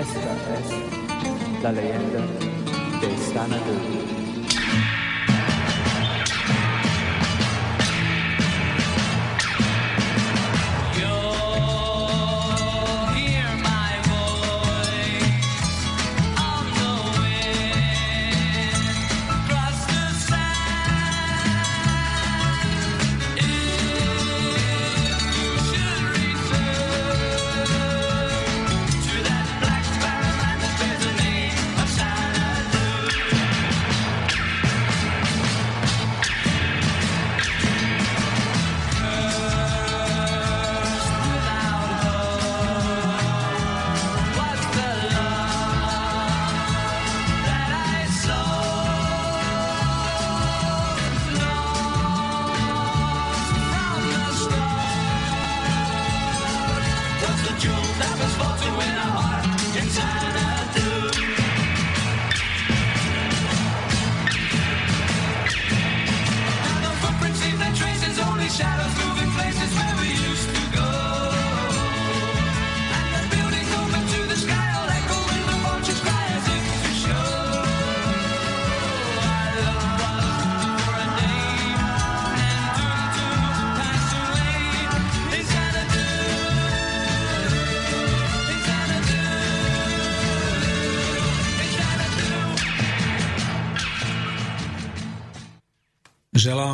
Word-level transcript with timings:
Esta 0.00 0.18
es 0.18 1.62
la 1.62 1.72
leyenda 1.72 2.20
de 3.02 3.34
Xanadu. 3.34 4.19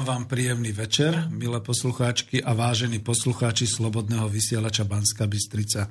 Vám 0.07 0.31
príjemný 0.31 0.71
večer, 0.71 1.27
milé 1.35 1.59
poslucháčky 1.59 2.39
a 2.39 2.55
vážení 2.55 3.03
poslucháči 3.03 3.67
Slobodného 3.67 4.31
vysielača 4.31 4.87
Banska 4.87 5.27
Bystrica. 5.27 5.91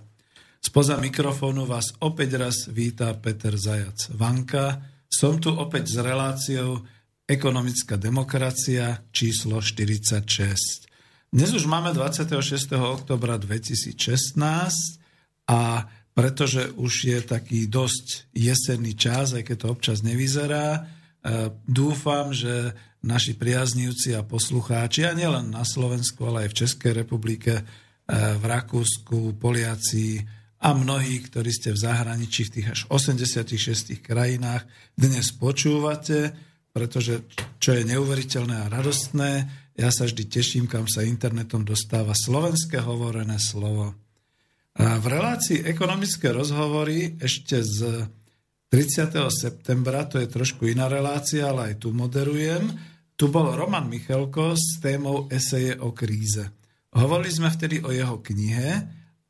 Spoza 0.63 0.95
mikrofónu 0.95 1.67
vás 1.67 1.91
opäť 1.99 2.39
raz 2.39 2.71
víta 2.71 3.11
Peter 3.19 3.51
Zajac 3.59 4.15
Vanka. 4.15 4.79
Som 5.11 5.43
tu 5.43 5.51
opäť 5.51 5.91
s 5.91 5.97
reláciou 5.99 6.87
Ekonomická 7.27 7.99
demokracia 7.99 9.03
číslo 9.11 9.59
46. 9.59 10.23
Dnes 11.35 11.51
už 11.51 11.67
máme 11.67 11.91
26. 11.91 12.31
oktobra 12.71 13.35
2016 13.35 13.99
a 15.51 15.91
pretože 16.15 16.71
už 16.79 16.93
je 17.03 17.19
taký 17.19 17.67
dosť 17.67 18.31
jesenný 18.31 18.95
čas, 18.95 19.35
aj 19.35 19.43
keď 19.43 19.55
to 19.59 19.67
občas 19.75 19.99
nevyzerá, 20.07 20.79
e, 20.79 20.81
dúfam, 21.67 22.31
že 22.31 22.71
naši 23.05 23.37
priaznivci 23.37 24.17
a 24.17 24.25
poslucháči, 24.25 25.05
a 25.05 25.13
nielen 25.13 25.53
na 25.53 25.61
Slovensku, 25.61 26.25
ale 26.25 26.49
aj 26.49 26.49
v 26.51 26.57
Českej 26.65 26.91
republike, 27.05 27.61
e, 27.61 27.63
v 28.11 28.43
Rakúsku, 28.43 29.37
Poliaci 29.37 30.25
a 30.65 30.73
mnohí, 30.73 31.21
ktorí 31.21 31.53
ste 31.53 31.69
v 31.69 31.79
zahraničí 31.85 32.49
v 32.49 32.53
tých 32.59 32.67
až 32.73 32.79
86 32.89 34.01
krajinách, 34.01 34.65
dnes 34.97 35.29
počúvate, 35.37 36.33
pretože 36.73 37.21
čo 37.61 37.77
je 37.77 37.85
neuveriteľné 37.85 38.65
a 38.65 38.71
radostné, 38.73 39.31
ja 39.77 39.93
sa 39.93 40.09
vždy 40.09 40.23
teším, 40.25 40.65
kam 40.65 40.89
sa 40.89 41.05
internetom 41.05 41.61
dostáva 41.61 42.17
slovenské 42.17 42.81
hovorené 42.81 43.37
slovo. 43.37 43.93
V 44.75 45.05
relácii 45.07 45.63
ekonomické 45.63 46.35
rozhovory 46.35 47.15
ešte 47.19 47.63
z 47.63 48.07
30. 48.67 49.07
septembra, 49.31 50.03
to 50.03 50.19
je 50.19 50.27
trošku 50.27 50.67
iná 50.67 50.91
relácia, 50.91 51.47
ale 51.47 51.71
aj 51.71 51.75
tu 51.79 51.95
moderujem, 51.95 52.94
tu 53.15 53.31
bol 53.31 53.55
Roman 53.55 53.87
Michalko 53.87 54.59
s 54.59 54.79
témou 54.83 55.31
eseje 55.31 55.79
o 55.79 55.95
kríze. 55.95 56.51
Hovorili 56.95 57.31
sme 57.31 57.47
vtedy 57.47 57.79
o 57.79 57.91
jeho 57.91 58.19
knihe 58.19 58.67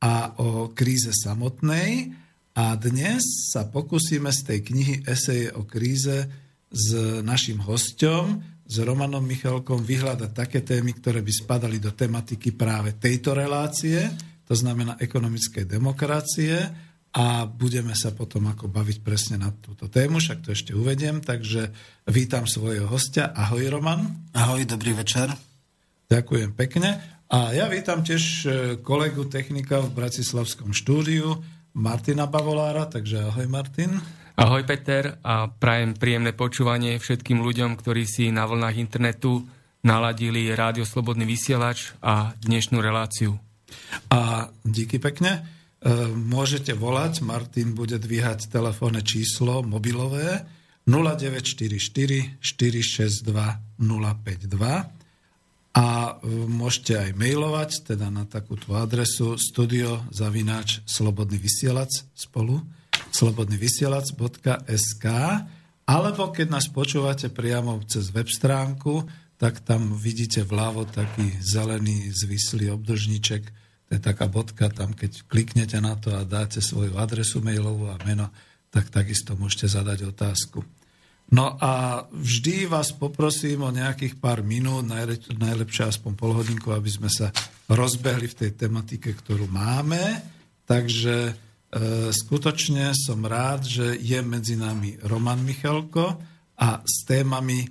a 0.01 0.13
o 0.41 0.73
kríze 0.73 1.13
samotnej 1.13 2.09
a 2.57 2.73
dnes 2.81 3.21
sa 3.53 3.69
pokúsime 3.69 4.33
z 4.33 4.41
tej 4.41 4.59
knihy 4.65 4.95
eseje 5.05 5.53
o 5.53 5.69
kríze 5.69 6.25
s 6.69 6.87
našim 7.21 7.61
hostom, 7.61 8.41
s 8.65 8.75
Romanom 8.81 9.21
Michalkom 9.21 9.85
vyhľadať 9.85 10.31
také 10.33 10.65
témy, 10.65 10.97
ktoré 10.97 11.21
by 11.21 11.29
spadali 11.29 11.77
do 11.77 11.93
tematiky 11.93 12.57
práve 12.57 12.97
tejto 12.97 13.37
relácie, 13.37 14.01
to 14.49 14.57
znamená 14.57 14.97
ekonomickej 14.97 15.69
demokracie 15.69 16.57
a 17.15 17.47
budeme 17.47 17.95
sa 17.95 18.11
potom 18.11 18.51
ako 18.51 18.67
baviť 18.67 18.99
presne 18.99 19.39
na 19.39 19.47
túto 19.55 19.87
tému, 19.87 20.19
však 20.19 20.43
to 20.43 20.51
ešte 20.51 20.75
uvediem, 20.75 21.23
takže 21.23 21.71
vítam 22.11 22.43
svojho 22.43 22.91
hostia. 22.91 23.31
Ahoj 23.31 23.71
Roman. 23.71 24.27
Ahoj, 24.35 24.67
dobrý 24.67 24.91
večer. 24.91 25.31
Ďakujem 26.11 26.51
pekne. 26.59 26.99
A 27.31 27.55
ja 27.55 27.71
vítam 27.71 28.03
tiež 28.03 28.23
e, 28.23 28.47
kolegu 28.83 29.25
technika 29.31 29.79
v 29.79 29.95
Bratislavskom 29.95 30.75
štúdiu, 30.75 31.39
Martina 31.73 32.27
Bavolára, 32.27 32.85
takže 32.85 33.31
ahoj 33.31 33.47
Martin. 33.47 33.95
Ahoj 34.35 34.67
Peter 34.67 35.15
a 35.23 35.47
prajem 35.47 35.95
príjemné 35.95 36.35
počúvanie 36.35 36.99
všetkým 36.99 37.39
ľuďom, 37.39 37.79
ktorí 37.79 38.03
si 38.03 38.27
na 38.29 38.43
vlnách 38.43 38.75
internetu 38.75 39.47
naladili 39.87 40.51
Rádio 40.51 40.83
Slobodný 40.83 41.23
vysielač 41.23 41.95
a 42.03 42.35
dnešnú 42.43 42.83
reláciu. 42.83 43.39
A 44.11 44.51
díky 44.67 44.99
pekne. 44.99 45.54
E, 45.85 46.09
môžete 46.17 46.73
volať, 46.73 47.21
Martin 47.21 47.77
bude 47.77 48.01
dvíhať 48.01 48.49
telefónne 48.49 49.05
číslo 49.05 49.61
mobilové 49.61 50.41
0944 50.89 52.41
462 52.41 53.21
052 53.77 55.05
a 55.77 55.85
e, 55.85 56.13
môžete 56.49 56.97
aj 56.97 57.13
mailovať 57.13 57.93
teda 57.93 58.09
na 58.09 58.25
takúto 58.25 58.73
adresu 58.73 59.37
studio 59.37 60.01
zavináč 60.09 60.81
slobodný 60.89 61.37
vysielac 61.37 61.93
spolu 62.17 62.65
slobodnyvysielac.sk 63.13 65.05
alebo 65.85 66.33
keď 66.33 66.47
nás 66.49 66.65
počúvate 66.65 67.29
priamo 67.29 67.77
cez 67.85 68.09
web 68.09 68.25
stránku, 68.25 69.05
tak 69.37 69.61
tam 69.61 69.93
vidíte 69.93 70.41
vľavo 70.41 70.89
taký 70.89 71.29
zelený 71.45 72.09
zvislý 72.09 72.73
obdržníček 72.73 73.64
to 73.85 73.91
je 73.95 74.01
taká 74.01 74.25
bodka, 74.25 74.69
tam 74.73 74.97
keď 74.97 75.29
kliknete 75.29 75.77
na 75.77 75.93
to 75.93 76.09
a 76.17 76.25
dáte 76.25 76.57
svoju 76.57 76.97
adresu 76.97 77.41
mailovú 77.45 77.93
a 77.93 78.01
meno, 78.01 78.33
tak 78.73 78.89
takisto 78.89 79.37
môžete 79.37 79.71
zadať 79.71 80.09
otázku. 80.09 80.65
No 81.33 81.57
a 81.57 82.05
vždy 82.13 82.69
vás 82.69 82.93
poprosím 82.93 83.65
o 83.65 83.73
nejakých 83.73 84.21
pár 84.21 84.45
minút, 84.45 84.85
najlepšie 84.85 85.89
aspoň 85.89 86.11
pol 86.13 86.37
hodinku, 86.37 86.69
aby 86.69 86.89
sme 86.89 87.09
sa 87.09 87.33
rozbehli 87.65 88.29
v 88.29 88.37
tej 88.45 88.51
tematike, 88.53 89.09
ktorú 89.09 89.49
máme. 89.49 90.21
Takže 90.69 91.15
e, 91.29 91.33
skutočne 92.13 92.93
som 92.93 93.25
rád, 93.25 93.65
že 93.65 93.97
je 93.97 94.21
medzi 94.21 94.53
nami 94.53 95.01
Roman 95.01 95.41
Michalko 95.41 96.13
a 96.61 96.85
s 96.85 97.05
témami, 97.09 97.65
e, 97.65 97.67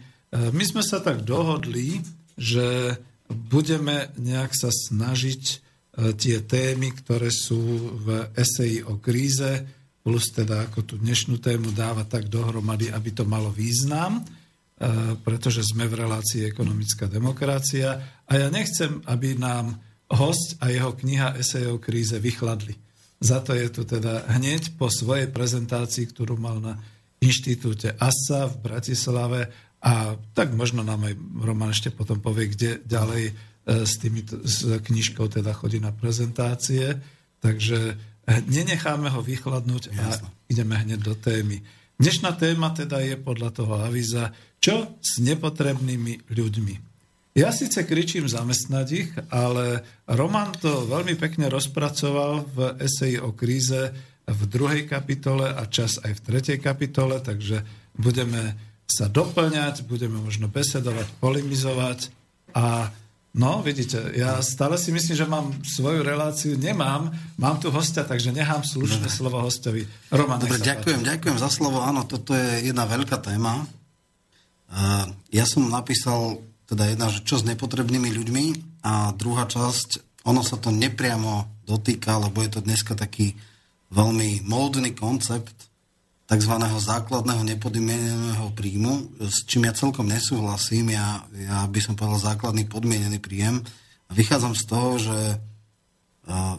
my 0.50 0.64
sme 0.66 0.82
sa 0.82 0.98
tak 0.98 1.22
dohodli, 1.22 2.02
že 2.34 2.98
budeme 3.30 4.10
nejak 4.18 4.50
sa 4.50 4.74
snažiť 4.74 5.63
tie 5.94 6.42
témy, 6.42 6.90
ktoré 6.90 7.30
sú 7.30 7.62
v 8.02 8.26
eseji 8.34 8.82
o 8.82 8.98
kríze, 8.98 9.62
plus 10.02 10.34
teda 10.34 10.68
ako 10.68 10.80
tú 10.84 10.94
dnešnú 10.98 11.38
tému 11.38 11.70
dáva 11.72 12.04
tak 12.04 12.28
dohromady, 12.28 12.90
aby 12.90 13.10
to 13.14 13.24
malo 13.24 13.48
význam, 13.54 14.20
e, 14.20 14.22
pretože 15.22 15.64
sme 15.64 15.88
v 15.88 16.04
relácii 16.04 16.44
ekonomická 16.44 17.06
demokracia 17.08 18.20
a 18.26 18.32
ja 18.36 18.50
nechcem, 18.50 19.00
aby 19.06 19.38
nám 19.38 19.78
host 20.12 20.60
a 20.60 20.68
jeho 20.68 20.92
kniha 20.92 21.40
esej 21.40 21.72
o 21.72 21.80
kríze 21.80 22.18
vychladli. 22.20 22.76
Za 23.22 23.40
to 23.40 23.56
je 23.56 23.70
tu 23.72 23.88
teda 23.88 24.28
hneď 24.36 24.76
po 24.76 24.92
svojej 24.92 25.32
prezentácii, 25.32 26.12
ktorú 26.12 26.36
mal 26.36 26.60
na 26.60 26.76
inštitúte 27.22 27.96
ASA 27.96 28.52
v 28.52 28.56
Bratislave 28.60 29.40
a 29.80 30.20
tak 30.36 30.52
možno 30.52 30.84
nám 30.84 31.08
aj 31.08 31.14
Roman 31.40 31.72
ešte 31.72 31.88
potom 31.88 32.20
povie, 32.20 32.52
kde 32.52 32.84
ďalej 32.84 33.32
E, 33.32 33.53
s, 33.64 33.96
tými, 33.96 34.24
s 34.44 34.80
knižkou 34.80 35.28
teda 35.28 35.56
chodí 35.56 35.80
na 35.80 35.92
prezentácie, 35.92 37.00
takže 37.40 37.96
nenecháme 38.48 39.08
ho 39.12 39.20
vychladnúť 39.20 39.92
a 39.96 40.16
Jasne. 40.16 40.28
ideme 40.48 40.76
hneď 40.80 41.00
do 41.00 41.14
témy. 41.16 41.60
Dnešná 42.00 42.34
téma 42.34 42.74
teda 42.74 43.00
je 43.04 43.16
podľa 43.16 43.50
toho 43.54 43.74
avíza, 43.80 44.34
čo 44.58 44.98
s 44.98 45.20
nepotrebnými 45.22 46.28
ľuďmi. 46.32 46.74
Ja 47.34 47.50
síce 47.50 47.82
kričím 47.82 48.30
zamestnať 48.30 48.86
ich, 48.94 49.10
ale 49.26 49.82
Roman 50.06 50.54
to 50.54 50.86
veľmi 50.86 51.18
pekne 51.18 51.50
rozpracoval 51.50 52.46
v 52.46 52.58
eseji 52.78 53.18
o 53.18 53.34
kríze 53.34 53.90
v 54.24 54.40
druhej 54.46 54.86
kapitole 54.86 55.50
a 55.50 55.66
čas 55.66 55.98
aj 56.00 56.14
v 56.14 56.24
tretej 56.30 56.58
kapitole, 56.62 57.18
takže 57.18 57.66
budeme 57.98 58.54
sa 58.86 59.10
doplňať, 59.10 59.84
budeme 59.84 60.22
možno 60.22 60.46
besedovať, 60.46 61.10
polemizovať 61.18 62.08
a 62.54 62.88
No, 63.34 63.66
vidíte, 63.66 64.14
ja 64.14 64.38
stále 64.46 64.78
si 64.78 64.94
myslím, 64.94 65.18
že 65.18 65.26
mám 65.26 65.50
svoju 65.66 66.06
reláciu, 66.06 66.54
nemám, 66.54 67.10
mám 67.34 67.58
tu 67.58 67.66
hostia, 67.74 68.06
takže 68.06 68.30
nechám 68.30 68.62
slušné 68.62 69.10
Dobre. 69.10 69.16
slovo 69.18 69.42
hostovi. 69.42 69.82
Roman, 70.14 70.38
Dobre, 70.38 70.62
ďakujem, 70.62 71.02
páči. 71.02 71.10
ďakujem 71.18 71.38
za 71.42 71.50
slovo. 71.50 71.82
Áno, 71.82 72.06
toto 72.06 72.30
je 72.30 72.70
jedna 72.70 72.86
veľká 72.86 73.18
téma. 73.18 73.66
Ja 75.34 75.44
som 75.50 75.66
napísal 75.66 76.46
teda 76.70 76.94
jedna, 76.94 77.10
že 77.10 77.26
čo 77.26 77.42
s 77.42 77.44
nepotrebnými 77.44 78.14
ľuďmi 78.14 78.44
a 78.86 79.10
druhá 79.18 79.50
časť, 79.50 80.22
ono 80.30 80.46
sa 80.46 80.54
to 80.54 80.70
nepriamo 80.70 81.66
dotýka, 81.66 82.22
lebo 82.22 82.38
je 82.38 82.50
to 82.54 82.60
dneska 82.62 82.94
taký 82.94 83.34
veľmi 83.90 84.46
módny 84.46 84.94
koncept, 84.94 85.73
tzv. 86.24 86.54
základného 86.80 87.44
nepodmieneného 87.44 88.48
príjmu, 88.56 89.20
s 89.20 89.44
čím 89.44 89.68
ja 89.68 89.76
celkom 89.76 90.08
nesúhlasím. 90.08 90.96
Ja, 90.96 91.20
ja 91.36 91.68
by 91.68 91.80
som 91.84 91.94
povedal 91.94 92.36
základný 92.36 92.64
podmienený 92.64 93.20
príjem. 93.20 93.60
Vychádzam 94.08 94.56
z 94.56 94.64
toho, 94.64 94.90
že 94.96 95.18
uh, 96.28 96.56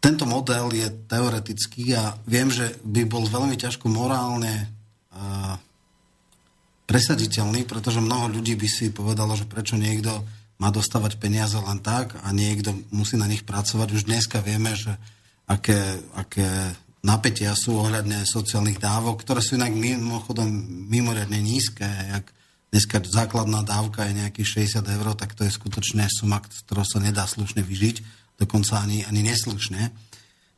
tento 0.00 0.24
model 0.24 0.72
je 0.72 0.88
teoretický 1.08 1.92
a 1.98 2.16
viem, 2.24 2.48
že 2.48 2.78
by 2.84 3.04
bol 3.04 3.28
veľmi 3.28 3.58
ťažko 3.58 3.90
morálne 3.92 4.70
uh, 5.12 5.60
presaditeľný, 6.86 7.66
pretože 7.66 8.00
mnoho 8.00 8.30
ľudí 8.30 8.54
by 8.54 8.68
si 8.70 8.94
povedalo, 8.94 9.34
že 9.34 9.44
prečo 9.44 9.74
niekto 9.76 10.24
má 10.56 10.72
dostávať 10.72 11.20
peniaze 11.20 11.58
len 11.58 11.82
tak 11.84 12.16
a 12.24 12.32
niekto 12.32 12.72
musí 12.94 13.20
na 13.20 13.28
nich 13.28 13.44
pracovať. 13.44 13.88
Už 13.92 14.08
dneska 14.08 14.40
vieme, 14.40 14.72
že 14.72 14.94
aké, 15.44 16.00
aké 16.16 16.72
napätia 17.04 17.52
sú 17.56 17.76
ohľadne 17.80 18.24
sociálnych 18.24 18.80
dávok, 18.80 19.24
ktoré 19.24 19.40
sú 19.44 19.56
inak 19.58 19.72
mimochodom 19.74 20.48
mimoriadne 20.88 21.40
nízke. 21.40 21.84
Jak 21.84 22.32
dneska 22.72 23.00
základná 23.04 23.64
dávka 23.64 24.08
je 24.08 24.20
nejakých 24.20 24.68
60 24.80 24.96
eur, 25.00 25.06
tak 25.16 25.36
to 25.36 25.44
je 25.44 25.52
skutočne 25.52 26.06
suma, 26.08 26.40
ktorou 26.40 26.84
sa 26.84 27.00
nedá 27.00 27.24
slušne 27.28 27.64
vyžiť, 27.64 27.96
dokonca 28.40 28.80
ani, 28.80 29.04
ani 29.06 29.24
neslušne. 29.24 29.92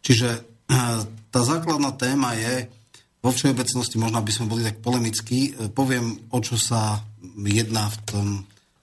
Čiže 0.02 0.28
eh, 0.38 0.98
tá 1.30 1.40
základná 1.42 1.94
téma 1.94 2.34
je, 2.38 2.70
vo 3.18 3.34
všeobecnosti, 3.34 3.98
možno 3.98 4.22
by 4.22 4.30
sme 4.30 4.46
boli 4.46 4.62
tak 4.62 4.78
polemickí, 4.78 5.52
eh, 5.52 5.68
poviem, 5.68 6.22
o 6.30 6.38
čo 6.38 6.54
sa 6.54 7.02
jedná 7.34 7.90
v 7.90 7.98
tom, 8.06 8.26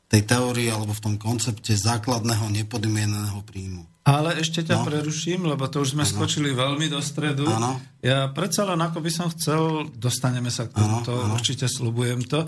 tej 0.06 0.22
teórii 0.22 0.69
alebo 0.69 0.94
v 0.94 1.04
tom 1.04 1.16
koncepte 1.18 1.74
základného 1.74 2.54
nepodmieneného 2.54 3.42
príjmu. 3.42 3.95
Ale 4.06 4.38
ešte 4.38 4.62
ťa 4.62 4.75
no. 4.78 4.86
preruším, 4.86 5.50
lebo 5.50 5.66
to 5.66 5.81
už 5.81 5.98
sme 5.98 6.06
ano. 6.06 6.13
skočili 6.13 6.54
veľmi 6.54 6.94
do 6.94 7.02
stredu. 7.02 7.50
Ano. 7.50 7.81
Ja 8.06 8.30
predsa 8.30 8.62
len 8.69 8.78
ako 8.78 9.02
by 9.02 9.10
som 9.10 9.28
chcel, 9.34 9.90
dostaneme 9.98 10.54
sa 10.54 10.69
k 10.69 10.78
ano, 10.78 11.02
ano. 11.02 11.34
určite 11.34 11.66
slubujem 11.66 12.22
to, 12.22 12.46
e, 12.46 12.48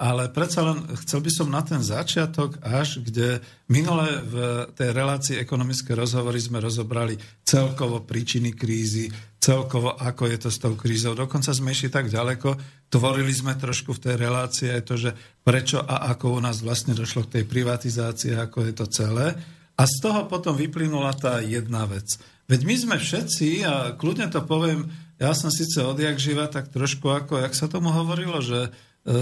ale 0.00 0.32
predsa 0.32 0.64
len 0.64 0.80
chcel 1.04 1.20
by 1.20 1.28
som 1.28 1.52
na 1.52 1.60
ten 1.60 1.84
začiatok 1.84 2.64
až, 2.64 3.04
kde 3.04 3.44
minule 3.68 4.08
v 4.24 4.34
tej 4.72 4.96
relácii 4.96 5.36
ekonomické 5.36 5.92
rozhovory 5.92 6.40
sme 6.40 6.64
rozobrali 6.64 7.12
celkovo 7.44 8.00
príčiny 8.00 8.56
krízy, 8.56 9.12
celkovo 9.36 10.00
ako 10.00 10.32
je 10.32 10.38
to 10.40 10.48
s 10.48 10.64
tou 10.64 10.80
krízou. 10.80 11.12
Dokonca 11.12 11.52
sme 11.52 11.76
išli 11.76 11.92
tak 11.92 12.08
ďaleko, 12.08 12.56
tvorili 12.88 13.36
sme 13.36 13.52
trošku 13.52 14.00
v 14.00 14.02
tej 14.08 14.14
relácii 14.16 14.80
aj 14.80 14.82
to, 14.88 14.96
že 14.96 15.12
prečo 15.44 15.84
a 15.84 16.08
ako 16.16 16.36
u 16.36 16.40
nás 16.40 16.64
vlastne 16.64 16.96
došlo 16.96 17.28
k 17.28 17.36
tej 17.36 17.44
privatizácii, 17.44 18.32
ako 18.40 18.64
je 18.64 18.72
to 18.72 18.88
celé. 18.88 19.36
A 19.80 19.88
z 19.88 19.96
toho 20.04 20.28
potom 20.28 20.52
vyplynula 20.52 21.16
tá 21.16 21.40
jedna 21.40 21.88
vec. 21.88 22.20
Veď 22.44 22.60
my 22.68 22.74
sme 22.76 22.96
všetci, 23.00 23.64
a 23.64 23.96
kľudne 23.96 24.28
to 24.28 24.44
poviem, 24.44 24.92
ja 25.16 25.32
som 25.32 25.48
síce 25.48 25.80
odjak 25.80 26.20
živa, 26.20 26.52
tak 26.52 26.68
trošku 26.68 27.08
ako, 27.08 27.40
jak 27.40 27.56
sa 27.56 27.64
tomu 27.64 27.88
hovorilo, 27.88 28.44
že 28.44 28.68
e, 28.68 28.68
e, 28.68 29.14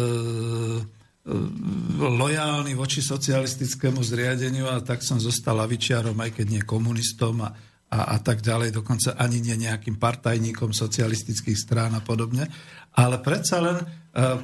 lojálny 2.03 2.75
voči 2.75 2.99
socialistickému 3.07 4.03
zriadeniu 4.03 4.67
a 4.67 4.83
tak 4.83 5.07
som 5.07 5.23
zostal 5.23 5.63
lavičiarom, 5.63 6.19
aj 6.19 6.43
keď 6.43 6.47
nie 6.51 6.63
komunistom 6.67 7.39
a, 7.47 7.55
a, 7.95 8.15
a 8.15 8.19
tak 8.19 8.43
ďalej, 8.43 8.75
dokonca 8.75 9.15
ani 9.15 9.39
nie 9.39 9.55
nejakým 9.63 9.95
partajníkom 9.95 10.75
socialistických 10.75 11.59
strán 11.59 11.95
a 11.95 12.03
podobne. 12.03 12.51
Ale 12.99 13.23
predsa 13.23 13.63
len 13.63 13.79
e, 13.79 13.87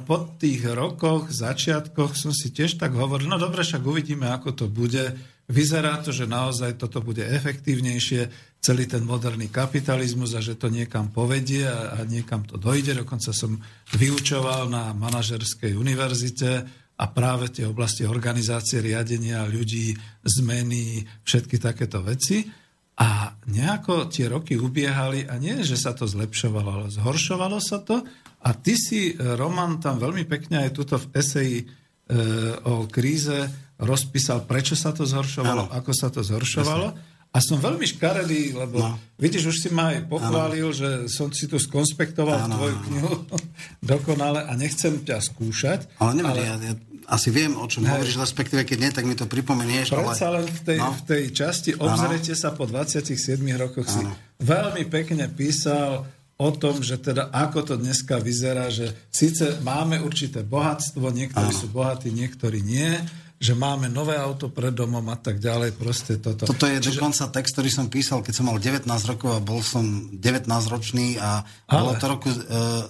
po 0.07 0.31
tých 0.39 0.63
rokoch, 0.63 1.27
začiatkoch 1.27 2.15
som 2.15 2.31
si 2.31 2.55
tiež 2.55 2.79
tak 2.79 2.95
hovoril, 2.95 3.27
no 3.27 3.35
dobre, 3.35 3.67
však 3.67 3.83
uvidíme, 3.83 4.31
ako 4.31 4.55
to 4.55 4.65
bude, 4.71 5.34
Vyzerá 5.45 6.01
to, 6.01 6.09
že 6.09 6.25
naozaj 6.25 6.81
toto 6.81 7.05
bude 7.05 7.21
efektívnejšie, 7.21 8.53
celý 8.57 8.89
ten 8.89 9.05
moderný 9.05 9.53
kapitalizmus 9.53 10.33
a 10.33 10.41
že 10.41 10.57
to 10.57 10.73
niekam 10.73 11.13
povedie 11.13 11.69
a, 11.69 12.01
a 12.01 12.09
niekam 12.09 12.41
to 12.49 12.57
dojde. 12.57 12.97
Dokonca 12.97 13.29
som 13.29 13.61
vyučoval 13.93 14.73
na 14.73 14.89
manažerskej 14.97 15.77
univerzite 15.77 16.65
a 16.97 17.05
práve 17.13 17.53
tie 17.53 17.69
oblasti 17.69 18.09
organizácie, 18.09 18.81
riadenia 18.81 19.45
ľudí, 19.45 19.93
zmeny, 20.25 21.05
všetky 21.21 21.61
takéto 21.61 22.01
veci. 22.01 22.41
A 22.95 23.37
nejako 23.51 24.09
tie 24.09 24.31
roky 24.31 24.57
ubiehali 24.57 25.29
a 25.29 25.37
nie, 25.37 25.61
že 25.61 25.77
sa 25.77 25.93
to 25.93 26.09
zlepšovalo, 26.09 26.69
ale 26.81 26.87
zhoršovalo 26.89 27.61
sa 27.61 27.85
to. 27.85 28.01
A 28.41 28.49
ty 28.57 28.73
si, 28.73 29.13
Roman, 29.13 29.77
tam 29.77 30.01
veľmi 30.01 30.25
pekne 30.25 30.65
aj 30.65 30.71
tuto 30.73 30.95
v 30.97 31.05
eseji 31.13 31.57
e, 31.61 31.65
o 32.65 32.87
kríze 32.89 33.64
rozpísal, 33.79 34.47
prečo 34.47 34.73
sa 34.77 34.95
to 34.95 35.03
zhoršovalo, 35.03 35.67
ano. 35.67 35.73
ako 35.73 35.91
sa 35.91 36.07
to 36.07 36.23
zhoršovalo. 36.23 36.95
Jasne. 36.95 37.13
A 37.35 37.43
som 37.43 37.59
veľmi 37.59 37.83
škaredý, 37.83 38.55
lebo 38.55 38.79
no. 38.79 38.95
vidíš, 39.19 39.51
už 39.51 39.57
si 39.59 39.67
ma 39.67 39.91
aj 39.91 40.07
pochválil, 40.07 40.71
ano. 40.71 40.77
že 40.77 41.11
som 41.11 41.27
si 41.35 41.51
tu 41.51 41.59
skonspektoval 41.59 42.47
ano, 42.47 42.55
tvoju 42.55 42.77
knihu 42.87 43.11
dokonale 43.91 44.47
a 44.47 44.55
nechcem 44.55 45.03
ťa 45.03 45.19
skúšať. 45.19 45.99
Ale 45.99 46.15
nevadí, 46.15 46.47
ale... 46.47 46.47
ja, 46.47 46.55
ja 46.71 46.73
asi 47.05 47.29
viem, 47.29 47.53
o 47.53 47.65
čom 47.69 47.85
hej. 47.85 47.91
hovoríš, 47.91 48.17
respektíve 48.17 48.65
keď 48.65 48.77
nie, 48.81 48.91
tak 48.95 49.05
mi 49.05 49.13
to 49.13 49.29
pripomenieš. 49.29 49.93
Predsa 49.93 50.31
ale... 50.31 50.41
len 50.41 50.45
v 50.49 50.61
tej, 50.63 50.79
no. 50.81 50.89
v 50.95 51.01
tej 51.05 51.23
časti 51.35 51.71
obzrete 51.77 52.33
sa 52.33 52.55
po 52.55 52.65
27 52.65 53.13
rokoch 53.59 53.85
ano. 53.85 53.93
si 53.93 54.01
veľmi 54.41 54.83
pekne 54.89 55.29
písal 55.29 56.07
o 56.35 56.49
tom, 56.51 56.83
že 56.83 56.99
teda 56.99 57.31
ako 57.31 57.59
to 57.63 57.73
dneska 57.79 58.19
vyzerá, 58.19 58.67
že 58.67 58.91
síce 59.07 59.59
máme 59.63 60.03
určité 60.03 60.43
bohatstvo, 60.43 61.07
niektorí 61.13 61.51
ano. 61.51 61.59
sú 61.59 61.71
bohatí, 61.71 62.11
niektorí 62.11 62.59
nie, 62.59 62.99
že 63.35 63.51
máme 63.51 63.91
nové 63.91 64.15
auto 64.15 64.47
pred 64.47 64.71
domom 64.71 65.03
a 65.11 65.17
tak 65.19 65.43
ďalej, 65.43 65.75
proste 65.75 66.23
toto. 66.23 66.47
Toto 66.47 66.65
je 66.71 66.79
Čiže... 66.79 66.95
dokonca 66.95 67.23
text, 67.35 67.51
ktorý 67.59 67.69
som 67.69 67.91
písal, 67.91 68.23
keď 68.23 68.33
som 68.33 68.47
mal 68.47 68.57
19 68.57 68.87
rokov 68.87 69.29
a 69.35 69.43
bol 69.43 69.59
som 69.59 69.83
19 70.15 70.47
ročný 70.71 71.19
a 71.19 71.43
Ale... 71.67 71.75
bolo 71.83 71.91
to 71.99 72.05
roku, 72.07 72.29
uh, 72.31 72.39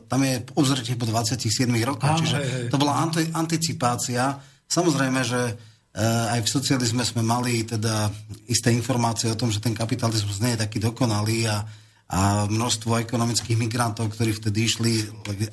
tam 0.05 0.21
je 0.21 0.45
obzretie 0.53 0.93
po 0.93 1.09
27 1.09 1.65
rokoch, 1.81 2.13
Ale, 2.13 2.21
čiže 2.21 2.37
hej, 2.37 2.49
hej. 2.49 2.67
to 2.69 2.77
bola 2.77 2.93
anti, 3.01 3.25
anticipácia. 3.33 4.37
Samozrejme, 4.69 5.19
že 5.25 5.41
uh, 5.49 6.33
aj 6.37 6.45
v 6.45 6.49
socializme 6.49 7.01
sme 7.01 7.25
mali 7.25 7.65
teda 7.65 8.13
isté 8.45 8.69
informácie 8.69 9.33
o 9.33 9.39
tom, 9.39 9.49
že 9.49 9.57
ten 9.57 9.73
kapitalizmus 9.73 10.45
nie 10.45 10.53
je 10.53 10.61
taký 10.61 10.77
dokonalý 10.77 11.49
a 11.49 11.65
a 12.05 12.45
množstvo 12.45 13.01
ekonomických 13.01 13.57
migrantov, 13.57 14.13
ktorí 14.13 14.37
vtedy 14.37 14.69
išli 14.69 14.93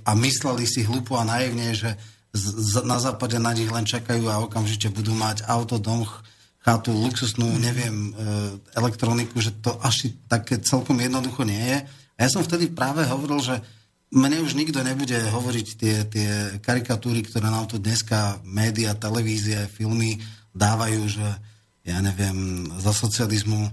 a 0.04 0.12
mysleli 0.12 0.68
si 0.68 0.84
hlupo 0.84 1.16
a 1.16 1.24
naivne, 1.24 1.72
že 1.72 1.96
z, 2.32 2.82
na 2.88 2.96
západe 2.96 3.36
na 3.36 3.52
nich 3.52 3.68
len 3.68 3.84
čakajú 3.84 4.24
a 4.32 4.40
okamžite 4.40 4.88
budú 4.88 5.12
mať 5.12 5.44
auto, 5.44 5.76
dom, 5.76 6.08
chatu, 6.64 6.94
luxusnú, 6.94 7.46
mhm. 7.46 7.60
neviem, 7.60 7.96
e, 7.96 8.10
elektroniku, 8.78 9.36
že 9.42 9.52
to 9.60 9.76
až 9.84 10.14
také 10.26 10.58
celkom 10.64 10.96
jednoducho 10.96 11.44
nie 11.44 11.60
je. 11.60 11.78
A 12.16 12.18
ja 12.24 12.28
som 12.30 12.44
vtedy 12.44 12.72
práve 12.72 13.04
hovoril, 13.04 13.42
že 13.42 13.56
mne 14.12 14.44
už 14.44 14.52
nikto 14.52 14.84
nebude 14.84 15.16
hovoriť 15.16 15.66
tie, 15.76 15.96
tie 16.04 16.30
karikatúry, 16.60 17.24
ktoré 17.24 17.48
nám 17.48 17.64
tu 17.64 17.80
dneska 17.80 18.44
média, 18.44 18.92
televízie, 18.92 19.64
filmy 19.72 20.20
dávajú, 20.52 21.08
že 21.08 21.26
ja 21.82 21.98
neviem, 21.98 22.68
za 22.78 22.92
socializmu 22.94 23.66
e, 23.66 23.70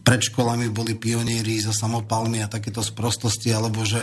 pred 0.00 0.20
školami 0.32 0.72
boli 0.72 0.98
pionieri 0.98 1.60
za 1.62 1.74
samopalmy 1.74 2.42
a 2.42 2.50
takéto 2.50 2.80
sprostosti, 2.80 3.52
alebo 3.52 3.84
že 3.84 4.00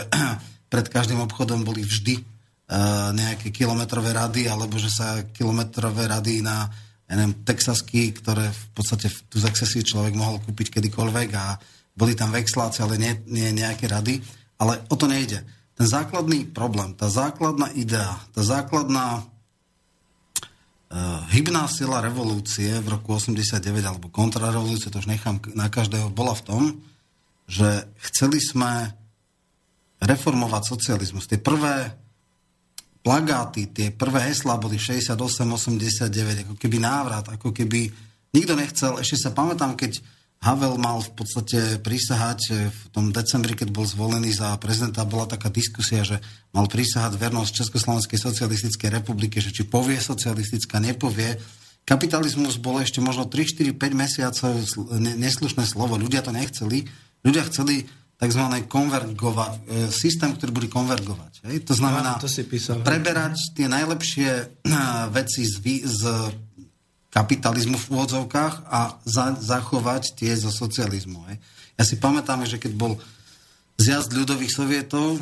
pred 0.74 0.90
každým 0.90 1.22
obchodom 1.22 1.62
boli 1.62 1.86
vždy 1.86 2.18
uh, 2.18 3.14
nejaké 3.14 3.54
kilometrové 3.54 4.10
rady, 4.10 4.50
alebo 4.50 4.74
že 4.74 4.90
sa 4.90 5.22
kilometrové 5.30 6.10
rady 6.10 6.42
na 6.42 6.66
neviem, 7.06 7.46
Texasky, 7.46 8.10
ktoré 8.10 8.50
v 8.50 8.66
podstate 8.74 9.06
tu 9.30 9.38
z 9.38 9.46
si 9.54 9.86
človek 9.86 10.18
mohol 10.18 10.42
kúpiť 10.42 10.74
kedykoľvek 10.74 11.30
a 11.38 11.54
boli 11.94 12.18
tam 12.18 12.34
vexláci, 12.34 12.82
ale 12.82 12.98
nie, 12.98 13.14
nie 13.30 13.54
nejaké 13.54 13.86
rady. 13.86 14.18
Ale 14.58 14.82
o 14.90 14.98
to 14.98 15.06
nejde. 15.06 15.46
Ten 15.78 15.86
základný 15.86 16.50
problém, 16.50 16.90
tá 16.98 17.06
základná 17.06 17.70
idea, 17.78 18.18
tá 18.34 18.42
základná 18.42 19.22
uh, 19.22 19.26
hybná 21.30 21.70
sila 21.70 22.02
revolúcie 22.02 22.82
v 22.82 22.98
roku 22.98 23.14
89 23.14 23.62
alebo 23.78 24.10
kontrarevolúcie, 24.10 24.90
to 24.90 24.98
už 24.98 25.06
nechám 25.06 25.38
na 25.54 25.70
každého, 25.70 26.10
bola 26.10 26.34
v 26.34 26.42
tom, 26.42 26.62
že 27.46 27.86
chceli 28.10 28.42
sme 28.42 29.03
reformovať 30.04 30.62
socializmus. 30.68 31.26
Tie 31.26 31.40
prvé 31.40 31.96
plagáty, 33.04 33.68
tie 33.68 33.92
prvé 33.92 34.32
heslá 34.32 34.56
boli 34.56 34.80
68-89, 34.80 36.48
ako 36.48 36.54
keby 36.56 36.76
návrat, 36.80 37.28
ako 37.28 37.52
keby 37.52 37.92
nikto 38.32 38.56
nechcel. 38.56 38.96
Ešte 38.96 39.28
sa 39.28 39.30
pamätám, 39.36 39.76
keď 39.76 40.00
Havel 40.44 40.76
mal 40.76 41.00
v 41.00 41.12
podstate 41.16 41.80
prísahať 41.80 42.68
v 42.68 42.80
tom 42.92 43.08
decembri, 43.16 43.56
keď 43.56 43.72
bol 43.72 43.88
zvolený 43.88 44.28
za 44.36 44.52
prezidenta, 44.60 45.08
bola 45.08 45.24
taká 45.24 45.48
diskusia, 45.48 46.04
že 46.04 46.20
mal 46.52 46.68
prísahať 46.68 47.16
vernosť 47.16 47.64
Československej 47.64 48.20
socialistickej 48.20 48.92
republike, 48.92 49.40
že 49.40 49.52
či 49.56 49.64
povie 49.64 49.96
socialistická, 49.96 50.84
nepovie. 50.84 51.40
Kapitalizmus 51.88 52.60
bol 52.60 52.76
ešte 52.80 53.00
možno 53.00 53.24
3, 53.24 53.72
4, 53.72 53.72
5 53.72 53.92
mesiacov 53.96 54.52
neslušné 55.00 55.64
slovo. 55.64 55.96
Ľudia 55.96 56.20
to 56.20 56.32
nechceli. 56.32 56.88
Ľudia 57.24 57.48
chceli 57.48 57.88
tzv. 58.14 58.42
konvergovať, 58.70 59.52
e, 59.66 59.90
systém, 59.90 60.30
ktorý 60.32 60.50
bude 60.54 60.68
konvergovať. 60.70 61.44
Hej? 61.50 61.66
To 61.66 61.74
znamená 61.74 62.16
to 62.22 62.30
si 62.30 62.46
písal, 62.46 62.80
preberať 62.80 63.36
tie 63.52 63.66
najlepšie 63.66 64.30
e, 64.30 64.44
veci 65.10 65.42
z, 65.44 65.60
z 65.84 66.02
kapitalizmu 67.10 67.78
v 67.78 67.86
úvodzovkách 67.90 68.54
a 68.70 68.98
za, 69.02 69.34
zachovať 69.38 70.14
tie 70.18 70.32
zo 70.38 70.50
socializmu. 70.50 71.20
Hej? 71.30 71.36
Ja 71.74 71.82
si 71.82 71.98
pamätám, 71.98 72.46
že 72.46 72.62
keď 72.62 72.72
bol 72.78 72.98
zjazd 73.74 74.14
ľudových 74.14 74.52
sovietov, 74.54 75.18
e, 75.18 75.20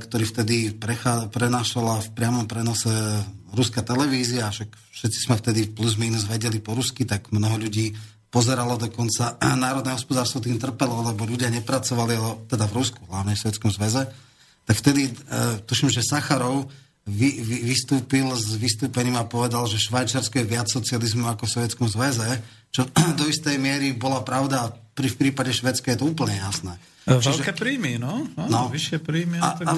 ktorý 0.00 0.24
vtedy 0.24 0.56
prechá, 0.72 1.28
prenášala 1.28 2.00
v 2.00 2.08
priamom 2.16 2.48
prenose 2.48 2.92
ruská 3.52 3.84
televízia, 3.84 4.48
však 4.48 4.70
všetci 4.72 5.18
sme 5.28 5.36
vtedy 5.36 5.68
plus 5.68 6.00
minus 6.00 6.24
vedeli 6.24 6.62
po 6.62 6.72
rusky, 6.72 7.04
tak 7.04 7.28
mnoho 7.28 7.60
ľudí 7.60 7.92
pozeralo 8.30 8.78
dokonca 8.78 9.36
národné 9.66 9.92
hospodárstvo 9.92 10.40
tým 10.40 10.56
trpelo, 10.56 11.02
lebo 11.02 11.26
ľudia 11.26 11.50
nepracovali, 11.50 12.46
teda 12.46 12.64
v 12.70 12.74
Rusku, 12.78 13.02
hlavne 13.10 13.34
v 13.34 13.42
Svetskom 13.42 13.74
zväze, 13.74 14.06
tak 14.64 14.76
vtedy, 14.78 15.10
e, 15.10 15.12
tuším, 15.66 15.90
že 15.90 16.06
Sacharov 16.06 16.70
vy, 17.10 17.42
vy, 17.42 17.56
vystúpil 17.66 18.30
s 18.38 18.54
vystúpením 18.54 19.18
a 19.18 19.26
povedal, 19.26 19.66
že 19.66 19.82
Švajčiarsko 19.82 20.36
je 20.40 20.46
viac 20.46 20.70
socializmu 20.70 21.26
ako 21.26 21.48
v 21.48 21.52
Sovjetskom 21.58 21.88
zväze, 21.90 22.38
čo 22.70 22.86
do 23.18 23.26
istej 23.26 23.58
miery 23.58 23.90
bola 23.98 24.22
pravda, 24.22 24.70
pri, 24.94 25.10
v 25.10 25.16
prípade 25.26 25.50
Švedska 25.50 25.90
je 25.90 25.98
to 25.98 26.06
úplne 26.06 26.38
jasné. 26.38 26.78
E, 27.08 27.18
veľké 27.18 27.50
Čiže, 27.50 27.58
príjmy, 27.58 27.98
no? 27.98 28.30
no, 28.38 28.44
no. 28.46 28.60
Vyššie 28.70 29.02
príjmy 29.02 29.42
a, 29.42 29.58
a, 29.58 29.72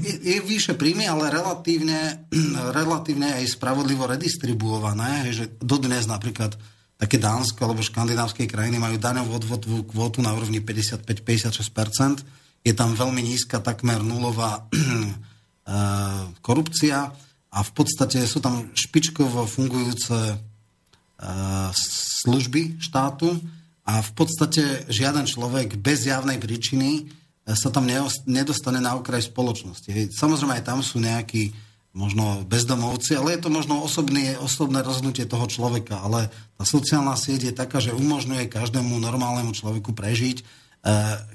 je, 0.00 0.14
je 0.16 0.38
vyššie 0.40 0.74
príjmy, 0.80 1.04
ale 1.04 1.28
relatívne, 1.28 2.24
relatívne 2.78 3.36
aj 3.36 3.52
spravodlivo 3.52 4.08
redistribuované, 4.08 5.28
že 5.28 5.52
dodnes 5.60 6.08
napríklad 6.08 6.56
také 7.02 7.18
Dánsko 7.18 7.66
alebo 7.66 7.82
škandinávskej 7.82 8.46
krajiny 8.46 8.78
majú 8.78 8.94
daňovú 8.94 9.34
odvodovú 9.34 9.82
kvótu 9.90 10.22
na 10.22 10.30
úrovni 10.30 10.62
55-56%. 10.62 12.22
Je 12.62 12.70
tam 12.70 12.94
veľmi 12.94 13.18
nízka, 13.18 13.58
takmer 13.58 13.98
nulová 14.06 14.62
eh, 14.70 16.22
korupcia 16.38 17.10
a 17.50 17.58
v 17.58 17.70
podstate 17.74 18.22
sú 18.22 18.38
tam 18.38 18.70
špičkovo 18.70 19.50
fungujúce 19.50 20.14
eh, 20.30 20.36
služby 22.22 22.78
štátu 22.78 23.34
a 23.82 23.98
v 23.98 24.10
podstate 24.14 24.86
žiaden 24.86 25.26
človek 25.26 25.82
bez 25.82 26.06
javnej 26.06 26.38
príčiny 26.38 27.02
eh, 27.02 27.58
sa 27.58 27.74
tam 27.74 27.90
nedostane 28.30 28.78
na 28.78 28.94
okraj 28.94 29.26
spoločnosti. 29.26 29.90
Samozrejme 30.14 30.54
aj 30.54 30.70
tam 30.70 30.86
sú 30.86 31.02
nejakí 31.02 31.50
možno 31.92 32.40
bezdomovci, 32.48 33.20
ale 33.20 33.36
je 33.36 33.40
to 33.44 33.50
možno 33.52 33.84
osobný, 33.84 34.32
osobné 34.40 34.80
rozhodnutie 34.80 35.28
toho 35.28 35.44
človeka, 35.44 36.00
ale 36.00 36.32
tá 36.56 36.64
sociálna 36.64 37.12
sieť 37.20 37.52
je 37.52 37.54
taká, 37.54 37.84
že 37.84 37.92
umožňuje 37.92 38.48
každému 38.48 38.96
normálnemu 38.96 39.52
človeku 39.52 39.92
prežiť, 39.92 40.36
e, 40.40 40.44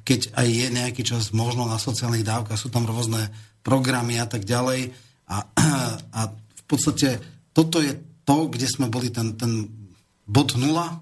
keď 0.01 0.33
aj 0.33 0.47
je 0.49 0.67
nejaký 0.73 1.01
čas 1.05 1.29
možno 1.29 1.69
na 1.69 1.77
sociálnych 1.77 2.25
dávkach, 2.25 2.57
sú 2.57 2.73
tam 2.73 2.89
rôzne 2.89 3.29
programy 3.61 4.17
a 4.17 4.25
tak 4.25 4.49
ďalej 4.49 4.97
a, 5.29 5.45
a 6.17 6.21
v 6.33 6.63
podstate 6.65 7.21
toto 7.53 7.77
je 7.77 7.93
to, 8.25 8.49
kde 8.49 8.65
sme 8.65 8.89
boli 8.89 9.13
ten, 9.13 9.37
ten 9.37 9.69
bod 10.25 10.57
nula, 10.57 10.99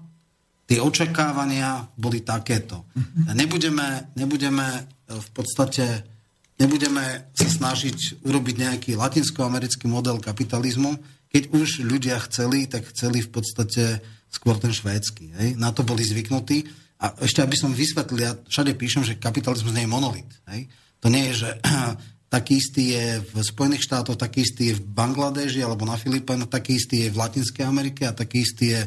tie 0.68 0.84
očakávania 0.84 1.88
boli 1.96 2.20
takéto. 2.20 2.84
Mhm. 2.92 3.32
Nebudeme, 3.32 3.88
nebudeme 4.18 4.66
v 5.06 5.28
podstate 5.32 6.15
nebudeme 6.56 7.30
sa 7.36 7.48
snažiť 7.48 8.24
urobiť 8.24 8.54
nejaký 8.60 8.90
latinskoamerický 8.96 9.86
model 9.88 10.20
kapitalizmu. 10.20 10.96
Keď 11.28 11.42
už 11.52 11.84
ľudia 11.84 12.16
chceli, 12.28 12.64
tak 12.68 12.88
chceli 12.92 13.20
v 13.20 13.30
podstate 13.30 14.00
skôr 14.32 14.56
ten 14.56 14.72
švédsky. 14.72 15.32
Hej? 15.36 15.48
Na 15.60 15.72
to 15.72 15.84
boli 15.84 16.04
zvyknutí. 16.04 16.64
A 16.96 17.12
ešte, 17.20 17.44
aby 17.44 17.56
som 17.56 17.76
vysvetlil, 17.76 18.24
ja 18.24 18.32
všade 18.48 18.72
píšem, 18.72 19.04
že 19.04 19.20
kapitalizmus 19.20 19.76
nie 19.76 19.84
je 19.84 19.94
monolit. 19.94 20.30
Hej? 20.48 20.68
To 21.04 21.12
nie 21.12 21.28
je, 21.32 21.44
že 21.44 21.50
taký 22.34 22.56
istý 22.56 22.96
je 22.96 23.06
v 23.20 23.34
Spojených 23.44 23.84
štátoch, 23.84 24.16
taký 24.16 24.48
istý 24.48 24.72
je 24.72 24.78
v 24.80 24.86
Bangladeži 24.96 25.60
alebo 25.60 25.84
na 25.84 26.00
Filipínoch, 26.00 26.48
taký 26.48 26.80
istý 26.80 27.04
je 27.06 27.12
v 27.12 27.20
Latinskej 27.20 27.64
Amerike 27.68 28.08
a 28.08 28.16
taký 28.16 28.42
istý 28.42 28.72
je 28.72 28.82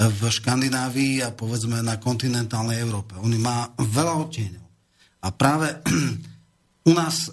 v 0.00 0.20
Škandinávii 0.32 1.20
a 1.20 1.36
povedzme 1.36 1.84
na 1.84 2.00
kontinentálnej 2.00 2.80
Európe. 2.80 3.20
On 3.20 3.28
má 3.36 3.68
veľa 3.76 4.14
odtieňov. 4.24 4.66
A 5.20 5.28
práve 5.28 5.68
u 6.86 6.92
nás 6.92 7.32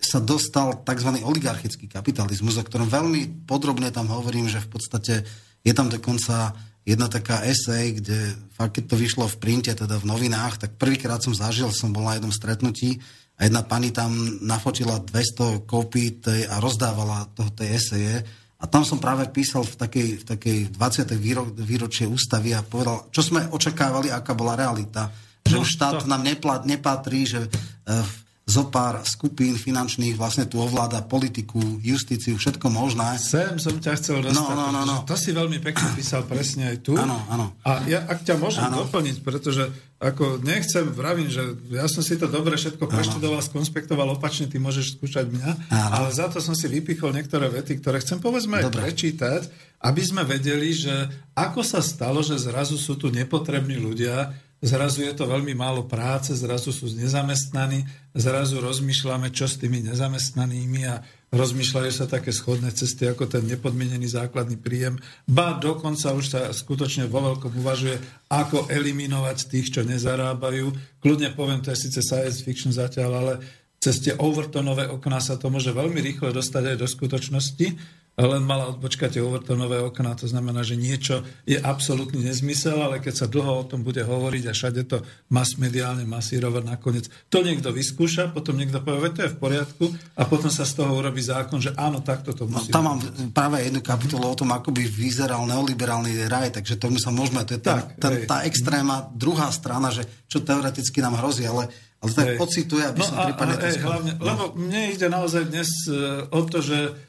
sa 0.00 0.18
dostal 0.18 0.80
tzv. 0.80 1.10
oligarchický 1.20 1.86
kapitalizmus, 1.86 2.56
o 2.56 2.64
ktorom 2.64 2.88
veľmi 2.88 3.44
podrobne 3.44 3.92
tam 3.92 4.08
hovorím, 4.08 4.48
že 4.48 4.64
v 4.64 4.68
podstate 4.72 5.14
je 5.60 5.72
tam 5.76 5.92
dokonca 5.92 6.56
jedna 6.88 7.06
taká 7.12 7.44
esej, 7.44 8.00
kde 8.00 8.32
fakt, 8.56 8.80
keď 8.80 8.84
to 8.88 8.96
vyšlo 8.96 9.24
v 9.28 9.36
printe, 9.36 9.68
teda 9.68 10.00
v 10.00 10.08
novinách, 10.08 10.56
tak 10.56 10.80
prvýkrát 10.80 11.20
som 11.20 11.36
zažil, 11.36 11.68
som 11.68 11.92
bol 11.92 12.08
na 12.08 12.16
jednom 12.16 12.32
stretnutí 12.32 12.96
a 13.36 13.44
jedna 13.44 13.60
pani 13.60 13.92
tam 13.92 14.16
nafotila 14.40 15.04
200 15.04 15.68
kópí 15.68 16.16
tej, 16.16 16.48
a 16.48 16.64
rozdávala 16.64 17.28
toho 17.36 17.52
tej 17.52 17.76
eseje 17.76 18.24
a 18.58 18.64
tam 18.66 18.82
som 18.82 18.98
práve 18.98 19.28
písal 19.30 19.62
v 19.62 19.74
takej, 19.78 20.08
v 20.18 20.24
takej 20.26 20.58
20. 20.74 21.14
Výro, 21.20 21.46
výročie 21.46 22.08
ústavy 22.10 22.56
a 22.56 22.66
povedal, 22.66 23.06
čo 23.14 23.22
sme 23.22 23.46
očakávali, 23.46 24.10
aká 24.10 24.34
bola 24.34 24.58
realita. 24.58 25.14
Že 25.46 25.54
no, 25.54 25.62
už 25.62 25.68
štát 25.78 25.94
to... 26.02 26.10
nám 26.10 26.26
neplat, 26.26 26.66
nepatrí, 26.66 27.22
že 27.22 27.46
uh, 27.46 28.02
zo 28.48 28.72
pár 28.72 29.04
skupín 29.04 29.60
finančných 29.60 30.16
vlastne 30.16 30.48
tu 30.48 30.56
ovláda 30.56 31.04
politiku, 31.04 31.60
justíciu, 31.84 32.40
všetko 32.40 32.72
možné. 32.72 33.20
Sem 33.20 33.60
som 33.60 33.76
ťa 33.76 33.92
chcel 34.00 34.24
dostať, 34.24 34.40
no, 34.40 34.56
no, 34.56 34.66
no, 34.72 34.82
no. 34.88 34.96
to 35.04 35.12
si 35.20 35.36
veľmi 35.36 35.60
pekne 35.60 35.92
písal 35.92 36.24
presne 36.24 36.72
aj 36.72 36.76
tu. 36.80 36.96
Áno, 36.96 37.20
áno. 37.28 37.52
A 37.68 37.84
ja, 37.84 38.08
ak 38.08 38.24
ťa 38.24 38.40
môžem 38.40 38.64
ano. 38.64 38.88
doplniť, 38.88 39.20
pretože 39.20 39.68
ako 40.00 40.40
nechcem, 40.40 40.88
vravím, 40.88 41.28
že 41.28 41.44
ja 41.68 41.84
som 41.92 42.00
si 42.00 42.16
to 42.16 42.24
dobre 42.24 42.56
všetko 42.56 42.88
preštudoval, 42.88 43.44
skonspektoval 43.44 44.16
opačne, 44.16 44.48
ty 44.48 44.56
môžeš 44.56 44.96
skúšať 44.96 45.28
mňa, 45.28 45.50
ano. 45.68 45.88
ale 45.92 46.08
za 46.08 46.32
to 46.32 46.40
som 46.40 46.56
si 46.56 46.72
vypichol 46.72 47.12
niektoré 47.12 47.52
vety, 47.52 47.84
ktoré 47.84 48.00
chcem 48.00 48.16
povedzme 48.16 48.64
aj 48.64 48.72
prečítať, 48.72 49.42
aby 49.84 50.00
sme 50.00 50.24
vedeli, 50.24 50.72
že 50.72 51.04
ako 51.36 51.60
sa 51.60 51.84
stalo, 51.84 52.24
že 52.24 52.40
zrazu 52.40 52.80
sú 52.80 52.96
tu 52.96 53.12
nepotrební 53.12 53.76
ľudia, 53.76 54.32
zrazu 54.58 55.06
je 55.06 55.14
to 55.14 55.30
veľmi 55.30 55.54
málo 55.54 55.86
práce, 55.86 56.34
zrazu 56.34 56.74
sú 56.74 56.90
nezamestnaní, 56.90 57.86
zrazu 58.14 58.58
rozmýšľame, 58.58 59.30
čo 59.30 59.46
s 59.46 59.58
tými 59.58 59.86
nezamestnanými 59.86 60.80
a 60.90 61.02
rozmýšľajú 61.30 61.92
sa 61.92 62.08
také 62.08 62.32
schodné 62.32 62.72
cesty 62.72 63.06
ako 63.06 63.28
ten 63.28 63.44
nepodmienený 63.44 64.08
základný 64.08 64.56
príjem. 64.56 64.96
Ba 65.28 65.54
dokonca 65.60 66.16
už 66.16 66.24
sa 66.26 66.40
skutočne 66.50 67.06
vo 67.06 67.20
veľkom 67.20 67.52
uvažuje, 67.60 68.00
ako 68.32 68.66
eliminovať 68.72 69.38
tých, 69.46 69.68
čo 69.78 69.80
nezarábajú. 69.84 70.72
Kľudne 71.04 71.36
poviem, 71.36 71.60
to 71.60 71.70
je 71.70 71.88
síce 71.88 72.00
science 72.00 72.40
fiction 72.40 72.72
zatiaľ, 72.72 73.10
ale 73.14 73.32
cez 73.78 74.02
tie 74.02 74.16
overtonové 74.18 74.90
okná 74.90 75.22
sa 75.22 75.38
to 75.38 75.52
môže 75.54 75.70
veľmi 75.70 76.02
rýchlo 76.02 76.34
dostať 76.34 76.74
aj 76.74 76.76
do 76.82 76.86
skutočnosti 76.90 77.66
len 78.26 78.42
mala 78.42 78.74
odbočkať 78.74 79.14
tie 79.14 79.22
overtonové 79.22 79.78
okná, 79.78 80.18
to 80.18 80.26
znamená, 80.26 80.66
že 80.66 80.74
niečo 80.74 81.22
je 81.46 81.54
absolútny 81.54 82.26
nezmysel, 82.26 82.74
ale 82.74 82.98
keď 82.98 83.14
sa 83.14 83.26
dlho 83.30 83.62
o 83.62 83.64
tom 83.68 83.86
bude 83.86 84.02
hovoriť 84.02 84.44
a 84.50 84.52
všade 84.58 84.82
to 84.90 85.06
mas 85.30 85.54
mediálne 85.54 86.02
masírovať 86.02 86.62
nakoniec, 86.66 87.06
to 87.30 87.46
niekto 87.46 87.70
vyskúša, 87.70 88.34
potom 88.34 88.58
niekto 88.58 88.82
povie, 88.82 89.14
to 89.14 89.22
je 89.22 89.30
v 89.30 89.38
poriadku 89.38 89.84
a 90.18 90.26
potom 90.26 90.50
sa 90.50 90.66
z 90.66 90.82
toho 90.82 90.98
urobí 90.98 91.22
zákon, 91.22 91.62
že 91.62 91.70
áno, 91.78 92.02
takto 92.02 92.34
to 92.34 92.50
musí. 92.50 92.74
No, 92.74 92.74
tam 92.74 92.84
mám 92.90 92.98
práve 93.30 93.62
jednu 93.62 93.86
kapitolu 93.86 94.26
o 94.26 94.34
tom, 94.34 94.50
ako 94.50 94.74
by 94.74 94.82
vyzeral 94.82 95.46
neoliberálny 95.46 96.26
raj, 96.26 96.58
takže 96.58 96.74
tomu 96.74 96.98
sa 96.98 97.14
môžeme, 97.14 97.46
to 97.46 97.54
je 97.54 97.62
tá, 97.62 97.86
tak, 97.86 98.02
tá, 98.02 98.08
tá 98.26 98.36
extréma 98.50 99.14
druhá 99.14 99.46
strana, 99.54 99.94
že 99.94 100.02
čo 100.26 100.42
teoreticky 100.42 100.98
nám 100.98 101.22
hrozí, 101.22 101.46
ale 101.46 101.70
ale 101.98 102.14
tak 102.14 102.38
pocituje, 102.38 102.94
aby 102.94 103.02
no 103.02 103.10
som 103.10 103.26
prípadne... 103.26 103.58
Hlavne, 103.58 104.12
no. 104.14 104.22
Lebo 104.22 104.42
mne 104.54 104.94
ide 104.94 105.10
naozaj 105.10 105.50
dnes 105.50 105.66
uh, 105.90 106.30
o 106.30 106.46
to, 106.46 106.62
že 106.62 106.94
E, 106.94 107.07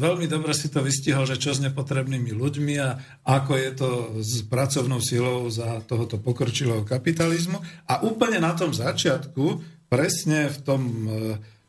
veľmi 0.00 0.24
dobre 0.24 0.56
si 0.56 0.72
to 0.72 0.80
vystihol, 0.80 1.28
že 1.28 1.36
čo 1.36 1.52
s 1.52 1.60
nepotrebnými 1.60 2.32
ľuďmi 2.32 2.74
a 2.80 2.96
ako 3.28 3.52
je 3.60 3.70
to 3.76 3.90
s 4.24 4.40
pracovnou 4.48 5.04
silou 5.04 5.44
za 5.52 5.84
tohoto 5.84 6.16
pokročilého 6.16 6.80
kapitalizmu. 6.88 7.60
A 7.84 8.00
úplne 8.00 8.40
na 8.40 8.56
tom 8.56 8.72
začiatku, 8.72 9.60
presne 9.92 10.48
v 10.48 10.58
tom 10.64 10.82
e, 10.82 11.08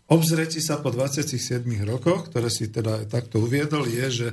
obzretí 0.08 0.64
sa 0.64 0.80
po 0.80 0.88
27 0.88 1.68
rokoch, 1.84 2.32
ktoré 2.32 2.48
si 2.48 2.72
teda 2.72 3.04
takto 3.12 3.44
uviedol, 3.44 3.84
je, 3.84 4.08
že 4.08 4.28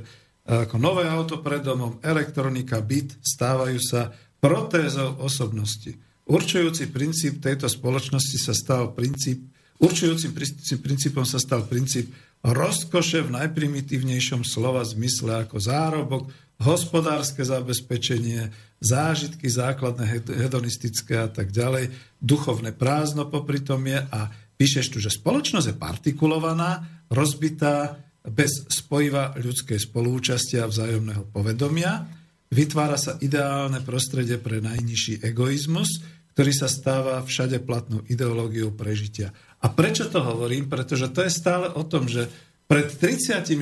ako 0.49 0.81
nové 0.81 1.05
auto 1.05 1.45
pred 1.45 1.61
domom, 1.61 2.01
elektronika, 2.01 2.81
byt 2.81 3.21
stávajú 3.21 3.77
sa 3.77 4.09
protézou 4.41 5.21
osobnosti. 5.21 5.93
Určujúci 6.25 6.89
princíp 6.89 7.37
tejto 7.37 7.69
spoločnosti 7.69 8.37
sa 8.41 8.53
stal 8.57 8.95
princíp, 8.97 9.45
určujúcim 9.77 10.33
princípom 10.81 11.21
sa 11.21 11.37
stal 11.37 11.69
princíp 11.69 12.09
rozkoše 12.43 13.25
v 13.27 13.35
najprimitívnejšom 13.35 14.47
slova 14.47 14.83
zmysle 14.87 15.43
ako 15.47 15.57
zárobok, 15.59 16.23
hospodárske 16.59 17.43
zabezpečenie, 17.43 18.51
zážitky 18.83 19.47
základné 19.47 20.23
hedonistické 20.27 21.23
a 21.23 21.29
tak 21.31 21.55
ďalej, 21.55 21.91
duchovné 22.19 22.75
prázdno 22.75 23.27
popri 23.27 23.63
tom 23.63 23.87
je 23.87 23.99
a 23.99 24.31
píšeš 24.59 24.85
tu, 24.91 24.97
že 24.99 25.11
spoločnosť 25.11 25.67
je 25.71 25.75
partikulovaná, 25.79 26.83
rozbitá, 27.07 27.99
bez 28.27 28.67
spojiva 28.67 29.31
ľudskej 29.39 29.79
spolúčasti 29.79 30.59
a 30.59 30.67
vzájomného 30.67 31.31
povedomia, 31.31 32.03
vytvára 32.51 32.99
sa 32.99 33.15
ideálne 33.23 33.79
prostredie 33.79 34.35
pre 34.35 34.59
najnižší 34.59 35.23
egoizmus, 35.23 36.03
ktorý 36.35 36.51
sa 36.51 36.67
stáva 36.67 37.23
všade 37.23 37.63
platnou 37.63 38.03
ideológiou 38.07 38.75
prežitia. 38.75 39.31
A 39.59 39.67
prečo 39.67 40.07
to 40.07 40.23
hovorím? 40.23 40.71
Pretože 40.71 41.11
to 41.11 41.23
je 41.23 41.31
stále 41.31 41.67
o 41.71 41.83
tom, 41.83 42.07
že 42.07 42.31
pred 42.69 42.87
30-40 42.87 43.57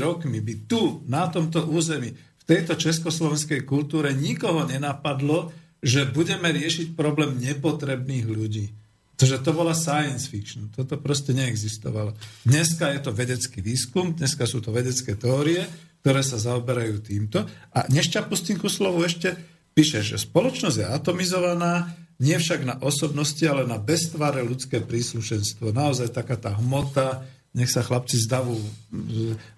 rokmi 0.00 0.40
by 0.40 0.54
tu, 0.64 1.04
na 1.06 1.28
tomto 1.28 1.68
území, 1.68 2.16
v 2.16 2.44
tejto 2.44 2.76
československej 2.76 3.64
kultúre 3.64 4.12
nikoho 4.12 4.64
nenapadlo, 4.68 5.52
že 5.84 6.08
budeme 6.08 6.48
riešiť 6.48 6.96
problém 6.96 7.36
nepotrebných 7.40 8.26
ľudí. 8.28 8.72
Takže 9.14 9.46
to 9.46 9.50
bola 9.54 9.76
science 9.76 10.26
fiction. 10.26 10.72
Toto 10.74 10.98
proste 10.98 11.36
neexistovalo. 11.36 12.16
Dneska 12.42 12.90
je 12.96 13.00
to 13.04 13.14
vedecký 13.14 13.62
výskum, 13.62 14.16
dneska 14.16 14.48
sú 14.48 14.58
to 14.58 14.74
vedecké 14.74 15.14
teórie, 15.14 15.62
ktoré 16.02 16.20
sa 16.20 16.36
zaoberajú 16.36 17.00
týmto. 17.00 17.46
A 17.72 17.86
nešťa 17.88 18.26
pustím 18.26 18.58
ku 18.58 18.66
slovu 18.66 19.06
ešte, 19.06 19.36
píše, 19.72 20.02
že 20.02 20.18
spoločnosť 20.18 20.76
je 20.82 20.86
atomizovaná, 20.88 21.94
nie 22.22 22.36
však 22.38 22.60
na 22.62 22.76
osobnosti, 22.78 23.42
ale 23.42 23.66
na 23.66 23.80
beztváre 23.80 24.42
ľudské 24.46 24.78
príslušenstvo. 24.78 25.74
Naozaj 25.74 26.14
taká 26.14 26.38
tá 26.38 26.54
hmota, 26.54 27.26
nech 27.54 27.70
sa 27.70 27.86
chlapci 27.86 28.18
zdavú, 28.18 28.58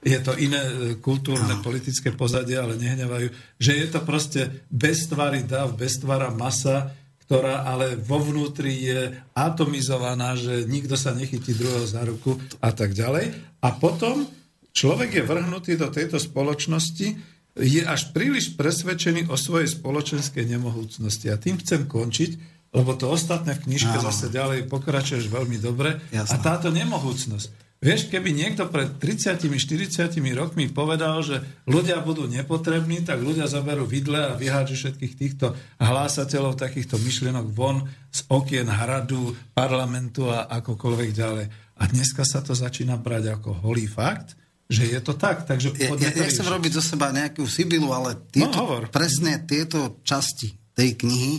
je 0.04 0.20
to 0.20 0.36
iné 0.36 0.60
e, 0.60 0.72
kultúrne, 1.00 1.64
politické 1.64 2.12
pozadie, 2.12 2.60
ale 2.60 2.76
nehnevajú, 2.76 3.32
že 3.56 3.72
je 3.72 3.86
to 3.88 4.04
proste 4.04 4.68
bez 4.68 5.08
tvary 5.08 5.48
dav, 5.48 5.72
bez 5.72 5.96
tvara 5.96 6.28
masa, 6.28 6.92
ktorá 7.24 7.64
ale 7.64 7.96
vo 7.96 8.20
vnútri 8.20 8.84
je 8.84 9.16
atomizovaná, 9.32 10.36
že 10.36 10.68
nikto 10.68 10.94
sa 10.94 11.16
nechytí 11.16 11.56
druhého 11.56 11.88
za 11.88 12.04
ruku 12.04 12.36
a 12.60 12.70
tak 12.70 12.92
ďalej. 12.92 13.32
A 13.64 13.68
potom 13.74 14.28
človek 14.76 15.16
je 15.16 15.26
vrhnutý 15.26 15.80
do 15.80 15.88
tejto 15.88 16.20
spoločnosti, 16.20 17.35
je 17.56 17.80
až 17.80 18.12
príliš 18.12 18.52
presvedčený 18.54 19.32
o 19.32 19.36
svojej 19.40 19.72
spoločenskej 19.72 20.44
nemohúcnosti. 20.44 21.32
A 21.32 21.40
tým 21.40 21.56
chcem 21.64 21.88
končiť, 21.88 22.36
lebo 22.76 22.92
to 22.92 23.08
ostatné 23.08 23.56
v 23.56 23.64
knižke 23.64 23.96
zase 23.96 24.28
ďalej 24.28 24.68
pokračuješ 24.68 25.32
veľmi 25.32 25.56
dobre. 25.56 25.96
Jasné. 26.12 26.36
A 26.36 26.36
táto 26.36 26.68
nemohúcnosť. 26.68 27.64
Vieš, 27.76 28.08
keby 28.08 28.32
niekto 28.32 28.72
pred 28.72 28.96
30-40 28.96 30.08
rokmi 30.32 30.64
povedal, 30.72 31.20
že 31.20 31.44
ľudia 31.68 32.00
budú 32.00 32.24
nepotrební, 32.24 33.04
tak 33.04 33.20
ľudia 33.20 33.44
zaberú 33.44 33.84
vidle 33.84 34.32
a 34.32 34.36
vyhádžu 34.36 34.80
všetkých 34.80 35.14
týchto 35.14 35.52
hlásateľov 35.76 36.56
takýchto 36.56 36.96
myšlienok 36.96 37.52
von 37.52 37.84
z 38.08 38.24
okien 38.32 38.64
hradu, 38.64 39.36
parlamentu 39.52 40.32
a 40.32 40.48
akokoľvek 40.56 41.10
ďalej. 41.12 41.46
A 41.76 41.82
dneska 41.84 42.24
sa 42.24 42.40
to 42.40 42.56
začína 42.56 42.96
brať 42.96 43.36
ako 43.36 43.60
holý 43.60 43.84
fakt, 43.84 44.40
že 44.66 44.82
je 44.86 45.00
to 45.02 45.14
tak. 45.14 45.46
Takže 45.46 45.78
ja, 45.78 45.94
ja, 45.94 46.10
ja 46.10 46.26
chcem 46.26 46.46
robiť 46.46 46.72
zo 46.78 46.82
seba 46.82 47.14
nejakú 47.14 47.46
Sibilu, 47.46 47.94
ale 47.94 48.18
tieto, 48.34 48.82
no, 48.82 48.90
presne 48.90 49.42
tieto 49.46 50.02
časti 50.02 50.54
tej 50.74 50.98
knihy 50.98 51.34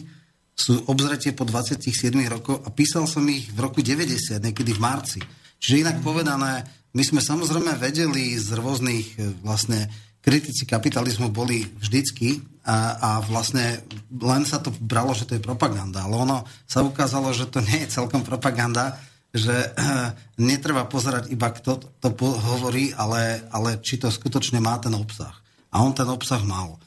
sú 0.57 0.89
obzretie 0.89 1.37
po 1.37 1.45
27 1.45 2.09
rokov 2.25 2.65
a 2.65 2.73
písal 2.73 3.05
som 3.05 3.21
ich 3.29 3.53
v 3.53 3.59
roku 3.61 3.85
90, 3.85 4.41
niekedy 4.41 4.73
v 4.73 4.81
marci. 4.81 5.21
Čiže 5.61 5.85
inak 5.85 5.97
povedané, 6.01 6.65
my 6.97 7.03
sme 7.05 7.21
samozrejme 7.21 7.77
vedeli 7.77 8.33
z 8.33 8.57
rôznych 8.57 9.05
e, 9.21 9.37
vlastne 9.45 9.85
kritici 10.17 10.65
kapitalizmu 10.65 11.29
boli 11.29 11.61
vždycky 11.77 12.41
a, 12.67 12.99
a 12.99 13.09
vlastne 13.23 13.79
len 14.11 14.43
sa 14.43 14.59
to 14.59 14.73
bralo, 14.81 15.13
že 15.13 15.29
to 15.29 15.37
je 15.37 15.45
propaganda. 15.45 16.03
Ale 16.03 16.19
ono 16.19 16.43
sa 16.65 16.83
ukázalo, 16.83 17.31
že 17.31 17.47
to 17.47 17.61
nie 17.63 17.85
je 17.85 17.93
celkom 17.95 18.25
propaganda, 18.25 18.97
že 19.35 19.75
netreba 20.49 20.87
pozerať 20.87 21.31
iba 21.33 21.51
kto 21.51 21.83
to 21.99 22.09
hovorí, 22.21 22.91
ale, 22.95 23.43
ale 23.51 23.79
či 23.83 23.99
to 23.99 24.11
skutočne 24.11 24.61
má 24.63 24.77
ten 24.79 24.93
obsah. 24.95 25.33
A 25.71 25.83
on 25.83 25.91
ten 25.91 26.07
obsah 26.07 26.41
mal. 26.47 26.75
E, 26.75 26.79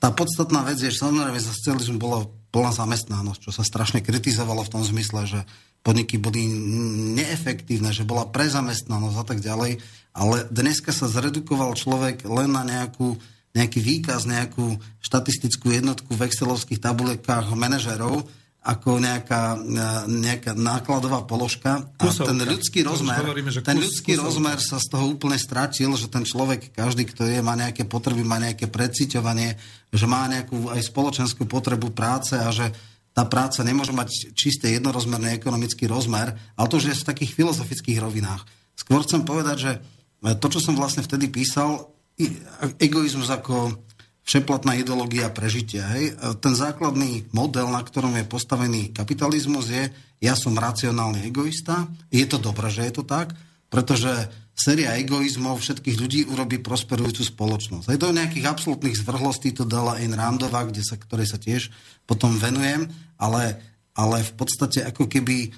tá 0.00 0.08
podstatná 0.14 0.64
vec 0.64 0.80
je, 0.80 0.88
že 0.88 1.02
samozrejme 1.02 1.36
socializmu 1.36 2.00
bola 2.00 2.24
plná 2.50 2.74
zamestnanosť, 2.74 3.40
čo 3.46 3.52
sa 3.54 3.62
strašne 3.62 4.02
kritizovalo 4.02 4.66
v 4.66 4.72
tom 4.72 4.82
zmysle, 4.82 5.26
že 5.26 5.40
podniky 5.80 6.20
boli 6.20 6.44
neefektívne, 7.16 7.94
že 7.94 8.04
bola 8.04 8.28
prezamestnanosť 8.28 9.16
a 9.16 9.24
tak 9.24 9.38
ďalej, 9.40 9.80
ale 10.12 10.36
dneska 10.50 10.92
sa 10.92 11.08
zredukoval 11.08 11.72
človek 11.78 12.26
len 12.26 12.52
na 12.52 12.66
nejakú, 12.66 13.16
nejaký 13.54 13.80
výkaz, 13.80 14.28
nejakú 14.28 14.76
štatistickú 15.00 15.72
jednotku 15.72 16.10
v 16.12 16.26
excelovských 16.26 16.82
tabulekách 16.82 17.54
manažerov, 17.54 18.26
ako 18.60 19.00
nejaká, 19.00 19.56
nejaká 20.04 20.52
nákladová 20.52 21.24
položka 21.24 21.80
a 21.96 22.04
kusovka. 22.04 22.28
ten 22.28 22.40
ľudský 22.44 22.80
rozmer, 22.84 23.24
hovoríme, 23.24 23.48
ten 23.64 23.80
kus, 23.80 23.84
ľudský 23.88 24.12
kusovka. 24.12 24.26
rozmer 24.28 24.58
sa 24.60 24.76
z 24.76 24.86
toho 24.92 25.04
úplne 25.08 25.40
stratil, 25.40 25.88
že 25.96 26.12
ten 26.12 26.28
človek, 26.28 26.76
každý, 26.76 27.08
kto 27.08 27.24
je, 27.24 27.40
má 27.40 27.56
nejaké 27.56 27.88
potreby, 27.88 28.20
má 28.20 28.36
nejaké 28.36 28.68
preciťovanie, 28.68 29.56
že 29.88 30.04
má 30.04 30.28
nejakú 30.28 30.68
aj 30.68 30.92
spoločenskú 30.92 31.48
potrebu 31.48 31.96
práce 31.96 32.36
a 32.36 32.52
že 32.52 32.68
tá 33.16 33.24
práca 33.24 33.64
nemôže 33.64 33.96
mať 33.96 34.36
čisté 34.36 34.76
jednorozmerný 34.76 35.34
ekonomický 35.40 35.88
rozmer, 35.88 36.36
ale 36.54 36.68
to 36.68 36.76
už 36.76 36.92
je 36.92 37.00
v 37.00 37.08
takých 37.16 37.32
filozofických 37.32 37.96
rovinách. 37.96 38.44
Skôr 38.76 39.00
chcem 39.08 39.24
povedať, 39.24 39.56
že 39.56 39.72
to, 40.36 40.46
čo 40.52 40.60
som 40.60 40.76
vlastne 40.76 41.00
vtedy 41.00 41.32
písal, 41.32 41.96
egoizmus 42.76 43.32
ako 43.32 43.88
všeplatná 44.24 44.78
ideológia 44.78 45.32
prežitia. 45.32 45.86
Hej? 45.96 46.14
Ten 46.38 46.54
základný 46.54 47.26
model, 47.34 47.66
na 47.72 47.82
ktorom 47.82 48.14
je 48.14 48.24
postavený 48.28 48.94
kapitalizmus, 48.94 49.72
je 49.72 49.90
ja 50.20 50.36
som 50.36 50.52
racionálny 50.52 51.24
egoista. 51.24 51.88
Je 52.12 52.28
to 52.28 52.36
dobré, 52.36 52.68
že 52.68 52.84
je 52.86 53.00
to 53.00 53.04
tak, 53.08 53.32
pretože 53.72 54.12
séria 54.52 54.92
egoizmov 55.00 55.64
všetkých 55.64 55.96
ľudí 55.96 56.20
urobí 56.28 56.60
prosperujúcu 56.60 57.24
spoločnosť. 57.24 57.88
Aj 57.88 57.98
do 57.98 58.12
nejakých 58.12 58.44
absolútnych 58.44 59.00
zvrhlostí 59.00 59.56
to 59.56 59.64
dala 59.64 59.96
Ayn 59.96 60.12
Randová, 60.12 60.68
kde 60.68 60.84
sa, 60.84 61.00
ktorej 61.00 61.32
sa 61.32 61.40
tiež 61.40 61.72
potom 62.04 62.36
venujem, 62.36 62.92
ale, 63.16 63.56
ale 63.96 64.20
v 64.20 64.32
podstate 64.36 64.84
ako 64.84 65.08
keby 65.08 65.48
e, 65.48 65.50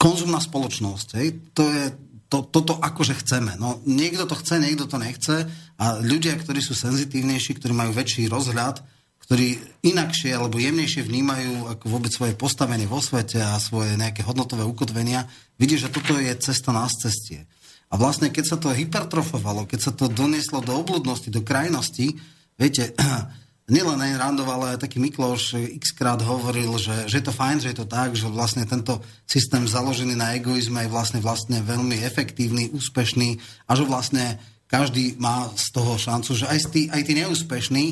konzumná 0.00 0.40
spoločnosť, 0.40 1.08
hej, 1.20 1.28
to 1.52 1.68
je 1.68 1.84
to, 2.28 2.44
toto 2.44 2.76
akože 2.76 3.16
chceme. 3.24 3.56
No, 3.56 3.80
niekto 3.88 4.28
to 4.28 4.36
chce, 4.36 4.60
niekto 4.60 4.84
to 4.84 5.00
nechce 5.00 5.48
a 5.80 5.84
ľudia, 6.00 6.36
ktorí 6.36 6.60
sú 6.60 6.76
senzitívnejší, 6.76 7.56
ktorí 7.56 7.72
majú 7.72 7.96
väčší 7.96 8.28
rozhľad, 8.28 8.84
ktorí 9.28 9.60
inakšie 9.84 10.32
alebo 10.36 10.60
jemnejšie 10.60 11.04
vnímajú 11.04 11.68
ako 11.72 11.84
vôbec 11.88 12.12
svoje 12.12 12.36
postavenie 12.36 12.88
vo 12.88 13.00
svete 13.00 13.40
a 13.40 13.60
svoje 13.60 13.96
nejaké 13.96 14.24
hodnotové 14.24 14.64
ukotvenia, 14.64 15.28
vidí, 15.60 15.76
že 15.80 15.92
toto 15.92 16.16
je 16.16 16.32
cesta 16.40 16.72
na 16.72 16.88
cestie. 16.88 17.48
A 17.88 17.96
vlastne, 17.96 18.28
keď 18.28 18.44
sa 18.44 18.56
to 18.60 18.72
hypertrofovalo, 18.72 19.64
keď 19.64 19.80
sa 19.80 19.92
to 19.96 20.12
donieslo 20.12 20.60
do 20.60 20.76
obludnosti, 20.76 21.32
do 21.32 21.40
krajnosti, 21.40 22.12
viete, 22.60 22.92
nielen 23.68 24.00
Ayn 24.00 24.16
Randov, 24.16 24.48
ale 24.48 24.74
aj 24.74 24.88
taký 24.88 24.96
Mikloš 24.96 25.60
x 25.76 25.92
krát 25.92 26.18
hovoril, 26.24 26.72
že, 26.80 27.04
že 27.04 27.20
je 27.20 27.24
to 27.28 27.36
fajn, 27.36 27.60
že 27.60 27.70
je 27.72 27.78
to 27.78 27.86
tak, 27.86 28.16
že 28.16 28.26
vlastne 28.32 28.64
tento 28.64 29.04
systém 29.28 29.68
založený 29.68 30.16
na 30.16 30.34
egoizme 30.34 30.88
je 30.88 30.92
vlastne, 30.92 31.20
vlastne 31.20 31.60
veľmi 31.60 32.00
efektívny, 32.00 32.72
úspešný 32.72 33.36
a 33.68 33.76
že 33.76 33.84
vlastne 33.84 34.40
každý 34.68 35.20
má 35.20 35.48
z 35.52 35.68
toho 35.72 36.00
šancu, 36.00 36.32
že 36.32 36.48
aj 36.48 36.58
tí, 36.72 36.82
aj 36.88 37.02
tí 37.04 37.12
neúspešní 37.16 37.84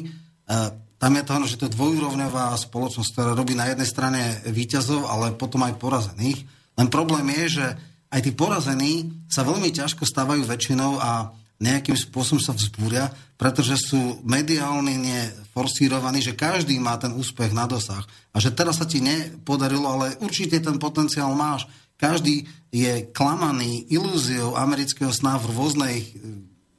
uh, 0.49 0.73
tam 0.97 1.12
je 1.12 1.25
to, 1.29 1.35
že 1.45 1.61
to 1.61 1.75
dvojúrovňová 1.77 2.57
spoločnosť, 2.57 3.12
ktorá 3.12 3.31
robí 3.37 3.53
na 3.53 3.69
jednej 3.69 3.89
strane 3.89 4.23
výťazov, 4.49 5.05
ale 5.05 5.37
potom 5.37 5.61
aj 5.61 5.77
porazených. 5.77 6.41
Len 6.77 6.89
problém 6.89 7.29
je, 7.37 7.61
že 7.61 7.67
aj 8.09 8.21
tí 8.25 8.33
porazení 8.33 9.12
sa 9.29 9.45
veľmi 9.45 9.69
ťažko 9.77 10.09
stávajú 10.09 10.49
väčšinou 10.49 10.97
a 10.97 11.37
nejakým 11.57 11.97
spôsobom 11.97 12.40
sa 12.42 12.53
vzbúria, 12.53 13.09
pretože 13.40 13.81
sú 13.81 14.21
mediálne 14.25 14.92
neforsírovaní, 14.97 16.21
že 16.21 16.37
každý 16.37 16.77
má 16.77 17.01
ten 17.01 17.16
úspech 17.16 17.53
na 17.57 17.64
dosah. 17.64 18.05
A 18.33 18.40
že 18.40 18.53
teraz 18.53 18.77
sa 18.77 18.85
ti 18.85 19.01
nepodarilo, 19.01 19.88
ale 19.88 20.21
určite 20.21 20.61
ten 20.61 20.77
potenciál 20.77 21.33
máš. 21.33 21.64
Každý 21.97 22.45
je 22.69 23.09
klamaný 23.09 23.88
ilúziou 23.88 24.53
amerického 24.53 25.09
sna 25.12 25.40
v 25.40 25.49
rôznej 25.49 25.97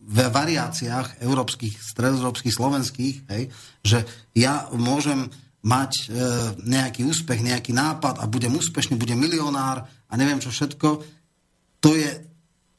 v 0.07 0.17
variáciách 0.31 1.19
európskych, 1.19 1.83
stredoeurópskych, 1.83 2.55
slovenských, 2.55 3.15
hej, 3.27 3.43
že 3.83 4.07
ja 4.31 4.71
môžem 4.71 5.27
mať 5.67 5.91
e, 5.91 6.03
nejaký 6.63 7.03
úspech, 7.03 7.43
nejaký 7.43 7.75
nápad 7.75 8.23
a 8.23 8.25
budem 8.31 8.55
úspešný, 8.55 8.95
budem 8.95 9.19
milionár 9.19 9.83
a 9.83 10.13
neviem 10.15 10.39
čo 10.39 10.47
všetko, 10.47 11.03
to 11.83 11.91
je 11.91 12.07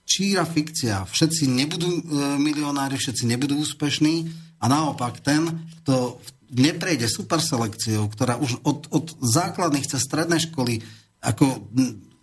číra 0.09 0.49
fikcia. 0.49 1.05
Všetci 1.05 1.45
nebudú 1.53 1.91
e, 1.93 2.03
milionári, 2.41 2.97
všetci 2.97 3.29
nebudú 3.29 3.61
úspešní 3.61 4.33
a 4.57 4.65
naopak 4.67 5.21
ten, 5.21 5.69
kto 5.85 6.17
neprejde 6.49 7.13
superselekciou, 7.13 8.09
ktorá 8.09 8.41
už 8.41 8.65
od, 8.65 8.89
od 8.89 9.07
základných 9.21 9.85
cez 9.85 10.01
strednej 10.01 10.49
školy, 10.49 10.81
ako 11.21 11.69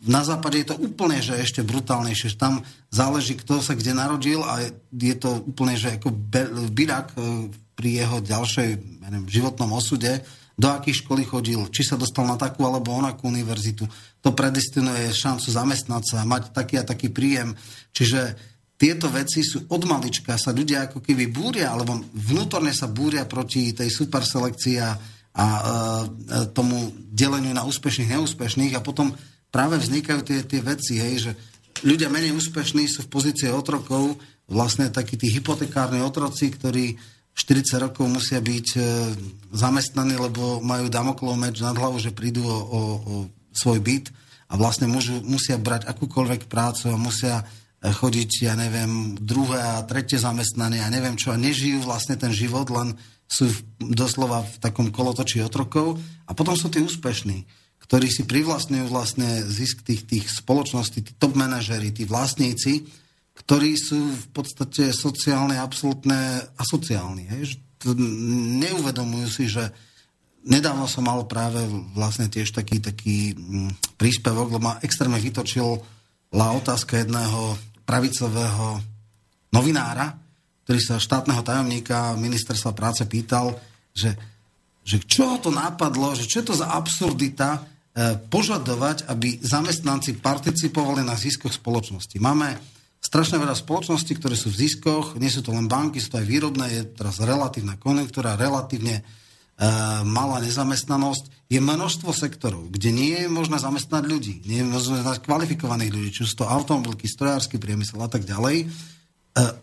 na 0.05 0.25
západe 0.25 0.65
je 0.65 0.73
to 0.73 0.81
úplne, 0.81 1.21
že 1.21 1.37
ešte 1.37 1.61
brutálnejšie, 1.61 2.33
že 2.33 2.41
tam 2.41 2.65
záleží, 2.89 3.37
kto 3.37 3.61
sa 3.61 3.77
kde 3.77 3.93
narodil 3.93 4.41
a 4.41 4.65
je 4.89 5.15
to 5.17 5.45
úplne, 5.45 5.77
že 5.77 6.01
ako 6.01 6.09
byrak 6.73 7.13
e, 7.13 7.53
pri 7.77 7.89
jeho 8.01 8.17
ďalšej 8.17 8.69
neviem, 9.05 9.25
životnom 9.29 9.77
osude, 9.77 10.25
do 10.55 10.71
akých 10.71 11.03
školy 11.03 11.27
chodil, 11.27 11.67
či 11.67 11.83
sa 11.83 11.99
dostal 11.99 12.23
na 12.23 12.39
takú 12.39 12.63
alebo 12.63 12.95
onakú 12.95 13.27
univerzitu. 13.27 13.83
To 14.25 14.33
predestinuje 14.33 15.13
šancu 15.13 15.53
zamestnať 15.53 16.03
sa, 16.03 16.25
mať 16.25 16.49
taký 16.49 16.81
a 16.81 16.87
taký 16.87 17.13
príjem. 17.13 17.53
Čiže 17.93 18.33
tieto 18.75 19.07
veci 19.07 19.39
sú 19.45 19.69
od 19.71 19.87
malička, 19.87 20.35
sa 20.35 20.51
ľudia 20.51 20.91
ako 20.91 20.99
keby 20.99 21.31
búria, 21.31 21.71
alebo 21.71 22.01
vnútorne 22.11 22.75
sa 22.75 22.91
búria 22.91 23.23
proti 23.23 23.71
tej 23.71 23.87
superselekcii 23.87 24.77
a, 24.83 24.91
a 25.37 25.45
e, 25.47 26.05
tomu 26.51 26.91
deleniu 27.07 27.55
na 27.55 27.63
úspešných, 27.63 28.19
neúspešných 28.19 28.75
a 28.75 28.83
potom 28.83 29.15
práve 29.47 29.79
vznikajú 29.79 30.19
tie, 30.27 30.43
tie 30.43 30.59
veci, 30.59 30.99
hej, 30.99 31.15
že 31.23 31.31
ľudia 31.87 32.11
menej 32.11 32.35
úspešní 32.35 32.83
sú 32.91 33.07
v 33.07 33.11
pozícii 33.15 33.47
otrokov, 33.47 34.19
vlastne 34.51 34.91
takí 34.91 35.15
tí 35.15 35.31
hypotekárni 35.31 36.03
otroci, 36.03 36.51
ktorí 36.51 36.99
40 37.35 37.79
rokov 37.91 38.11
musia 38.11 38.43
byť 38.43 38.67
e, 38.75 38.79
zamestnaní, 39.55 40.19
lebo 40.19 40.59
majú 40.59 40.91
damoklov 40.91 41.39
meč 41.39 41.63
nad 41.63 41.75
hlavou, 41.79 41.99
že 41.99 42.11
prídu 42.11 42.43
o, 42.43 42.51
o, 42.51 42.81
o 43.07 43.15
svoj 43.55 43.79
byt 43.79 44.11
a 44.51 44.53
vlastne 44.59 44.85
môžu, 44.85 45.23
musia 45.25 45.57
brať 45.57 45.89
akúkoľvek 45.89 46.45
prácu 46.51 46.93
a 46.93 46.99
musia 46.99 47.41
e, 47.41 47.89
chodiť, 47.89 48.31
ja 48.45 48.53
neviem, 48.53 49.17
druhé 49.17 49.57
a 49.57 49.81
tretie 49.87 50.21
zamestnanie 50.21 50.83
a 50.85 50.91
neviem 50.93 51.17
čo 51.17 51.33
a 51.33 51.39
nežijú 51.39 51.81
vlastne 51.81 52.19
ten 52.19 52.29
život, 52.29 52.69
len 52.69 52.93
sú 53.25 53.49
doslova 53.81 54.45
v 54.45 54.55
takom 54.61 54.93
kolotočí 54.93 55.41
otrokov 55.41 55.97
a 56.29 56.37
potom 56.37 56.53
sú 56.53 56.69
tí 56.69 56.77
úspešní, 56.83 57.41
ktorí 57.81 58.07
si 58.09 58.29
privlastňujú 58.29 58.85
vlastne 58.85 59.41
zisk 59.49 59.81
tých, 59.81 60.05
tých 60.05 60.25
spoločností, 60.29 61.01
tí 61.01 61.11
top 61.17 61.33
manažery, 61.33 61.89
tí 61.89 62.05
vlastníci, 62.05 62.85
ktorí 63.35 63.75
sú 63.75 63.97
v 64.13 64.27
podstate 64.31 64.93
sociálne, 64.93 65.57
absolútne 65.57 66.45
asociálni. 66.55 67.25
Hej? 67.33 67.59
Neuvedomujú 68.61 69.27
si, 69.29 69.45
že 69.49 69.73
nedávno 70.45 70.85
som 70.85 71.03
mal 71.03 71.25
práve 71.25 71.65
vlastne 71.97 72.29
tiež 72.29 72.53
taký, 72.53 72.77
taký 72.79 73.33
mm, 73.33 73.97
príspevok, 73.97 74.53
lebo 74.53 74.69
ma 74.71 74.79
extrémne 74.85 75.17
vytočila 75.17 75.81
otázka 76.35 77.01
jedného 77.01 77.57
pravicového 77.85 78.81
novinára, 79.53 80.13
ktorý 80.65 80.79
sa 80.81 81.01
štátneho 81.01 81.41
tajomníka 81.45 82.17
ministerstva 82.17 82.73
práce 82.73 83.05
pýtal, 83.05 83.53
že, 83.93 84.13
že 84.81 85.01
čo 85.05 85.35
ho 85.35 85.37
to 85.37 85.53
napadlo, 85.53 86.13
že 86.17 86.25
čo 86.25 86.41
je 86.41 86.47
to 86.49 86.55
za 86.57 86.73
absurdita 86.73 87.49
e, 87.55 87.59
požadovať, 88.27 89.05
aby 89.07 89.37
zamestnanci 89.39 90.17
participovali 90.19 91.05
na 91.05 91.13
ziskoch 91.13 91.53
spoločnosti. 91.53 92.17
Máme 92.17 92.57
strašne 92.99 93.37
veľa 93.37 93.53
spoločností, 93.53 94.17
ktoré 94.17 94.33
sú 94.33 94.49
v 94.49 94.65
ziskoch, 94.65 95.13
nie 95.21 95.29
sú 95.29 95.45
to 95.45 95.53
len 95.53 95.69
banky, 95.69 96.01
sú 96.01 96.17
to 96.17 96.19
aj 96.19 96.27
výrobné, 96.27 96.65
je 96.73 96.81
teraz 96.97 97.21
relatívna 97.21 97.77
konjunktúra, 97.77 98.33
relatívne 98.33 99.05
malá 100.03 100.43
nezamestnanosť. 100.43 101.47
Je 101.47 101.61
množstvo 101.61 102.11
sektorov, 102.11 102.73
kde 102.73 102.89
nie 102.91 103.15
je 103.23 103.29
možné 103.29 103.61
zamestnať 103.61 104.03
ľudí, 104.03 104.33
nie 104.49 104.59
je 104.59 104.67
možné 104.67 104.99
zamestnať 104.99 105.23
kvalifikovaných 105.23 105.93
ľudí, 105.93 106.09
či 106.11 106.25
sú 106.25 106.43
to 106.43 106.49
automobilky, 106.49 107.05
strojársky 107.05 107.61
priemysel 107.61 108.01
a 108.01 108.09
tak 108.09 108.25
ďalej. 108.25 108.65
E, 108.65 108.67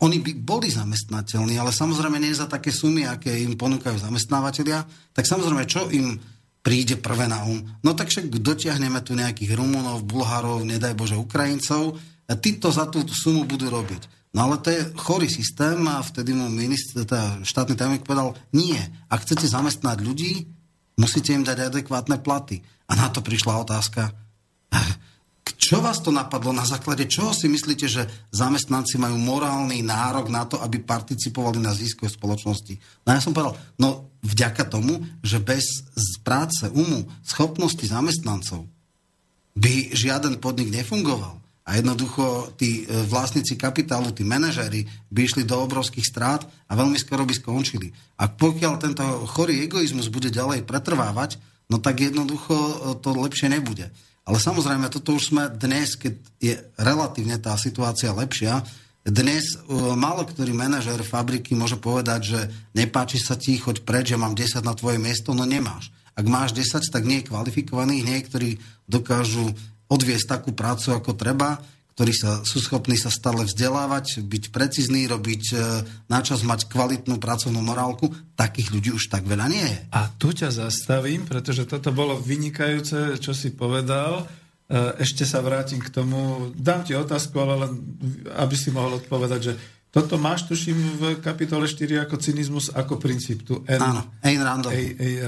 oni 0.00 0.22
by 0.22 0.32
boli 0.38 0.70
zamestnateľní, 0.70 1.58
ale 1.58 1.74
samozrejme 1.74 2.22
nie 2.22 2.32
za 2.32 2.46
také 2.46 2.70
sumy, 2.70 3.04
aké 3.04 3.34
im 3.34 3.58
ponúkajú 3.58 3.98
zamestnávateľia, 3.98 4.86
tak 5.10 5.26
samozrejme, 5.26 5.66
čo 5.66 5.90
im 5.90 6.22
príde 6.62 6.96
prvé 7.02 7.26
na 7.26 7.42
um? 7.42 7.58
No 7.82 7.98
tak 7.98 8.14
však 8.14 8.30
dotiahneme 8.30 9.02
tu 9.02 9.18
nejakých 9.18 9.58
Rumunov, 9.58 10.06
Bulharov, 10.06 10.62
nedaj 10.62 10.94
Bože 10.94 11.18
Ukrajincov, 11.18 11.98
a 12.30 12.38
tí 12.38 12.56
to 12.62 12.70
za 12.70 12.86
tú 12.88 13.02
sumu 13.10 13.44
budú 13.44 13.68
robiť. 13.68 14.21
No 14.32 14.48
ale 14.48 14.56
to 14.64 14.72
je 14.72 14.80
chorý 14.96 15.28
systém 15.28 15.76
a 15.88 16.00
vtedy 16.00 16.32
mu 16.32 16.48
minister, 16.48 17.04
teda 17.04 17.44
štátny 17.44 17.76
tajomník 17.76 18.08
povedal, 18.08 18.32
nie, 18.56 18.80
ak 19.12 19.28
chcete 19.28 19.44
zamestnať 19.44 20.00
ľudí, 20.00 20.48
musíte 20.96 21.36
im 21.36 21.44
dať 21.44 21.68
adekvátne 21.68 22.16
platy. 22.24 22.64
A 22.88 22.96
na 22.96 23.12
to 23.12 23.20
prišla 23.20 23.60
otázka, 23.60 24.08
čo 25.62 25.78
vás 25.78 26.02
to 26.02 26.10
napadlo? 26.10 26.50
Na 26.50 26.66
základe 26.66 27.06
čoho 27.06 27.30
si 27.34 27.46
myslíte, 27.46 27.86
že 27.86 28.06
zamestnanci 28.34 28.98
majú 28.98 29.18
morálny 29.18 29.82
nárok 29.82 30.26
na 30.30 30.46
to, 30.46 30.58
aby 30.62 30.82
participovali 30.82 31.58
na 31.58 31.74
zisku 31.74 32.06
spoločnosti? 32.06 32.78
No 33.06 33.14
ja 33.14 33.22
som 33.22 33.34
povedal, 33.34 33.58
no 33.78 34.10
vďaka 34.22 34.66
tomu, 34.70 35.02
že 35.22 35.42
bez 35.42 35.86
práce, 36.22 36.66
umu, 36.70 37.06
schopnosti 37.26 37.82
zamestnancov 37.82 38.66
by 39.58 39.90
žiaden 39.94 40.38
podnik 40.38 40.70
nefungoval. 40.70 41.41
A 41.62 41.78
jednoducho 41.78 42.50
tí 42.58 42.82
e, 42.82 43.06
vlastníci 43.06 43.54
kapitálu, 43.54 44.10
tí 44.10 44.26
manažéri 44.26 44.86
by 45.14 45.20
išli 45.22 45.42
do 45.46 45.62
obrovských 45.62 46.02
strát 46.02 46.42
a 46.66 46.72
veľmi 46.74 46.98
skoro 46.98 47.22
by 47.22 47.34
skončili. 47.38 47.94
A 48.18 48.26
pokiaľ 48.26 48.72
tento 48.82 49.04
chorý 49.30 49.62
egoizmus 49.62 50.10
bude 50.10 50.34
ďalej 50.34 50.66
pretrvávať, 50.66 51.38
no 51.70 51.78
tak 51.78 52.02
jednoducho 52.02 52.54
e, 52.54 52.74
to 52.98 53.14
lepšie 53.14 53.46
nebude. 53.46 53.86
Ale 54.22 54.38
samozrejme, 54.38 54.86
toto 54.90 55.18
už 55.18 55.34
sme 55.34 55.50
dnes, 55.50 55.98
keď 55.98 56.14
je 56.38 56.54
relatívne 56.78 57.38
tá 57.42 57.58
situácia 57.58 58.14
lepšia, 58.14 58.62
dnes 59.02 59.58
uh, 59.58 59.98
málo 59.98 60.22
ktorý 60.22 60.54
manažer 60.54 61.02
fabriky 61.02 61.58
môže 61.58 61.74
povedať, 61.74 62.20
že 62.22 62.40
nepáči 62.70 63.18
sa 63.18 63.34
ti, 63.34 63.58
choď 63.58 63.82
preč, 63.82 64.14
že 64.14 64.20
mám 64.20 64.38
10 64.38 64.62
na 64.62 64.78
tvoje 64.78 65.02
miesto, 65.02 65.34
no 65.34 65.42
nemáš. 65.42 65.90
Ak 66.14 66.22
máš 66.30 66.54
10, 66.54 66.86
tak 66.86 67.02
nie 67.02 67.18
je 67.18 67.28
kvalifikovaných, 67.34 68.06
niektorí 68.06 68.62
dokážu 68.86 69.50
odviesť 69.92 70.40
takú 70.40 70.56
prácu, 70.56 70.96
ako 70.96 71.12
treba, 71.12 71.60
ktorí 71.92 72.12
sa, 72.16 72.40
sú 72.40 72.64
schopní 72.64 72.96
sa 72.96 73.12
stále 73.12 73.44
vzdelávať, 73.44 74.24
byť 74.24 74.44
precizní, 74.48 75.04
robiť 75.04 75.44
e, 75.52 75.56
načas, 76.08 76.40
mať 76.40 76.64
kvalitnú 76.72 77.20
pracovnú 77.20 77.60
morálku, 77.60 78.08
takých 78.32 78.72
ľudí 78.72 78.90
už 78.96 79.12
tak 79.12 79.28
veľa 79.28 79.46
nie 79.52 79.60
je. 79.60 79.78
A 79.92 80.08
tu 80.16 80.32
ťa 80.32 80.48
zastavím, 80.48 81.28
pretože 81.28 81.68
toto 81.68 81.92
bolo 81.92 82.16
vynikajúce, 82.16 83.20
čo 83.20 83.36
si 83.36 83.52
povedal. 83.52 84.24
E, 84.24 85.04
ešte 85.04 85.28
sa 85.28 85.44
vrátim 85.44 85.84
k 85.84 85.92
tomu, 85.92 86.48
dám 86.56 86.80
ti 86.88 86.96
otázku, 86.96 87.36
ale 87.36 87.68
len, 87.68 87.72
aby 88.40 88.56
si 88.56 88.72
mohol 88.72 88.96
odpovedať, 88.96 89.40
že 89.44 89.54
toto 89.92 90.16
máš, 90.16 90.48
tuším, 90.48 90.96
v 90.96 91.02
kapitole 91.20 91.68
4 91.68 92.08
ako 92.08 92.16
cynizmus, 92.16 92.72
ako 92.72 92.96
princíp 92.96 93.44
tu 93.44 93.60
N, 93.68 93.76
Áno, 93.76 94.08
Ayn. 94.24 94.40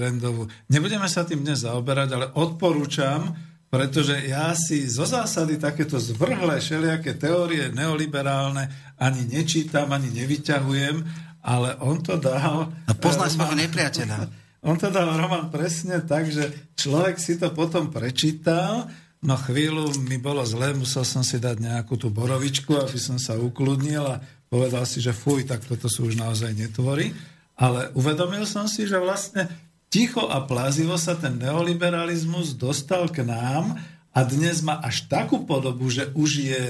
Randovú. 0.00 0.48
Nebudeme 0.72 1.04
sa 1.12 1.28
tým 1.28 1.44
dnes 1.44 1.68
zaoberať, 1.68 2.08
ale 2.16 2.26
odporúčam, 2.32 3.36
pretože 3.74 4.30
ja 4.30 4.54
si 4.54 4.86
zo 4.86 5.02
zásady 5.02 5.58
takéto 5.58 5.98
zvrhlé 5.98 6.62
všelijaké 6.62 7.18
teórie 7.18 7.74
neoliberálne 7.74 8.70
ani 9.02 9.26
nečítam, 9.26 9.90
ani 9.90 10.14
nevyťahujem, 10.14 11.02
ale 11.42 11.74
on 11.82 11.98
to 11.98 12.14
dal... 12.14 12.70
A 12.86 12.94
poznáš 12.94 13.34
svojho 13.34 13.58
nepriateľa. 13.58 14.18
On 14.64 14.80
to 14.80 14.88
dal 14.88 15.04
Roman 15.20 15.52
presne 15.52 16.00
tak, 16.08 16.32
že 16.32 16.72
človek 16.72 17.20
si 17.20 17.36
to 17.36 17.52
potom 17.52 17.92
prečítal, 17.92 18.88
no 19.20 19.36
chvíľu 19.36 19.92
mi 20.08 20.16
bolo 20.16 20.40
zle, 20.40 20.72
musel 20.72 21.04
som 21.04 21.20
si 21.20 21.36
dať 21.36 21.60
nejakú 21.60 22.00
tú 22.00 22.08
borovičku, 22.08 22.72
aby 22.72 22.96
som 22.96 23.20
sa 23.20 23.36
ukludnil 23.36 24.00
a 24.00 24.24
povedal 24.48 24.88
si, 24.88 25.04
že 25.04 25.12
fuj, 25.12 25.44
tak 25.44 25.68
toto 25.68 25.84
sú 25.92 26.08
už 26.08 26.16
naozaj 26.16 26.56
netvory. 26.56 27.12
Ale 27.60 27.92
uvedomil 27.92 28.48
som 28.48 28.64
si, 28.64 28.88
že 28.88 28.96
vlastne 28.96 29.52
ticho 29.94 30.26
a 30.26 30.42
plázivo 30.42 30.98
sa 30.98 31.14
ten 31.14 31.38
neoliberalizmus 31.38 32.58
dostal 32.58 33.06
k 33.06 33.22
nám 33.22 33.78
a 34.10 34.26
dnes 34.26 34.58
má 34.58 34.82
až 34.82 35.06
takú 35.06 35.46
podobu, 35.46 35.86
že 35.86 36.10
už 36.18 36.30
je 36.50 36.62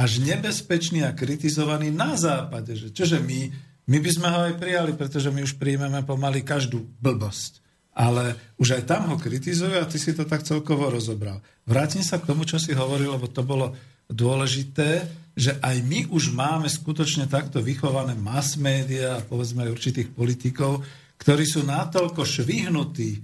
až 0.00 0.10
nebezpečný 0.24 1.04
a 1.04 1.12
kritizovaný 1.12 1.92
na 1.92 2.16
západe. 2.16 2.72
Že 2.72 2.88
čože 2.96 3.18
my, 3.20 3.52
my 3.84 3.98
by 4.00 4.10
sme 4.16 4.28
ho 4.32 4.38
aj 4.48 4.54
prijali, 4.56 4.96
pretože 4.96 5.28
my 5.28 5.44
už 5.44 5.60
príjmeme 5.60 6.00
pomaly 6.08 6.40
každú 6.40 6.88
blbosť. 7.04 7.60
Ale 7.92 8.32
už 8.56 8.80
aj 8.80 8.88
tam 8.88 9.12
ho 9.12 9.20
kritizujú 9.20 9.76
a 9.76 9.84
ty 9.84 10.00
si 10.00 10.16
to 10.16 10.24
tak 10.24 10.40
celkovo 10.48 10.88
rozobral. 10.88 11.44
Vrátim 11.68 12.00
sa 12.00 12.16
k 12.16 12.32
tomu, 12.32 12.48
čo 12.48 12.56
si 12.56 12.72
hovoril, 12.72 13.12
lebo 13.12 13.28
to 13.28 13.44
bolo 13.44 13.76
dôležité, 14.08 15.04
že 15.36 15.60
aj 15.60 15.76
my 15.84 16.08
už 16.08 16.32
máme 16.32 16.64
skutočne 16.64 17.28
takto 17.28 17.60
vychované 17.60 18.16
mass 18.16 18.56
média 18.56 19.20
a 19.20 19.24
povedzme 19.24 19.68
aj 19.68 19.74
určitých 19.76 20.08
politikov, 20.16 20.80
ktorí 21.20 21.44
sú 21.44 21.62
natoľko 21.68 22.24
švihnutí, 22.24 23.10
e, 23.14 23.20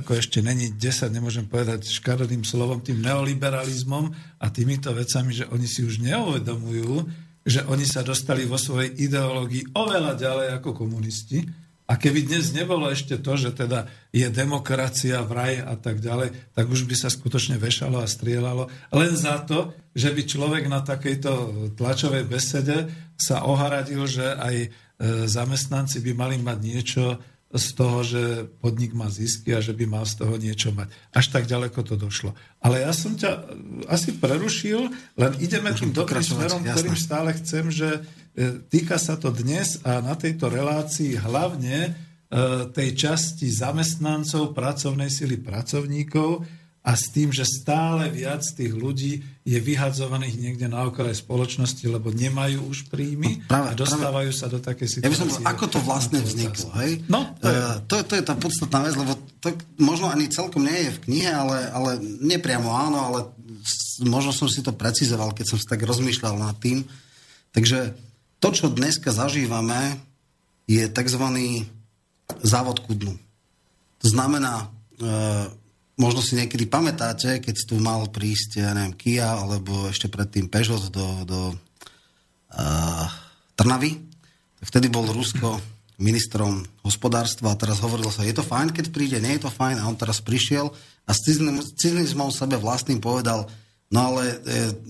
ako 0.00 0.16
ešte 0.16 0.40
není 0.40 0.72
10, 0.72 1.12
nemôžem 1.12 1.44
povedať 1.44 1.84
škaredým 1.84 2.42
slovom, 2.42 2.80
tým 2.80 3.04
neoliberalizmom 3.04 4.10
a 4.40 4.46
týmito 4.48 4.90
vecami, 4.96 5.36
že 5.36 5.44
oni 5.52 5.68
si 5.68 5.84
už 5.84 6.00
neuvedomujú, 6.00 7.04
že 7.44 7.60
oni 7.68 7.84
sa 7.84 8.00
dostali 8.00 8.48
vo 8.48 8.56
svojej 8.56 8.96
ideológii 9.04 9.76
oveľa 9.76 10.16
ďalej 10.16 10.48
ako 10.56 10.72
komunisti, 10.72 11.44
A 11.84 12.00
keby 12.00 12.24
dnes 12.24 12.48
nebolo 12.56 12.88
ešte 12.88 13.20
to, 13.20 13.36
že 13.36 13.52
teda 13.52 13.84
je 14.08 14.24
demokracia 14.32 15.20
v 15.20 15.32
raj 15.36 15.54
a 15.68 15.76
tak 15.76 16.00
ďalej, 16.00 16.32
tak 16.56 16.64
už 16.64 16.88
by 16.88 16.96
sa 16.96 17.12
skutočne 17.12 17.60
vešalo 17.60 18.00
a 18.00 18.08
strieľalo. 18.08 18.72
Len 18.88 19.12
za 19.12 19.44
to, 19.44 19.76
že 19.92 20.08
by 20.16 20.24
človek 20.24 20.64
na 20.72 20.80
takejto 20.80 21.32
tlačovej 21.76 22.24
besede 22.24 22.88
sa 23.20 23.44
oharadil, 23.44 24.00
že 24.08 24.24
aj 24.24 24.72
zamestnanci 25.02 25.98
by 26.00 26.12
mali 26.14 26.36
mať 26.38 26.58
niečo 26.62 27.04
z 27.54 27.66
toho, 27.78 28.02
že 28.02 28.50
podnik 28.58 28.98
má 28.98 29.06
zisky 29.06 29.54
a 29.54 29.62
že 29.62 29.70
by 29.70 29.86
mal 29.86 30.02
z 30.02 30.26
toho 30.26 30.34
niečo 30.34 30.74
mať. 30.74 30.90
Až 31.14 31.30
tak 31.30 31.46
ďaleko 31.46 31.86
to 31.86 31.94
došlo. 31.94 32.34
Ale 32.58 32.82
ja 32.82 32.90
som 32.90 33.14
ťa 33.14 33.30
asi 33.86 34.18
prerušil, 34.18 34.90
len 35.14 35.32
ideme 35.38 35.70
tým 35.70 35.94
dobrým 35.94 36.22
smerom, 36.22 36.66
ktorým 36.66 36.98
stále 36.98 37.30
chcem, 37.38 37.70
že 37.70 38.02
E, 38.34 38.66
týka 38.66 38.98
sa 38.98 39.14
to 39.14 39.30
dnes 39.30 39.78
a 39.86 40.02
na 40.02 40.18
tejto 40.18 40.50
relácii 40.50 41.14
hlavne 41.22 41.78
e, 41.86 41.90
tej 42.74 42.98
časti 42.98 43.46
zamestnancov, 43.46 44.50
pracovnej 44.58 45.06
sily 45.06 45.38
pracovníkov 45.38 46.42
a 46.84 46.92
s 47.00 47.08
tým, 47.08 47.32
že 47.32 47.48
stále 47.48 48.12
viac 48.12 48.44
tých 48.44 48.76
ľudí 48.76 49.24
je 49.40 49.56
vyhadzovaných 49.56 50.36
niekde 50.36 50.68
na 50.68 50.84
okraj 50.84 51.16
spoločnosti, 51.16 51.80
lebo 51.88 52.12
nemajú 52.12 52.60
už 52.68 52.92
príjmy 52.92 53.40
no, 53.40 53.48
práve, 53.48 53.66
a 53.72 53.72
dostávajú 53.72 54.30
práve, 54.30 54.40
sa 54.44 54.46
do 54.52 54.60
takej 54.60 54.88
situácie. 54.92 55.08
Ja 55.08 55.12
by 55.16 55.20
som 55.24 55.28
bol, 55.32 55.40
ako 55.48 55.64
to 55.72 55.78
vlastne 55.80 56.20
vzniklo, 56.20 56.68
hej? 56.84 57.00
No, 57.08 57.32
to 57.40 57.48
je. 57.48 57.56
Uh, 57.56 57.80
to, 57.88 57.94
to 58.04 58.14
je 58.20 58.24
tá 58.28 58.36
podstatná 58.36 58.84
vec, 58.84 58.94
lebo 59.00 59.16
to 59.40 59.48
možno 59.80 60.12
ani 60.12 60.28
celkom 60.28 60.60
nie 60.60 60.76
je 60.84 60.90
v 60.92 61.02
knihe, 61.08 61.32
ale, 61.32 61.72
ale 61.72 61.90
nepriamo 62.20 62.68
áno, 62.68 62.98
ale 63.00 63.18
možno 64.04 64.36
som 64.36 64.52
si 64.52 64.60
to 64.60 64.76
precizoval, 64.76 65.32
keď 65.32 65.56
som 65.56 65.58
si 65.60 65.64
tak 65.64 65.80
rozmýšľal 65.80 66.36
nad 66.36 66.56
tým. 66.60 66.84
Takže 67.56 67.96
to, 68.44 68.48
čo 68.52 68.68
dneska 68.68 69.08
zažívame, 69.08 69.96
je 70.68 70.84
tzv. 70.84 71.24
závod 72.44 72.84
kudnu. 72.84 73.16
To 74.04 74.06
znamená, 74.08 74.68
e, 74.96 75.63
možno 75.94 76.20
si 76.20 76.34
niekedy 76.34 76.66
pamätáte, 76.66 77.38
keď 77.38 77.56
tu 77.66 77.78
mal 77.78 78.06
prísť, 78.10 78.62
ja 78.62 78.70
neviem, 78.74 78.94
Kia, 78.94 79.38
alebo 79.38 79.90
ešte 79.90 80.10
predtým 80.10 80.50
Peugeot 80.50 80.90
do, 80.90 81.06
do 81.22 81.40
e, 81.50 81.56
Trnavy, 83.54 84.02
vtedy 84.62 84.90
bol 84.90 85.06
Rusko 85.06 85.60
ministrom 86.02 86.66
hospodárstva 86.82 87.54
a 87.54 87.60
teraz 87.60 87.78
hovorilo 87.78 88.10
sa, 88.10 88.26
je 88.26 88.34
to 88.34 88.42
fajn, 88.42 88.74
keď 88.74 88.86
príde, 88.90 89.22
nie 89.22 89.38
je 89.38 89.46
to 89.46 89.50
fajn 89.54 89.78
a 89.78 89.86
on 89.86 89.94
teraz 89.94 90.18
prišiel 90.18 90.74
a 91.06 91.10
s 91.14 91.22
cynizmom 91.78 92.34
sebe 92.34 92.58
vlastným 92.58 92.98
povedal, 92.98 93.46
No 93.94 94.10
ale 94.10 94.26
e, 94.26 94.36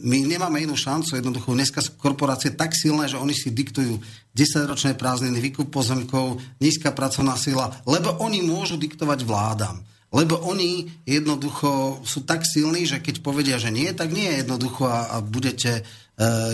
my 0.01 0.25
nemáme 0.25 0.65
inú 0.65 0.79
šancu, 0.79 1.21
jednoducho 1.21 1.53
dneska 1.53 1.85
sú 1.85 1.93
korporácie 2.01 2.57
tak 2.57 2.73
silné, 2.73 3.05
že 3.05 3.21
oni 3.21 3.37
si 3.37 3.53
diktujú 3.53 4.01
10-ročné 4.33 4.97
prázdniny, 4.97 5.45
výkup 5.45 5.69
pozemkov, 5.69 6.41
nízka 6.57 6.89
pracovná 6.89 7.37
sila, 7.37 7.69
lebo 7.85 8.17
oni 8.25 8.41
môžu 8.41 8.81
diktovať 8.81 9.29
vládam. 9.29 9.85
Lebo 10.15 10.39
oni 10.39 10.87
jednoducho 11.03 12.01
sú 12.07 12.23
tak 12.23 12.47
silní, 12.47 12.87
že 12.87 13.03
keď 13.03 13.19
povedia, 13.19 13.59
že 13.59 13.75
nie, 13.75 13.91
tak 13.91 14.15
nie 14.15 14.31
je 14.31 14.47
jednoducho 14.47 14.87
a, 14.87 15.11
a 15.11 15.17
budete 15.19 15.83
e, 15.83 15.83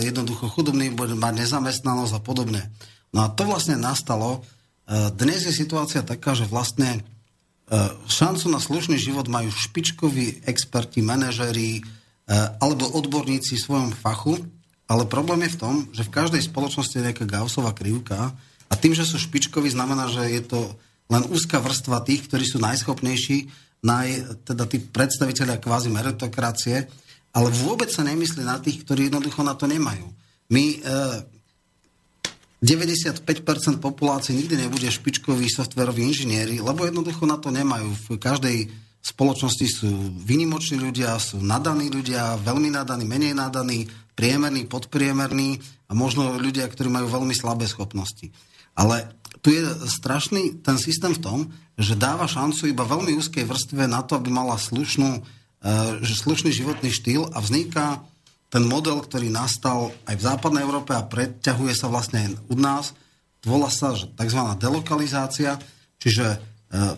jednoducho 0.01 0.49
chudobní, 0.49 0.89
budete 0.89 1.21
mať 1.21 1.45
nezamestnanosť 1.45 2.13
a 2.17 2.21
podobne. 2.25 2.73
No 3.13 3.21
a 3.23 3.27
to 3.29 3.45
vlastne 3.45 3.77
nastalo. 3.77 4.41
E, 4.89 5.13
dnes 5.13 5.45
je 5.45 5.53
situácia 5.53 6.01
taká, 6.01 6.33
že 6.33 6.49
vlastne 6.49 6.89
e, 6.97 7.01
šancu 8.09 8.49
na 8.49 8.57
slušný 8.57 8.97
život 8.97 9.29
majú 9.29 9.53
špičkoví 9.53 10.49
experti, 10.49 11.05
manažeri, 11.05 11.85
E, 12.31 12.33
alebo 12.63 12.87
odborníci 12.87 13.59
v 13.59 13.65
svojom 13.67 13.91
fachu, 13.91 14.39
ale 14.87 15.03
problém 15.03 15.43
je 15.43 15.55
v 15.57 15.59
tom, 15.59 15.75
že 15.91 16.07
v 16.07 16.15
každej 16.15 16.47
spoločnosti 16.47 16.95
je 16.95 17.05
nejaká 17.11 17.27
Gaussová 17.27 17.75
krivka 17.75 18.31
a 18.71 18.73
tým, 18.79 18.95
že 18.95 19.03
sú 19.03 19.19
špičkoví, 19.19 19.67
znamená, 19.67 20.07
že 20.07 20.31
je 20.31 20.41
to 20.47 20.71
len 21.11 21.27
úzka 21.27 21.59
vrstva 21.59 22.07
tých, 22.07 22.31
ktorí 22.31 22.47
sú 22.47 22.63
najschopnejší, 22.63 23.37
naj, 23.83 24.07
teda 24.47 24.63
tí 24.65 24.79
predstaviteľia 24.79 25.59
kvázi 25.59 25.91
meritokracie, 25.91 26.87
ale 27.35 27.47
vôbec 27.51 27.91
sa 27.91 28.07
nemyslí 28.07 28.47
na 28.47 28.63
tých, 28.63 28.87
ktorí 28.87 29.11
jednoducho 29.11 29.43
na 29.43 29.55
to 29.55 29.67
nemajú. 29.67 30.07
My 30.51 30.63
e, 30.75 30.77
95% 32.61 33.25
populácie 33.81 34.37
nikdy 34.37 34.67
nebude 34.67 34.85
špičkoví 34.85 35.49
softveroví 35.49 36.05
inžinieri, 36.05 36.61
lebo 36.61 36.85
jednoducho 36.85 37.25
na 37.25 37.41
to 37.41 37.49
nemajú. 37.49 37.89
V 38.05 38.21
každej 38.21 38.69
spoločnosti 39.01 39.65
sú 39.65 39.89
vynimoční 40.21 40.77
ľudia, 40.77 41.17
sú 41.17 41.41
nadaní 41.41 41.89
ľudia, 41.89 42.37
veľmi 42.37 42.69
nadaní, 42.69 43.01
menej 43.01 43.33
nadaní, 43.33 43.89
priemerní, 44.13 44.69
podpriemerní 44.69 45.57
a 45.89 45.97
možno 45.97 46.37
ľudia, 46.37 46.69
ktorí 46.69 46.85
majú 46.93 47.09
veľmi 47.09 47.33
slabé 47.33 47.65
schopnosti. 47.65 48.29
Ale 48.77 49.09
tu 49.39 49.55
je 49.55 49.63
strašný 49.87 50.59
ten 50.59 50.75
systém 50.75 51.15
v 51.15 51.23
tom, 51.23 51.39
že 51.79 51.95
dáva 51.95 52.27
šancu 52.27 52.67
iba 52.67 52.83
veľmi 52.83 53.15
úzkej 53.15 53.47
vrstve 53.47 53.87
na 53.87 54.03
to, 54.03 54.19
aby 54.19 54.27
mala 54.27 54.59
slušnú, 54.59 55.23
uh, 55.23 55.97
slušný 56.03 56.51
životný 56.51 56.91
štýl 56.91 57.31
a 57.31 57.39
vzniká 57.39 58.03
ten 58.51 58.67
model, 58.67 58.99
ktorý 58.99 59.31
nastal 59.31 59.95
aj 60.03 60.19
v 60.19 60.25
západnej 60.27 60.67
Európe 60.67 60.91
a 60.91 61.07
preťahuje 61.07 61.73
sa 61.73 61.87
vlastne 61.87 62.27
aj 62.27 62.29
u 62.51 62.55
nás. 62.59 62.85
Volá 63.47 63.71
sa 63.71 63.95
že 63.95 64.11
tzv. 64.11 64.41
delokalizácia, 64.59 65.57
čiže 65.97 66.37
uh, 66.37 66.93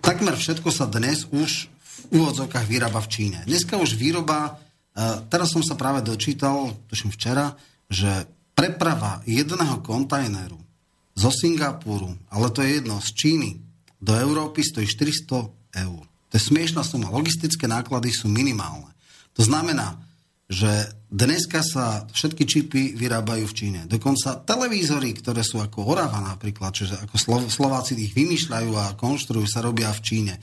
takmer 0.00 0.34
všetko 0.34 0.72
sa 0.72 0.88
dnes 0.88 1.28
už 1.28 1.68
v 2.10 2.20
úvodzovkách 2.20 2.66
vyrába 2.66 3.04
v 3.04 3.10
Číne. 3.12 3.38
Dneska 3.48 3.80
už 3.80 3.96
výroba, 3.96 4.60
e, 4.92 5.24
teraz 5.32 5.56
som 5.56 5.64
sa 5.64 5.72
práve 5.72 6.04
dočítal, 6.04 6.76
tuším 6.92 7.16
včera, 7.16 7.56
že 7.88 8.28
preprava 8.52 9.24
jedného 9.24 9.80
kontajneru 9.80 10.63
zo 11.14 11.30
Singapuru, 11.30 12.10
ale 12.28 12.50
to 12.50 12.60
je 12.62 12.82
jedno, 12.82 12.98
z 12.98 13.10
Číny 13.14 13.50
do 14.02 14.12
Európy 14.18 14.60
stojí 14.66 14.84
400 14.84 15.80
eur. 15.86 16.02
To 16.04 16.32
je 16.34 16.42
smiešná 16.42 16.82
suma. 16.82 17.14
Logistické 17.14 17.70
náklady 17.70 18.10
sú 18.10 18.26
minimálne. 18.26 18.90
To 19.38 19.42
znamená, 19.46 19.96
že 20.44 20.68
dneska 21.08 21.64
sa 21.64 22.04
všetky 22.10 22.44
čipy 22.44 22.82
vyrábajú 22.98 23.48
v 23.48 23.56
Číne. 23.56 23.80
Dokonca 23.88 24.44
televízory, 24.44 25.16
ktoré 25.16 25.40
sú 25.40 25.62
ako 25.62 25.88
Orava 25.88 26.20
napríklad, 26.20 26.74
čiže 26.74 27.00
ako 27.06 27.48
Slováci 27.48 27.96
ich 27.96 28.12
vymýšľajú 28.12 28.70
a 28.76 28.92
konštruujú, 28.98 29.46
sa 29.48 29.64
robia 29.64 29.88
v 29.94 30.04
Číne. 30.04 30.34
E, 30.36 30.40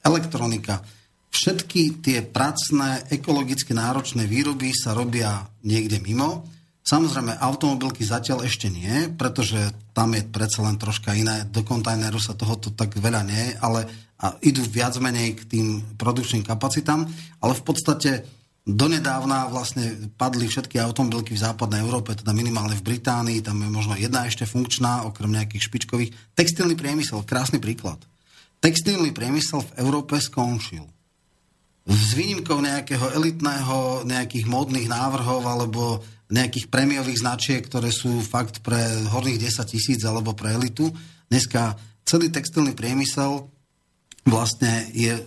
elektronika. 0.00 0.80
Všetky 1.28 2.00
tie 2.00 2.24
pracné, 2.24 3.04
ekologicky 3.12 3.76
náročné 3.76 4.24
výroby 4.24 4.72
sa 4.72 4.96
robia 4.96 5.44
niekde 5.68 6.00
mimo. 6.00 6.48
Samozrejme, 6.88 7.36
automobilky 7.36 8.00
zatiaľ 8.00 8.48
ešte 8.48 8.72
nie, 8.72 9.12
pretože 9.12 9.60
tam 9.92 10.16
je 10.16 10.24
predsa 10.24 10.64
len 10.64 10.80
troška 10.80 11.12
iné. 11.12 11.44
Do 11.44 11.60
kontajneru 11.60 12.16
sa 12.16 12.32
tohoto 12.32 12.72
tak 12.72 12.96
veľa 12.96 13.22
nie, 13.28 13.52
ale 13.60 14.08
a 14.18 14.34
idú 14.42 14.66
viac 14.66 14.98
menej 14.98 15.38
k 15.38 15.42
tým 15.46 15.66
produkčným 15.94 16.42
kapacitám, 16.42 17.06
ale 17.38 17.52
v 17.54 17.62
podstate 17.62 18.10
Donedávna 18.68 19.48
vlastne 19.48 20.12
padli 20.20 20.44
všetky 20.44 20.76
automobilky 20.76 21.32
v 21.32 21.40
západnej 21.40 21.80
Európe, 21.80 22.12
teda 22.12 22.36
minimálne 22.36 22.76
v 22.76 22.84
Británii, 22.84 23.40
tam 23.40 23.64
je 23.64 23.70
možno 23.72 23.96
jedna 23.96 24.28
ešte 24.28 24.44
funkčná, 24.44 25.08
okrem 25.08 25.32
nejakých 25.32 25.64
špičkových. 25.72 26.12
Textilný 26.36 26.76
priemysel, 26.76 27.24
krásny 27.24 27.64
príklad. 27.64 27.96
Textilný 28.60 29.16
priemysel 29.16 29.64
v 29.64 29.74
Európe 29.80 30.20
skončil. 30.20 30.84
S 31.88 32.12
výnimkou 32.12 32.60
nejakého 32.60 33.16
elitného, 33.16 34.04
nejakých 34.04 34.44
módnych 34.44 34.84
návrhov 34.84 35.40
alebo 35.48 36.04
nejakých 36.28 36.68
prémiových 36.68 37.24
značiek, 37.24 37.64
ktoré 37.64 37.88
sú 37.88 38.20
fakt 38.20 38.60
pre 38.60 38.80
horných 39.08 39.40
10 39.48 39.72
tisíc 39.72 40.00
alebo 40.04 40.36
pre 40.36 40.52
elitu. 40.52 40.92
Dneska 41.32 41.76
celý 42.04 42.28
textilný 42.28 42.76
priemysel 42.76 43.48
vlastne 44.28 44.92
je 44.92 45.16
e, 45.16 45.22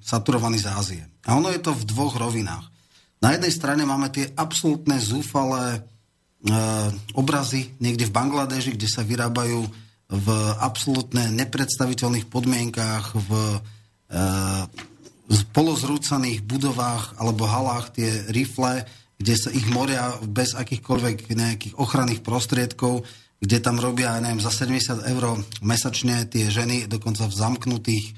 saturovaný 0.00 0.64
z 0.64 0.66
Ázie. 0.72 1.02
A 1.28 1.36
ono 1.36 1.52
je 1.52 1.60
to 1.60 1.76
v 1.76 1.84
dvoch 1.84 2.16
rovinách. 2.16 2.72
Na 3.20 3.36
jednej 3.36 3.52
strane 3.52 3.84
máme 3.84 4.08
tie 4.08 4.32
absolútne 4.32 4.96
zúfalé 4.96 5.76
e, 5.76 5.80
obrazy 7.12 7.76
niekde 7.76 8.08
v 8.08 8.16
Bangladeži, 8.16 8.80
kde 8.80 8.88
sa 8.88 9.04
vyrábajú 9.04 9.68
v 10.10 10.28
absolútne 10.58 11.28
nepredstaviteľných 11.36 12.32
podmienkách, 12.32 13.04
v 13.14 13.30
e, 13.44 13.58
polozrúcaných 15.52 16.42
budovách 16.42 17.20
alebo 17.20 17.46
halách 17.46 17.94
tie 17.94 18.10
rifle, 18.32 18.82
kde 19.20 19.34
sa 19.36 19.52
ich 19.52 19.68
moria 19.68 20.16
bez 20.24 20.56
akýchkoľvek 20.56 21.28
nejakých 21.36 21.74
ochranných 21.76 22.24
prostriedkov, 22.24 23.04
kde 23.36 23.58
tam 23.60 23.76
robia, 23.76 24.16
neviem, 24.16 24.40
za 24.40 24.48
70 24.48 25.04
eur 25.04 25.36
mesačne 25.60 26.24
tie 26.24 26.48
ženy, 26.48 26.88
dokonca 26.88 27.28
v 27.28 27.34
zamknutých 27.36 28.04
e, 28.08 28.12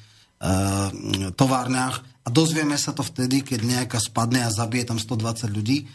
továrniach 1.34 2.06
a 2.22 2.28
dozvieme 2.30 2.78
sa 2.78 2.94
to 2.94 3.02
vtedy, 3.02 3.42
keď 3.42 3.60
nejaká 3.66 3.98
spadne 3.98 4.46
a 4.46 4.54
zabije 4.54 4.94
tam 4.94 5.02
120 5.02 5.50
ľudí. 5.50 5.90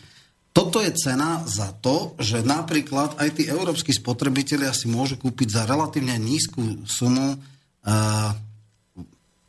Toto 0.51 0.83
je 0.83 0.91
cena 0.91 1.39
za 1.47 1.71
to, 1.71 2.19
že 2.19 2.43
napríklad 2.43 3.15
aj 3.15 3.29
tí 3.39 3.43
európsky 3.47 3.95
spotrebitelia 3.95 4.75
si 4.75 4.91
môžu 4.91 5.15
kúpiť 5.15 5.53
za 5.55 5.63
relatívne 5.63 6.17
nízku 6.17 6.83
sumu 6.83 7.37
uh, 7.37 8.31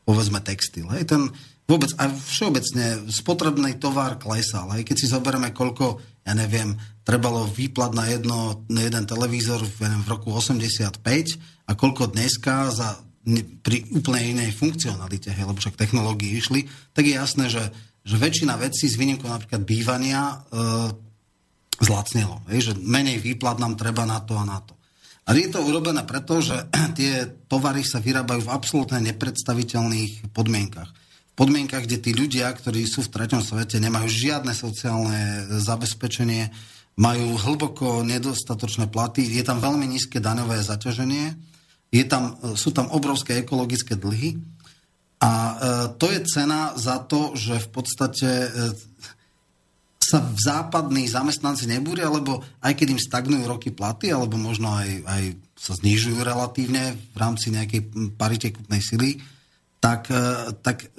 povedzme 0.04 0.44
textil. 0.44 0.84
Hej, 0.92 1.08
ten 1.08 1.32
vôbec 1.68 1.92
aj 2.00 2.08
všeobecne 2.32 3.12
spotrebný 3.12 3.76
tovar 3.76 4.16
klesal. 4.16 4.72
Hej, 4.72 4.88
keď 4.88 4.96
si 4.96 5.06
zoberieme, 5.12 5.52
koľko, 5.52 6.00
ja 6.24 6.32
neviem, 6.32 6.72
trebalo 7.04 7.44
výplat 7.44 7.92
na, 7.92 8.08
jedno, 8.08 8.64
na 8.72 8.88
jeden 8.88 9.04
televízor 9.04 9.60
v, 9.60 9.78
v 9.84 10.06
roku 10.08 10.32
85 10.32 11.04
a 11.68 11.72
koľko 11.76 12.16
dneska 12.16 12.72
za, 12.72 12.96
pri 13.60 13.84
úplne 13.92 14.40
inej 14.40 14.56
funkcionalite, 14.56 15.28
hej, 15.28 15.44
lebo 15.44 15.60
však 15.60 15.76
technológie 15.76 16.40
išli, 16.40 16.64
tak 16.96 17.04
je 17.04 17.14
jasné, 17.20 17.52
že, 17.52 17.68
že 18.00 18.16
väčšina 18.16 18.56
vecí 18.56 18.88
s 18.88 18.96
výnimkou 18.96 19.28
napríklad 19.28 19.68
bývania 19.68 20.22
e, 20.24 20.36
zlacnelo. 21.84 22.40
Hej, 22.48 22.72
že 22.72 22.72
menej 22.80 23.20
výplat 23.20 23.60
nám 23.60 23.76
treba 23.76 24.08
na 24.08 24.24
to 24.24 24.40
a 24.40 24.48
na 24.48 24.64
to. 24.64 24.72
A 25.28 25.36
je 25.36 25.52
to 25.52 25.60
urobené 25.60 26.00
preto, 26.08 26.40
že 26.40 26.56
tie 26.98 27.28
tovary 27.44 27.84
sa 27.84 28.00
vyrábajú 28.00 28.48
v 28.48 28.52
absolútne 28.56 29.04
nepredstaviteľných 29.12 30.32
podmienkach. 30.32 31.07
Podmienkach, 31.38 31.86
kde 31.86 32.02
tí 32.02 32.10
ľudia, 32.10 32.50
ktorí 32.50 32.82
sú 32.82 33.06
v 33.06 33.14
treťom 33.14 33.38
svete, 33.38 33.78
nemajú 33.78 34.10
žiadne 34.10 34.50
sociálne 34.50 35.46
zabezpečenie, 35.62 36.50
majú 36.98 37.38
hlboko 37.38 38.02
nedostatočné 38.02 38.90
platy, 38.90 39.22
je 39.22 39.46
tam 39.46 39.62
veľmi 39.62 39.86
nízke 39.86 40.18
daňové 40.18 40.58
zaťaženie, 40.66 41.38
je 41.94 42.04
tam, 42.10 42.34
sú 42.58 42.74
tam 42.74 42.90
obrovské 42.90 43.38
ekologické 43.38 43.94
dlhy 43.94 44.34
a 45.22 45.30
e, 45.30 45.54
to 45.94 46.10
je 46.10 46.20
cena 46.26 46.74
za 46.74 46.98
to, 47.06 47.38
že 47.38 47.62
v 47.62 47.68
podstate 47.70 48.28
e, 48.28 48.48
sa 50.02 50.18
v 50.18 50.38
západní 50.42 51.06
zamestnanci 51.06 51.70
nebúria, 51.70 52.10
lebo 52.10 52.42
aj 52.62 52.72
keď 52.74 52.98
im 52.98 53.00
stagnujú 53.02 53.44
roky 53.46 53.70
platy, 53.70 54.10
alebo 54.10 54.34
možno 54.34 54.74
aj, 54.74 54.90
aj 55.06 55.22
sa 55.54 55.78
znižujú 55.78 56.18
relatívne 56.22 56.98
v 57.14 57.16
rámci 57.18 57.54
nejakej 57.54 58.14
parite 58.14 58.50
kupnej 58.50 58.82
sily, 58.82 59.22
tak, 59.78 60.10
e, 60.10 60.54
tak 60.66 60.90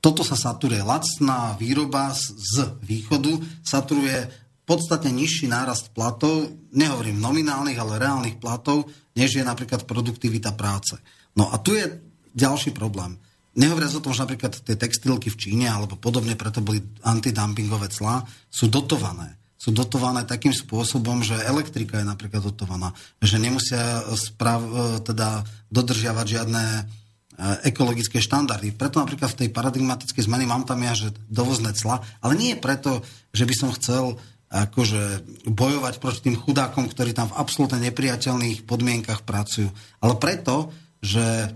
toto 0.00 0.24
sa 0.24 0.36
saturuje. 0.36 0.80
Lacná 0.80 1.54
výroba 1.60 2.12
z 2.16 2.80
východu 2.80 3.36
saturuje 3.60 4.32
podstatne 4.64 5.12
nižší 5.12 5.46
nárast 5.46 5.92
platov, 5.92 6.48
nehovorím 6.72 7.20
nominálnych, 7.20 7.76
ale 7.76 8.00
reálnych 8.00 8.40
platov, 8.40 8.88
než 9.12 9.36
je 9.36 9.44
napríklad 9.44 9.84
produktivita 9.84 10.56
práce. 10.56 10.96
No 11.36 11.52
a 11.52 11.60
tu 11.60 11.76
je 11.76 12.00
ďalší 12.32 12.72
problém. 12.72 13.18
Nehovoriac 13.58 13.92
o 13.98 14.04
tom, 14.04 14.14
že 14.14 14.22
napríklad 14.22 14.62
tie 14.62 14.78
textilky 14.78 15.26
v 15.26 15.36
Číne 15.36 15.66
alebo 15.66 15.98
podobne, 15.98 16.38
preto 16.38 16.62
boli 16.62 16.80
antidumpingové 17.02 17.90
clá, 17.90 18.22
sú 18.46 18.70
dotované. 18.70 19.36
Sú 19.60 19.74
dotované 19.76 20.24
takým 20.24 20.54
spôsobom, 20.56 21.20
že 21.20 21.36
elektrika 21.36 22.00
je 22.00 22.08
napríklad 22.08 22.40
dotovaná, 22.40 22.96
že 23.20 23.36
nemusia 23.36 24.00
sprav, 24.16 24.60
e, 24.64 24.72
teda 25.04 25.44
dodržiavať 25.68 26.26
žiadne 26.40 26.64
ekologické 27.64 28.20
štandardy. 28.20 28.76
Preto 28.76 29.00
napríklad 29.00 29.32
v 29.32 29.46
tej 29.46 29.48
paradigmatickej 29.48 30.28
zmeny 30.28 30.44
mám 30.44 30.68
tam 30.68 30.80
ja, 30.84 30.92
že 30.92 31.16
dovozné 31.32 31.72
cla, 31.72 32.04
ale 32.20 32.36
nie 32.36 32.52
preto, 32.56 33.00
že 33.32 33.48
by 33.48 33.54
som 33.56 33.70
chcel 33.72 34.20
akože 34.50 35.22
bojovať 35.46 35.94
proti 36.02 36.20
tým 36.26 36.36
chudákom, 36.36 36.90
ktorí 36.90 37.14
tam 37.14 37.30
v 37.30 37.38
absolútne 37.38 37.78
nepriateľných 37.86 38.66
podmienkach 38.66 39.22
pracujú. 39.22 39.70
Ale 40.02 40.18
preto, 40.18 40.74
že 40.98 41.54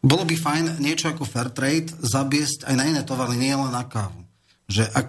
bolo 0.00 0.24
by 0.24 0.34
fajn 0.34 0.64
niečo 0.80 1.12
ako 1.12 1.28
fair 1.28 1.52
trade 1.52 1.92
zabiesť 2.00 2.64
aj 2.64 2.74
na 2.74 2.84
iné 2.88 3.02
tovary, 3.04 3.36
nie 3.36 3.52
len 3.52 3.68
na 3.68 3.84
kávu. 3.84 4.24
Že 4.72 4.88
ak, 4.88 5.08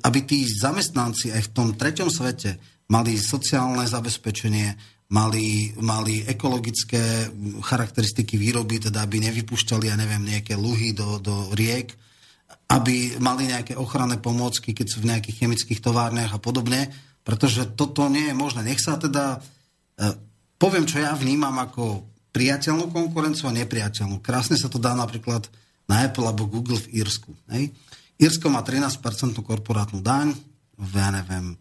aby 0.00 0.18
tí 0.24 0.48
zamestnanci 0.48 1.28
aj 1.34 1.42
v 1.44 1.52
tom 1.52 1.68
treťom 1.76 2.08
svete 2.08 2.56
mali 2.88 3.20
sociálne 3.20 3.84
zabezpečenie, 3.84 4.74
mali, 5.10 5.74
mali 5.82 6.22
ekologické 6.22 7.30
charakteristiky 7.66 8.38
výroby, 8.38 8.78
teda 8.78 9.02
aby 9.02 9.18
nevypúšťali, 9.26 9.90
ja 9.90 9.96
neviem, 9.98 10.22
nejaké 10.22 10.54
luhy 10.54 10.94
do, 10.94 11.18
do 11.18 11.50
riek, 11.58 11.92
aby 12.70 13.18
mali 13.18 13.50
nejaké 13.50 13.74
ochranné 13.74 14.22
pomôcky, 14.22 14.70
keď 14.70 14.86
sú 14.86 15.02
v 15.02 15.10
nejakých 15.10 15.46
chemických 15.46 15.82
továrniach 15.82 16.38
a 16.38 16.42
podobne, 16.42 16.94
pretože 17.26 17.66
toto 17.74 18.06
nie 18.06 18.30
je 18.30 18.34
možné. 18.38 18.62
Nech 18.62 18.78
sa 18.78 18.94
teda, 18.94 19.42
eh, 19.98 20.14
poviem, 20.54 20.86
čo 20.86 21.02
ja 21.02 21.10
vnímam 21.18 21.58
ako 21.58 22.06
priateľnú 22.30 22.94
konkurenciu 22.94 23.50
a 23.50 23.56
nepriateľnú. 23.58 24.22
Krásne 24.22 24.54
sa 24.54 24.70
to 24.70 24.78
dá 24.78 24.94
napríklad 24.94 25.50
na 25.90 26.06
Apple 26.06 26.30
alebo 26.30 26.46
Google 26.46 26.78
v 26.78 27.02
Írsku. 27.02 27.34
Hej. 27.50 27.74
Írsko 28.22 28.46
má 28.46 28.62
13% 28.62 29.42
korporátnu 29.42 29.98
daň, 29.98 30.38
v, 30.78 30.92
ja 30.94 31.10
neviem, 31.10 31.58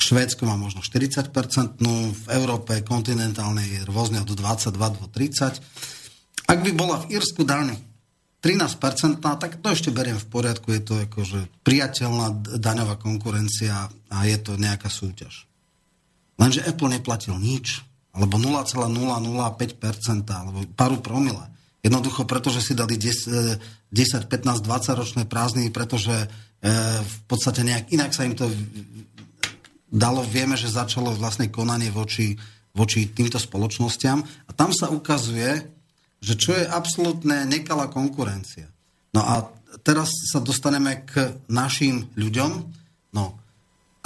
Švédsko 0.00 0.48
má 0.48 0.56
možno 0.56 0.80
40%, 0.80 1.28
v 2.10 2.24
Európe 2.32 2.80
kontinentálnej 2.80 3.68
je 3.68 3.80
rôzne 3.84 4.24
od 4.24 4.32
22 4.32 4.72
do 4.72 5.06
30. 5.12 5.60
Ak 6.48 6.58
by 6.64 6.70
bola 6.72 7.04
v 7.04 7.20
Írsku 7.20 7.44
daň 7.44 7.76
13%, 8.40 9.20
tak 9.20 9.60
to 9.60 9.68
ešte 9.68 9.92
beriem 9.92 10.16
v 10.16 10.26
poriadku, 10.32 10.72
je 10.72 10.80
to 10.80 10.94
akože 11.04 11.44
priateľná 11.60 12.56
daňová 12.56 12.96
konkurencia 12.96 13.92
a 14.08 14.18
je 14.24 14.38
to 14.40 14.56
nejaká 14.56 14.88
súťaž. 14.88 15.44
Lenže 16.40 16.64
Apple 16.64 16.96
neplatil 16.96 17.36
nič 17.36 17.84
alebo 18.10 18.40
0,005%, 18.42 20.26
alebo 20.26 20.66
paru 20.74 20.98
promile. 20.98 21.46
Jednoducho, 21.80 22.26
pretože 22.26 22.60
si 22.60 22.74
dali 22.74 22.98
10, 22.98 23.60
10 23.88 24.28
15, 24.28 24.66
20 24.66 25.00
ročné 25.00 25.22
prázdniny, 25.24 25.70
pretože 25.72 26.12
e, 26.12 26.26
v 27.00 27.16
podstate 27.24 27.64
nejak 27.64 27.88
inak 27.94 28.10
sa 28.12 28.26
im 28.26 28.34
to 28.36 28.50
dalo. 29.90 30.22
Vieme, 30.22 30.54
že 30.54 30.70
začalo 30.70 31.12
vlastne 31.12 31.50
konanie 31.50 31.90
voči, 31.90 32.38
voči 32.72 33.10
týmto 33.10 33.36
spoločnostiam 33.36 34.22
a 34.22 34.50
tam 34.54 34.70
sa 34.70 34.88
ukazuje, 34.88 35.66
že 36.22 36.34
čo 36.38 36.54
je 36.54 36.64
absolútne 36.64 37.44
nekalá 37.44 37.90
konkurencia. 37.90 38.70
No 39.10 39.26
a 39.26 39.50
teraz 39.82 40.14
sa 40.30 40.38
dostaneme 40.38 41.02
k 41.02 41.34
našim 41.50 42.06
ľuďom. 42.14 42.50
No, 43.16 43.34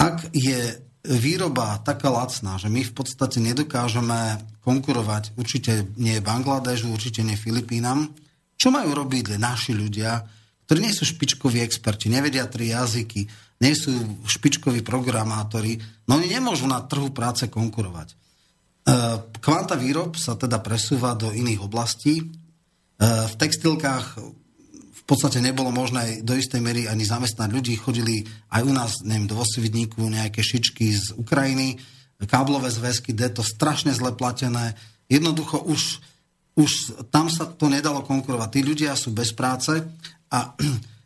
ak 0.01 0.33
je 0.33 0.81
výroba 1.05 1.77
taká 1.85 2.09
lacná, 2.09 2.57
že 2.57 2.65
my 2.71 2.81
v 2.81 2.93
podstate 2.97 3.37
nedokážeme 3.37 4.41
konkurovať 4.65 5.37
určite 5.37 5.85
nie 6.01 6.17
Bangladežu, 6.17 6.89
určite 6.89 7.21
nie 7.21 7.37
Filipínam. 7.37 8.09
Čo 8.57 8.73
majú 8.73 8.97
robiť 8.97 9.37
naši 9.37 9.77
ľudia, 9.77 10.25
ktorí 10.65 10.81
nie 10.81 10.95
sú 10.95 11.05
špičkoví 11.05 11.61
experti, 11.61 12.09
nevedia 12.09 12.49
tri 12.49 12.73
jazyky, 12.73 13.29
nie 13.61 13.73
sú 13.75 13.95
špičkoví 14.27 14.83
programátori, 14.83 15.79
no 16.07 16.19
oni 16.19 16.27
nemôžu 16.27 16.67
na 16.67 16.83
trhu 16.83 17.15
práce 17.15 17.47
konkurovať. 17.47 18.07
E, 18.11 18.15
kvanta 19.39 19.79
výrob 19.79 20.19
sa 20.19 20.35
teda 20.35 20.59
presúva 20.59 21.15
do 21.15 21.31
iných 21.31 21.63
oblastí. 21.63 22.19
E, 22.19 22.25
v 23.01 23.33
textilkách 23.39 24.05
v 25.05 25.13
podstate 25.13 25.37
nebolo 25.37 25.69
možné 25.69 26.25
do 26.25 26.33
istej 26.33 26.59
mery 26.59 26.89
ani 26.89 27.05
zamestnať 27.05 27.49
ľudí. 27.53 27.77
Chodili 27.77 28.25
aj 28.49 28.61
u 28.65 28.73
nás, 28.73 28.91
neviem, 29.05 29.29
do 29.29 29.37
Vosvidníku 29.37 30.01
nejaké 30.01 30.41
šičky 30.41 30.97
z 30.97 31.13
Ukrajiny, 31.13 31.77
káblové 32.25 32.73
zväzky, 32.73 33.13
kde 33.13 33.37
to 33.37 33.43
strašne 33.45 33.93
zle 33.93 34.17
platené. 34.17 34.73
Jednoducho 35.05 35.61
už, 35.61 36.01
už 36.57 36.71
tam 37.13 37.29
sa 37.29 37.45
to 37.45 37.69
nedalo 37.69 38.01
konkurovať. 38.01 38.49
Tí 38.49 38.61
ľudia 38.65 38.97
sú 38.97 39.13
bez 39.13 39.29
práce 39.37 39.77
a 40.33 40.57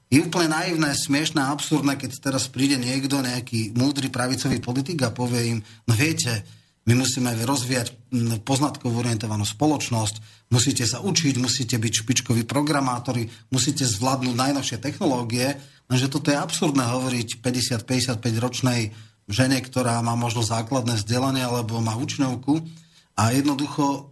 je 0.10 0.26
úplne 0.26 0.50
naivné, 0.50 0.98
smiešné, 0.98 1.38
absurdné, 1.38 1.94
keď 1.94 2.18
teraz 2.18 2.50
príde 2.50 2.82
niekto, 2.82 3.22
nejaký 3.22 3.78
múdry 3.78 4.10
pravicový 4.10 4.58
politik 4.58 5.06
a 5.06 5.14
povie 5.14 5.54
im, 5.54 5.60
no 5.86 5.94
viete, 5.94 6.42
my 6.90 6.98
musíme 6.98 7.30
rozvíjať 7.46 7.94
poznatkov 8.42 8.98
orientovanú 8.98 9.46
spoločnosť, 9.46 10.50
musíte 10.50 10.90
sa 10.90 11.06
učiť, 11.06 11.38
musíte 11.38 11.78
byť 11.78 11.94
špičkoví 12.02 12.50
programátori, 12.50 13.30
musíte 13.54 13.86
zvládnuť 13.86 14.34
najnovšie 14.34 14.78
technológie, 14.82 15.54
lenže 15.86 16.10
toto 16.10 16.34
je 16.34 16.42
absurdné 16.42 16.82
hovoriť 16.90 17.46
50-55 17.46 18.18
ročnej 18.42 18.90
žene, 19.30 19.62
ktorá 19.62 20.02
má 20.02 20.18
možno 20.18 20.42
základné 20.42 20.98
vzdelanie 20.98 21.46
alebo 21.46 21.78
má 21.78 21.94
učňovku. 21.94 22.66
A 23.14 23.30
jednoducho 23.38 24.10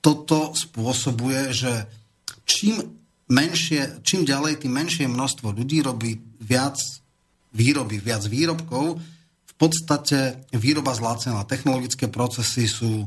toto 0.00 0.56
spôsobuje, 0.56 1.52
že 1.52 1.84
čím 2.48 2.99
menšie, 3.30 4.02
čím 4.02 4.26
ďalej, 4.26 4.66
tým 4.66 4.74
menšie 4.74 5.06
množstvo 5.06 5.54
ľudí 5.54 5.80
robí 5.80 6.18
viac 6.42 6.76
výroby, 7.54 8.02
viac 8.02 8.26
výrobkov, 8.26 8.98
podstate 9.60 10.48
výroba 10.56 10.96
zlácená. 10.96 11.44
Technologické 11.44 12.08
procesy 12.08 12.64
sú 12.64 13.04
e, 13.04 13.06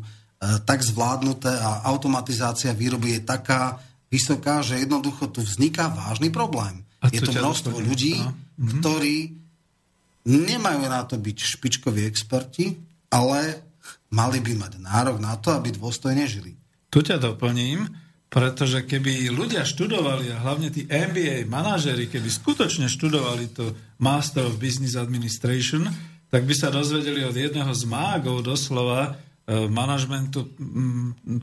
tak 0.62 0.86
zvládnuté 0.86 1.50
a 1.50 1.90
automatizácia 1.90 2.78
výroby 2.78 3.18
je 3.18 3.22
taká 3.26 3.82
vysoká, 4.14 4.62
že 4.62 4.78
jednoducho 4.78 5.34
tu 5.34 5.42
vzniká 5.42 5.90
vážny 5.90 6.30
problém. 6.30 6.86
A 7.02 7.10
je 7.10 7.26
to 7.26 7.34
množstvo 7.34 7.82
dopadne? 7.82 7.90
ľudí. 7.90 8.16
Mhm. 8.54 8.80
ktorí 8.80 9.18
nemajú 10.30 10.86
na 10.86 11.02
to 11.10 11.18
byť 11.18 11.38
špičkoví 11.58 12.06
experti, 12.06 12.78
ale 13.10 13.66
mali 14.14 14.38
by 14.46 14.54
mať 14.56 14.74
nárok 14.78 15.18
na 15.18 15.34
to, 15.42 15.58
aby 15.58 15.74
dôstojne 15.74 16.22
žili. 16.30 16.54
Tu 16.94 17.02
ťa 17.02 17.18
doplním, 17.18 17.90
pretože 18.34 18.82
keby 18.90 19.30
ľudia 19.30 19.62
študovali, 19.62 20.34
a 20.34 20.42
hlavne 20.42 20.74
tí 20.74 20.90
MBA 20.90 21.46
manažery, 21.46 22.10
keby 22.10 22.26
skutočne 22.34 22.90
študovali 22.90 23.54
to 23.54 23.78
Master 24.02 24.50
of 24.50 24.58
Business 24.58 24.98
Administration, 24.98 25.86
tak 26.34 26.50
by 26.50 26.58
sa 26.58 26.74
dozvedeli 26.74 27.22
od 27.22 27.38
jedného 27.38 27.70
z 27.78 27.86
mágov 27.86 28.42
doslova 28.42 29.14
e, 29.46 29.70
manažmentu 29.70 30.50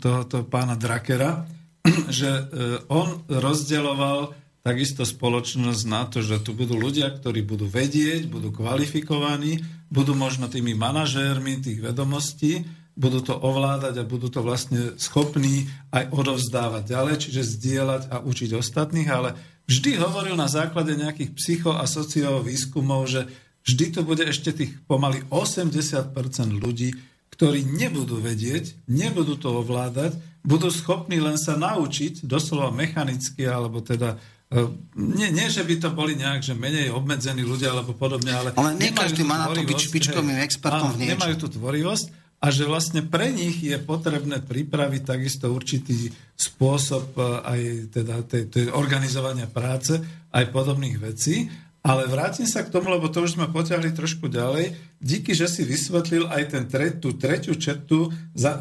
tohoto 0.03 0.43
pána 0.51 0.75
Drakera, 0.75 1.47
že 2.11 2.27
e, 2.27 2.43
on 2.91 3.23
rozdeľoval 3.31 4.35
takisto 4.67 5.07
spoločnosť 5.07 5.83
na 5.87 6.11
to, 6.11 6.27
že 6.27 6.43
tu 6.43 6.59
budú 6.59 6.75
ľudia, 6.75 7.07
ktorí 7.15 7.47
budú 7.47 7.71
vedieť, 7.71 8.27
budú 8.27 8.51
kvalifikovaní, 8.51 9.63
budú 9.95 10.19
možno 10.19 10.51
tými 10.51 10.75
manažérmi 10.75 11.63
tých 11.63 11.79
vedomostí, 11.87 12.67
budú 13.01 13.25
to 13.25 13.33
ovládať 13.33 13.97
a 13.97 14.05
budú 14.05 14.29
to 14.29 14.45
vlastne 14.45 14.93
schopní 15.01 15.73
aj 15.89 16.13
odovzdávať 16.13 16.85
ďalej, 16.85 17.15
čiže 17.25 17.51
zdieľať 17.57 18.03
a 18.13 18.17
učiť 18.21 18.51
ostatných, 18.53 19.09
ale 19.09 19.33
vždy 19.65 19.97
hovoril 19.97 20.37
na 20.37 20.53
základe 20.53 20.93
nejakých 20.93 21.33
psycho- 21.33 21.81
a 21.81 21.89
sociovýskumov, 21.89 23.09
že 23.09 23.25
vždy 23.65 23.87
to 23.97 24.01
bude 24.05 24.21
ešte 24.21 24.53
tých 24.53 24.77
pomaly 24.85 25.25
80% 25.33 26.13
ľudí, 26.61 26.93
ktorí 27.33 27.65
nebudú 27.65 28.21
vedieť, 28.21 28.85
nebudú 28.85 29.41
to 29.41 29.49
ovládať, 29.65 30.21
budú 30.45 30.69
schopní 30.69 31.25
len 31.25 31.41
sa 31.41 31.57
naučiť, 31.57 32.29
doslova 32.29 32.69
mechanicky, 32.69 33.49
alebo 33.49 33.81
teda 33.81 34.21
e, 34.53 34.61
nie, 35.01 35.33
nie, 35.33 35.49
že 35.49 35.65
by 35.65 35.81
to 35.81 35.89
boli 35.97 36.21
nejak, 36.21 36.45
že 36.45 36.53
menej 36.53 36.93
obmedzení 36.93 37.41
ľudia 37.41 37.73
alebo 37.73 37.97
podobne, 37.97 38.29
ale... 38.29 38.49
Ale 38.61 38.77
nie 38.77 38.93
každý 38.93 39.25
má 39.25 39.41
na 39.41 39.57
to 39.57 39.65
byť 39.65 39.79
špičkovým 39.89 40.37
expertom 40.45 40.93
v 40.97 41.09
niečom. 41.09 41.17
Nemajú 41.17 41.35
tú 41.41 41.49
tvorivosť 41.49 42.20
a 42.41 42.47
že 42.49 42.65
vlastne 42.65 43.05
pre 43.05 43.29
nich 43.29 43.61
je 43.61 43.77
potrebné 43.77 44.41
pripraviť 44.41 45.03
takisto 45.05 45.53
určitý 45.53 46.09
spôsob 46.33 47.13
e, 47.13 47.23
aj 47.45 47.61
teda 47.93 48.17
tej, 48.25 48.45
tej 48.49 48.67
organizovania 48.73 49.45
práce, 49.45 50.01
aj 50.33 50.49
podobných 50.49 50.97
vecí. 50.97 51.53
Ale 51.81 52.09
vrátim 52.09 52.45
sa 52.45 52.65
k 52.65 52.73
tomu, 52.73 52.93
lebo 52.93 53.09
to 53.09 53.25
už 53.25 53.41
sme 53.41 53.49
potiahli 53.49 53.93
trošku 53.93 54.29
ďalej. 54.29 54.73
Díky, 55.01 55.33
že 55.33 55.49
si 55.49 55.65
vysvetlil 55.65 56.29
aj 56.29 56.43
ten 56.53 56.65
tre, 56.69 56.97
tú 56.97 57.17
tretiu 57.17 57.57
četu 57.57 58.09
za, 58.33 58.57
e, 58.57 58.61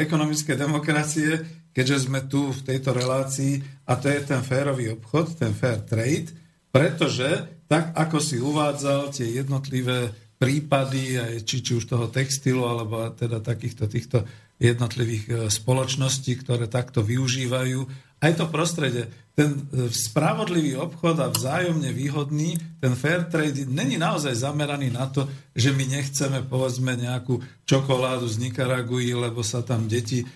ekonomické 0.00 0.56
demokracie, 0.56 1.64
keďže 1.76 2.08
sme 2.08 2.24
tu 2.28 2.48
v 2.48 2.60
tejto 2.64 2.96
relácii, 2.96 3.60
a 3.88 3.96
to 3.96 4.08
je 4.08 4.20
ten 4.24 4.40
férový 4.40 4.92
obchod, 4.96 5.36
ten 5.36 5.52
fair 5.52 5.84
trade, 5.84 6.32
pretože 6.72 7.28
tak, 7.68 7.92
ako 7.92 8.20
si 8.20 8.36
uvádzal 8.40 9.12
tie 9.12 9.28
jednotlivé 9.36 10.12
prípady, 10.42 11.22
aj 11.22 11.46
či, 11.46 11.62
či 11.62 11.78
už 11.78 11.86
toho 11.86 12.10
textilu, 12.10 12.66
alebo 12.66 13.06
teda 13.14 13.38
takýchto 13.38 13.86
týchto 13.86 14.26
jednotlivých 14.58 15.24
e, 15.30 15.32
spoločností, 15.46 16.42
ktoré 16.42 16.66
takto 16.66 17.06
využívajú. 17.06 17.86
Aj 18.18 18.32
to 18.34 18.50
prostredie. 18.50 19.06
Ten 19.38 19.54
e, 19.70 19.86
spravodlivý 19.86 20.74
obchod 20.82 21.22
a 21.22 21.30
vzájomne 21.30 21.94
výhodný, 21.94 22.58
ten 22.82 22.98
fair 22.98 23.26
trade 23.30 23.70
není 23.70 23.98
naozaj 23.98 24.34
zameraný 24.34 24.90
na 24.90 25.06
to, 25.06 25.30
že 25.54 25.70
my 25.70 25.86
nechceme 25.86 26.42
povedzme 26.46 26.98
nejakú 26.98 27.38
čokoládu 27.62 28.26
z 28.26 28.42
Nikaraguji, 28.42 29.14
lebo 29.14 29.46
sa 29.46 29.62
tam 29.62 29.86
deti 29.86 30.22
e, 30.22 30.26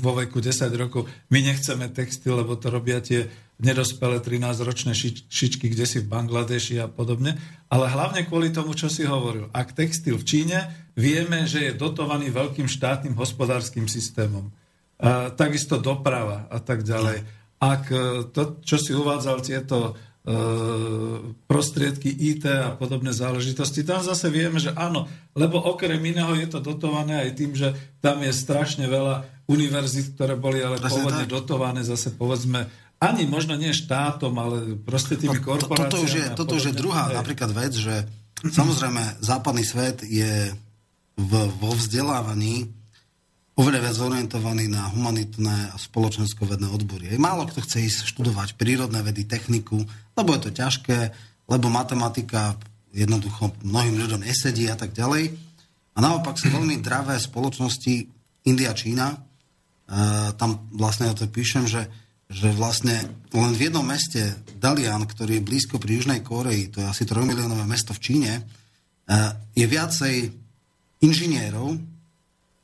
vo 0.00 0.12
veku 0.20 0.44
10 0.44 0.68
rokov, 0.76 1.08
my 1.32 1.40
nechceme 1.40 1.88
textil, 1.96 2.36
lebo 2.36 2.60
to 2.60 2.68
robia 2.68 3.00
tie 3.00 3.24
nedospelé 3.56 4.20
13-ročné 4.20 4.92
šičky, 5.28 5.72
kde 5.72 5.88
si 5.88 6.04
v 6.04 6.10
Bangladeši 6.12 6.76
a 6.84 6.92
podobne, 6.92 7.40
ale 7.72 7.88
hlavne 7.88 8.28
kvôli 8.28 8.52
tomu, 8.52 8.76
čo 8.76 8.92
si 8.92 9.08
hovoril. 9.08 9.48
Ak 9.56 9.72
textil 9.72 10.20
v 10.20 10.28
Číne, 10.28 10.58
vieme, 10.92 11.48
že 11.48 11.70
je 11.70 11.72
dotovaný 11.72 12.28
veľkým 12.28 12.68
štátnym 12.68 13.16
hospodárskym 13.16 13.88
systémom. 13.88 14.52
A 14.96 15.32
takisto 15.32 15.80
doprava 15.80 16.48
a 16.52 16.60
tak 16.60 16.84
ďalej 16.84 17.36
ak 17.56 17.82
e, 17.88 17.96
to, 18.32 18.60
čo 18.60 18.76
si 18.76 18.92
uvádzal, 18.92 19.40
tieto 19.40 19.76
e, 19.88 20.32
prostriedky 21.48 22.12
IT 22.12 22.44
a 22.44 22.76
podobné 22.76 23.16
záležitosti. 23.16 23.80
Tam 23.80 24.04
zase 24.04 24.28
vieme, 24.28 24.60
že 24.60 24.76
áno, 24.76 25.08
lebo 25.32 25.56
okrem 25.56 26.00
iného 26.04 26.36
je 26.36 26.48
to 26.52 26.60
dotované 26.60 27.24
aj 27.24 27.30
tým, 27.32 27.56
že 27.56 27.72
tam 28.04 28.20
je 28.20 28.32
strašne 28.32 28.84
veľa 28.84 29.48
univerzít, 29.48 30.18
ktoré 30.18 30.36
boli 30.36 30.60
ale 30.60 30.76
Presne 30.76 30.90
pôvodne 30.90 31.24
tak. 31.24 31.32
dotované 31.32 31.80
zase 31.86 32.12
povedzme 32.12 32.66
ani 32.96 33.28
možno 33.28 33.56
nie 33.60 33.76
štátom, 33.76 34.32
ale 34.40 34.56
proste 34.80 35.20
tými 35.20 35.36
korporáciami. 35.40 35.90
To, 35.90 35.96
toto 35.96 35.98
už 36.00 36.12
je, 36.16 36.26
toto 36.32 36.52
už 36.56 36.64
je 36.72 36.74
druhá 36.74 37.12
Hej. 37.12 37.16
napríklad 37.20 37.50
vec, 37.52 37.72
že 37.76 38.08
samozrejme 38.40 39.20
západný 39.20 39.64
svet 39.64 40.00
je 40.00 40.52
v, 41.16 41.32
vo 41.60 41.72
vzdelávaní 41.76 42.72
oveľa 43.56 43.88
viac 43.88 43.96
orientovaný 43.96 44.68
na 44.68 44.92
humanitné 44.92 45.72
a 45.72 45.76
spoločensko-vedné 45.80 46.68
odbory. 46.68 47.08
Aj 47.08 47.20
málo 47.20 47.48
kto 47.48 47.64
chce 47.64 47.88
ísť 47.88 47.98
študovať 48.12 48.60
prírodné 48.60 49.00
vedy, 49.00 49.24
techniku, 49.24 49.80
lebo 50.12 50.36
je 50.36 50.48
to 50.48 50.50
ťažké, 50.52 50.98
lebo 51.48 51.72
matematika 51.72 52.60
jednoducho 52.92 53.56
mnohým 53.64 53.96
ľuďom 53.96 54.24
nesedí 54.24 54.68
a 54.68 54.76
tak 54.76 54.92
ďalej. 54.92 55.32
A 55.96 55.98
naopak 56.04 56.36
sú 56.36 56.52
veľmi 56.52 56.84
dravé 56.84 57.16
spoločnosti 57.16 57.94
India, 58.44 58.76
Čína. 58.76 59.16
E, 59.16 59.18
tam 60.36 60.68
vlastne 60.76 61.08
o 61.08 61.16
to 61.16 61.24
píšem, 61.24 61.64
že, 61.64 61.88
že 62.26 62.50
vlastne 62.50 63.06
len 63.30 63.52
v 63.54 63.70
jednom 63.70 63.86
meste 63.86 64.34
Dalian, 64.58 65.06
ktorý 65.06 65.38
je 65.38 65.46
blízko 65.46 65.78
pri 65.78 66.02
Južnej 66.02 66.20
Koreji, 66.26 66.74
to 66.74 66.82
je 66.82 66.86
asi 66.90 67.06
3 67.06 67.22
miliónové 67.22 67.62
mesto 67.62 67.94
v 67.94 68.02
Číne, 68.02 68.32
e, 68.34 68.42
je 69.54 69.66
viacej 69.66 70.14
inžinierov, 71.06 71.78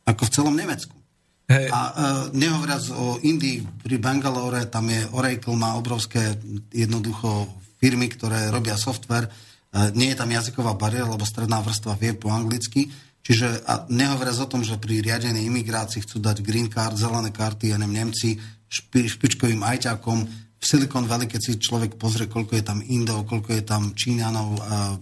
ako 0.03 0.23
v 0.27 0.35
celom 0.35 0.55
Nemecku. 0.59 1.03
Hey. 1.47 1.69
A 1.69 1.81
uh, 1.81 1.93
nehovoriac 2.33 2.85
o 2.97 3.19
Indii, 3.21 3.61
pri 3.83 4.01
Bangalore, 4.01 4.65
tam 4.73 4.89
je 4.89 5.05
Oracle, 5.13 5.59
má 5.59 5.77
obrovské 5.77 6.39
jednoducho 6.73 7.51
firmy, 7.77 8.09
ktoré 8.09 8.49
robia 8.49 8.79
software. 8.79 9.29
Uh, 9.69 9.93
nie 9.93 10.15
je 10.15 10.19
tam 10.23 10.31
jazyková 10.33 10.79
bariéra, 10.79 11.11
lebo 11.13 11.27
stredná 11.29 11.61
vrstva 11.61 11.99
vie 11.99 12.17
po 12.17 12.33
anglicky. 12.33 12.89
Čiže 13.23 13.69
a 13.69 13.85
nehovoriac 13.87 14.39
o 14.43 14.51
tom, 14.51 14.63
že 14.65 14.81
pri 14.81 15.05
riadenej 15.05 15.47
imigrácii 15.47 16.03
chcú 16.03 16.19
dať 16.25 16.43
green 16.43 16.73
card, 16.73 16.99
zelené 16.99 17.31
karty, 17.31 17.71
ja 17.71 17.79
neviem, 17.79 18.07
Nemci 18.07 18.41
špi, 18.73 19.05
špičkovým 19.13 19.61
ajťakom. 19.61 20.19
V 20.57 20.65
Silicon 20.65 21.05
Valley, 21.05 21.29
keď 21.29 21.41
si 21.45 21.53
človek 21.61 22.01
pozrie, 22.01 22.31
koľko 22.31 22.57
je 22.57 22.65
tam 22.65 22.81
Indov, 22.81 23.29
koľko 23.29 23.53
je 23.53 23.63
tam 23.67 23.93
Číňanov 23.93 24.49
uh, 24.57 24.97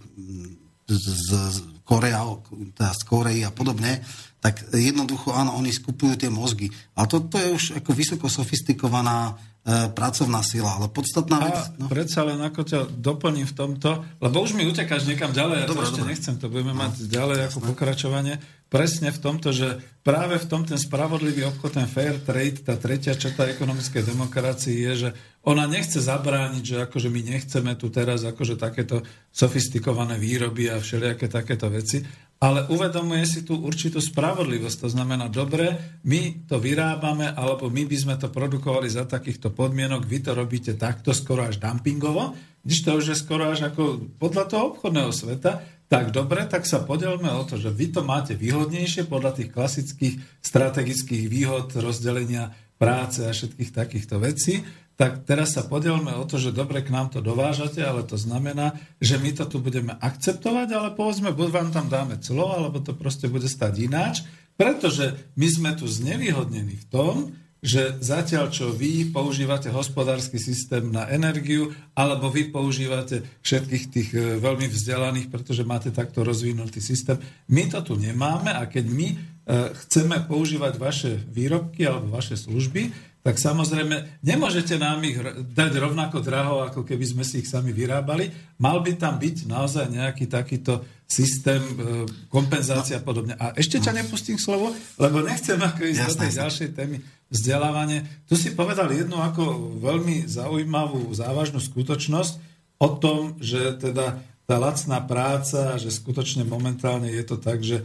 z, 0.91 1.07
z 1.31 1.31
Korea, 1.87 2.23
teda 2.75 2.93
z 2.95 3.03
Korei 3.07 3.39
a 3.47 3.51
podobne, 3.55 4.03
tak 4.41 4.73
jednoducho, 4.73 5.37
áno, 5.37 5.59
oni 5.61 5.69
skupujú 5.69 6.17
tie 6.17 6.33
mozgy. 6.33 6.73
Ale 6.97 7.07
to, 7.11 7.27
to 7.29 7.37
je 7.37 7.49
už 7.51 7.65
ako 7.83 7.91
vysoko 7.93 8.27
sofistikovaná 8.31 9.37
e, 9.67 9.93
pracovná 9.93 10.41
sila, 10.41 10.81
ale 10.81 10.89
podstatná 10.89 11.45
vec... 11.45 11.59
No. 11.77 11.93
predsa 11.93 12.25
len 12.25 12.41
ako 12.41 12.61
ťa 12.65 12.81
doplním 12.89 13.45
v 13.45 13.53
tomto, 13.53 14.01
lebo 14.17 14.41
už 14.41 14.57
mi 14.57 14.65
utekáš 14.65 15.05
niekam 15.05 15.37
ďalej, 15.37 15.57
ja 15.61 15.67
dobre, 15.69 15.85
to 15.85 15.89
ešte 15.93 16.01
dobre. 16.01 16.11
nechcem, 16.15 16.35
to 16.41 16.47
budeme 16.49 16.73
no, 16.73 16.81
mať 16.81 16.93
ďalej 17.05 17.37
jasné. 17.37 17.49
ako 17.53 17.59
pokračovanie. 17.69 18.35
Presne 18.71 19.11
v 19.11 19.19
tomto, 19.19 19.51
že 19.51 19.83
práve 20.07 20.39
v 20.39 20.47
tom 20.47 20.63
ten 20.63 20.79
spravodlivý 20.79 21.43
obchod, 21.43 21.75
ten 21.75 21.91
fair 21.91 22.23
trade, 22.23 22.63
tá 22.63 22.79
tretia 22.79 23.19
črta 23.19 23.51
ekonomickej 23.51 24.07
demokracie 24.07 24.79
je, 24.87 24.93
že 24.95 25.09
ona 25.43 25.67
nechce 25.67 25.99
zabrániť, 25.99 26.63
že 26.63 26.77
akože 26.87 27.11
my 27.11 27.21
nechceme 27.35 27.75
tu 27.75 27.91
teraz 27.91 28.23
akože 28.23 28.55
takéto 28.55 29.03
sofistikované 29.35 30.23
výroby 30.23 30.71
a 30.71 30.79
všelijaké 30.79 31.27
takéto 31.27 31.67
veci, 31.67 32.07
ale 32.39 32.71
uvedomuje 32.71 33.27
si 33.27 33.43
tú 33.43 33.59
určitú 33.59 33.99
spravodlivosť. 33.99 34.87
To 34.87 34.89
znamená, 34.89 35.27
dobre, 35.27 35.99
my 36.07 36.47
to 36.47 36.63
vyrábame, 36.63 37.27
alebo 37.27 37.75
my 37.75 37.83
by 37.91 37.97
sme 37.99 38.15
to 38.23 38.31
produkovali 38.31 38.87
za 38.87 39.03
takýchto 39.03 39.51
podmienok, 39.51 40.07
vy 40.07 40.19
to 40.23 40.31
robíte 40.31 40.79
takto 40.79 41.11
skoro 41.11 41.43
až 41.43 41.59
dumpingovo, 41.59 42.39
když 42.63 42.87
to 42.87 42.91
už 42.95 43.05
je 43.11 43.17
skoro 43.19 43.51
až 43.51 43.67
ako 43.75 44.15
podľa 44.15 44.45
toho 44.47 44.63
obchodného 44.73 45.11
sveta, 45.11 45.80
tak 45.91 46.15
dobre, 46.15 46.47
tak 46.47 46.71
sa 46.71 46.79
podelme 46.79 47.27
o 47.35 47.43
to, 47.43 47.59
že 47.59 47.75
vy 47.75 47.91
to 47.91 48.07
máte 48.07 48.39
výhodnejšie 48.39 49.11
podľa 49.11 49.43
tých 49.43 49.51
klasických 49.51 50.15
strategických 50.39 51.27
výhod 51.27 51.75
rozdelenia 51.75 52.55
práce 52.79 53.27
a 53.27 53.35
všetkých 53.35 53.75
takýchto 53.75 54.23
vecí. 54.23 54.63
Tak 54.95 55.27
teraz 55.27 55.59
sa 55.59 55.67
podelme 55.67 56.15
o 56.15 56.23
to, 56.31 56.39
že 56.39 56.55
dobre 56.55 56.87
k 56.87 56.95
nám 56.95 57.11
to 57.11 57.19
dovážate, 57.19 57.83
ale 57.83 58.07
to 58.07 58.15
znamená, 58.15 58.79
že 59.03 59.19
my 59.19 59.35
to 59.35 59.51
tu 59.51 59.59
budeme 59.59 59.91
akceptovať, 59.99 60.69
ale 60.71 60.89
povedzme, 60.95 61.35
buď 61.35 61.49
vám 61.51 61.69
tam 61.75 61.91
dáme 61.91 62.23
clo, 62.23 62.55
alebo 62.55 62.79
to 62.79 62.95
proste 62.95 63.27
bude 63.27 63.51
stať 63.51 63.91
ináč, 63.91 64.23
pretože 64.55 65.19
my 65.35 65.49
sme 65.51 65.71
tu 65.75 65.91
znevýhodnení 65.91 66.77
v 66.77 66.87
tom, 66.87 67.15
že 67.61 68.01
zatiaľ, 68.01 68.49
čo 68.49 68.73
vy 68.73 69.13
používate 69.13 69.69
hospodársky 69.69 70.41
systém 70.41 70.89
na 70.89 71.05
energiu, 71.13 71.77
alebo 71.93 72.33
vy 72.33 72.49
používate 72.49 73.21
všetkých 73.45 73.85
tých 73.93 74.09
e, 74.17 74.41
veľmi 74.41 74.65
vzdelaných, 74.65 75.29
pretože 75.29 75.69
máte 75.69 75.93
takto 75.93 76.25
rozvinutý 76.25 76.81
systém, 76.81 77.21
my 77.53 77.69
to 77.69 77.85
tu 77.85 77.95
nemáme 78.01 78.49
a 78.49 78.65
keď 78.65 78.85
my 78.89 79.09
e, 79.13 79.17
chceme 79.85 80.25
používať 80.25 80.81
vaše 80.81 81.13
výrobky 81.29 81.85
alebo 81.85 82.17
vaše 82.17 82.41
služby, 82.41 83.10
tak 83.21 83.37
samozrejme 83.37 84.25
nemôžete 84.25 84.81
nám 84.81 85.05
ich 85.05 85.21
dať 85.53 85.73
rovnako 85.77 86.25
draho, 86.25 86.65
ako 86.65 86.89
keby 86.89 87.05
sme 87.05 87.25
si 87.25 87.45
ich 87.45 87.49
sami 87.53 87.69
vyrábali. 87.69 88.33
Mal 88.57 88.81
by 88.81 88.97
tam 88.97 89.21
byť 89.21 89.45
naozaj 89.45 89.93
nejaký 89.93 90.25
takýto 90.25 90.81
systém 91.05 91.61
e, 91.61 91.75
kompenzácia 92.33 92.97
a 92.97 93.05
podobne. 93.05 93.37
A 93.37 93.53
ešte 93.59 93.83
ťa 93.83 93.93
nepustím 93.99 94.41
slovo, 94.41 94.73
lebo 94.97 95.21
nechcem 95.21 95.59
ako 95.59 95.83
ísť 95.85 96.01
Jasne. 96.01 96.09
do 96.09 96.21
tej 96.23 96.33
ďalšej 96.39 96.69
témy 96.73 96.97
vzdelávanie. 97.29 97.99
Tu 98.25 98.41
si 98.41 98.55
povedal 98.57 98.89
jednu 98.89 99.19
ako 99.21 99.77
veľmi 99.83 100.25
zaujímavú, 100.25 101.13
závažnú 101.13 101.61
skutočnosť 101.61 102.33
o 102.81 102.89
tom, 102.97 103.37
že 103.43 103.77
teda 103.77 104.23
tá 104.49 104.57
lacná 104.57 104.99
práca, 105.05 105.77
že 105.77 105.93
skutočne 105.93 106.49
momentálne 106.49 107.13
je 107.13 107.25
to 107.27 107.37
tak, 107.37 107.61
že 107.61 107.83
e, 107.83 107.85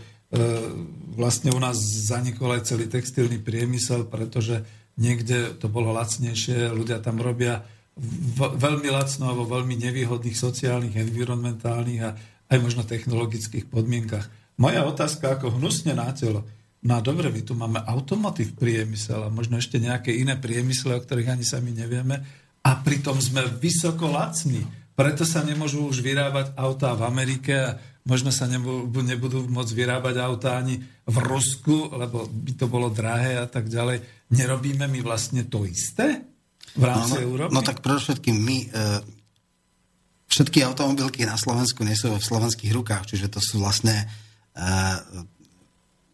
vlastne 1.18 1.52
u 1.52 1.60
nás 1.60 1.76
zanikol 1.82 2.56
aj 2.56 2.72
celý 2.72 2.88
textilný 2.88 3.42
priemysel, 3.42 4.08
pretože 4.08 4.64
niekde 4.96 5.56
to 5.60 5.68
bolo 5.68 5.92
lacnejšie, 5.96 6.72
ľudia 6.72 7.04
tam 7.04 7.20
robia 7.20 7.64
veľmi 8.36 8.92
lacno 8.92 9.32
alebo 9.32 9.48
veľmi 9.48 9.80
nevýhodných 9.80 10.36
sociálnych, 10.36 11.00
environmentálnych 11.00 12.02
a 12.04 12.12
aj 12.52 12.58
možno 12.60 12.84
technologických 12.84 13.72
podmienkach. 13.72 14.28
Moja 14.60 14.84
otázka 14.84 15.40
ako 15.40 15.60
hnusne 15.60 15.96
na 15.96 16.12
telo. 16.12 16.44
No 16.86 17.00
a 17.00 17.02
dobre, 17.02 17.34
my 17.34 17.42
tu 17.42 17.58
máme 17.58 17.82
automotív 17.82 18.54
priemysel 18.56 19.26
a 19.26 19.34
možno 19.34 19.58
ešte 19.58 19.82
nejaké 19.82 20.14
iné 20.14 20.38
priemysle, 20.38 20.94
o 20.96 21.02
ktorých 21.02 21.34
ani 21.34 21.46
sami 21.48 21.74
nevieme. 21.74 22.22
A 22.62 22.72
pritom 22.84 23.18
sme 23.18 23.42
vysoko 23.58 24.12
lacní. 24.12 24.62
Preto 24.94 25.26
sa 25.26 25.42
nemôžu 25.42 25.90
už 25.90 26.06
vyrábať 26.06 26.54
autá 26.56 26.94
v 26.94 27.10
Amerike 27.10 27.52
a 27.52 27.76
možno 28.06 28.30
sa 28.30 28.46
nebudú, 28.46 29.02
nebudú 29.02 29.50
môcť 29.50 29.74
vyrábať 29.74 30.16
autá 30.22 30.62
ani 30.62 30.78
v 31.10 31.18
Rusku, 31.26 31.90
lebo 31.90 32.30
by 32.30 32.54
to 32.54 32.66
bolo 32.70 32.94
drahé 32.94 33.42
a 33.42 33.50
tak 33.50 33.66
ďalej. 33.66 34.30
Nerobíme 34.30 34.86
my 34.86 35.00
vlastne 35.02 35.50
to 35.50 35.66
isté 35.66 36.22
v 36.78 36.84
rámci 36.86 37.18
no, 37.18 37.22
no, 37.22 37.26
Európy? 37.26 37.52
No 37.52 37.62
tak 37.66 37.82
predovšetkým 37.82 38.38
my 38.38 38.58
e, 38.62 38.68
všetky 40.30 40.62
automobilky 40.62 41.26
na 41.26 41.38
Slovensku 41.38 41.82
nie 41.82 41.98
sú 41.98 42.14
v 42.14 42.22
slovenských 42.22 42.72
rukách, 42.78 43.10
čiže 43.10 43.28
to 43.34 43.42
sú 43.42 43.58
vlastne 43.66 43.98
e, 43.98 44.06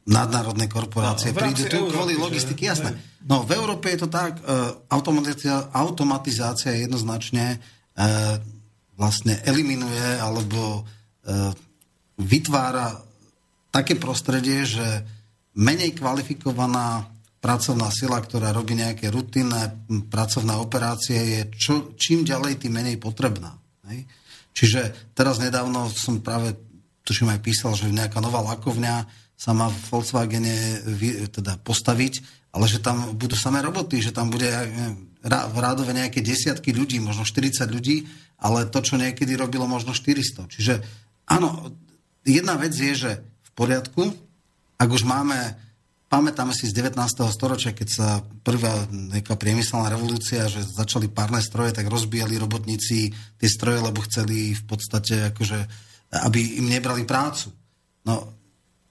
nadnárodné 0.08 0.72
korporácie 0.72 1.36
no, 1.36 1.44
prídu 1.44 1.68
tu 1.68 1.76
Európy, 1.76 1.92
kvôli 1.94 2.14
logistiky, 2.18 2.72
jasné. 2.72 2.96
No 3.28 3.44
v 3.46 3.54
Európe 3.54 3.94
je 3.94 4.02
to 4.02 4.10
tak, 4.10 4.42
uh, 4.42 4.74
automatizácia, 4.90 5.70
automatizácia 5.78 6.74
jednoznačne 6.74 7.62
uh, 7.62 8.42
vlastne 8.98 9.38
eliminuje 9.46 10.18
alebo 10.18 10.82
uh, 10.82 11.54
vytvára 12.22 13.02
také 13.72 13.96
prostredie, 13.98 14.68
že 14.68 14.86
menej 15.58 15.98
kvalifikovaná 15.98 17.10
pracovná 17.42 17.90
sila, 17.90 18.22
ktorá 18.22 18.54
robí 18.54 18.78
nejaké 18.78 19.10
rutinné 19.10 19.90
pracovné 20.08 20.54
operácie, 20.62 21.18
je 21.18 21.42
čo, 21.58 21.98
čím 21.98 22.22
ďalej, 22.22 22.62
tým 22.62 22.78
menej 22.78 23.02
potrebná. 23.02 23.58
Hej? 23.90 24.06
Čiže 24.54 25.12
teraz 25.18 25.42
nedávno 25.42 25.90
som 25.90 26.22
práve, 26.22 26.54
tuším 27.02 27.34
aj 27.34 27.42
písal, 27.42 27.74
že 27.74 27.90
nejaká 27.90 28.22
nová 28.22 28.46
lakovňa 28.46 29.10
sa 29.34 29.58
má 29.58 29.74
v 29.74 29.80
Volkswagene 29.90 30.86
teda 31.34 31.58
postaviť, 31.66 32.14
ale 32.54 32.70
že 32.70 32.78
tam 32.78 33.18
budú 33.18 33.34
samé 33.34 33.66
roboty, 33.66 34.04
že 34.04 34.14
tam 34.14 34.30
bude 34.30 34.46
v 35.26 35.58
rádove 35.58 35.98
nejaké 35.98 36.22
desiatky 36.22 36.76
ľudí, 36.76 37.02
možno 37.02 37.26
40 37.26 37.66
ľudí, 37.74 38.06
ale 38.38 38.70
to, 38.70 38.86
čo 38.86 39.02
niekedy 39.02 39.34
robilo, 39.34 39.66
možno 39.66 39.98
400. 39.98 40.46
Čiže 40.46 40.74
áno, 41.26 41.74
jedna 42.26 42.56
vec 42.58 42.74
je, 42.74 42.94
že 42.94 43.12
v 43.22 43.52
poriadku, 43.54 44.14
ak 44.82 44.90
už 44.90 45.04
máme, 45.06 45.38
pamätáme 46.12 46.52
si 46.52 46.68
z 46.68 46.76
19. 46.84 46.98
storočia, 47.32 47.72
keď 47.72 47.88
sa 47.88 48.08
prvá 48.44 48.84
nejaká 48.92 49.40
priemyselná 49.40 49.88
revolúcia, 49.88 50.52
že 50.52 50.66
začali 50.66 51.08
párne 51.08 51.40
stroje, 51.40 51.72
tak 51.72 51.88
rozbijali 51.88 52.36
robotníci 52.36 53.16
tie 53.40 53.50
stroje, 53.50 53.80
lebo 53.80 54.04
chceli 54.04 54.52
v 54.52 54.64
podstate 54.68 55.32
akože, 55.32 55.60
aby 56.28 56.60
im 56.60 56.68
nebrali 56.68 57.08
prácu. 57.08 57.56
No, 58.04 58.34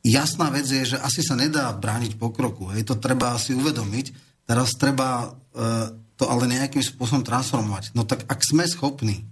jasná 0.01 0.49
vec 0.49 0.65
je, 0.65 0.97
že 0.97 0.99
asi 1.03 1.21
sa 1.21 1.37
nedá 1.37 1.69
brániť 1.77 2.17
pokroku. 2.17 2.73
Hej, 2.73 2.89
to 2.89 2.97
treba 2.97 3.37
si 3.37 3.53
uvedomiť. 3.53 4.07
Teraz 4.49 4.73
treba 4.81 5.29
e, 5.29 5.29
to 6.17 6.25
ale 6.25 6.49
nejakým 6.49 6.81
spôsobom 6.81 7.25
transformovať. 7.25 7.93
No 7.93 8.09
tak 8.09 8.25
ak 8.29 8.41
sme 8.41 8.65
schopní 8.65 9.29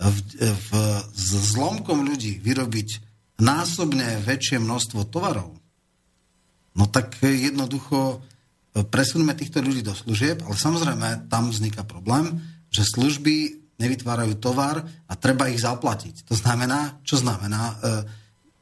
v, 0.00 0.16
v, 0.40 0.68
s 1.12 1.28
zlomkom 1.52 2.08
ľudí 2.08 2.40
vyrobiť 2.40 3.09
násobne 3.40 4.20
väčšie 4.22 4.60
množstvo 4.60 5.08
tovarov, 5.08 5.56
no 6.76 6.84
tak 6.86 7.18
jednoducho 7.20 8.22
e, 8.76 8.86
presuneme 8.86 9.34
týchto 9.34 9.64
ľudí 9.64 9.82
do 9.82 9.96
služieb, 9.96 10.44
ale 10.46 10.56
samozrejme 10.56 11.26
tam 11.32 11.50
vzniká 11.50 11.82
problém, 11.82 12.38
že 12.70 12.86
služby 12.86 13.60
nevytvárajú 13.80 14.36
tovar 14.36 14.84
a 15.08 15.12
treba 15.16 15.48
ich 15.48 15.64
zaplatiť. 15.64 16.28
To 16.28 16.36
znamená, 16.36 17.00
čo 17.02 17.16
znamená? 17.16 17.80
E, 17.80 18.20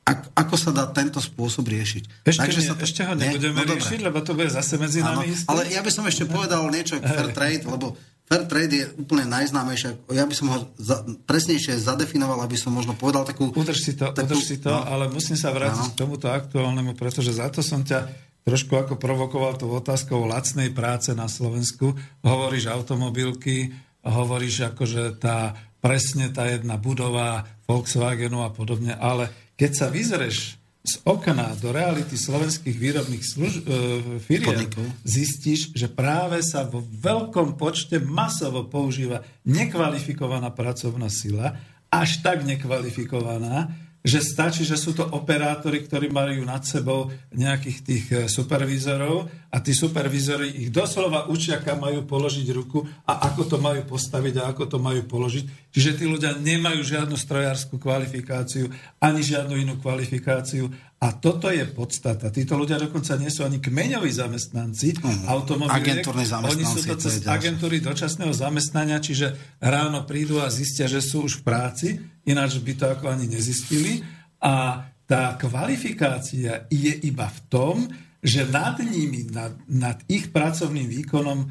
ak, 0.09 0.19
ako 0.33 0.55
sa 0.57 0.71
dá 0.73 0.89
tento 0.89 1.21
spôsob 1.21 1.69
riešiť. 1.69 2.25
Ešte, 2.25 2.41
Takže 2.41 2.61
nie, 2.65 2.69
sa 2.73 2.75
to, 2.79 2.85
ešte 2.89 3.03
ho 3.05 3.13
nebudeme 3.13 3.61
no, 3.61 3.77
riešiť, 3.77 4.01
lebo 4.01 4.25
to 4.25 4.33
bude 4.33 4.49
zase 4.49 4.81
medzi 4.81 5.05
nami 5.05 5.37
isté. 5.37 5.51
Ale 5.53 5.69
ja 5.69 5.85
by 5.85 5.91
som 5.93 6.09
ešte 6.09 6.25
povedal 6.33 6.65
niečo 6.73 6.97
k 6.97 7.05
fair 7.05 7.29
trade, 7.37 7.69
lebo 7.69 7.93
fair 8.29 8.45
trade 8.45 8.75
je 8.77 8.87
úplne 9.01 9.25
najznámejšie. 9.25 10.13
Ja 10.13 10.29
by 10.29 10.35
som 10.37 10.47
ho 10.53 10.59
za, 10.77 11.01
presnejšie 11.25 11.81
zadefinoval, 11.81 12.45
aby 12.45 12.61
som 12.61 12.77
možno 12.77 12.93
povedal 12.93 13.25
takú... 13.25 13.49
Udrž 13.57 13.81
si 13.81 13.93
to, 13.97 14.13
takú, 14.13 14.37
udrž 14.37 14.45
si 14.45 14.57
to 14.61 14.69
no, 14.69 14.85
ale 14.85 15.09
musím 15.09 15.41
sa 15.41 15.49
vrátiť 15.49 15.89
no. 15.89 15.93
k 15.97 16.01
tomuto 16.05 16.29
aktuálnemu, 16.29 16.93
pretože 16.93 17.33
za 17.33 17.49
to 17.49 17.65
som 17.65 17.81
ťa 17.81 18.05
trošku 18.45 18.77
ako 18.77 19.01
provokoval 19.01 19.57
tú 19.57 19.73
otázkou 19.73 20.29
lacnej 20.29 20.69
práce 20.77 21.17
na 21.17 21.25
Slovensku. 21.29 21.97
Hovoríš 22.21 22.69
automobilky, 22.69 23.73
hovoríš 24.05 24.77
akože 24.77 25.17
tá 25.17 25.57
presne 25.81 26.29
tá 26.29 26.49
jedna 26.51 26.77
budova 26.77 27.49
Volkswagenu 27.65 28.45
a 28.45 28.53
podobne, 28.53 28.93
ale 28.99 29.55
keď 29.57 29.71
sa 29.73 29.87
vyzreš 29.89 30.58
z 30.89 31.05
okna 31.05 31.53
do 31.61 31.69
reality 31.69 32.17
slovenských 32.17 32.73
výrobných 32.73 33.21
služ- 33.21 33.61
e, 33.61 34.19
firiem, 34.25 34.65
zistíš, 35.05 35.77
že 35.77 35.85
práve 35.93 36.41
sa 36.41 36.65
vo 36.65 36.81
veľkom 36.81 37.61
počte 37.61 38.01
masovo 38.01 38.65
používa 38.65 39.21
nekvalifikovaná 39.45 40.49
pracovná 40.49 41.13
sila, 41.13 41.61
až 41.93 42.25
tak 42.25 42.49
nekvalifikovaná, 42.49 43.69
že 44.01 44.25
stačí, 44.25 44.65
že 44.65 44.81
sú 44.81 44.97
to 44.97 45.05
operátori, 45.05 45.85
ktorí 45.85 46.09
majú 46.09 46.41
nad 46.49 46.65
sebou 46.65 47.13
nejakých 47.37 47.79
tých 47.85 48.05
e, 48.09 48.17
supervízorov 48.25 49.29
a 49.49 49.65
tí 49.65 49.73
supervízori 49.73 50.61
ich 50.61 50.69
doslova 50.69 51.33
učia, 51.33 51.65
kam 51.65 51.81
majú 51.81 52.05
položiť 52.05 52.47
ruku 52.53 52.85
a 53.09 53.33
ako 53.33 53.43
to 53.49 53.57
majú 53.57 53.81
postaviť 53.97 54.45
a 54.45 54.53
ako 54.53 54.65
to 54.69 54.77
majú 54.77 55.09
položiť. 55.09 55.73
Čiže 55.73 55.91
tí 55.97 56.05
ľudia 56.05 56.37
nemajú 56.37 56.85
žiadnu 56.85 57.17
strojárskú 57.17 57.81
kvalifikáciu 57.81 58.69
ani 59.01 59.25
žiadnu 59.25 59.57
inú 59.57 59.81
kvalifikáciu 59.81 60.69
a 61.01 61.17
toto 61.17 61.49
je 61.49 61.65
podstata. 61.65 62.29
Títo 62.29 62.61
ľudia 62.61 62.77
dokonca 62.77 63.17
nie 63.17 63.33
sú 63.33 63.47
ani 63.47 63.57
kmeňoví 63.63 64.11
zamestnanci 64.11 64.99
uh-huh. 64.99 65.33
automobiliek. 65.33 66.05
Oni 66.45 66.67
sú 66.67 66.85
to 66.85 66.99
cez 67.01 67.25
agentúry 67.25 67.81
dočasného 67.81 68.35
zamestnania, 68.35 69.01
čiže 69.01 69.57
ráno 69.63 70.05
prídu 70.05 70.45
a 70.45 70.53
zistia, 70.53 70.91
že 70.91 71.01
sú 71.01 71.25
už 71.25 71.41
v 71.41 71.43
práci, 71.47 71.89
ináč 72.29 72.61
by 72.61 72.73
to 72.77 72.85
ako 72.91 73.15
ani 73.15 73.31
nezistili. 73.31 74.05
A 74.43 74.85
tá 75.09 75.39
kvalifikácia 75.41 76.69
je 76.69 76.93
iba 77.07 77.31
v 77.31 77.41
tom, 77.49 77.77
že 78.19 78.51
nad 78.51 78.75
nimi, 78.83 79.31
nad, 79.31 79.55
nad 79.71 80.03
ich 80.11 80.35
pracovným 80.35 80.91
výkonom 80.91 81.39
e, 81.39 81.47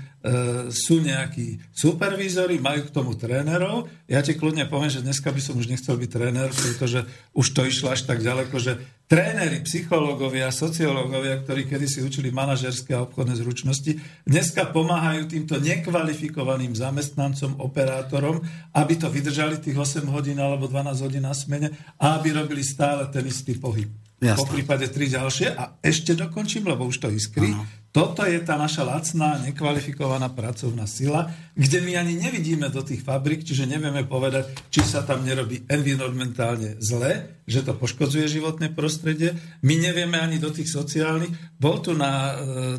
sú 0.68 1.00
nejakí 1.00 1.64
supervízory, 1.72 2.60
majú 2.60 2.92
k 2.92 2.94
tomu 2.94 3.16
trénerov. 3.16 3.88
Ja 4.04 4.20
ti 4.20 4.36
kľudne 4.36 4.68
poviem, 4.68 4.92
že 4.92 5.00
dneska 5.00 5.32
by 5.32 5.40
som 5.40 5.56
už 5.56 5.72
nechcel 5.72 5.96
byť 5.96 6.10
tréner, 6.12 6.52
pretože 6.52 7.08
už 7.32 7.48
to 7.56 7.64
išlo 7.64 7.96
až 7.96 8.04
tak 8.04 8.20
ďaleko, 8.20 8.60
že 8.60 8.84
tréneri, 9.08 9.64
psychológovia, 9.64 10.52
sociológovia, 10.52 11.40
ktorí 11.40 11.72
kedysi 11.72 12.04
učili 12.04 12.36
manažerské 12.36 13.00
a 13.00 13.08
obchodné 13.08 13.40
zručnosti, 13.40 14.04
dneska 14.28 14.68
pomáhajú 14.68 15.32
týmto 15.32 15.56
nekvalifikovaným 15.64 16.76
zamestnancom, 16.76 17.64
operátorom, 17.64 18.44
aby 18.76 18.94
to 19.00 19.08
vydržali 19.08 19.64
tých 19.64 19.80
8 19.80 20.04
hodín 20.12 20.36
alebo 20.44 20.68
12 20.68 21.00
hodín 21.00 21.24
na 21.24 21.32
smene 21.32 21.72
a 21.96 22.20
aby 22.20 22.36
robili 22.36 22.60
stále 22.60 23.08
ten 23.08 23.24
istý 23.24 23.56
pohyb. 23.56 23.88
Jasne. 24.18 24.42
Po 24.42 24.50
prípade 24.50 24.90
tri 24.90 25.14
ďalšie 25.14 25.54
a 25.54 25.78
ešte 25.78 26.18
dokončím, 26.18 26.66
lebo 26.66 26.90
už 26.90 27.06
to 27.06 27.14
iskry. 27.14 27.54
Ano. 27.54 27.70
Toto 27.94 28.26
je 28.26 28.42
tá 28.42 28.58
naša 28.58 28.82
lacná, 28.82 29.38
nekvalifikovaná 29.46 30.34
pracovná 30.34 30.90
sila, 30.90 31.30
kde 31.54 31.86
my 31.86 32.02
ani 32.02 32.18
nevidíme 32.18 32.66
do 32.74 32.82
tých 32.82 33.06
fabrik, 33.06 33.46
čiže 33.46 33.70
nevieme 33.70 34.06
povedať, 34.10 34.50
či 34.74 34.82
sa 34.82 35.06
tam 35.06 35.22
nerobí 35.22 35.70
environmentálne 35.70 36.82
zle, 36.82 37.42
že 37.46 37.62
to 37.62 37.78
poškodzuje 37.78 38.42
životné 38.42 38.74
prostredie. 38.74 39.38
My 39.62 39.78
nevieme 39.78 40.18
ani 40.18 40.42
do 40.42 40.50
tých 40.50 40.70
sociálnych. 40.70 41.34
Bol 41.62 41.78
tu 41.86 41.94
na 41.94 42.14
e, 42.14 42.34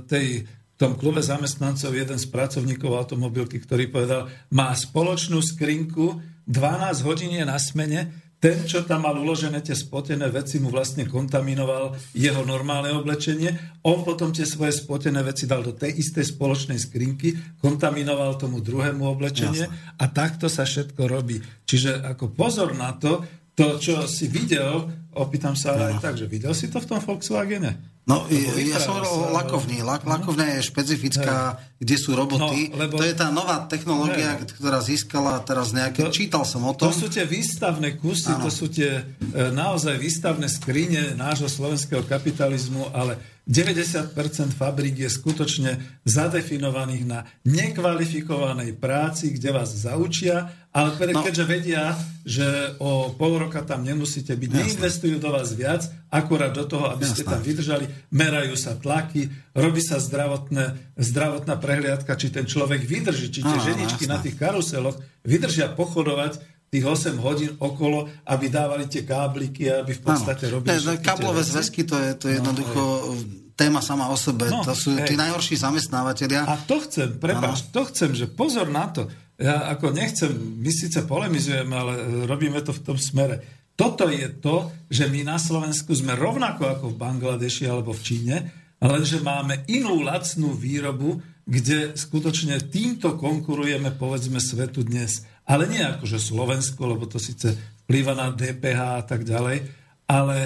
tej 0.07 0.27
v 0.47 0.87
tom 0.87 0.95
klube 0.95 1.19
zamestnancov 1.19 1.91
jeden 1.91 2.19
z 2.19 2.27
pracovníkov 2.31 2.95
automobilky, 2.95 3.59
ktorý 3.59 3.91
povedal, 3.91 4.31
má 4.55 4.71
spoločnú 4.71 5.43
skrinku, 5.43 6.23
12 6.47 7.03
hodín 7.03 7.35
je 7.35 7.43
na 7.43 7.59
smene, 7.59 8.28
ten, 8.39 8.63
čo 8.71 8.87
tam 8.87 9.03
mal 9.03 9.19
uložené 9.19 9.59
tie 9.67 9.75
spotené 9.75 10.31
veci, 10.31 10.63
mu 10.63 10.71
vlastne 10.71 11.03
kontaminoval 11.11 11.99
jeho 12.15 12.47
normálne 12.47 12.95
oblečenie. 12.95 13.83
On 13.83 14.07
potom 14.07 14.31
tie 14.31 14.47
svoje 14.47 14.79
spotené 14.79 15.27
veci 15.27 15.51
dal 15.51 15.67
do 15.67 15.75
tej 15.75 15.99
istej 15.99 16.39
spoločnej 16.39 16.79
skrinky, 16.79 17.35
kontaminoval 17.59 18.39
tomu 18.39 18.63
druhému 18.63 19.03
oblečenie 19.11 19.67
Jasne. 19.67 19.99
a 19.99 20.05
takto 20.07 20.47
sa 20.47 20.63
všetko 20.63 21.11
robí. 21.11 21.43
Čiže 21.67 22.07
ako 22.07 22.31
pozor 22.31 22.79
na 22.79 22.95
to, 22.95 23.27
to, 23.59 23.83
čo 23.83 24.07
si 24.07 24.31
videl, 24.31 24.87
opýtam 25.19 25.59
sa 25.59 25.75
ale 25.75 25.95
aj 25.95 25.95
tak, 25.99 26.15
že 26.15 26.31
videl 26.31 26.55
si 26.55 26.71
to 26.71 26.79
v 26.79 26.95
tom 26.95 27.03
Volkswagene? 27.03 27.98
No, 28.09 28.25
ja 28.33 28.81
som 28.81 28.97
hovoril 28.97 29.13
o 29.13 29.37
lakovni. 29.37 29.85
Lak, 29.85 30.09
lakovňa 30.09 30.57
je 30.57 30.61
špecifická, 30.65 31.61
hej. 31.61 31.85
kde 31.85 31.97
sú 32.01 32.17
roboty. 32.17 32.73
No, 32.73 32.81
lebo... 32.81 32.97
To 32.97 33.05
je 33.05 33.13
tá 33.13 33.29
nová 33.29 33.69
technológia, 33.69 34.41
hej. 34.41 34.49
ktorá 34.57 34.81
získala 34.81 35.37
teraz 35.45 35.77
nejaké... 35.77 36.09
To, 36.09 36.09
Čítal 36.09 36.49
som 36.49 36.65
o 36.65 36.73
tom. 36.73 36.89
To 36.89 36.97
sú 36.97 37.13
tie 37.13 37.29
výstavné 37.29 38.01
kusy, 38.01 38.33
ano. 38.33 38.49
to 38.49 38.51
sú 38.51 38.73
tie 38.73 39.05
e, 39.05 39.53
naozaj 39.53 40.01
výstavné 40.01 40.49
skrine 40.49 41.13
nášho 41.21 41.53
slovenského 41.53 42.01
kapitalizmu, 42.09 42.97
ale 42.97 43.21
90% 43.45 44.17
fabrík 44.57 45.05
je 45.05 45.11
skutočne 45.13 46.01
zadefinovaných 46.09 47.05
na 47.05 47.29
nekvalifikovanej 47.45 48.73
práci, 48.81 49.37
kde 49.37 49.53
vás 49.53 49.69
zaučia, 49.69 50.49
ale 50.79 50.95
no. 51.11 51.27
keďže 51.27 51.45
vedia, 51.45 51.99
že 52.23 52.47
o 52.79 53.11
pol 53.11 53.35
roka 53.43 53.67
tam 53.67 53.83
nemusíte 53.83 54.31
byť, 54.39 54.51
Jasne. 54.53 54.59
neinvestujú 54.63 55.17
do 55.19 55.35
vás 55.35 55.51
viac, 55.51 55.91
akurát 56.07 56.55
do 56.55 56.63
toho, 56.71 56.87
aby 56.95 57.03
Jasne. 57.03 57.15
ste 57.19 57.23
tam 57.27 57.41
vydržali, 57.43 57.87
merajú 58.15 58.55
sa 58.55 58.79
tlaky, 58.79 59.27
robí 59.59 59.83
sa 59.83 59.99
zdravotné, 59.99 60.95
zdravotná 60.95 61.59
prehliadka, 61.59 62.15
či 62.15 62.31
ten 62.31 62.47
človek 62.47 62.87
vydrží, 62.87 63.27
či 63.35 63.43
tie 63.43 63.59
no, 63.59 63.67
ženičky 63.67 64.07
jasne. 64.07 64.15
na 64.15 64.19
tých 64.23 64.39
karuseloch 64.39 65.03
vydržia 65.27 65.75
pochodovať 65.75 66.39
tých 66.69 66.85
8 66.85 67.17
hodín 67.25 67.51
okolo, 67.59 68.13
aby 68.29 68.47
dávali 68.53 68.85
tie 68.87 69.03
kábliky, 69.03 69.73
aby 69.73 69.97
v 69.97 70.03
podstate 70.05 70.53
ano. 70.53 70.61
robili... 70.61 70.77
Ne, 70.77 71.01
káblové 71.01 71.41
zväzky, 71.41 71.89
to 71.89 71.97
je, 71.97 72.11
to 72.15 72.25
je 72.29 72.37
no, 72.37 72.39
jednoducho 72.45 72.81
hej. 72.85 73.57
téma 73.57 73.81
sama 73.81 74.13
o 74.13 74.17
sebe. 74.21 74.53
No, 74.53 74.61
to 74.61 74.77
sú 74.77 74.93
hej. 75.01 75.09
tí 75.09 75.15
najhorší 75.17 75.57
zamestnávateľia. 75.57 76.45
A 76.45 76.61
to 76.61 76.85
chcem, 76.85 77.17
prepáč, 77.17 77.73
to 77.73 77.89
chcem, 77.89 78.13
že 78.13 78.29
pozor 78.29 78.69
na 78.69 78.85
to. 78.93 79.09
Ja 79.39 79.71
ako 79.71 79.95
nechcem, 79.95 80.35
my 80.59 80.71
síce 80.75 81.07
polemizujeme, 81.07 81.71
ale 81.71 82.27
robíme 82.27 82.59
to 82.59 82.75
v 82.75 82.83
tom 82.83 82.99
smere. 82.99 83.39
Toto 83.79 84.11
je 84.11 84.27
to, 84.43 84.75
že 84.91 85.07
my 85.07 85.23
na 85.23 85.39
Slovensku 85.39 85.95
sme 85.95 86.19
rovnako 86.19 86.67
ako 86.67 86.87
v 86.91 86.99
Bangladeši 86.99 87.71
alebo 87.71 87.95
v 87.95 88.03
Číne, 88.03 88.37
lenže 88.83 89.23
máme 89.23 89.63
inú 89.71 90.03
lacnú 90.03 90.51
výrobu, 90.51 91.23
kde 91.47 91.95
skutočne 91.95 92.59
týmto 92.67 93.15
konkurujeme 93.15 93.95
povedzme 93.95 94.43
svetu 94.43 94.83
dnes. 94.83 95.23
Ale 95.47 95.71
nie 95.71 95.81
ako, 95.81 96.05
že 96.05 96.19
Slovensko, 96.19 96.91
lebo 96.91 97.07
to 97.07 97.23
síce 97.23 97.55
vplýva 97.87 98.19
na 98.19 98.35
DPH 98.35 98.81
a 99.01 99.03
tak 99.07 99.23
ďalej, 99.23 99.65
ale 100.11 100.37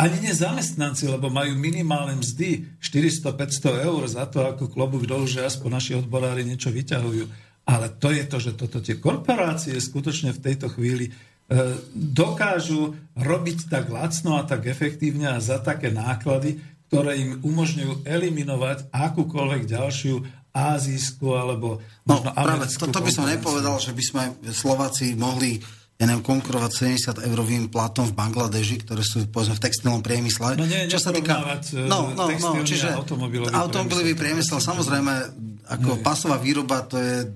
ani 0.00 0.32
nezamestnanci, 0.32 1.06
lebo 1.12 1.30
majú 1.30 1.54
minimálne 1.54 2.18
mzdy 2.18 2.80
400-500 2.82 3.86
eur 3.86 4.02
za 4.08 4.24
to, 4.26 4.44
ako 4.48 4.72
klobúk 4.72 5.04
dolu, 5.06 5.28
že 5.28 5.44
aspoň 5.44 5.70
naši 5.70 5.92
odborári 5.96 6.42
niečo 6.42 6.72
vyťahujú. 6.72 7.49
Ale 7.68 7.92
to 8.00 8.10
je 8.10 8.24
to, 8.26 8.38
že 8.40 8.52
toto 8.58 8.78
tie 8.80 8.98
korporácie 8.98 9.76
skutočne 9.78 10.34
v 10.34 10.42
tejto 10.42 10.72
chvíli 10.72 11.08
e, 11.08 11.12
dokážu 11.94 12.96
robiť 13.14 13.70
tak 13.70 13.92
lacno 13.92 14.40
a 14.40 14.46
tak 14.46 14.66
efektívne 14.66 15.36
a 15.36 15.42
za 15.42 15.62
také 15.62 15.92
náklady, 15.94 16.58
ktoré 16.90 17.22
im 17.22 17.38
umožňujú 17.42 18.02
eliminovať 18.02 18.90
akúkoľvek 18.90 19.62
ďalšiu 19.70 20.14
azijskú 20.50 21.38
alebo 21.38 21.78
no, 22.02 22.18
možno 22.18 22.30
no, 22.34 22.42
práve 22.42 22.66
to, 22.66 22.90
to 22.90 23.00
by 23.06 23.10
som 23.14 23.30
nepovedal, 23.30 23.78
že 23.78 23.94
by 23.94 24.02
sme 24.02 24.22
Slováci 24.50 25.14
mohli 25.14 25.62
ja 26.00 26.08
neviem, 26.08 26.24
konkurovať 26.24 26.96
70 27.20 27.28
eurovým 27.28 27.68
platom 27.68 28.08
v 28.08 28.16
Bangladeži, 28.16 28.80
ktoré 28.80 29.04
sú 29.04 29.28
povedzme 29.28 29.60
v 29.60 29.62
textilnom 29.68 30.00
priemysle. 30.00 30.56
No 30.56 30.64
nie, 30.64 30.88
čo 30.88 30.96
sa 30.96 31.12
týka... 31.12 31.60
E, 31.60 31.84
no, 31.84 32.16
no, 32.16 32.24
no, 32.32 32.50
čiže 32.64 32.96
automobilový, 32.96 33.52
automobilový 33.52 34.16
priemysel, 34.16 34.56
priemysel, 34.56 34.64
samozrejme, 34.64 35.12
ako 35.68 35.90
nie. 35.92 36.00
pasová 36.00 36.40
výroba, 36.40 36.88
to 36.88 36.96
je 36.96 37.28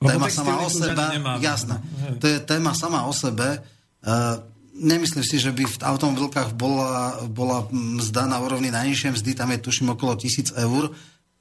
téma 0.00 0.32
sama 0.32 0.56
o 0.64 0.72
sebe. 0.72 1.04
Jasné. 1.44 1.76
To 2.16 2.26
je 2.32 2.38
téma 2.48 2.72
sama 2.72 3.04
o 3.04 3.12
sebe. 3.12 3.60
Uh, 4.00 4.40
nemyslím 4.72 5.20
si, 5.20 5.36
že 5.36 5.52
by 5.52 5.68
v 5.68 5.76
automobilkách 5.84 6.56
bola, 6.56 7.20
bola 7.28 7.68
mzda 7.68 8.24
na 8.24 8.40
úrovni 8.40 8.72
najnižšej 8.72 9.20
mzdy, 9.20 9.30
tam 9.36 9.52
je 9.52 9.60
tuším 9.60 9.92
okolo 9.92 10.16
1000 10.16 10.56
eur 10.56 10.96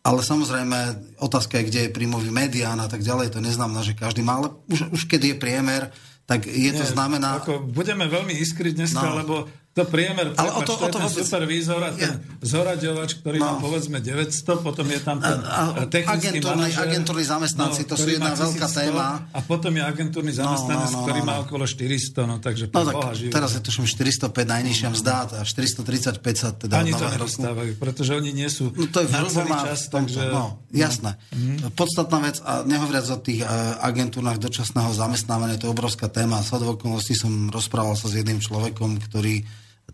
ale 0.07 0.23
samozrejme, 0.23 0.79
otázka 1.19 1.59
je, 1.59 1.67
kde 1.67 1.79
je 1.83 1.91
príjmový 1.91 2.31
medián 2.31 2.79
a 2.79 2.87
tak 2.87 3.03
ďalej, 3.03 3.27
to 3.27 3.43
neznamená, 3.43 3.83
že 3.83 3.91
každý 3.91 4.23
má, 4.23 4.39
ale 4.39 4.55
už, 4.71 4.87
už 4.95 5.03
keď 5.03 5.35
je 5.35 5.35
priemer, 5.35 5.91
tak 6.27 6.43
je 6.43 6.71
to 6.75 6.83
Nie, 6.83 6.91
znamená... 6.91 7.39
Ako 7.39 7.63
budeme 7.63 8.03
veľmi 8.11 8.35
iskryť 8.35 8.83
dneska, 8.83 9.07
no. 9.07 9.15
lebo 9.23 9.35
to 9.77 9.85
priemer, 9.85 10.33
ale 10.33 10.49
o 10.57 10.61
to, 10.65 10.73
o 10.73 10.89
to, 10.89 10.97
vôbec... 10.97 11.21
supervízor 11.21 11.77
a 11.85 11.93
ten 11.93 12.17
ja. 12.17 12.17
zoraďovač, 12.41 13.21
ktorý 13.21 13.37
no. 13.37 13.45
má 13.45 13.53
povedzme 13.61 14.01
900, 14.01 14.65
potom 14.65 14.89
je 14.89 14.99
tam 15.05 15.21
ten 15.21 15.37
a, 15.45 15.85
a, 15.85 15.85
technický 15.85 16.41
agentúrny, 16.41 16.65
manažer, 16.65 16.81
agentúrni 16.81 17.25
zamestnanci, 17.29 17.81
no, 17.85 17.89
to 17.93 17.95
sú 17.95 18.07
jedna 18.09 18.33
veľká 18.33 18.67
téma. 18.73 19.05
A 19.29 19.39
potom 19.45 19.69
je 19.69 19.83
agentúrny 19.85 20.33
zamestnanec, 20.33 20.89
no, 20.89 20.93
no, 20.93 20.97
no, 20.97 21.03
ktorý 21.05 21.19
no, 21.21 21.25
no. 21.25 21.29
má 21.29 21.35
okolo 21.45 21.63
400, 21.69 22.25
no 22.25 22.35
takže 22.41 22.65
no, 22.73 22.73
tak 22.73 22.85
boha 22.89 23.11
Teraz 23.13 23.49
je 23.53 23.61
to 23.61 23.69
405 23.69 24.33
najnižšia 24.33 24.89
mzda 24.97 25.13
a 25.37 25.41
435 25.45 26.25
sa 26.33 26.49
teda 26.57 26.73
Ani 26.81 26.97
to 26.97 27.05
nedostávajú, 27.05 27.71
pretože 27.77 28.17
oni 28.17 28.33
nie 28.33 28.49
sú 28.49 28.73
no, 28.73 28.89
to 28.89 29.05
je 29.05 29.07
na 29.13 29.21
celý 29.29 29.53
čas, 29.61 29.93
takže... 29.93 30.21
No, 30.33 30.57
jasné. 30.73 31.21
Mm. 31.37 31.69
Podstatná 31.77 32.17
vec, 32.25 32.41
a 32.41 32.65
nehovoriac 32.65 33.05
o 33.13 33.17
tých 33.21 33.45
uh, 33.45 33.77
agentúrnach 33.85 34.41
dočasného 34.41 34.89
zamestnávania, 34.89 35.61
to 35.61 35.69
je 35.69 35.75
obrovská 35.77 36.09
téma. 36.09 36.41
Do 36.41 36.73
okolností 36.73 37.13
som 37.13 37.53
rozprával 37.53 37.93
sa 37.93 38.09
s 38.09 38.17
jedným 38.17 38.41
človekom, 38.41 38.97
ktorý 39.05 39.45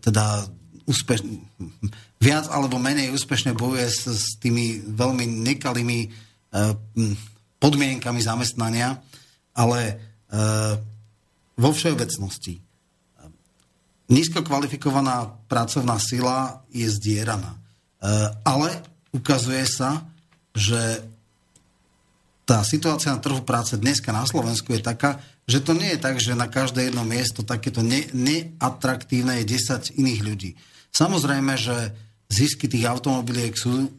teda 0.04 0.44
úspeš, 0.84 1.24
viac 2.20 2.44
alebo 2.52 2.76
menej 2.76 3.08
úspešne 3.16 3.56
bojuje 3.56 3.88
s, 3.88 4.04
s 4.04 4.26
tými 4.36 4.84
veľmi 4.84 5.24
nekalými 5.24 5.98
e, 6.04 6.08
podmienkami 7.56 8.20
zamestnania, 8.20 9.00
ale 9.56 9.80
e, 9.88 9.94
vo 11.56 11.70
všeobecnosti 11.72 12.60
nízko 14.12 14.44
kvalifikovaná 14.44 15.32
pracovná 15.48 15.96
sila 15.96 16.60
je 16.68 16.84
zdieraná. 16.92 17.56
E, 17.56 17.58
ale 18.44 18.84
ukazuje 19.16 19.64
sa, 19.64 20.04
že 20.52 21.00
tá 22.44 22.60
situácia 22.60 23.08
na 23.08 23.24
trhu 23.24 23.40
práce 23.40 23.72
dneska 23.80 24.12
na 24.12 24.28
Slovensku 24.28 24.76
je 24.76 24.84
taká, 24.84 25.16
že 25.44 25.60
to 25.60 25.76
nie 25.76 25.92
je 25.92 26.00
tak, 26.00 26.16
že 26.16 26.32
na 26.32 26.48
každé 26.48 26.88
jedno 26.88 27.04
miesto 27.04 27.44
takéto 27.44 27.84
ne, 27.84 28.08
neatraktívne 28.16 29.44
je 29.44 29.56
10 29.56 30.00
iných 30.00 30.20
ľudí. 30.24 30.50
Samozrejme, 30.94 31.52
že 31.60 31.92
zisky 32.32 32.64
tých 32.64 32.88
automobiliek 32.88 33.52
sú 33.52 33.84
uh, 33.84 33.90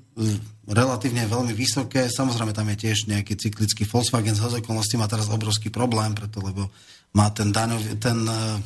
relatívne 0.65 1.29
veľmi 1.29 1.53
vysoké. 1.53 2.09
Samozrejme, 2.09 2.55
tam 2.55 2.65
je 2.73 2.89
tiež 2.89 3.05
nejaký 3.11 3.37
cyklický 3.37 3.85
Volkswagen 3.85 4.33
z 4.33 4.41
okolností 4.41 4.97
má 4.97 5.05
teraz 5.05 5.29
obrovský 5.29 5.69
problém, 5.69 6.17
preto 6.17 6.41
lebo 6.41 6.73
má 7.13 7.29
ten, 7.29 7.53
daňový, 7.53 8.01
ten 8.01 8.25
uh, 8.25 8.57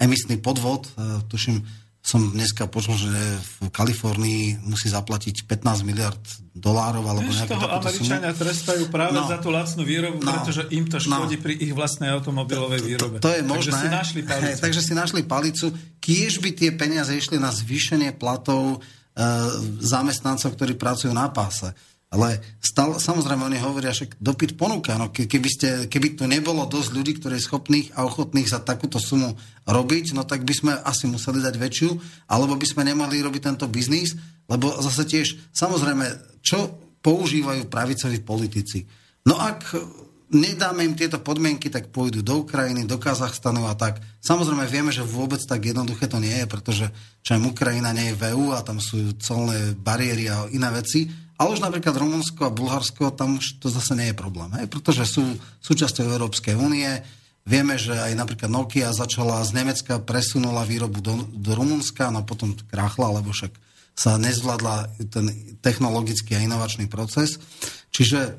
emisný 0.00 0.40
podvod, 0.40 0.88
uh, 0.96 1.20
tuším, 1.28 1.60
som 2.08 2.32
dneska 2.32 2.64
počul, 2.72 2.96
že 2.96 3.12
v 3.60 3.68
Kalifornii 3.68 4.64
musí 4.64 4.88
zaplatiť 4.88 5.44
15 5.44 5.84
miliard 5.84 6.16
dolárov 6.56 7.04
alebo 7.04 7.28
nejakú 7.28 7.52
toho 7.52 7.68
Američania 7.68 8.32
sumu. 8.32 8.40
trestajú 8.48 8.84
práve 8.88 9.20
no. 9.20 9.28
za 9.28 9.36
tú 9.36 9.52
lacnú 9.52 9.84
výrobu, 9.84 10.24
no. 10.24 10.32
pretože 10.32 10.64
im 10.72 10.88
to 10.88 10.96
škodí 10.96 11.36
no. 11.36 11.42
pri 11.44 11.54
ich 11.60 11.76
vlastnej 11.76 12.08
automobilovej 12.16 12.80
výrobe. 12.80 13.20
To, 13.20 13.28
to, 13.28 13.28
to 13.28 13.36
je 13.36 13.42
možné. 13.44 13.76
Takže 13.76 13.76
si 13.76 13.88
našli 13.92 14.20
palicu. 14.24 14.48
Hej, 14.48 14.56
takže 14.64 14.80
si 14.80 14.92
našli 14.96 15.20
palicu. 15.28 15.66
Kiež 16.00 16.32
by 16.40 16.50
tie 16.56 16.70
peniaze 16.72 17.12
išli 17.12 17.36
na 17.36 17.52
zvýšenie 17.52 18.16
platov 18.16 18.62
e, 18.72 18.76
zamestnancov, 19.84 20.56
ktorí 20.56 20.80
pracujú 20.80 21.12
na 21.12 21.28
páse. 21.28 21.76
Ale 22.08 22.40
stále, 22.64 22.96
samozrejme, 22.96 23.44
oni 23.44 23.60
hovoria, 23.60 23.92
že 23.92 24.08
dopyt 24.16 24.56
ponúka. 24.56 24.96
No, 24.96 25.12
keby, 25.12 25.48
ste, 25.52 25.68
keby 25.92 26.16
tu 26.16 26.24
nebolo 26.24 26.64
dosť 26.64 26.90
ľudí, 26.96 27.12
ktorí 27.20 27.36
je 27.36 27.44
schopných 27.44 27.92
a 28.00 28.08
ochotných 28.08 28.48
za 28.48 28.64
takúto 28.64 28.96
sumu 28.96 29.36
robiť, 29.68 30.16
no 30.16 30.24
tak 30.24 30.40
by 30.48 30.54
sme 30.56 30.72
asi 30.88 31.04
museli 31.04 31.44
dať 31.44 31.60
väčšiu, 31.60 31.90
alebo 32.32 32.56
by 32.56 32.64
sme 32.64 32.88
nemohli 32.88 33.20
robiť 33.20 33.52
tento 33.52 33.68
biznis, 33.68 34.16
lebo 34.48 34.72
zase 34.80 35.04
tiež, 35.04 35.52
samozrejme, 35.52 36.40
čo 36.40 36.80
používajú 37.04 37.68
pravicoví 37.68 38.24
politici? 38.24 38.88
No 39.28 39.36
ak 39.36 39.76
nedáme 40.32 40.88
im 40.88 40.96
tieto 40.96 41.20
podmienky, 41.20 41.68
tak 41.68 41.92
pôjdu 41.92 42.24
do 42.24 42.40
Ukrajiny, 42.40 42.88
do 42.88 42.96
Kazachstanu 42.96 43.68
a 43.68 43.76
tak. 43.76 44.00
Samozrejme 44.24 44.64
vieme, 44.64 44.92
že 44.92 45.04
vôbec 45.04 45.40
tak 45.44 45.60
jednoduché 45.60 46.08
to 46.08 46.20
nie 46.20 46.32
je, 46.32 46.46
pretože 46.48 46.88
čo 47.20 47.36
aj 47.36 47.44
Ukrajina 47.44 47.92
nie 47.92 48.12
je 48.12 48.16
v 48.16 48.32
EU 48.32 48.56
a 48.56 48.64
tam 48.64 48.80
sú 48.80 49.16
colné 49.20 49.76
bariéry 49.76 50.32
a 50.32 50.48
iné 50.48 50.68
veci, 50.72 51.27
ale 51.38 51.54
už 51.54 51.62
napríklad 51.62 51.94
Rumunsko 51.94 52.50
a 52.50 52.54
Bulharsko, 52.54 53.14
tam 53.14 53.38
už 53.38 53.62
to 53.62 53.70
zase 53.70 53.94
nie 53.94 54.10
je 54.10 54.18
problém, 54.18 54.50
hej? 54.58 54.66
pretože 54.66 55.06
sú 55.06 55.22
súčasťou 55.62 56.10
Európskej 56.10 56.58
únie. 56.58 56.90
Vieme, 57.46 57.78
že 57.78 57.94
aj 57.94 58.18
napríklad 58.18 58.50
Nokia 58.50 58.90
začala 58.90 59.46
z 59.46 59.54
Nemecka, 59.54 60.02
presunula 60.02 60.66
výrobu 60.66 60.98
do, 60.98 61.14
do 61.30 61.54
Rumunska, 61.54 62.10
no 62.10 62.26
potom 62.26 62.58
krachla, 62.66 63.22
lebo 63.22 63.30
však 63.30 63.54
sa 63.94 64.18
nezvládla 64.18 64.98
ten 65.10 65.30
technologický 65.62 66.34
a 66.34 66.42
inovačný 66.42 66.90
proces. 66.90 67.38
Čiže 67.94 68.34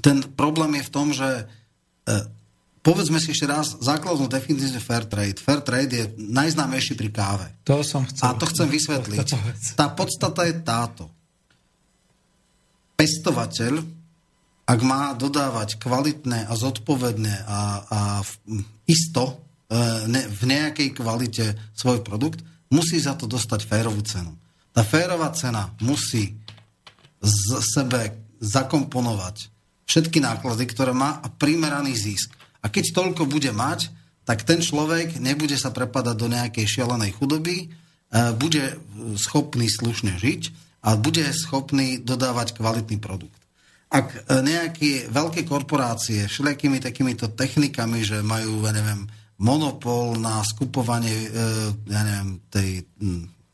ten 0.00 0.24
problém 0.36 0.80
je 0.80 0.84
v 0.88 0.92
tom, 0.92 1.12
že 1.12 1.28
e, 1.28 1.44
povedzme 2.84 3.16
si 3.16 3.32
ešte 3.32 3.48
raz 3.48 3.76
základnú 3.80 4.28
definíciu 4.28 4.80
fair 4.84 5.08
trade. 5.08 5.40
Fair 5.40 5.64
trade 5.64 5.92
je 5.92 6.04
najznámejší 6.16 6.92
pri 6.96 7.08
káve. 7.08 7.46
To 7.64 7.80
som 7.80 8.04
chcel. 8.04 8.24
A 8.24 8.36
to 8.36 8.44
chcem 8.48 8.68
vysvetliť. 8.68 9.26
Tá 9.80 9.92
podstata 9.92 10.44
je 10.44 10.60
táto 10.60 11.15
pestovateľ, 12.96 13.84
ak 14.66 14.80
má 14.82 15.14
dodávať 15.14 15.78
kvalitné 15.78 16.50
a 16.50 16.52
zodpovedné 16.58 17.34
a, 17.46 17.60
a 17.86 18.00
isto 18.88 19.22
e, 19.30 19.34
v 20.26 20.42
nejakej 20.42 20.90
kvalite 20.96 21.54
svoj 21.76 22.02
produkt, 22.02 22.42
musí 22.74 22.98
za 22.98 23.14
to 23.14 23.30
dostať 23.30 23.62
férovú 23.62 24.02
cenu. 24.02 24.34
Tá 24.74 24.82
férová 24.82 25.30
cena 25.30 25.70
musí 25.78 26.34
z 27.22 27.62
sebe 27.62 28.26
zakomponovať 28.42 29.54
všetky 29.86 30.18
náklady, 30.18 30.66
ktoré 30.66 30.90
má 30.90 31.22
a 31.22 31.30
primeraný 31.30 31.94
zisk. 31.94 32.34
A 32.58 32.66
keď 32.66 32.90
toľko 32.90 33.30
bude 33.30 33.54
mať, 33.54 33.94
tak 34.26 34.42
ten 34.42 34.58
človek 34.58 35.22
nebude 35.22 35.54
sa 35.54 35.70
prepadať 35.70 36.16
do 36.18 36.26
nejakej 36.26 36.66
šialenej 36.66 37.14
chudoby, 37.14 37.56
e, 37.62 37.66
bude 38.34 38.82
schopný 39.14 39.70
slušne 39.70 40.18
žiť 40.18 40.65
a 40.86 40.94
bude 40.94 41.26
schopný 41.34 41.98
dodávať 41.98 42.54
kvalitný 42.54 43.02
produkt. 43.02 43.42
Ak 43.90 44.14
e, 44.14 44.18
nejaké 44.42 45.10
veľké 45.10 45.42
korporácie 45.42 46.30
všelijakými 46.30 46.78
takýmito 46.78 47.34
technikami, 47.34 48.06
že 48.06 48.22
majú, 48.22 48.62
ja 48.62 48.70
neviem, 48.70 49.06
monopol 49.42 50.14
na 50.18 50.42
skupovanie, 50.46 51.26
e, 51.26 51.30
ja 51.90 52.00
neviem, 52.06 52.30
tej 52.46 52.86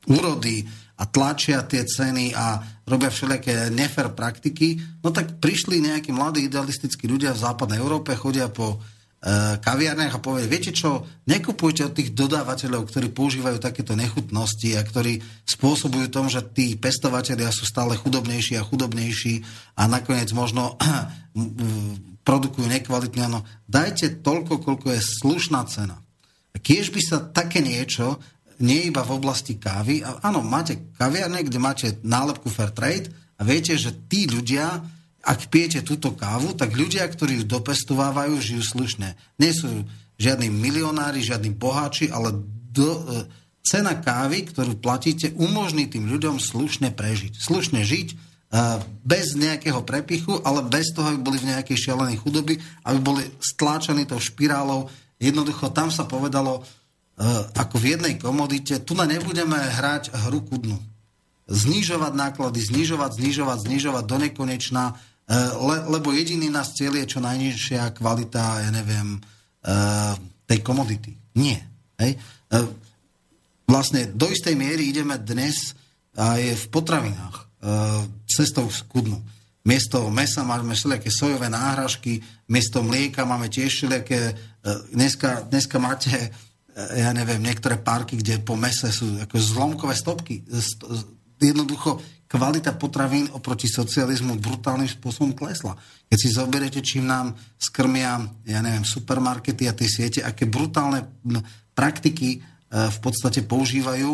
úrody 0.08 0.68
a 1.00 1.08
tlačia 1.08 1.64
tie 1.64 1.88
ceny 1.88 2.36
a 2.36 2.60
robia 2.84 3.08
všelijaké 3.08 3.72
nefer 3.72 4.12
praktiky, 4.12 5.00
no 5.00 5.08
tak 5.08 5.40
prišli 5.40 5.80
nejakí 5.80 6.12
mladí 6.12 6.46
idealistickí 6.46 7.08
ľudia 7.08 7.32
v 7.32 7.42
západnej 7.42 7.80
Európe, 7.80 8.12
chodia 8.14 8.52
po 8.52 8.76
kaviarniach 9.62 10.18
a 10.18 10.24
povie, 10.24 10.50
viete 10.50 10.74
čo, 10.74 11.06
nekupujte 11.30 11.86
od 11.86 11.94
tých 11.94 12.10
dodávateľov, 12.10 12.90
ktorí 12.90 13.14
používajú 13.14 13.62
takéto 13.62 13.94
nechutnosti 13.94 14.66
a 14.74 14.82
ktorí 14.82 15.22
spôsobujú 15.46 16.10
tom, 16.10 16.26
že 16.26 16.42
tí 16.50 16.74
pestovateľia 16.74 17.54
sú 17.54 17.62
stále 17.62 17.94
chudobnejší 17.94 18.58
a 18.58 18.66
chudobnejší 18.66 19.46
a 19.78 19.86
nakoniec 19.86 20.26
možno 20.34 20.74
produkujú 22.28 22.66
nekvalitne. 22.66 23.30
No, 23.30 23.46
dajte 23.70 24.26
toľko, 24.26 24.58
koľko 24.58 24.90
je 24.90 25.00
slušná 25.22 25.70
cena. 25.70 26.02
Kiež 26.58 26.90
by 26.90 27.00
sa 27.02 27.22
také 27.22 27.62
niečo 27.62 28.18
nie 28.62 28.90
iba 28.90 29.06
v 29.06 29.14
oblasti 29.18 29.58
kávy. 29.58 30.02
Áno, 30.02 30.42
máte 30.42 30.94
kaviarne, 30.98 31.42
kde 31.42 31.58
máte 31.62 31.86
nálepku 32.02 32.50
Fair 32.50 32.74
Trade 32.74 33.10
a 33.38 33.42
viete, 33.42 33.74
že 33.74 33.94
tí 34.06 34.26
ľudia, 34.26 34.82
ak 35.22 35.48
pijete 35.48 35.86
túto 35.86 36.12
kávu, 36.12 36.52
tak 36.58 36.74
ľudia, 36.74 37.06
ktorí 37.06 37.42
ju 37.42 37.44
dopestovávajú, 37.46 38.42
žijú 38.42 38.62
slušne. 38.62 39.14
Nie 39.38 39.54
sú 39.54 39.70
žiadni 40.18 40.50
milionári, 40.50 41.22
žiadni 41.22 41.54
boháči, 41.54 42.10
ale 42.10 42.34
do, 42.74 42.90
e, 42.90 43.00
cena 43.62 43.94
kávy, 43.94 44.50
ktorú 44.50 44.76
platíte, 44.82 45.30
umožní 45.38 45.86
tým 45.86 46.10
ľuďom 46.10 46.42
slušne 46.42 46.90
prežiť. 46.90 47.38
Slušne 47.38 47.86
žiť, 47.86 48.08
e, 48.10 48.14
bez 49.06 49.38
nejakého 49.38 49.86
prepichu, 49.86 50.42
ale 50.42 50.66
bez 50.66 50.90
toho, 50.90 51.14
aby 51.14 51.18
boli 51.22 51.38
v 51.38 51.54
nejakej 51.54 51.78
šialenej 51.78 52.18
chudoby, 52.20 52.58
aby 52.82 52.98
boli 52.98 53.22
stláčaní 53.38 54.04
tou 54.04 54.18
špirálou. 54.18 54.90
Jednoducho 55.22 55.70
tam 55.70 55.94
sa 55.94 56.02
povedalo, 56.02 56.66
E, 57.12 57.24
ako 57.54 57.76
v 57.76 57.84
jednej 57.96 58.14
komodite, 58.16 58.80
tu 58.80 58.96
na 58.96 59.04
nebudeme 59.04 59.54
hrať 59.54 60.16
hru 60.26 60.40
kudnu. 60.48 60.80
Znižovať 61.44 62.12
náklady, 62.16 62.58
znižovať, 62.64 63.20
znižovať, 63.20 63.58
znižovať 63.68 64.04
do 64.08 64.16
nekonečna, 64.16 64.84
e, 64.90 64.94
le, 65.30 65.76
lebo 65.88 66.10
jediný 66.10 66.50
nás 66.50 66.74
cieľ 66.74 67.02
je 67.02 67.16
čo 67.16 67.20
najnižšia 67.22 67.94
kvalita, 67.94 68.66
ja 68.66 68.70
neviem, 68.74 69.16
e, 69.16 69.20
tej 70.46 70.58
komodity. 70.60 71.12
Nie. 71.38 71.62
Hej? 71.96 72.18
Vlastne 73.64 74.10
do 74.12 74.28
istej 74.28 74.52
miery 74.52 74.92
ideme 74.92 75.16
dnes 75.16 75.72
aj 76.12 76.40
v 76.60 76.64
potravinách 76.68 77.48
cestou 78.28 78.68
skudnú. 78.68 79.16
Miesto 79.64 80.10
mesa 80.12 80.44
máme 80.44 80.76
všelijaké 80.76 81.08
sojové 81.08 81.48
náhražky, 81.48 82.20
miesto 82.50 82.82
mlieka 82.84 83.24
máme 83.24 83.48
tiež 83.48 83.70
všelijaké... 83.72 84.36
Dneska, 84.92 85.48
dneska 85.48 85.78
máte 85.80 86.30
ja 86.72 87.12
neviem, 87.12 87.44
niektoré 87.44 87.76
parky, 87.76 88.16
kde 88.16 88.40
po 88.40 88.56
mese 88.56 88.88
sú 88.88 89.20
ako 89.20 89.36
zlomkové 89.36 89.92
stopky. 89.92 90.40
Jednoducho 91.36 92.00
kvalita 92.32 92.72
potravín 92.80 93.28
oproti 93.36 93.68
socializmu 93.68 94.40
brutálnym 94.40 94.88
spôsobom 94.88 95.36
klesla. 95.36 95.76
Keď 96.08 96.16
si 96.16 96.32
zoberiete, 96.32 96.80
čím 96.80 97.04
nám 97.04 97.36
skrmia, 97.60 98.24
ja 98.48 98.64
neviem, 98.64 98.88
supermarkety 98.88 99.68
a 99.68 99.76
tie 99.76 99.84
siete, 99.84 100.24
aké 100.24 100.48
brutálne 100.48 101.04
praktiky 101.76 102.28
e, 102.32 102.38
v 102.72 102.98
podstate 103.04 103.44
používajú, 103.44 104.10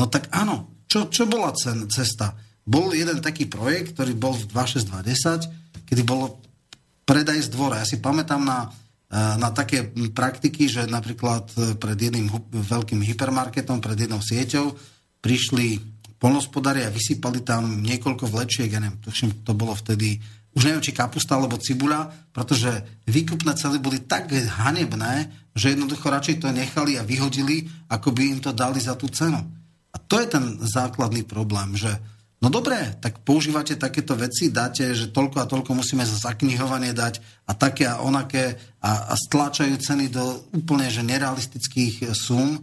no 0.00 0.04
tak 0.08 0.32
áno, 0.32 0.80
čo, 0.88 1.12
čo 1.12 1.28
bola 1.28 1.52
cen, 1.52 1.92
cesta? 1.92 2.32
Bol 2.64 2.96
jeden 2.96 3.20
taký 3.20 3.44
projekt, 3.44 3.92
ktorý 3.92 4.16
bol 4.16 4.32
v 4.32 4.48
26210, 4.48 5.84
kedy 5.84 6.02
bolo 6.08 6.40
predaj 7.04 7.44
z 7.44 7.52
dvora. 7.52 7.84
Ja 7.84 7.86
si 7.88 8.00
pamätám 8.00 8.40
na 8.48 8.72
na 9.12 9.48
také 9.56 9.88
praktiky, 10.12 10.68
že 10.68 10.84
napríklad 10.84 11.48
e, 11.56 11.72
pred 11.80 11.96
jedným 11.96 12.28
veľkým 12.52 13.00
hypermarketom, 13.00 13.80
pred 13.80 14.04
jednou 14.04 14.20
sieťou 14.20 14.76
prišli 15.24 15.80
polnospodári 16.18 16.82
a 16.84 16.92
vysypali 16.92 17.40
tam 17.46 17.82
niekoľko 17.82 18.26
vlečiek, 18.26 18.68
ja 18.68 18.82
neviem, 18.82 18.98
to 19.46 19.52
bolo 19.54 19.74
vtedy, 19.74 20.18
už 20.54 20.66
neviem, 20.66 20.82
či 20.82 20.90
kapusta 20.90 21.38
alebo 21.38 21.58
cibuľa, 21.62 22.30
pretože 22.34 22.70
výkupné 23.06 23.54
cely 23.54 23.78
boli 23.78 24.02
tak 24.02 24.34
hanebné, 24.34 25.30
že 25.54 25.74
jednoducho 25.74 26.10
radšej 26.10 26.42
to 26.42 26.50
nechali 26.50 26.98
a 26.98 27.06
vyhodili, 27.06 27.70
ako 27.90 28.10
by 28.10 28.22
im 28.34 28.40
to 28.42 28.50
dali 28.50 28.82
za 28.82 28.98
tú 28.98 29.06
cenu. 29.10 29.38
A 29.94 29.96
to 29.96 30.18
je 30.18 30.26
ten 30.26 30.44
základný 30.62 31.22
problém, 31.24 31.78
že 31.78 31.94
No 32.38 32.54
dobré, 32.54 32.94
tak 33.02 33.26
používate 33.26 33.74
takéto 33.74 34.14
veci, 34.14 34.54
dáte, 34.54 34.94
že 34.94 35.10
toľko 35.10 35.42
a 35.42 35.50
toľko 35.50 35.74
musíme 35.74 36.06
za 36.06 36.30
zaknihovanie 36.30 36.94
dať 36.94 37.18
a 37.50 37.52
také 37.58 37.82
a 37.82 37.98
onaké 37.98 38.54
a, 38.78 39.10
a 39.10 39.14
stláčajú 39.18 39.74
ceny 39.74 40.06
do 40.06 40.46
úplne 40.54 40.86
že 40.86 41.02
nerealistických 41.02 42.14
sum. 42.14 42.62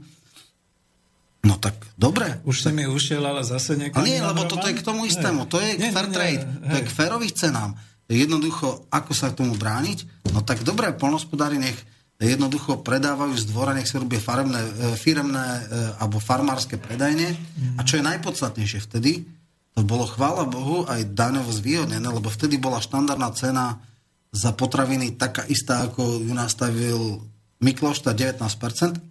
No 1.46 1.62
tak 1.62 1.78
dobre. 1.94 2.42
Už 2.42 2.66
sa 2.66 2.74
mi 2.74 2.90
ušiel, 2.90 3.22
ale 3.22 3.46
zase 3.46 3.78
niekto... 3.78 4.02
Nie, 4.02 4.26
lebo 4.26 4.50
toto 4.50 4.66
je 4.66 4.74
k 4.74 4.82
tomu 4.82 5.06
istému. 5.06 5.46
To 5.46 5.62
je 5.62 5.78
nie, 5.78 5.94
fair 5.94 6.10
nie, 6.10 6.16
trade. 6.18 6.42
Nie, 6.42 6.70
to 6.74 6.76
je 6.82 6.88
k 6.90 6.96
férových 6.98 7.38
cenám. 7.38 7.78
Jednoducho, 8.10 8.90
ako 8.90 9.12
sa 9.14 9.30
tomu 9.30 9.54
brániť? 9.54 10.26
No 10.34 10.42
tak 10.42 10.66
dobre, 10.66 10.90
polnospodári 10.98 11.62
nech 11.62 11.78
jednoducho 12.18 12.82
predávajú 12.82 13.36
z 13.38 13.46
dvora, 13.52 13.76
nech 13.76 13.86
sa 13.86 14.02
robia 14.02 14.24
faremné, 14.24 14.62
e, 14.62 14.96
firemné 14.96 15.46
e, 15.46 15.62
alebo 16.00 16.18
farmárske 16.18 16.80
predajne. 16.82 17.36
Mm. 17.36 17.76
A 17.78 17.82
čo 17.84 18.00
je 18.00 18.08
najpodstatnejšie 18.08 18.80
vtedy, 18.88 19.28
to 19.76 19.84
bolo, 19.84 20.08
chvála 20.08 20.48
Bohu, 20.48 20.88
aj 20.88 21.12
daňovo 21.12 21.52
zvýhodnené, 21.52 22.08
lebo 22.08 22.32
vtedy 22.32 22.56
bola 22.56 22.80
štandardná 22.80 23.30
cena 23.36 23.84
za 24.32 24.56
potraviny 24.56 25.20
taká 25.20 25.44
istá, 25.52 25.84
ako 25.84 26.24
ju 26.24 26.32
nastavil 26.32 27.20
Mikloš, 27.60 28.00
19%, 28.00 28.40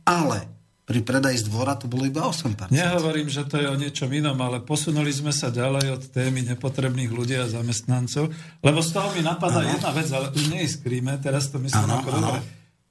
ale 0.09 0.54
pri 0.85 1.01
predaji 1.01 1.41
z 1.41 1.49
dvora 1.49 1.81
to 1.81 1.89
bolo 1.89 2.05
iba 2.05 2.29
8%. 2.29 2.69
Nehovorím, 2.69 3.33
že 3.33 3.49
to 3.49 3.57
je 3.57 3.67
o 3.73 3.77
niečom 3.77 4.13
inom, 4.13 4.37
ale 4.37 4.61
posunuli 4.61 5.09
sme 5.09 5.33
sa 5.33 5.49
ďalej 5.49 5.97
od 5.97 6.03
témy 6.13 6.45
nepotrebných 6.45 7.09
ľudí 7.09 7.41
a 7.41 7.49
zamestnancov, 7.49 8.29
lebo 8.61 8.81
z 8.85 8.91
toho 8.93 9.09
mi 9.17 9.25
napadá 9.25 9.65
ano. 9.65 9.73
jedna 9.73 9.91
vec, 9.97 10.09
ale 10.13 10.29
už 10.37 10.45
neiskríme, 10.53 11.17
teraz 11.25 11.49
to 11.49 11.57
myslím 11.57 11.89
ano, 11.89 12.05
ako 12.05 12.11
ano. 12.13 12.21
dobre. 12.21 12.41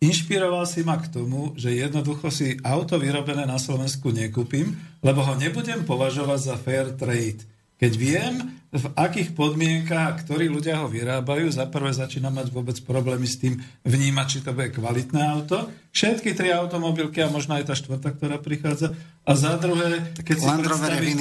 Inšpiroval 0.03 0.65
si 0.67 0.83
ma 0.83 0.99
k 0.99 1.07
tomu, 1.07 1.55
že 1.55 1.71
jednoducho 1.71 2.27
si 2.27 2.59
auto 2.65 2.99
vyrobené 2.99 3.47
na 3.47 3.55
Slovensku 3.55 4.11
nekúpim, 4.11 4.75
lebo 4.99 5.23
ho 5.23 5.37
nebudem 5.39 5.87
považovať 5.87 6.39
za 6.43 6.55
fair 6.59 6.91
trade. 6.97 7.45
Keď 7.79 7.91
viem, 7.95 8.33
v 8.73 8.85
akých 8.97 9.37
podmienkach, 9.37 10.25
ktorí 10.25 10.49
ľudia 10.49 10.81
ho 10.81 10.89
vyrábajú, 10.89 11.45
za 11.53 11.69
prvé 11.69 11.93
začína 11.93 12.33
mať 12.33 12.49
vôbec 12.49 12.75
problémy 12.81 13.29
s 13.29 13.37
tým 13.37 13.61
vnímať, 13.85 14.25
či 14.27 14.39
to 14.41 14.51
bude 14.51 14.73
kvalitné 14.73 15.21
auto. 15.23 15.69
Všetky 15.93 16.33
tri 16.33 16.49
automobilky 16.49 17.21
a 17.21 17.29
možno 17.29 17.53
aj 17.53 17.69
tá 17.69 17.77
štvrtá, 17.77 18.17
ktorá 18.17 18.41
prichádza. 18.41 18.97
A 19.29 19.37
za 19.37 19.61
druhé, 19.61 20.01
keď 20.25 20.35
si 20.41 20.47
Land 20.49 20.65
predstavím, 20.65 21.17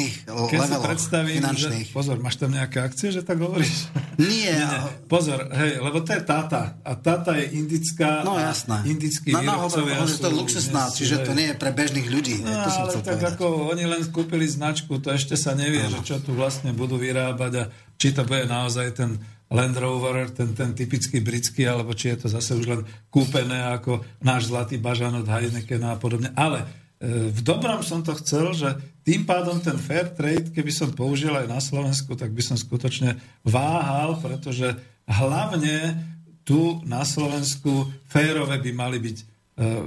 keď 0.48 0.60
si 0.64 0.76
predstavím 0.80 1.42
že, 1.52 1.68
pozor, 1.92 2.16
máš 2.24 2.40
tam 2.40 2.56
nejaké 2.56 2.80
akcie, 2.80 3.12
že 3.12 3.20
tak 3.20 3.36
hovoríš? 3.44 3.92
Nie. 4.16 4.56
Nie, 4.56 4.68
pozor, 5.12 5.44
hej, 5.52 5.76
lebo 5.76 6.00
to 6.00 6.16
je 6.16 6.24
Tata. 6.24 6.80
A 6.88 6.96
Tata 6.96 7.36
je 7.36 7.52
indická. 7.52 8.24
No 8.24 8.40
jasná. 8.40 8.80
Indický 8.88 9.36
no, 9.36 9.44
no, 9.44 9.68
výrobcovia 9.68 9.94
no, 10.00 10.08
to 10.08 10.28
je 10.32 10.34
luxusná, 10.40 10.82
čiže 10.88 11.20
to 11.20 11.36
nie 11.36 11.52
je 11.52 11.56
pre 11.60 11.70
bežných 11.76 12.08
ľudí. 12.08 12.40
No, 12.40 12.64
to 12.64 12.70
som 12.72 12.82
ale 12.88 12.92
tak 12.96 13.20
povedať. 13.20 13.28
ako 13.36 13.44
oni 13.76 13.84
len 13.84 14.02
kúpili 14.08 14.48
značku, 14.48 14.96
to 15.04 15.12
ešte 15.12 15.36
sa 15.36 15.52
nevie, 15.52 15.84
že 15.84 16.00
čo 16.00 16.16
tu 16.16 16.32
vlastne 16.32 16.72
budú 16.72 16.96
vyrábať 16.96 17.52
a 17.60 17.64
či 18.00 18.16
to 18.16 18.24
bude 18.24 18.48
naozaj 18.48 18.96
ten 18.96 19.20
Land 19.52 19.76
Rover, 19.76 20.32
ten, 20.32 20.56
ten 20.56 20.72
typický 20.72 21.20
britský, 21.20 21.68
alebo 21.68 21.92
či 21.92 22.16
je 22.16 22.24
to 22.24 22.28
zase 22.32 22.56
už 22.56 22.66
len 22.66 22.80
kúpené 23.12 23.68
ako 23.68 24.00
náš 24.24 24.48
zlatý 24.48 24.80
bažan 24.80 25.12
od 25.20 25.28
Heinekena 25.28 25.94
a 25.94 26.00
podobne. 26.00 26.32
Ale 26.32 26.64
e, 26.64 27.28
v 27.28 27.40
dobrom 27.44 27.84
som 27.84 28.00
to 28.00 28.16
chcel, 28.16 28.56
že 28.56 28.72
tým 29.04 29.28
pádom 29.28 29.60
ten 29.60 29.76
fair 29.76 30.08
trade, 30.08 30.56
keby 30.56 30.72
som 30.72 30.96
použil 30.96 31.36
aj 31.36 31.46
na 31.52 31.60
Slovensku, 31.60 32.16
tak 32.16 32.32
by 32.32 32.40
som 32.40 32.56
skutočne 32.56 33.20
váhal, 33.44 34.16
pretože 34.24 34.72
hlavne 35.04 36.00
tu 36.42 36.80
na 36.88 37.04
Slovensku 37.04 37.92
férové 38.08 38.56
by 38.56 38.72
mali 38.72 38.98
byť 38.98 39.16
e, 39.20 39.24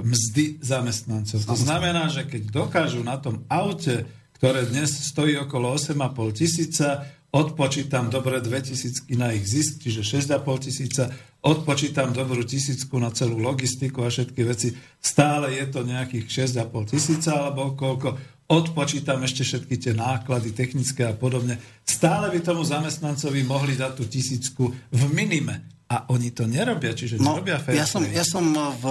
mzdy 0.06 0.44
zamestnancov. 0.62 1.42
To 1.42 1.58
znamená, 1.58 2.06
že 2.06 2.24
keď 2.24 2.54
dokážu 2.54 3.02
na 3.02 3.18
tom 3.18 3.42
aute, 3.50 4.06
ktoré 4.36 4.68
dnes 4.68 4.92
stojí 4.92 5.36
okolo 5.40 5.74
8,5 5.74 6.38
tisíca, 6.38 7.08
odpočítam 7.36 8.08
dobre 8.08 8.40
2000 8.40 9.04
na 9.20 9.36
ich 9.36 9.44
zisk, 9.44 9.84
čiže 9.84 10.00
6,5 10.00 10.40
tisíca, 10.64 11.12
odpočítam 11.44 12.16
dobrú 12.16 12.40
tisícku 12.48 12.96
na 12.96 13.12
celú 13.12 13.36
logistiku 13.36 14.00
a 14.02 14.08
všetky 14.08 14.40
veci, 14.48 14.72
stále 14.96 15.52
je 15.52 15.68
to 15.68 15.84
nejakých 15.84 16.48
6,5 16.48 16.92
tisíca 16.96 17.36
alebo 17.36 17.76
koľko, 17.76 18.16
odpočítam 18.48 19.20
ešte 19.20 19.44
všetky 19.44 19.74
tie 19.76 19.92
náklady 19.92 20.56
technické 20.56 21.04
a 21.04 21.12
podobne. 21.12 21.60
Stále 21.84 22.32
by 22.32 22.40
tomu 22.40 22.64
zamestnancovi 22.64 23.44
mohli 23.44 23.76
dať 23.76 23.92
tú 23.92 24.04
tisícku 24.08 24.64
v 24.72 25.02
minime. 25.12 25.76
A 25.86 26.10
oni 26.10 26.34
to 26.34 26.50
nerobia, 26.50 26.98
čiže 26.98 27.22
no, 27.22 27.38
nerobia 27.38 27.62
fair 27.62 27.78
ja 27.78 27.86
som, 27.86 28.02
ja 28.02 28.26
som 28.26 28.42
v 28.82 28.84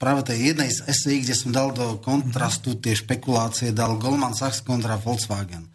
práve 0.00 0.32
tej 0.32 0.52
jednej 0.52 0.72
z 0.72 0.80
SI, 0.88 1.20
kde 1.20 1.34
som 1.36 1.52
dal 1.52 1.76
do 1.76 2.00
kontrastu 2.00 2.80
tie 2.80 2.96
špekulácie, 2.96 3.76
dal 3.76 4.00
Goldman 4.00 4.32
Sachs 4.32 4.64
kontra 4.64 4.96
Volkswagen. 4.96 5.68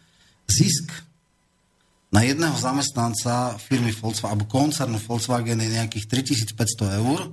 Zisk 0.50 1.11
na 2.12 2.20
jedného 2.20 2.52
zamestnanca 2.54 3.56
firmy 3.56 3.90
Volkswagen, 3.96 4.36
alebo 4.36 4.44
koncernu 4.44 5.00
Volkswagen 5.00 5.58
je 5.64 5.68
nejakých 5.72 6.04
3500 6.52 7.00
eur, 7.00 7.32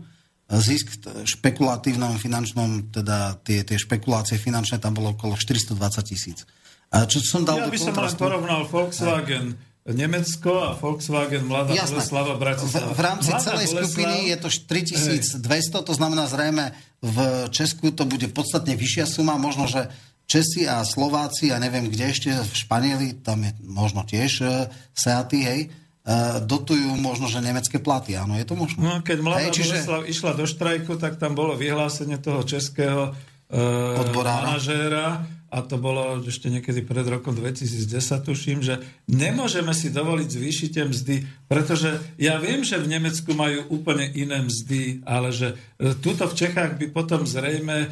zisk 0.49 1.03
špekulatívnom 1.29 2.17
finančnom, 2.17 2.89
teda 2.89 3.37
tie, 3.45 3.61
tie 3.61 3.77
špekulácie 3.77 4.39
finančné 4.41 4.81
tam 4.81 4.97
bolo 4.97 5.13
okolo 5.13 5.37
420 5.37 5.77
tisíc. 6.09 6.47
A 6.89 7.05
čo 7.05 7.21
som 7.21 7.45
dal 7.45 7.61
ja 7.61 7.69
by 7.69 7.77
som 7.77 7.93
len 7.93 8.15
porovnal 8.17 8.65
Volkswagen 8.65 9.53
aj. 9.53 9.93
Nemecko 9.93 10.51
a 10.65 10.69
Volkswagen 10.73 11.45
Mladá 11.45 11.73
Jasné. 11.73 12.01
Boleslava 12.01 12.33
Bratislava. 12.37 12.89
V, 12.89 12.97
v 12.97 13.01
rámci 13.01 13.29
Mladá 13.29 13.45
celej 13.45 13.67
Boleslav... 13.69 13.85
skupiny 13.85 14.15
je 14.33 14.37
to 14.41 14.49
4200, 14.49 15.85
to 15.85 15.93
znamená 15.93 16.23
zrejme 16.25 16.65
v 16.99 17.17
Česku 17.53 17.95
to 17.95 18.03
bude 18.03 18.27
podstatne 18.35 18.75
vyššia 18.75 19.05
suma, 19.07 19.39
možno, 19.39 19.69
že 19.71 19.87
Česi 20.29 20.69
a 20.69 20.85
Slováci, 20.85 21.49
a 21.49 21.57
neviem 21.57 21.89
kde 21.89 22.05
ešte, 22.13 22.29
v 22.29 22.53
Španieli, 22.53 23.17
tam 23.25 23.41
je 23.41 23.51
možno 23.65 24.05
tiež 24.05 24.31
uh, 24.45 24.69
Seaty, 24.93 25.41
hej, 25.41 25.61
uh, 26.05 26.37
dotujú 26.45 26.93
možno, 27.01 27.25
že 27.25 27.41
nemecké 27.41 27.81
platy. 27.81 28.13
Áno, 28.13 28.37
je 28.37 28.45
to 28.45 28.53
možno. 28.53 28.77
No, 28.77 29.01
keď 29.01 29.17
mladá 29.25 29.49
hej, 29.49 29.57
čiže... 29.57 29.81
Boleslav 29.81 30.05
išla 30.05 30.31
do 30.37 30.45
štrajku, 30.45 31.01
tak 31.01 31.17
tam 31.17 31.33
bolo 31.33 31.57
vyhlásenie 31.57 32.21
toho 32.21 32.45
českého 32.45 33.09
uh, 33.09 34.05
manažéra, 34.21 35.25
a 35.49 35.65
to 35.65 35.81
bolo 35.81 36.21
ešte 36.21 36.53
niekedy 36.53 36.85
pred 36.85 37.01
rokom 37.09 37.33
2010, 37.33 37.89
tuším, 38.21 38.61
že 38.61 38.77
nemôžeme 39.09 39.73
si 39.73 39.89
dovoliť 39.89 40.29
zvýšiť 40.29 40.69
tie 40.69 40.85
mzdy, 40.85 41.15
pretože 41.49 41.97
ja 42.21 42.37
viem, 42.37 42.61
že 42.61 42.77
v 42.77 42.89
Nemecku 42.93 43.33
majú 43.33 43.65
úplne 43.73 44.05
iné 44.13 44.45
mzdy, 44.45 45.01
ale 45.09 45.33
že 45.33 45.57
e, 45.81 45.97
tuto 45.97 46.29
v 46.29 46.37
Čechách 46.37 46.77
by 46.77 46.85
potom 46.93 47.25
zrejme 47.25 47.77
e, 47.81 47.87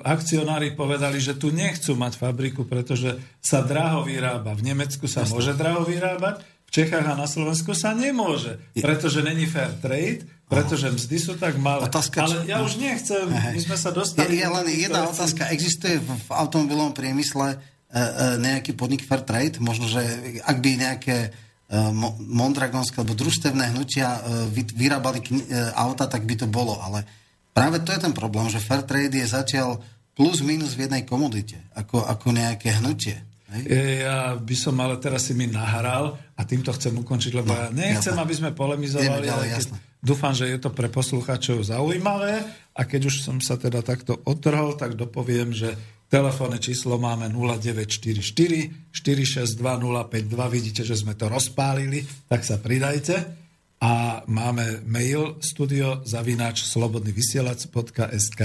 akcionári 0.00 0.72
povedali, 0.72 1.20
že 1.20 1.36
tu 1.36 1.52
nechcú 1.52 1.92
mať 1.92 2.16
fabriku, 2.16 2.64
pretože 2.64 3.20
sa 3.44 3.60
draho 3.60 4.00
vyrába. 4.08 4.56
V 4.56 4.64
Nemecku 4.64 5.04
sa 5.04 5.28
Jasne. 5.28 5.32
môže 5.36 5.52
draho 5.52 5.84
vyrábať, 5.84 6.40
v 6.40 6.70
Čechách 6.72 7.06
a 7.06 7.14
na 7.14 7.28
Slovensku 7.28 7.76
sa 7.76 7.94
nemôže, 7.94 8.58
pretože 8.74 9.22
není 9.22 9.46
fair 9.46 9.70
trade, 9.78 10.26
pretože 10.54 10.86
mzdy 10.90 11.16
sú 11.18 11.32
tak 11.34 11.58
malé. 11.58 11.84
Otázka, 11.90 12.24
Ale 12.24 12.46
ja 12.46 12.62
už 12.62 12.78
nechcem, 12.78 13.26
my 13.26 13.60
sme 13.60 13.76
sa 13.76 13.90
dostali... 13.90 14.38
Je, 14.38 14.46
je 14.46 14.48
len 14.48 14.66
jedna 14.70 15.10
otázka. 15.10 15.50
Existuje 15.50 15.98
v, 15.98 16.28
automobilovom 16.30 16.94
priemysle 16.94 17.54
e, 17.54 17.56
e, 17.58 18.00
nejaký 18.38 18.78
podnik 18.78 19.02
Fair 19.02 19.26
Trade? 19.26 19.58
Možno, 19.58 19.90
že 19.90 20.00
ak 20.46 20.56
by 20.62 20.70
nejaké 20.78 21.16
e, 21.26 21.30
mondragonské 22.22 23.02
alebo 23.02 23.18
družstevné 23.18 23.74
hnutia 23.74 24.22
vyrábali 24.54 25.20
auta, 25.74 26.06
tak 26.06 26.22
by 26.22 26.34
to 26.38 26.46
bolo. 26.46 26.78
Ale 26.78 27.02
práve 27.50 27.82
to 27.82 27.90
je 27.90 28.00
ten 28.00 28.14
problém, 28.14 28.46
že 28.46 28.62
Fair 28.62 28.86
Trade 28.86 29.18
je 29.18 29.26
zatiaľ 29.26 29.82
plus 30.14 30.46
minus 30.46 30.78
v 30.78 30.86
jednej 30.86 31.02
komodite, 31.02 31.58
ako, 31.74 32.06
ako 32.06 32.30
nejaké 32.30 32.78
hnutie. 32.78 33.18
E, 33.62 34.02
ja 34.02 34.34
by 34.34 34.56
som 34.58 34.74
ale 34.82 34.98
teraz 34.98 35.30
si 35.30 35.32
mi 35.38 35.46
nahral 35.46 36.18
a 36.34 36.42
týmto 36.42 36.74
chcem 36.74 36.90
ukončiť, 36.90 37.32
lebo 37.38 37.54
no, 37.54 37.58
ja 37.58 37.68
nechcem, 37.70 38.10
jasné. 38.10 38.24
aby 38.26 38.34
sme 38.34 38.50
polemizovali. 38.50 39.26
Ďalej, 39.30 39.48
jasné. 39.54 39.76
Dúfam, 40.02 40.34
že 40.36 40.50
je 40.50 40.58
to 40.60 40.74
pre 40.74 40.90
poslucháčov 40.90 41.64
zaujímavé 41.64 42.44
a 42.74 42.80
keď 42.84 43.08
už 43.08 43.24
som 43.24 43.38
sa 43.38 43.56
teda 43.56 43.80
takto 43.80 44.20
otrhol, 44.26 44.76
tak 44.76 44.98
dopoviem, 44.98 45.54
že 45.54 45.72
telefónne 46.12 46.60
číslo 46.60 47.00
máme 47.00 47.30
0944 47.32 48.90
462 48.92 49.56
052. 49.62 50.54
Vidíte, 50.54 50.82
že 50.84 50.98
sme 50.98 51.16
to 51.16 51.30
rozpálili, 51.30 52.04
tak 52.28 52.44
sa 52.44 52.60
pridajte 52.60 53.43
a 53.82 54.22
máme 54.30 54.80
mail 54.86 55.36
studio 55.42 56.00
zavináč 56.06 56.64
slobodnyvysielac.sk 56.70 58.42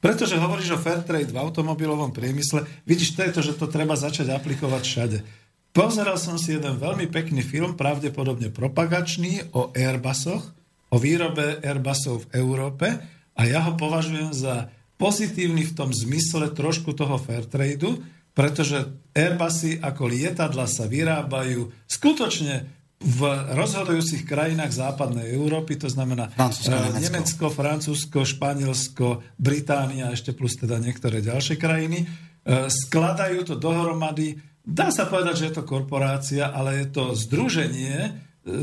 pretože 0.00 0.40
hovoríš 0.40 0.74
o 0.74 0.82
fair 0.82 1.04
trade 1.04 1.30
v 1.30 1.38
automobilovom 1.38 2.10
priemysle, 2.10 2.64
vidíš, 2.88 3.14
to 3.14 3.20
je 3.22 3.32
to, 3.36 3.40
že 3.52 3.58
to 3.60 3.66
treba 3.68 3.94
začať 3.94 4.32
aplikovať 4.32 4.82
všade. 4.82 5.18
Pozeral 5.70 6.18
som 6.18 6.34
si 6.34 6.58
jeden 6.58 6.80
veľmi 6.80 7.06
pekný 7.06 7.46
film, 7.46 7.78
pravdepodobne 7.78 8.50
propagačný, 8.50 9.54
o 9.54 9.70
Airbusoch, 9.70 10.42
o 10.90 10.96
výrobe 10.98 11.62
Airbusov 11.62 12.26
v 12.26 12.42
Európe 12.42 12.86
a 13.38 13.40
ja 13.46 13.62
ho 13.62 13.78
považujem 13.78 14.34
za 14.34 14.74
pozitívny 14.98 15.70
v 15.70 15.76
tom 15.78 15.94
zmysle 15.94 16.50
trošku 16.52 16.92
toho 16.92 17.16
fair 17.16 17.46
tradu, 17.46 18.02
pretože 18.34 18.90
Airbusy 19.14 19.78
ako 19.78 20.10
lietadla 20.10 20.66
sa 20.66 20.90
vyrábajú 20.90 21.70
skutočne 21.86 22.79
v 23.00 23.20
rozhodujúcich 23.56 24.28
krajinách 24.28 24.76
západnej 24.76 25.32
Európy, 25.32 25.80
to 25.80 25.88
znamená 25.88 26.28
Francúzsko, 26.36 26.76
uh, 26.76 27.00
Nemecko, 27.00 27.44
Francúzsko, 27.48 28.18
Španielsko, 28.28 29.06
Británia, 29.40 30.12
ešte 30.12 30.36
plus 30.36 30.60
teda 30.60 30.76
niektoré 30.76 31.24
ďalšie 31.24 31.56
krajiny, 31.56 32.04
uh, 32.04 32.68
skladajú 32.68 33.48
to 33.48 33.54
dohromady. 33.56 34.36
Dá 34.60 34.92
sa 34.92 35.08
povedať, 35.08 35.34
že 35.40 35.46
je 35.48 35.54
to 35.56 35.64
korporácia, 35.64 36.52
ale 36.52 36.84
je 36.84 36.86
to 36.92 37.16
združenie 37.16 37.96
uh, 38.04 38.12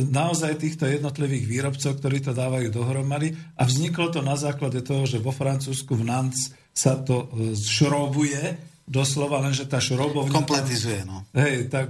naozaj 0.05 0.61
týchto 0.61 0.85
jednotlivých 0.85 1.49
výrobcov, 1.49 1.97
ktorí 1.97 2.21
to 2.21 2.37
dávajú 2.37 2.69
dohromady 2.69 3.33
a 3.57 3.65
vzniklo 3.65 4.13
to 4.13 4.21
na 4.21 4.37
základe 4.37 4.85
toho, 4.85 5.09
že 5.09 5.17
vo 5.17 5.33
Francúzsku 5.33 5.97
v 5.97 6.13
Nantes 6.13 6.53
sa 6.77 6.93
to 6.93 7.25
šrobuje 7.57 8.76
doslova, 8.87 9.43
lenže 9.43 9.67
tá 9.67 9.83
šrobovňa... 9.83 10.31
Kompletizuje, 10.31 11.03
no. 11.03 11.27
Hej, 11.35 11.67
tá, 11.67 11.83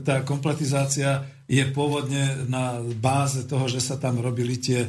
tá 0.00 0.16
kompletizácia 0.24 1.28
je 1.44 1.64
pôvodne 1.76 2.48
na 2.48 2.80
báze 2.80 3.44
toho, 3.44 3.68
že 3.68 3.84
sa 3.84 4.00
tam 4.00 4.16
robili 4.16 4.56
tie 4.56 4.88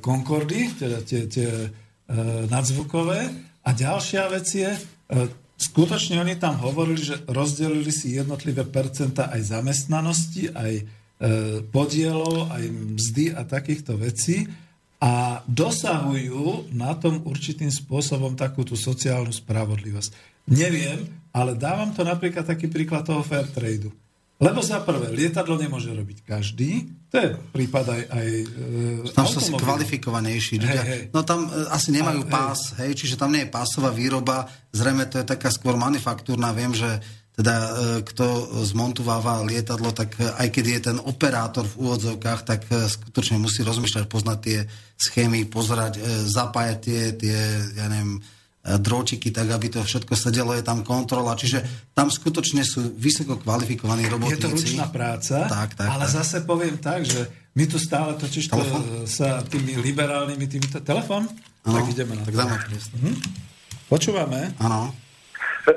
Concordy, 0.00 0.72
teda 0.80 1.04
tie, 1.04 1.28
tie 1.28 1.50
e, 1.52 1.68
nadzvukové. 2.48 3.28
A 3.62 3.70
ďalšia 3.76 4.32
vec 4.32 4.48
je, 4.48 4.72
e, 4.72 4.80
skutočne 5.60 6.16
oni 6.24 6.40
tam 6.40 6.56
hovorili, 6.64 7.12
že 7.12 7.20
rozdelili 7.28 7.92
si 7.92 8.16
jednotlivé 8.16 8.64
percenta 8.64 9.28
aj 9.28 9.52
zamestnanosti, 9.52 10.48
aj 10.56 10.72
e, 10.80 10.84
podielov, 11.68 12.48
aj 12.48 12.64
mzdy 12.96 13.36
a 13.36 13.44
takýchto 13.44 14.00
vecí 14.00 14.48
a 15.02 15.42
dosahujú 15.50 16.70
na 16.70 16.94
tom 16.94 17.26
určitým 17.26 17.74
spôsobom 17.74 18.38
takú 18.38 18.62
tú 18.62 18.78
sociálnu 18.78 19.34
spravodlivosť. 19.34 20.14
Neviem, 20.46 21.10
ale 21.34 21.58
dávam 21.58 21.90
to 21.90 22.06
napríklad 22.06 22.46
taký 22.46 22.70
príklad 22.70 23.02
toho 23.02 23.26
fair 23.26 23.50
tradu. 23.50 23.90
Lebo 24.42 24.58
za 24.58 24.82
prvé, 24.82 25.10
lietadlo 25.14 25.54
nemôže 25.54 25.90
robiť 25.94 26.26
každý, 26.26 26.90
to 27.10 27.14
je 27.14 27.28
prípad 27.54 27.84
aj... 27.94 28.02
aj 28.10 28.28
e, 29.06 29.14
tam 29.14 29.26
sú 29.30 29.38
asi 29.38 29.54
kvalifikovanejší 29.54 30.54
ľudia. 30.58 30.82
Hej, 30.82 30.90
hej. 30.90 31.02
No 31.14 31.22
tam 31.22 31.46
e, 31.46 31.70
asi 31.70 31.94
nemajú 31.94 32.26
a, 32.26 32.30
pás, 32.30 32.74
hej. 32.74 32.90
hej, 32.90 33.06
čiže 33.06 33.14
tam 33.14 33.30
nie 33.30 33.46
je 33.46 33.54
pásová 33.54 33.94
výroba, 33.94 34.50
zrejme 34.74 35.06
to 35.06 35.22
je 35.22 35.26
taká 35.30 35.46
skôr 35.46 35.78
manufaktúrna, 35.78 36.50
viem, 36.50 36.74
že 36.74 36.90
teda 37.32 37.54
e, 37.56 37.70
kto 38.04 38.60
zmontováva 38.68 39.40
lietadlo, 39.40 39.96
tak 39.96 40.20
e, 40.20 40.28
aj 40.28 40.48
keď 40.52 40.64
je 40.68 40.80
ten 40.92 40.98
operátor 41.00 41.64
v 41.64 41.88
úvodzovkách, 41.88 42.40
tak 42.44 42.60
e, 42.68 42.84
skutočne 42.84 43.40
musí 43.40 43.64
rozmýšľať, 43.64 44.04
poznať 44.04 44.38
tie 44.44 44.58
schémy, 45.00 45.48
pozerať, 45.48 45.98
zapájať 46.28 46.78
tie, 46.78 47.00
tie 47.16 47.38
ja 47.74 47.88
neviem, 47.88 48.20
dročiky, 48.62 49.34
tak 49.34 49.50
aby 49.50 49.74
to 49.74 49.82
všetko 49.82 50.14
sedelo, 50.14 50.54
je 50.54 50.62
tam 50.62 50.86
kontrola. 50.86 51.34
Čiže 51.34 51.90
tam 51.98 52.06
skutočne 52.06 52.62
sú 52.62 52.94
vysoko 52.94 53.34
kvalifikovaní 53.34 54.06
robotníci. 54.06 54.38
Je 54.38 54.46
to 54.46 54.54
ručná 54.54 54.86
práca, 54.86 55.50
tak, 55.50 55.74
tak, 55.74 55.90
ale 55.90 56.06
tak. 56.06 56.14
zase 56.22 56.46
poviem 56.46 56.78
tak, 56.78 57.02
že 57.02 57.26
my 57.58 57.66
tu 57.66 57.82
stále 57.82 58.14
totiž 58.14 58.46
to 58.46 58.62
sa 59.10 59.42
tými 59.42 59.82
liberálnymi 59.82 60.46
týmito... 60.46 60.78
Telefón? 60.78 61.26
Tak 61.66 61.90
ideme 61.90 62.14
na 62.14 62.22
to. 62.22 62.30
Tak 62.30 62.36
dáme 62.38 62.56
mhm. 63.02 63.12
Počúvame? 63.90 64.54
Áno. 64.62 65.01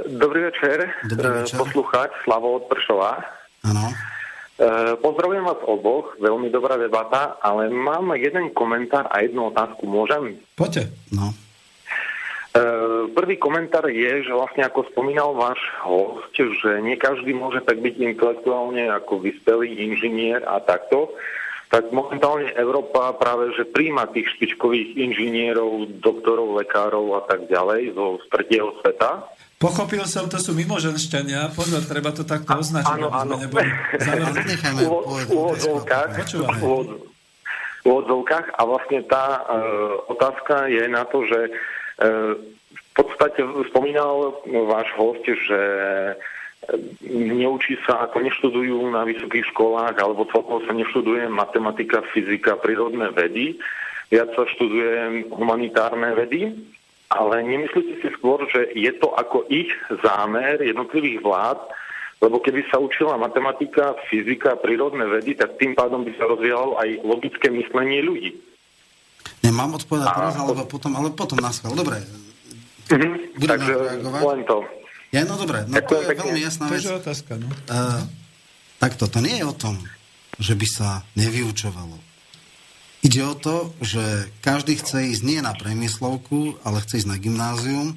Dobrý 0.06 0.50
večer, 0.50 0.90
Dobrý 1.06 1.30
e, 1.30 1.34
večer. 1.46 1.58
poslucháč 1.62 2.12
Slavo 2.26 2.58
od 2.58 2.66
Pršova. 2.66 3.22
Áno. 3.70 3.94
E, 4.58 4.98
pozdravujem 4.98 5.46
vás 5.46 5.62
oboch, 5.62 6.18
veľmi 6.18 6.50
dobrá 6.50 6.74
debata, 6.74 7.38
ale 7.38 7.70
mám 7.70 8.18
jeden 8.18 8.50
komentár 8.50 9.06
a 9.14 9.22
jednu 9.22 9.54
otázku. 9.54 9.86
Môžem? 9.86 10.42
Poďte. 10.58 10.90
No. 11.14 11.30
E, 11.30 12.66
prvý 13.14 13.38
komentár 13.38 13.86
je, 13.86 14.26
že 14.26 14.34
vlastne 14.34 14.66
ako 14.66 14.90
spomínal 14.90 15.38
váš 15.38 15.62
host, 15.86 16.34
že 16.34 16.82
nie 16.82 16.98
každý 16.98 17.38
môže 17.38 17.62
tak 17.62 17.78
byť 17.78 17.96
intelektuálne 18.02 18.90
ako 18.90 19.22
vyspelý 19.22 19.70
inžinier 19.86 20.42
a 20.50 20.66
takto, 20.66 21.14
tak 21.70 21.94
momentálne 21.94 22.50
Európa 22.58 23.14
práve, 23.14 23.54
že 23.54 23.70
príjma 23.70 24.10
tých 24.10 24.34
špičkových 24.34 24.98
inžinierov, 24.98 26.00
doktorov, 26.02 26.58
lekárov 26.58 27.20
a 27.20 27.22
tak 27.30 27.46
ďalej 27.52 27.94
zo 27.94 28.18
tretieho 28.34 28.74
sveta. 28.82 29.30
Pochopil 29.56 30.04
som, 30.04 30.28
to 30.28 30.36
sú 30.36 30.52
mimoženšťania. 30.52 31.56
Pozor, 31.56 31.82
treba 31.88 32.12
to 32.12 32.28
takto 32.28 32.60
označiť, 32.60 33.00
áno, 33.00 33.08
áno. 33.08 33.40
neboli 33.40 33.72
V 37.84 37.86
úvodzovkách 37.88 38.48
a 38.60 38.62
vlastne 38.68 39.00
tá 39.08 39.46
uh, 39.46 40.12
otázka 40.12 40.68
je 40.68 40.84
na 40.92 41.08
to, 41.08 41.24
že 41.24 41.40
uh, 41.48 42.36
podstate 42.96 43.44
spomínal 43.68 44.40
váš 44.48 44.88
host, 44.96 45.28
že 45.28 45.62
neučí 47.14 47.78
sa, 47.86 48.08
ako 48.10 48.24
neštudujú 48.24 48.90
na 48.90 49.06
vysokých 49.06 49.52
školách, 49.54 50.00
alebo 50.00 50.26
celkovo 50.32 50.64
sa 50.66 50.74
neštuduje 50.74 51.28
matematika, 51.30 52.02
fyzika, 52.16 52.58
prírodné 52.58 53.12
vedy. 53.12 53.60
Viac 54.10 54.34
sa 54.34 54.48
študuje 54.50 55.28
humanitárne 55.30 56.16
vedy. 56.16 56.56
Ale 57.14 57.46
nemyslíte 57.46 58.02
si 58.02 58.10
skôr, 58.18 58.42
že 58.50 58.74
je 58.74 58.90
to 58.98 59.14
ako 59.14 59.46
ich 59.48 59.70
zámer 60.02 60.58
jednotlivých 60.58 61.22
vlád, 61.22 61.60
lebo 62.24 62.42
keby 62.42 62.66
sa 62.74 62.82
učila 62.82 63.22
matematika, 63.22 63.94
fyzika, 64.10 64.58
prírodné 64.58 65.06
vedy, 65.06 65.38
tak 65.38 65.62
tým 65.62 65.78
pádom 65.78 66.02
by 66.02 66.12
sa 66.18 66.26
rozvíjalo 66.26 66.80
aj 66.82 66.90
logické 67.06 67.54
myslenie 67.54 68.02
ľudí. 68.02 68.34
Nemám 69.46 69.78
odpovedať 69.78 70.10
teraz, 70.10 70.34
alebo 70.42 70.66
potom, 70.66 70.92
ale 70.98 71.14
potom 71.14 71.38
na 71.38 71.54
schvál. 71.54 71.78
Dobre. 71.78 72.02
Mm-hmm. 72.90 73.42
Takže 73.42 73.74
len 74.02 74.42
to. 74.50 74.66
Ja, 75.14 75.22
no 75.24 75.38
dobre, 75.38 75.64
no 75.70 75.78
to 75.86 76.02
je 76.02 76.08
veľmi 76.18 76.42
jasná 76.42 76.66
vec. 76.68 76.82
To 76.82 76.98
je 76.98 77.02
otázka, 77.02 77.38
no. 77.38 77.48
Uh, 77.70 78.04
takto, 78.82 79.06
to 79.06 79.22
nie 79.22 79.38
je 79.38 79.46
o 79.46 79.54
tom, 79.54 79.78
že 80.42 80.58
by 80.58 80.68
sa 80.68 81.06
nevyučovalo. 81.14 82.15
Ide 83.16 83.32
o 83.32 83.36
to, 83.40 83.72
že 83.80 84.28
každý 84.44 84.76
chce 84.76 85.16
ísť 85.16 85.24
nie 85.24 85.40
na 85.40 85.56
premyslovku, 85.56 86.60
ale 86.68 86.84
chce 86.84 87.00
ísť 87.00 87.16
na 87.16 87.16
gymnázium 87.16 87.96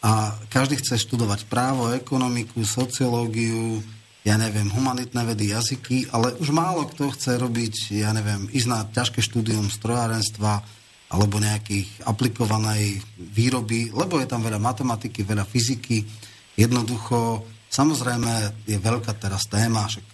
a 0.00 0.40
každý 0.48 0.80
chce 0.80 1.04
študovať 1.04 1.52
právo, 1.52 1.92
ekonomiku, 1.92 2.64
sociológiu, 2.64 3.84
ja 4.24 4.40
neviem, 4.40 4.72
humanitné 4.72 5.20
vedy, 5.28 5.52
jazyky, 5.52 6.08
ale 6.08 6.32
už 6.40 6.48
málo 6.48 6.88
kto 6.88 7.12
chce 7.12 7.36
robiť, 7.36 7.92
ja 7.92 8.16
neviem, 8.16 8.48
ísť 8.56 8.68
na 8.72 8.88
ťažké 8.88 9.20
štúdium 9.20 9.68
strojárenstva 9.68 10.64
alebo 11.12 11.44
nejakých 11.44 12.08
aplikovanej 12.08 13.04
výroby, 13.20 13.92
lebo 13.92 14.16
je 14.16 14.32
tam 14.32 14.40
veľa 14.40 14.64
matematiky, 14.64 15.28
veľa 15.28 15.44
fyziky, 15.44 16.08
Jednoducho, 16.54 17.42
samozrejme, 17.66 18.62
je 18.66 18.78
veľká 18.78 19.18
teraz 19.18 19.50
téma, 19.50 19.90
však 19.90 20.13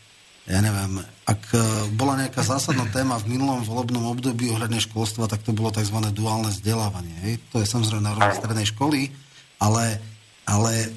ja 0.51 0.59
neviem, 0.59 0.99
ak 1.31 1.43
e, 1.55 1.59
bola 1.95 2.19
nejaká 2.19 2.43
zásadná 2.43 2.83
téma 2.91 3.23
v 3.23 3.39
minulom 3.39 3.63
volebnom 3.63 4.11
období 4.11 4.51
ohľadne 4.51 4.83
školstva, 4.83 5.31
tak 5.31 5.47
to 5.47 5.55
bolo 5.55 5.71
tzv. 5.71 5.95
duálne 6.11 6.51
vzdelávanie. 6.51 7.15
Hej. 7.23 7.35
To 7.55 7.63
je 7.63 7.71
samozrejme 7.71 8.03
na 8.03 8.19
rovni 8.19 8.35
strednej 8.35 8.67
školy, 8.75 9.15
ale, 9.63 10.03
ale 10.51 10.73
e, 10.75 10.89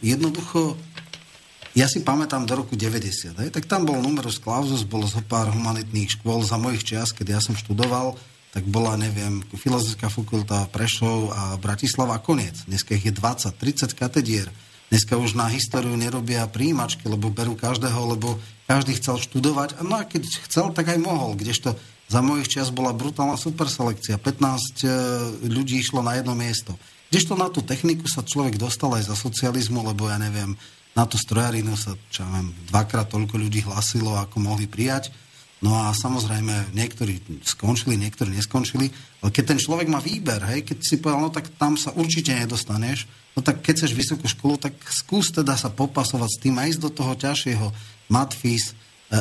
jednoducho, 0.00 0.80
ja 1.76 1.84
si 1.92 2.00
pamätám 2.00 2.48
do 2.48 2.56
roku 2.56 2.72
90, 2.72 3.36
hej, 3.36 3.50
tak 3.52 3.68
tam 3.68 3.84
bol 3.84 4.00
numerus 4.00 4.40
clausus, 4.40 4.80
bolo 4.88 5.04
zo 5.04 5.20
pár 5.20 5.52
humanitných 5.52 6.16
škôl 6.16 6.40
za 6.40 6.56
mojich 6.56 6.88
čias, 6.88 7.12
keď 7.12 7.36
ja 7.36 7.40
som 7.44 7.52
študoval, 7.52 8.16
tak 8.56 8.64
bola, 8.64 8.96
neviem, 8.96 9.44
Filozofická 9.52 10.08
fakulta 10.08 10.64
Prešov 10.72 11.28
a 11.36 11.60
Bratislava 11.60 12.16
koniec. 12.24 12.64
Dneska 12.64 12.96
ich 12.96 13.04
je 13.04 13.12
20, 13.12 13.52
30 13.52 13.92
katedier. 13.92 14.48
Dneska 14.86 15.18
už 15.18 15.34
na 15.34 15.50
históriu 15.50 15.98
nerobia 15.98 16.46
príjimačky, 16.46 17.10
lebo 17.10 17.26
berú 17.34 17.58
každého, 17.58 18.14
lebo 18.14 18.38
každý 18.70 18.94
chcel 18.94 19.18
študovať. 19.18 19.82
No 19.82 19.98
a 19.98 20.06
keď 20.06 20.30
chcel, 20.46 20.70
tak 20.70 20.94
aj 20.94 21.02
mohol. 21.02 21.34
Kdežto 21.34 21.74
za 22.06 22.22
mojich 22.22 22.46
čas 22.46 22.70
bola 22.70 22.94
brutálna 22.94 23.34
superselekcia. 23.34 24.14
15 24.14 24.22
e, 24.22 24.88
ľudí 25.50 25.82
išlo 25.82 26.06
na 26.06 26.14
jedno 26.14 26.38
miesto. 26.38 26.78
Kdežto 27.10 27.34
na 27.34 27.50
tú 27.50 27.66
techniku 27.66 28.06
sa 28.06 28.22
človek 28.22 28.62
dostal 28.62 28.94
aj 28.94 29.10
za 29.10 29.18
socializmu, 29.18 29.82
lebo 29.82 30.06
ja 30.06 30.22
neviem, 30.22 30.54
na 30.94 31.02
tú 31.02 31.18
strojarinu 31.18 31.74
sa, 31.74 31.98
čo 32.14 32.22
ja 32.22 32.30
viem, 32.30 32.54
dvakrát 32.70 33.10
toľko 33.10 33.42
ľudí 33.42 33.66
hlasilo, 33.66 34.14
ako 34.14 34.38
mohli 34.38 34.70
prijať. 34.70 35.10
No 35.66 35.74
a 35.82 35.90
samozrejme, 35.90 36.70
niektorí 36.78 37.42
skončili, 37.42 37.98
niektorí 37.98 38.30
neskončili, 38.30 38.86
ale 39.18 39.34
keď 39.34 39.44
ten 39.50 39.58
človek 39.58 39.90
má 39.90 39.98
výber, 39.98 40.38
hej, 40.54 40.62
keď 40.62 40.78
si 40.78 41.02
povedal, 41.02 41.26
no 41.26 41.34
tak 41.34 41.50
tam 41.58 41.74
sa 41.74 41.90
určite 41.90 42.30
nedostaneš, 42.38 43.10
no 43.34 43.42
tak 43.42 43.66
keď 43.66 43.82
chceš 43.82 43.98
vysokú 43.98 44.30
školu, 44.30 44.62
tak 44.62 44.78
skús 44.86 45.34
teda 45.34 45.58
sa 45.58 45.66
popasovať 45.74 46.30
s 46.30 46.38
tým 46.38 46.54
a 46.62 46.70
ísť 46.70 46.86
do 46.86 46.90
toho 46.94 47.18
ťažšieho 47.18 47.66
matfis, 48.14 48.70
e, 48.70 48.74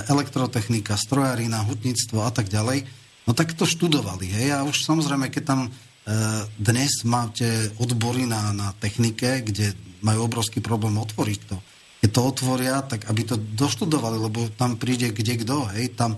elektrotechnika, 0.05 0.93
strojarina, 1.01 1.65
hutníctvo 1.65 2.21
a 2.21 2.29
tak 2.29 2.45
ďalej. 2.45 2.85
No 3.25 3.33
tak 3.33 3.57
to 3.57 3.65
študovali. 3.65 4.29
Hej? 4.29 4.53
A 4.53 4.61
už 4.69 4.85
samozrejme, 4.85 5.33
keď 5.33 5.43
tam 5.49 5.61
e, 5.65 5.69
dnes 6.61 7.01
máte 7.09 7.73
odbory 7.81 8.29
na, 8.29 8.53
na 8.53 8.69
technike, 8.77 9.41
kde 9.41 9.73
majú 10.05 10.29
obrovský 10.29 10.61
problém 10.61 10.93
otvoriť 11.01 11.39
to. 11.49 11.57
Keď 12.05 12.09
to 12.13 12.21
otvoria, 12.21 12.85
tak 12.85 13.09
aby 13.09 13.25
to 13.25 13.41
doštudovali, 13.41 14.21
lebo 14.21 14.45
tam 14.53 14.77
príde 14.77 15.09
kde 15.09 15.41
kto. 15.41 15.73
Hej? 15.73 15.97
Tam 15.97 16.13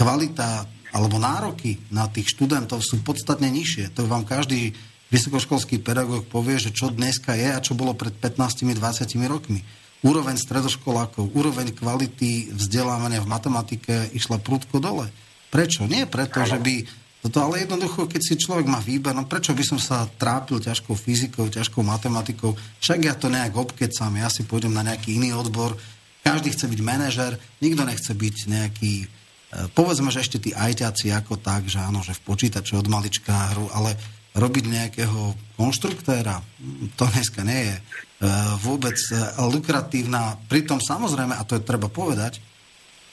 kvalita 0.00 0.64
alebo 0.96 1.20
nároky 1.20 1.76
na 1.92 2.08
tých 2.08 2.32
študentov 2.32 2.80
sú 2.80 3.04
podstatne 3.04 3.52
nižšie. 3.52 3.92
To 3.92 4.08
vám 4.08 4.24
každý 4.24 4.72
vysokoškolský 5.12 5.84
pedagóg 5.84 6.24
povie, 6.32 6.56
že 6.56 6.72
čo 6.72 6.88
dneska 6.88 7.36
je 7.36 7.52
a 7.52 7.60
čo 7.60 7.76
bolo 7.76 7.92
pred 7.92 8.16
15-20 8.16 8.80
rokmi. 9.28 9.60
Úroveň 10.00 10.40
stredoškolákov, 10.40 11.36
úroveň 11.36 11.76
kvality 11.76 12.48
vzdelávania 12.56 13.20
v 13.20 13.28
matematike 13.28 14.08
išla 14.16 14.40
prúdko 14.40 14.80
dole. 14.80 15.12
Prečo? 15.52 15.84
Nie 15.84 16.08
preto, 16.08 16.40
že 16.48 16.56
by 16.56 16.88
toto, 17.20 17.36
ale 17.44 17.68
jednoducho, 17.68 18.08
keď 18.08 18.22
si 18.24 18.40
človek 18.40 18.64
má 18.64 18.80
výber, 18.80 19.12
no 19.12 19.28
prečo 19.28 19.52
by 19.52 19.60
som 19.60 19.76
sa 19.76 20.08
trápil 20.08 20.56
ťažkou 20.56 20.96
fyzikou, 20.96 21.52
ťažkou 21.52 21.84
matematikou, 21.84 22.56
však 22.80 22.98
ja 23.04 23.12
to 23.12 23.28
nejak 23.28 23.52
obkecam, 23.52 24.08
ja 24.16 24.32
si 24.32 24.48
pôjdem 24.48 24.72
na 24.72 24.80
nejaký 24.80 25.20
iný 25.20 25.36
odbor, 25.36 25.76
každý 26.24 26.56
chce 26.56 26.64
byť 26.64 26.80
manažer, 26.80 27.36
nikto 27.60 27.84
nechce 27.84 28.08
byť 28.08 28.36
nejaký, 28.48 28.92
povedzme, 29.74 30.14
že 30.14 30.22
ešte 30.22 30.38
tí 30.38 30.50
ajťaci 30.54 31.10
ako 31.10 31.38
tak, 31.42 31.66
že 31.66 31.82
áno, 31.82 32.06
že 32.06 32.14
v 32.14 32.22
počítači 32.22 32.78
od 32.78 32.86
malička 32.86 33.54
hru, 33.54 33.66
ale 33.74 33.98
robiť 34.30 34.64
nejakého 34.70 35.34
konštruktéra, 35.58 36.38
to 36.94 37.04
dneska 37.10 37.42
nie 37.42 37.66
je 37.66 37.76
e, 37.76 37.82
vôbec 38.62 38.94
e, 39.10 39.14
lukratívna. 39.42 40.38
Pritom 40.46 40.78
samozrejme, 40.78 41.34
a 41.34 41.42
to 41.42 41.58
je 41.58 41.66
treba 41.66 41.90
povedať, 41.90 42.38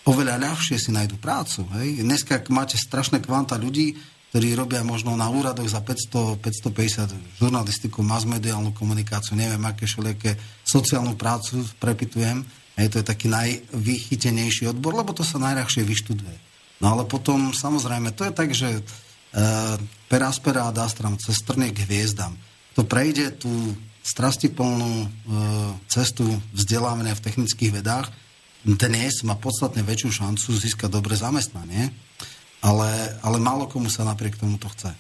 oveľa 0.05 0.38
ľahšie 0.38 0.77
si 0.77 0.93
nájdu 0.93 1.17
prácu. 1.17 1.65
Hej? 1.81 2.05
Dneska 2.05 2.45
máte 2.53 2.77
strašné 2.77 3.25
kvanta 3.25 3.57
ľudí, 3.57 3.97
ktorí 4.29 4.53
robia 4.53 4.85
možno 4.85 5.17
na 5.17 5.25
úradoch 5.31 5.65
za 5.65 5.81
500, 5.81 6.38
550 6.38 7.41
žurnalistiku, 7.41 8.05
masmediálnu 8.05 8.75
komunikáciu, 8.77 9.33
neviem, 9.33 9.63
aké 9.65 9.89
všelijaké 9.89 10.38
sociálnu 10.61 11.17
prácu 11.17 11.65
prepitujem. 11.81 12.45
Hej, 12.78 12.93
to 12.93 12.97
je 13.01 13.09
taký 13.09 13.28
najvychytenejší 13.28 14.69
odbor, 14.69 14.93
lebo 14.93 15.11
to 15.11 15.25
sa 15.25 15.41
najľahšie 15.41 15.82
vyštuduje. 15.82 16.38
No 16.78 16.93
ale 16.93 17.09
potom, 17.09 17.49
samozrejme, 17.49 18.13
to 18.13 18.30
je 18.30 18.34
tak, 18.38 18.49
že 18.53 18.69
uh, 18.78 19.75
per 20.05 20.21
aspera 20.21 20.69
ad 20.69 20.78
astram, 20.78 21.17
cez 21.17 21.41
trnie 21.41 21.73
k 21.73 21.82
hviezdam. 21.89 22.38
To 22.78 22.86
prejde 22.86 23.34
tú 23.41 23.49
strastiplnú 24.07 25.03
e, 25.03 25.07
cestu 25.91 26.23
vzdelávania 26.55 27.11
v 27.11 27.25
technických 27.28 27.75
vedách, 27.75 28.07
dnes 28.63 29.19
má 29.28 29.36
podstatne 29.36 29.84
väčšiu 29.84 30.23
šancu 30.23 30.55
získať 30.55 30.89
dobre 30.91 31.19
zamestnanie, 31.19 31.91
ale, 32.63 32.89
ale 33.19 33.38
málo 33.39 33.67
komu 33.67 33.91
sa 33.91 34.07
napriek 34.07 34.39
tomu 34.39 34.55
to 34.59 34.71
chce. 34.71 34.91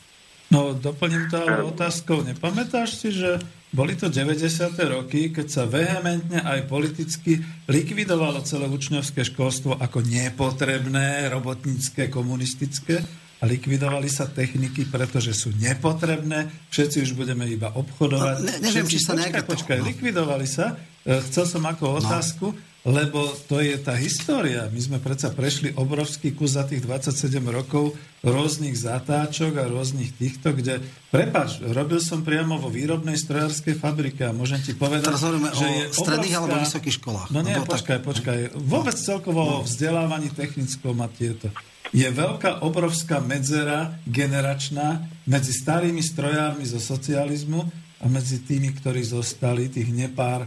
No, 0.51 0.71
doplním 0.71 1.27
to 1.27 1.39
otázkou. 1.67 2.23
Nepamätáš 2.23 2.99
si, 2.99 3.11
že 3.11 3.39
boli 3.67 3.99
to 3.99 4.07
90. 4.07 4.79
roky, 4.87 5.27
keď 5.35 5.47
sa 5.51 5.63
vehementne 5.67 6.39
aj 6.39 6.71
politicky 6.71 7.43
likvidovalo 7.67 8.39
celé 8.47 8.71
učňovské 8.71 9.27
školstvo 9.27 9.75
ako 9.75 10.07
nepotrebné, 10.07 11.27
robotnícke, 11.27 12.07
komunistické 12.07 13.03
a 13.37 13.43
likvidovali 13.45 14.07
sa 14.09 14.25
techniky, 14.25 14.87
pretože 14.89 15.35
sú 15.35 15.53
nepotrebné, 15.59 16.49
všetci 16.71 17.05
už 17.05 17.11
budeme 17.13 17.45
iba 17.45 17.69
obchodovať. 17.75 18.35
No, 18.39 18.47
ne, 18.47 18.55
neviem, 18.65 18.87
všetci, 18.87 18.93
či 18.97 18.99
sa 19.03 19.13
počkaj, 19.13 19.43
počkaj, 19.45 19.77
no. 19.83 19.85
likvidovali 19.93 20.47
sa. 20.49 20.73
E, 21.05 21.21
chcel 21.29 21.45
som 21.45 21.61
ako 21.67 21.83
no. 21.85 21.93
otázku, 22.01 22.45
no. 22.55 22.57
Lebo 22.87 23.35
to 23.51 23.59
je 23.59 23.75
tá 23.75 23.99
história. 23.99 24.71
My 24.71 24.79
sme 24.79 24.97
predsa 25.03 25.35
prešli 25.35 25.75
obrovský 25.75 26.31
kus 26.31 26.55
za 26.55 26.63
tých 26.63 26.87
27 26.87 27.43
rokov 27.51 27.91
rôznych 28.23 28.79
zatáčok 28.79 29.59
a 29.59 29.67
rôznych 29.67 30.15
týchto, 30.15 30.55
kde, 30.55 30.79
prepáč, 31.11 31.59
robil 31.67 31.99
som 31.99 32.23
priamo 32.23 32.55
vo 32.55 32.71
výrobnej 32.71 33.19
strojárskej 33.19 33.75
fabrike 33.75 34.23
a 34.23 34.31
môžem 34.31 34.63
ti 34.63 34.71
povedať, 34.71 35.11
Teraz 35.11 35.27
hovoríme 35.27 35.51
že 35.51 35.67
o 35.67 35.69
je 35.69 35.83
stredných 35.91 36.35
obrovská... 36.39 36.39
alebo 36.39 36.55
vysokých 36.63 36.95
školách. 37.03 37.27
No 37.35 37.39
nie, 37.43 37.55
počkaj, 37.59 37.97
tak... 37.99 38.07
počkaj. 38.07 38.37
Vôbec 38.55 38.95
celkovo 38.95 39.41
no. 39.43 39.67
vzdelávaní 39.67 40.31
technickom 40.31 40.95
a 41.03 41.11
tieto 41.11 41.51
je 41.95 42.07
veľká, 42.07 42.67
obrovská 42.67 43.23
medzera 43.23 43.95
generačná 44.03 45.07
medzi 45.23 45.55
starými 45.55 46.03
strojármi 46.03 46.67
zo 46.67 46.83
socializmu 46.83 47.86
medzi 48.05 48.45
tými, 48.45 48.77
ktorí 48.77 49.01
zostali, 49.01 49.73
tých 49.73 49.89
nepár 49.89 50.45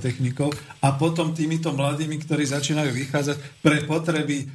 technikov 0.00 0.56
a 0.80 0.96
potom 0.96 1.36
týmito 1.36 1.68
mladými, 1.76 2.16
ktorí 2.24 2.48
začínajú 2.48 2.88
vychádzať 2.96 3.36
pre 3.60 3.84
potreby 3.84 4.36
e, 4.40 4.46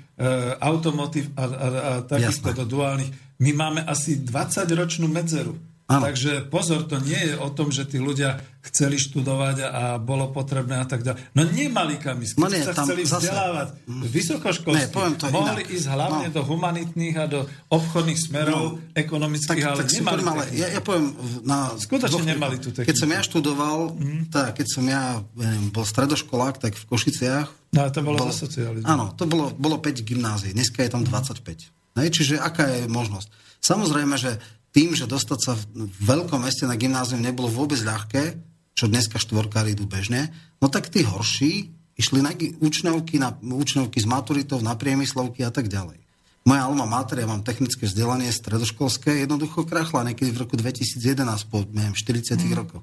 automotív 0.57 1.29
a, 1.37 1.43
a, 1.45 1.67
a 1.69 1.91
takisto 2.01 2.49
do 2.57 2.65
duálnych. 2.65 3.13
My 3.45 3.53
máme 3.53 3.81
asi 3.85 4.25
20-ročnú 4.25 5.05
medzeru. 5.05 5.53
Ano. 5.91 6.07
Takže 6.07 6.47
pozor, 6.47 6.87
to 6.87 7.03
nie 7.03 7.19
je 7.19 7.35
o 7.35 7.51
tom, 7.51 7.67
že 7.67 7.83
tí 7.83 7.99
ľudia 7.99 8.39
chceli 8.63 8.95
študovať 8.95 9.57
a 9.67 9.83
bolo 9.99 10.31
potrebné 10.31 10.79
a 10.79 10.87
tak 10.87 11.03
ďalej. 11.03 11.19
No 11.35 11.43
nemali 11.49 11.99
kam 11.99 12.21
ísť. 12.23 12.39
No 12.39 12.47
nie, 12.47 12.63
sa 12.63 12.71
chceli 12.71 13.03
zase... 13.03 13.27
vzdelávať 13.27 13.67
mm. 13.89 14.01
vysokoškolských, 14.07 15.33
mohli 15.33 15.63
inak. 15.67 15.75
ísť 15.75 15.87
hlavne 15.91 16.27
no. 16.29 16.33
do 16.37 16.41
humanitných 16.47 17.15
a 17.19 17.25
do 17.27 17.39
obchodných 17.73 18.19
smerov, 18.21 18.77
no. 18.77 18.93
ekonomických, 18.95 19.65
tak, 19.65 19.67
ale 19.67 19.81
tak 19.83 19.91
nemali. 19.91 20.21
ale 20.23 20.43
ja, 20.55 20.67
ja 20.71 20.81
poviem, 20.85 21.11
na, 21.43 21.73
Skutočne 21.75 22.07
dvoch, 22.07 22.23
nemali 22.23 22.55
tú 22.61 22.69
techniku. 22.71 22.87
Keď 22.87 22.95
som 22.95 23.09
ja 23.11 23.21
študoval, 23.25 23.77
mm. 23.97 24.23
tak, 24.31 24.61
keď 24.61 24.67
som 24.69 24.83
ja, 24.87 25.19
ja 25.19 25.49
neviem, 25.51 25.67
bol 25.73 25.83
stredoškolák, 25.83 26.61
tak 26.61 26.77
v 26.77 26.83
Košiciach. 26.87 27.47
No, 27.75 27.89
to 27.91 27.99
bolo, 27.99 28.23
bolo 28.23 28.31
za 28.31 28.47
socializmu. 28.47 28.87
Áno, 28.87 29.11
to 29.17 29.27
bolo, 29.27 29.51
bolo 29.51 29.81
5 29.81 30.07
gymnázií, 30.07 30.55
dneska 30.55 30.85
je 30.85 30.91
tam 30.93 31.03
25. 31.03 31.97
Mm. 31.97 32.07
čiže 32.13 32.39
aká 32.39 32.69
je 32.71 32.87
možnosť? 32.87 33.27
Samozrejme, 33.61 34.15
že 34.17 34.37
tým, 34.72 34.95
že 34.95 35.07
dostať 35.07 35.39
sa 35.39 35.53
v 35.55 35.91
veľkom 35.99 36.43
meste 36.43 36.63
na 36.63 36.80
gymnázium 36.80 37.19
nebolo 37.19 37.51
vôbec 37.51 37.80
ľahké, 37.84 38.39
čo 38.72 38.88
dneska 38.88 39.19
štvorkári 39.19 39.76
idú 39.76 39.84
bežne, 39.84 40.32
no 40.63 40.72
tak 40.72 40.88
tí 40.88 41.03
horší 41.03 41.69
išli 41.99 42.24
na 42.24 42.32
učňovky, 42.36 43.19
na 43.19 43.36
učňovky 43.36 43.99
z 43.99 44.07
maturitov, 44.07 44.63
na 44.63 44.74
priemyslovky 44.74 45.43
a 45.43 45.51
tak 45.51 45.67
ďalej. 45.67 45.99
Moja 46.41 46.65
alma 46.65 46.89
mater, 46.89 47.22
ja 47.22 47.30
mám 47.30 47.45
technické 47.45 47.86
vzdelanie 47.86 48.34
stredoškolské, 48.34 49.22
jednoducho 49.22 49.61
krachla 49.61 50.01
niekedy 50.09 50.34
v 50.34 50.41
roku 50.41 50.57
2011 50.57 51.22
po 51.53 51.61
neviem, 51.69 51.93
40 51.93 52.34
mm. 52.34 52.53
rokoch. 52.57 52.82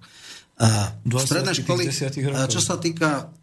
Uh, 0.58 0.94
stredné 1.18 1.58
školy, 1.58 1.90
uh, 1.90 2.46
čo 2.46 2.62
sa 2.62 2.78
týka 2.78 3.34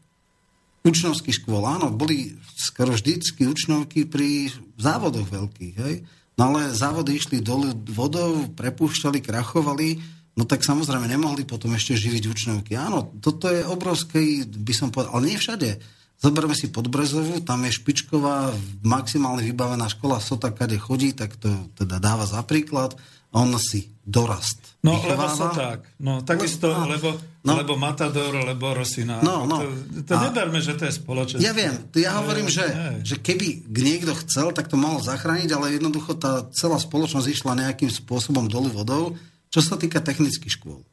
učňovských 0.88 1.44
škôl, 1.44 1.68
áno, 1.68 1.92
boli 1.92 2.32
skoro 2.56 2.96
vždycky 2.96 3.44
učňovky 3.44 4.08
pri 4.08 4.54
závodoch 4.80 5.28
veľkých, 5.28 5.76
hej? 5.84 6.08
No 6.36 6.52
ale 6.52 6.76
závody 6.76 7.16
išli 7.16 7.40
dolu 7.40 7.72
vodou, 7.96 8.52
prepúšťali, 8.52 9.24
krachovali, 9.24 10.04
no 10.36 10.44
tak 10.44 10.68
samozrejme 10.68 11.08
nemohli 11.08 11.48
potom 11.48 11.72
ešte 11.72 11.96
živiť 11.96 12.24
učňovky. 12.28 12.76
Áno, 12.76 13.16
toto 13.24 13.48
je 13.48 13.64
obrovský, 13.64 14.44
by 14.44 14.74
som 14.76 14.92
povedal, 14.92 15.16
ale 15.16 15.32
nie 15.32 15.40
všade. 15.40 15.80
Zoberme 16.20 16.56
si 16.56 16.72
Podbrezovu, 16.72 17.44
tam 17.44 17.64
je 17.68 17.76
špičková, 17.76 18.52
maximálne 18.84 19.44
vybavená 19.48 19.88
škola, 19.88 20.24
sota 20.24 20.52
kade 20.52 20.76
chodí, 20.80 21.16
tak 21.16 21.40
to 21.40 21.72
teda 21.76 22.04
dáva 22.04 22.28
za 22.28 22.44
príklad. 22.44 22.96
On 23.36 23.52
si 23.60 23.95
dorast 24.06 24.76
No, 24.86 25.02
vychováva. 25.02 25.34
lebo 25.34 25.46
tak. 25.58 25.80
No, 25.98 26.14
takisto, 26.22 26.70
no, 26.70 26.86
lebo, 26.86 27.18
no, 27.42 27.58
lebo 27.58 27.74
Matador, 27.74 28.30
lebo 28.38 28.70
Rosina. 28.78 29.18
No, 29.26 29.50
no. 29.50 29.66
To, 29.66 30.06
to 30.06 30.14
a, 30.14 30.30
neberme, 30.30 30.62
že 30.62 30.78
to 30.78 30.86
je 30.86 30.94
spoločenstvo. 30.94 31.42
Ja 31.42 31.58
viem, 31.58 31.74
ja 31.98 32.22
hovorím, 32.22 32.46
že, 32.46 32.70
že 33.02 33.18
keby 33.18 33.66
niekto 33.66 34.14
chcel, 34.22 34.54
tak 34.54 34.70
to 34.70 34.78
mohol 34.78 35.02
zachrániť, 35.02 35.50
ale 35.58 35.82
jednoducho 35.82 36.14
tá 36.22 36.46
celá 36.54 36.78
spoločnosť 36.78 37.26
išla 37.26 37.58
nejakým 37.66 37.90
spôsobom 37.90 38.46
dolu 38.46 38.70
vodou, 38.70 39.18
čo 39.50 39.66
sa 39.66 39.74
týka 39.74 40.06
technických 40.06 40.54
škôl 40.54 40.86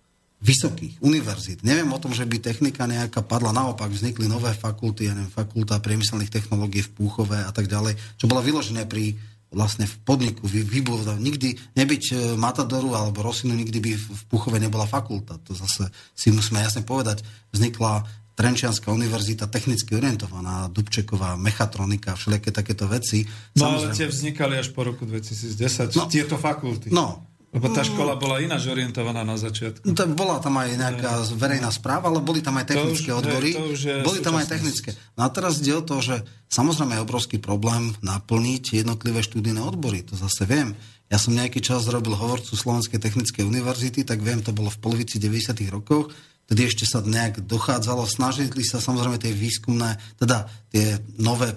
vysokých 0.43 0.99
univerzít. 1.05 1.63
Neviem 1.63 1.87
o 1.95 2.03
tom, 2.03 2.11
že 2.11 2.27
by 2.27 2.43
technika 2.43 2.89
nejaká 2.89 3.23
padla. 3.23 3.55
Naopak 3.55 3.95
vznikli 3.95 4.27
nové 4.27 4.51
fakulty, 4.51 5.07
ja 5.07 5.15
neviem, 5.15 5.31
fakulta 5.31 5.79
priemyselných 5.79 6.35
technológií 6.35 6.83
v 6.83 6.93
Púchove 6.99 7.39
a 7.39 7.53
tak 7.55 7.71
ďalej, 7.71 7.95
čo 8.19 8.27
bola 8.27 8.43
vyložené 8.43 8.89
pri 8.91 9.15
vlastne 9.53 9.85
v 9.85 9.97
podniku 10.03 10.49
vybudovať. 10.49 11.21
Nikdy 11.21 11.49
nebyť 11.77 12.03
e, 12.11 12.15
Matadoru 12.41 12.97
alebo 12.97 13.21
Rosinu, 13.21 13.53
nikdy 13.53 13.79
by 13.79 13.93
v 13.95 14.23
Puchove 14.33 14.57
nebola 14.57 14.89
fakulta. 14.89 15.37
To 15.45 15.53
zase 15.53 15.93
si 16.17 16.33
musíme 16.33 16.65
jasne 16.65 16.83
povedať. 16.83 17.21
Vznikla 17.53 18.05
Trenčianská 18.33 18.89
univerzita 18.89 19.45
technicky 19.45 19.93
orientovaná, 19.93 20.65
Dubčeková, 20.73 21.37
mechatronika, 21.37 22.17
všelijaké 22.17 22.49
takéto 22.49 22.89
veci. 22.89 23.29
No 23.61 23.69
Samozrejme. 23.69 23.93
ale 23.93 23.99
tie 24.01 24.09
vznikali 24.09 24.55
až 24.57 24.73
po 24.73 24.89
roku 24.89 25.05
2010, 25.05 25.93
no, 26.01 26.09
tieto 26.09 26.41
fakulty. 26.41 26.89
No, 26.89 27.29
lebo 27.53 27.69
tá 27.69 27.85
škola 27.85 28.17
bola 28.17 28.41
ináč 28.41 28.65
orientovaná 28.65 29.29
na 29.29 29.37
začiatku. 29.37 29.85
No, 29.85 29.93
to 29.93 30.09
bola 30.17 30.41
tam 30.41 30.57
aj 30.57 30.73
nejaká 30.73 31.21
verejná 31.37 31.69
správa, 31.69 32.09
ale 32.09 32.25
boli 32.25 32.41
tam 32.41 32.57
aj 32.57 32.73
technické 32.73 33.13
to 33.13 33.21
už, 33.21 33.21
odbory. 33.21 33.51
To 33.53 33.77
už 33.77 33.83
boli 34.01 34.19
tam 34.25 34.41
aj 34.41 34.49
technické. 34.49 34.97
No 35.21 35.29
a 35.29 35.29
teraz 35.29 35.61
o 35.61 35.83
to, 35.85 36.01
že 36.01 36.25
samozrejme 36.49 36.97
je 36.97 37.05
obrovský 37.05 37.37
problém 37.37 37.93
naplniť 38.01 38.81
jednotlivé 38.81 39.21
študijné 39.21 39.61
odbory. 39.61 40.01
To 40.09 40.17
zase 40.17 40.49
viem. 40.49 40.73
Ja 41.13 41.21
som 41.21 41.37
nejaký 41.37 41.61
čas 41.61 41.85
robil 41.93 42.17
hovorcu 42.17 42.57
Slovenskej 42.57 42.97
technickej 42.97 43.45
univerzity, 43.45 44.01
tak 44.01 44.25
viem, 44.25 44.41
to 44.41 44.57
bolo 44.57 44.73
v 44.73 44.81
polovici 44.81 45.21
90. 45.21 45.53
rokov. 45.69 46.09
Tedy 46.49 46.73
ešte 46.73 46.89
sa 46.89 47.05
nejak 47.05 47.45
dochádzalo, 47.45 48.09
snažili 48.09 48.65
sa 48.65 48.81
samozrejme 48.81 49.21
tie 49.21 49.37
výskumné, 49.37 50.01
teda 50.17 50.49
tie 50.73 51.05
nové 51.21 51.53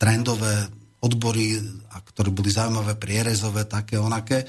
trendové 0.00 0.64
odbory, 1.04 1.60
ktoré 2.08 2.32
boli 2.32 2.48
zaujímavé, 2.48 2.96
prierezové, 2.96 3.68
také, 3.68 4.00
onaké 4.00 4.48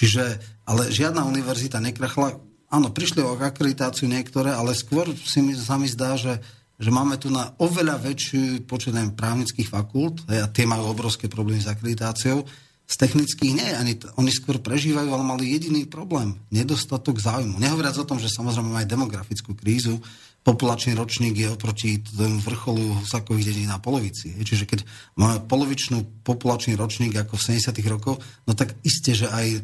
Čiže, 0.00 0.40
ale 0.64 0.88
žiadna 0.88 1.28
univerzita 1.28 1.76
nekrachla. 1.76 2.40
Áno, 2.72 2.88
prišli 2.88 3.20
o 3.20 3.36
akreditáciu 3.36 4.08
niektoré, 4.08 4.48
ale 4.48 4.72
skôr 4.72 5.12
si 5.12 5.44
mi, 5.44 5.52
sa 5.52 5.76
mi 5.76 5.84
zdá, 5.84 6.16
že, 6.16 6.40
že 6.80 6.88
máme 6.88 7.20
tu 7.20 7.28
na 7.28 7.52
oveľa 7.60 8.00
väčší 8.00 8.64
počet 8.64 8.96
právnických 8.96 9.68
fakult 9.68 10.24
a 10.24 10.48
tie 10.48 10.64
majú 10.64 10.88
obrovské 10.88 11.28
problémy 11.28 11.60
s 11.60 11.68
akreditáciou. 11.68 12.48
Z 12.88 12.94
technických 12.96 13.52
nie, 13.52 13.70
ani 13.76 14.00
t- 14.00 14.08
oni 14.16 14.32
skôr 14.32 14.56
prežívajú, 14.56 15.12
ale 15.12 15.22
mali 15.22 15.52
jediný 15.52 15.84
problém. 15.84 16.32
Nedostatok 16.48 17.20
záujmu. 17.20 17.60
Nehovoriac 17.60 18.00
o 18.00 18.08
tom, 18.08 18.16
že 18.16 18.32
samozrejme 18.32 18.72
majú 18.72 18.80
aj 18.80 18.88
demografickú 18.88 19.52
krízu, 19.52 20.00
populačný 20.40 20.96
ročník 20.96 21.36
je 21.36 21.52
oproti 21.52 22.00
tomu 22.00 22.40
vrcholu 22.40 23.04
Husakových 23.04 23.52
dedín 23.52 23.68
na 23.68 23.76
polovici. 23.76 24.32
Čiže 24.40 24.64
keď 24.64 24.80
máme 25.20 25.44
polovičnú 25.44 26.24
populačný 26.24 26.80
ročník 26.80 27.12
ako 27.12 27.36
v 27.36 27.60
70. 27.60 27.76
rokoch, 27.92 28.18
no 28.48 28.52
tak 28.56 28.72
isté, 28.80 29.12
že 29.12 29.28
aj 29.28 29.46
e, 29.52 29.60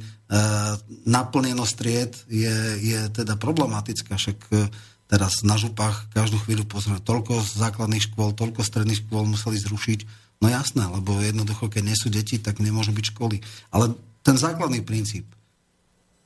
naplnenosť 1.08 1.74
tried 1.80 2.12
je, 2.28 2.56
je 2.84 3.00
teda 3.08 3.40
problematická. 3.40 4.20
Však 4.20 4.38
e, 4.52 4.68
teraz 5.08 5.40
na 5.40 5.56
župách 5.56 6.12
každú 6.12 6.36
chvíľu 6.44 6.68
pozrieme 6.68 7.00
toľko 7.00 7.40
základných 7.40 8.12
škôl, 8.12 8.36
toľko 8.36 8.60
stredných 8.60 9.08
škôl 9.08 9.24
museli 9.24 9.56
zrušiť. 9.56 10.00
No 10.44 10.52
jasné, 10.52 10.84
lebo 10.92 11.16
jednoducho, 11.24 11.72
keď 11.72 11.82
nie 11.88 11.96
sú 11.96 12.12
deti, 12.12 12.36
tak 12.36 12.60
nemôžu 12.60 12.92
byť 12.92 13.16
školy. 13.16 13.40
Ale 13.72 13.96
ten 14.20 14.36
základný 14.36 14.84
princíp. 14.84 15.24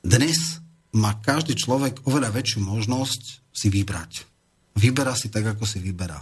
Dnes 0.03 0.59
má 0.91 1.15
každý 1.23 1.55
človek 1.55 2.03
oveľa 2.03 2.35
väčšiu 2.35 2.59
možnosť 2.59 3.47
si 3.55 3.71
vybrať 3.71 4.27
Vyberá 4.75 5.13
si 5.15 5.27
tak, 5.27 5.45
ako 5.45 5.67
si 5.67 5.83
vyberá. 5.83 6.19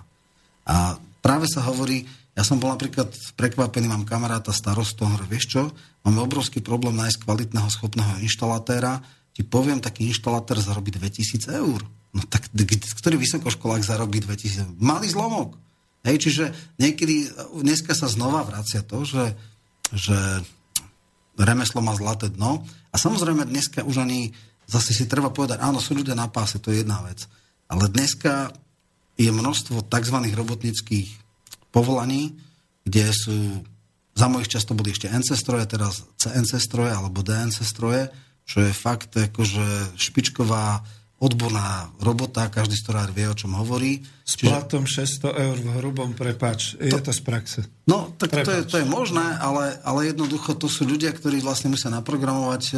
A 0.70 0.98
práve 1.22 1.46
sa 1.50 1.66
hovorí, 1.66 2.06
ja 2.34 2.44
som 2.46 2.62
bol 2.62 2.72
napríklad 2.72 3.12
prekvapený, 3.36 3.90
mám 3.90 4.08
kamaráta 4.08 4.56
starostu, 4.56 5.04
hovorí, 5.04 5.28
vieš 5.28 5.46
čo, 5.58 5.62
máme 6.08 6.24
obrovský 6.24 6.64
problém 6.64 6.96
nájsť 6.96 7.26
kvalitného, 7.26 7.68
schopného 7.68 8.22
inštalatéra, 8.24 9.04
ti 9.36 9.44
poviem, 9.44 9.84
taký 9.84 10.08
inštalatér 10.10 10.60
zarobí 10.60 10.92
2000 10.94 11.52
eur. 11.60 11.80
No 12.10 12.22
tak 12.26 12.50
ktorý 13.00 13.16
vysokoškolák 13.22 13.86
zarobí 13.86 14.24
2000 14.24 14.66
eur? 14.66 14.72
Malý 14.82 15.08
zlomok. 15.12 15.60
Hej, 16.08 16.18
čiže 16.24 16.44
niekedy, 16.80 17.28
dneska 17.60 17.92
sa 17.92 18.08
znova 18.08 18.48
vracia 18.48 18.82
to, 18.88 19.04
že, 19.04 19.36
že 19.92 20.18
remeslo 21.36 21.84
má 21.84 21.92
zlaté 21.96 22.32
dno. 22.32 22.64
A 22.90 22.96
samozrejme 22.96 23.48
dneska 23.48 23.84
už 23.84 24.04
ani, 24.08 24.32
zase 24.64 24.96
si 24.96 25.12
treba 25.12 25.28
povedať, 25.30 25.60
áno, 25.60 25.84
sú 25.84 25.96
ľudia 25.96 26.16
na 26.16 26.32
páse, 26.32 26.58
to 26.60 26.72
je 26.72 26.82
jedna 26.82 27.04
vec. 27.04 27.28
Ale 27.70 27.86
dneska 27.88 28.50
je 29.16 29.30
množstvo 29.30 29.86
tzv. 29.86 30.18
robotnických 30.34 31.10
povolaní, 31.70 32.34
kde 32.82 33.14
sú, 33.14 33.38
za 34.18 34.26
mojich 34.26 34.50
často 34.50 34.74
boli 34.74 34.90
ešte 34.90 35.12
NC 35.12 35.38
stroje, 35.38 35.70
teraz 35.70 36.02
CNC 36.18 36.58
stroje 36.58 36.92
alebo 36.92 37.22
DNC 37.22 37.62
stroje, 37.62 38.10
čo 38.50 38.66
je 38.66 38.74
fakt 38.74 39.14
akože 39.14 39.94
špičková 39.94 40.82
odborná 41.20 41.92
robota, 42.00 42.48
každý 42.48 42.80
storár 42.80 43.12
vie, 43.12 43.28
o 43.28 43.36
čom 43.36 43.52
hovorí. 43.60 44.00
S 44.24 44.38
Čiže... 44.40 44.48
platom 44.48 44.84
600 44.86 45.36
eur 45.36 45.58
v 45.58 45.70
hrubom, 45.82 46.10
prepač, 46.16 46.80
je 46.80 46.94
to, 46.94 47.10
to 47.10 47.12
z 47.12 47.22
praxe. 47.26 47.60
No, 47.90 48.14
tak 48.22 48.46
to 48.46 48.52
je, 48.54 48.62
to 48.70 48.78
je 48.78 48.86
možné, 48.86 49.26
ale, 49.42 49.82
ale 49.82 50.14
jednoducho 50.14 50.54
to 50.54 50.70
sú 50.70 50.86
ľudia, 50.86 51.10
ktorí 51.10 51.42
vlastne 51.42 51.74
musia 51.74 51.90
naprogramovať 51.90 52.64
e, 52.70 52.74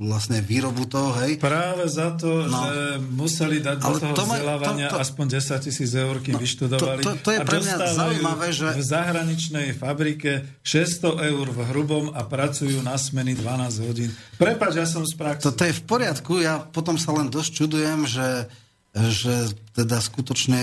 vlastne 0.00 0.40
výrobu 0.40 0.88
toho, 0.88 1.12
hej. 1.20 1.36
Práve 1.36 1.84
za 1.92 2.16
to, 2.16 2.48
no. 2.48 2.56
že 2.56 2.96
museli 3.12 3.60
dať 3.60 3.76
do 3.76 3.92
toho 4.00 4.16
to 4.16 4.24
vzdelávania 4.24 4.88
to, 4.88 4.96
to, 4.96 5.04
aspoň 5.04 5.26
10 5.36 5.66
tisíc 5.68 5.90
eur, 5.92 6.16
kým 6.24 6.40
no, 6.40 6.40
vyštudovali. 6.40 7.02
To, 7.04 7.12
to, 7.12 7.20
to 7.20 7.30
je 7.36 7.40
pre 7.44 7.58
mňa 7.60 7.76
zaujímavé, 7.92 8.46
že... 8.56 8.66
v 8.72 8.82
zahraničnej 8.88 9.68
fabrike 9.76 10.48
600 10.64 11.28
eur 11.28 11.46
v 11.52 11.60
hrubom 11.68 12.16
a 12.16 12.24
pracujú 12.24 12.80
na 12.80 12.96
smeny 12.96 13.36
12 13.36 13.84
hodín. 13.84 14.08
Prepač, 14.40 14.80
ja 14.80 14.88
som 14.88 15.04
z 15.04 15.12
praxe. 15.12 15.44
To, 15.44 15.52
to 15.52 15.68
je 15.68 15.76
v 15.76 15.82
poriadku, 15.84 16.40
ja 16.40 16.64
potom 16.64 16.96
sa 16.96 17.12
len 17.12 17.28
dosť 17.28 17.50
čudujem, 17.52 17.83
že 18.08 18.48
že 18.94 19.50
teda 19.74 19.98
skutočne 19.98 20.54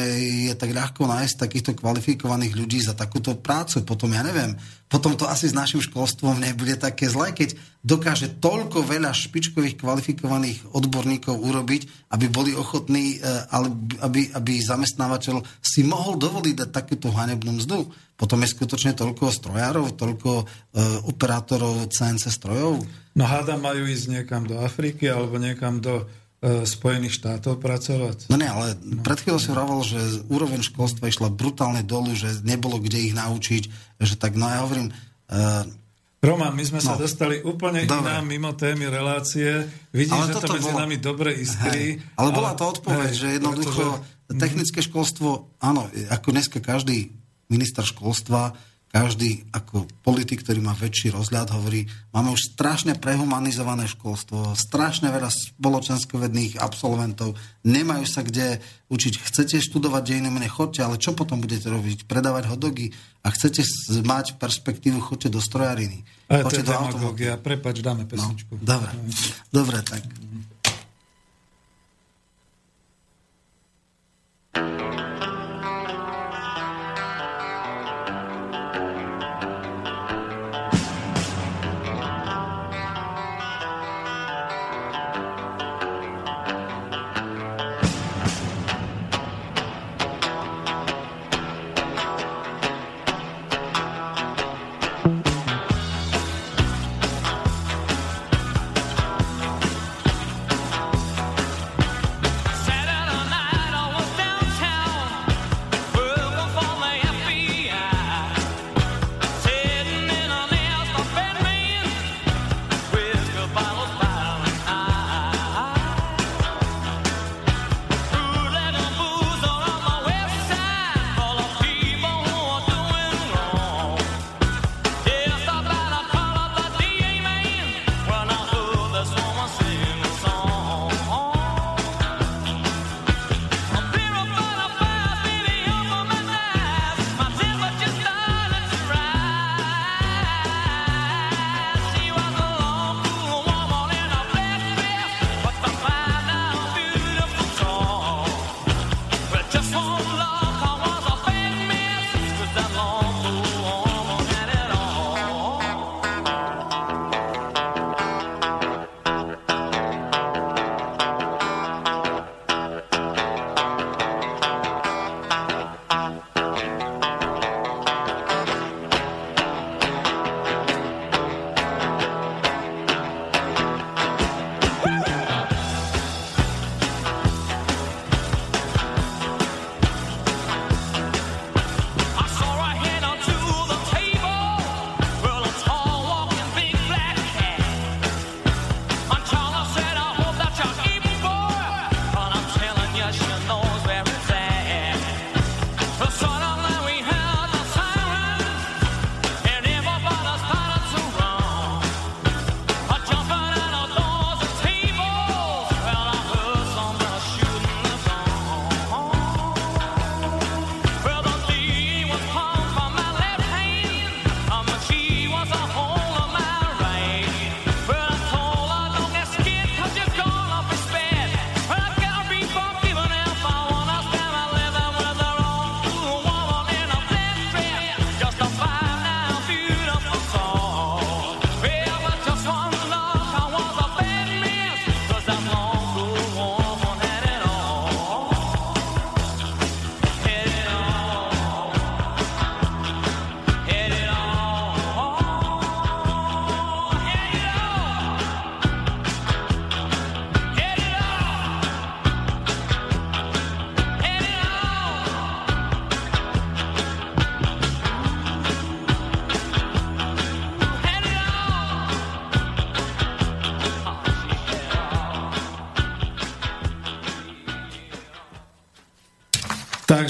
je 0.48 0.56
tak 0.56 0.72
ľahko 0.72 1.04
nájsť 1.04 1.36
takýchto 1.36 1.76
kvalifikovaných 1.76 2.56
ľudí 2.56 2.80
za 2.80 2.96
takúto 2.96 3.36
prácu. 3.36 3.84
Potom 3.84 4.08
ja 4.16 4.24
neviem, 4.24 4.56
potom 4.88 5.20
to 5.20 5.28
asi 5.28 5.52
s 5.52 5.56
našim 5.56 5.84
školstvom 5.84 6.40
nebude 6.40 6.80
také 6.80 7.12
zlé, 7.12 7.36
keď 7.36 7.60
dokáže 7.84 8.40
toľko 8.40 8.88
veľa 8.88 9.12
špičkových 9.12 9.76
kvalifikovaných 9.84 10.64
odborníkov 10.72 11.44
urobiť, 11.44 12.08
aby 12.16 12.26
boli 12.32 12.56
ochotní, 12.56 13.20
e, 13.20 13.36
aby, 14.00 14.32
aby 14.32 14.54
zamestnávateľ 14.64 15.44
si 15.60 15.84
mohol 15.84 16.16
dovoliť 16.16 16.56
dať 16.56 16.70
takúto 16.72 17.12
hanebnú 17.12 17.60
mzdu. 17.60 17.92
Potom 18.16 18.40
je 18.48 18.54
skutočne 18.54 18.96
toľko 18.96 19.28
strojárov, 19.28 20.00
toľko 20.00 20.32
e, 20.40 20.44
operátorov 21.04 21.92
CNC 21.92 22.32
strojov. 22.32 22.80
No 23.12 23.28
hádam 23.28 23.60
majú 23.60 23.84
ísť 23.84 24.08
niekam 24.08 24.48
do 24.48 24.56
Afriky 24.64 25.12
alebo 25.12 25.36
niekam 25.36 25.84
do 25.84 26.08
Spojených 26.42 27.22
štátov 27.22 27.62
pracovať. 27.62 28.26
No 28.34 28.36
nie, 28.42 28.50
ale 28.50 28.74
no. 28.82 29.06
pred 29.06 29.22
chvíľou 29.22 29.38
si 29.38 29.54
hovoril, 29.54 29.86
že 29.86 30.02
úroveň 30.26 30.66
školstva 30.66 31.06
išla 31.06 31.30
brutálne 31.30 31.86
dolu, 31.86 32.18
že 32.18 32.42
nebolo 32.42 32.82
kde 32.82 32.98
ich 32.98 33.14
naučiť, 33.14 33.64
že 34.02 34.18
tak, 34.18 34.34
no 34.34 34.50
ja 34.50 34.66
hovorím... 34.66 34.90
Uh, 35.30 35.70
Roman, 36.22 36.54
my 36.54 36.66
sme 36.66 36.82
no. 36.82 36.86
sa 36.86 36.96
dostali 36.98 37.42
úplne 37.46 37.86
Dobre. 37.86 38.10
inám 38.10 38.26
mimo 38.26 38.54
témy 38.58 38.90
relácie. 38.90 39.70
Vidíš, 39.94 40.18
ale 40.18 40.26
že 40.30 40.34
to 40.38 40.50
medzi 40.54 40.70
bolo... 40.70 40.82
nami 40.82 40.96
dobre 40.98 41.30
iskry. 41.34 41.98
Hej. 41.98 42.18
Ale 42.18 42.30
bola 42.34 42.54
to 42.58 42.64
odpoveď, 42.74 43.10
hej, 43.10 43.18
že 43.18 43.28
jednoducho 43.42 43.86
pretože... 44.02 44.38
technické 44.38 44.80
školstvo, 44.86 45.50
áno, 45.62 45.90
ako 46.10 46.28
dneska 46.30 46.58
každý 46.58 47.14
minister 47.50 47.86
školstva 47.86 48.54
každý 48.92 49.48
ako 49.56 49.88
politik, 50.04 50.44
ktorý 50.44 50.60
má 50.60 50.76
väčší 50.76 51.16
rozhľad, 51.16 51.56
hovorí, 51.56 51.88
máme 52.12 52.36
už 52.36 52.52
strašne 52.52 53.00
prehumanizované 53.00 53.88
školstvo, 53.88 54.52
strašne 54.52 55.08
veľa 55.08 55.32
spoločenskovedných 55.32 56.60
absolventov, 56.60 57.40
nemajú 57.64 58.04
sa 58.04 58.20
kde 58.20 58.60
učiť. 58.92 59.14
Chcete 59.32 59.64
študovať 59.64 60.04
dejiny 60.12 60.28
mene, 60.28 60.52
chodte, 60.52 60.84
ale 60.84 61.00
čo 61.00 61.16
potom 61.16 61.40
budete 61.40 61.72
robiť? 61.72 62.04
Predávať 62.04 62.52
hodogy 62.52 62.92
a 63.24 63.32
chcete 63.32 63.64
mať 64.04 64.36
perspektívu, 64.36 65.00
chodte 65.00 65.32
do 65.32 65.40
strojariny. 65.40 66.04
Ale 66.28 66.52
to 66.52 66.60
je 66.60 66.68
demagógia, 66.68 67.40
prepač, 67.40 67.80
dáme 67.80 68.04
no, 68.04 68.12
pesničku. 68.12 68.60
No, 68.60 68.68
dobre, 68.68 68.92
dobre, 69.56 69.80
tak. 69.88 70.04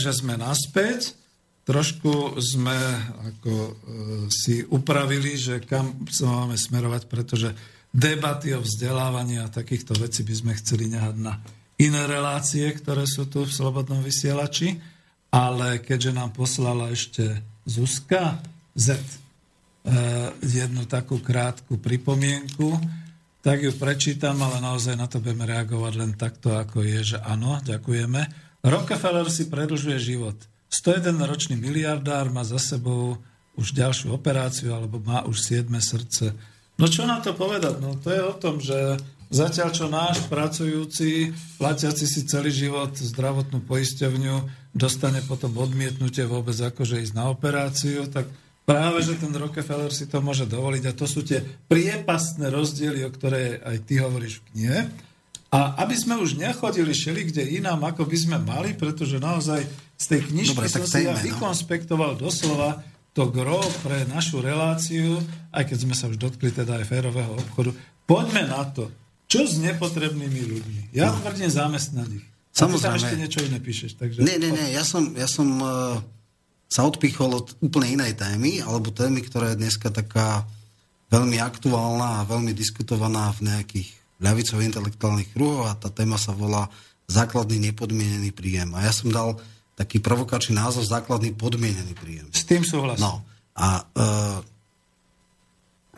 Takže 0.01 0.25
sme 0.25 0.33
naspäť. 0.33 1.13
Trošku 1.61 2.41
sme 2.41 2.73
ako 3.21 3.53
e, 3.53 3.73
si 4.33 4.65
upravili, 4.65 5.37
že 5.37 5.61
kam 5.61 5.93
sa 6.09 6.25
máme 6.25 6.57
smerovať, 6.57 7.05
pretože 7.05 7.53
debaty 7.93 8.57
o 8.57 8.65
vzdelávaní 8.65 9.37
a 9.37 9.45
takýchto 9.45 9.93
vecí 10.01 10.25
by 10.25 10.33
sme 10.33 10.53
chceli 10.57 10.89
nehať 10.89 11.21
na 11.21 11.37
iné 11.77 12.01
relácie, 12.09 12.65
ktoré 12.73 13.05
sú 13.05 13.29
tu 13.29 13.45
v 13.45 13.53
Slobodnom 13.53 14.01
vysielači, 14.01 14.81
ale 15.29 15.85
keďže 15.85 16.17
nám 16.17 16.33
poslala 16.33 16.89
ešte 16.89 17.37
Zuzka 17.69 18.41
Z 18.73 18.97
e, 18.97 19.05
jednu 20.41 20.89
takú 20.89 21.21
krátku 21.21 21.77
pripomienku, 21.77 22.73
tak 23.45 23.61
ju 23.61 23.69
prečítam, 23.77 24.41
ale 24.41 24.65
naozaj 24.65 24.97
na 24.97 25.05
to 25.05 25.21
budeme 25.21 25.45
reagovať 25.45 25.93
len 25.93 26.17
takto, 26.17 26.57
ako 26.57 26.81
je, 26.89 27.13
že 27.13 27.17
áno, 27.21 27.61
ďakujeme. 27.61 28.49
Rockefeller 28.61 29.25
si 29.33 29.49
predlžuje 29.49 29.97
život. 29.97 30.37
101-ročný 30.71 31.57
miliardár 31.57 32.29
má 32.31 32.45
za 32.45 32.61
sebou 32.61 33.17
už 33.59 33.75
ďalšiu 33.75 34.15
operáciu, 34.15 34.71
alebo 34.71 35.01
má 35.03 35.27
už 35.27 35.41
7 35.41 35.67
srdce. 35.81 36.31
No 36.79 36.87
čo 36.87 37.03
na 37.03 37.19
to 37.19 37.35
povedať? 37.35 37.81
No 37.83 37.99
to 37.99 38.09
je 38.13 38.21
o 38.23 38.33
tom, 38.37 38.63
že 38.63 38.95
zatiaľ 39.27 39.69
čo 39.75 39.85
náš 39.91 40.23
pracujúci, 40.31 41.35
platiaci 41.59 42.05
si 42.07 42.23
celý 42.23 42.49
život 42.49 42.95
zdravotnú 42.95 43.59
poisťovňu, 43.67 44.35
dostane 44.71 45.19
potom 45.27 45.51
odmietnutie 45.59 46.23
vôbec 46.23 46.55
akože 46.55 47.03
ísť 47.03 47.13
na 47.17 47.27
operáciu, 47.27 48.07
tak 48.07 48.29
Práve, 48.61 49.01
že 49.01 49.17
ten 49.17 49.33
Rockefeller 49.33 49.89
si 49.89 50.05
to 50.05 50.21
môže 50.21 50.45
dovoliť 50.45 50.83
a 50.85 50.95
to 50.95 51.09
sú 51.09 51.25
tie 51.25 51.41
priepastné 51.41 52.53
rozdiely, 52.53 53.01
o 53.03 53.09
ktoré 53.09 53.57
aj 53.57 53.77
ty 53.89 53.97
hovoríš 53.97 54.37
v 54.37 54.45
knihe. 54.53 54.79
A 55.51 55.83
aby 55.83 55.95
sme 55.99 56.15
už 56.15 56.39
nechodili 56.39 56.95
šeli 56.95 57.27
kde 57.27 57.59
inám, 57.59 57.83
ako 57.83 58.07
by 58.07 58.17
sme 58.17 58.37
mali, 58.39 58.71
pretože 58.71 59.19
naozaj 59.19 59.67
z 59.99 60.05
tej 60.07 60.21
knižky 60.31 60.55
Dobre, 60.55 60.71
som 60.71 60.87
si 60.87 61.03
ja 61.03 61.11
no. 61.11 61.19
vykonspektoval 61.19 62.15
doslova 62.15 62.79
to 63.11 63.27
gro 63.27 63.59
pre 63.83 64.07
našu 64.07 64.39
reláciu, 64.39 65.19
aj 65.51 65.67
keď 65.67 65.77
sme 65.83 65.95
sa 65.95 66.07
už 66.07 66.15
dotkli 66.15 66.55
teda 66.55 66.79
aj 66.79 66.87
férového 66.87 67.35
obchodu. 67.35 67.75
Poďme 68.07 68.47
na 68.47 68.63
to. 68.63 68.87
Čo 69.27 69.43
s 69.43 69.59
nepotrebnými 69.59 70.41
ľuďmi? 70.47 70.81
Ja 70.95 71.11
no. 71.11 71.19
tvrdím 71.19 71.51
zamestnať 71.51 72.09
ich. 72.15 72.25
Samozrejme. 72.55 72.79
A 72.79 72.79
ty 72.79 72.83
tam 72.87 72.99
ešte 73.03 73.19
niečo 73.19 73.39
iné 73.43 73.59
píšeš. 73.59 73.91
Takže... 73.99 74.19
Nie, 74.23 74.39
nie, 74.39 74.55
nie. 74.55 74.71
Ja 74.71 74.87
som, 74.87 75.11
ja 75.15 75.27
som 75.27 75.47
uh 75.59 75.99
sa 76.71 76.87
odpichol 76.87 77.35
od 77.35 77.47
úplne 77.59 77.99
inej 77.99 78.15
témy, 78.15 78.63
alebo 78.63 78.95
témy, 78.95 79.19
ktorá 79.27 79.51
je 79.51 79.59
dneska 79.59 79.91
taká 79.91 80.47
veľmi 81.11 81.35
aktuálna 81.35 82.23
a 82.23 82.27
veľmi 82.31 82.55
diskutovaná 82.55 83.27
v 83.35 83.51
nejakých 83.51 83.91
ľavicových 84.21 84.69
intelektuálnych 84.71 85.29
kruhoch 85.33 85.67
a 85.67 85.77
tá 85.77 85.89
téma 85.89 86.15
sa 86.15 86.31
volá 86.31 86.69
základný 87.09 87.59
nepodmienený 87.73 88.31
príjem. 88.31 88.71
A 88.77 88.87
ja 88.87 88.93
som 88.93 89.11
dal 89.11 89.41
taký 89.75 89.97
provokačný 89.97 90.55
názov 90.55 90.85
základný 90.85 91.33
podmienený 91.33 91.97
príjem. 91.97 92.29
S 92.29 92.45
tým 92.45 92.61
súhlasím. 92.61 93.01
No. 93.01 93.25
A 93.57 93.81
e, 93.81 94.05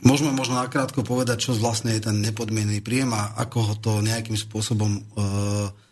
môžeme 0.07 0.31
možno 0.31 0.57
nakrátko 0.57 1.03
povedať, 1.03 1.51
čo 1.51 1.59
vlastne 1.59 1.91
je 1.93 2.07
ten 2.07 2.17
nepodmienený 2.23 2.79
príjem 2.79 3.11
a 3.11 3.35
ako 3.37 3.57
ho 3.59 3.73
to 3.77 3.91
nejakým 3.99 4.39
spôsobom 4.39 4.91
e, 4.97 5.01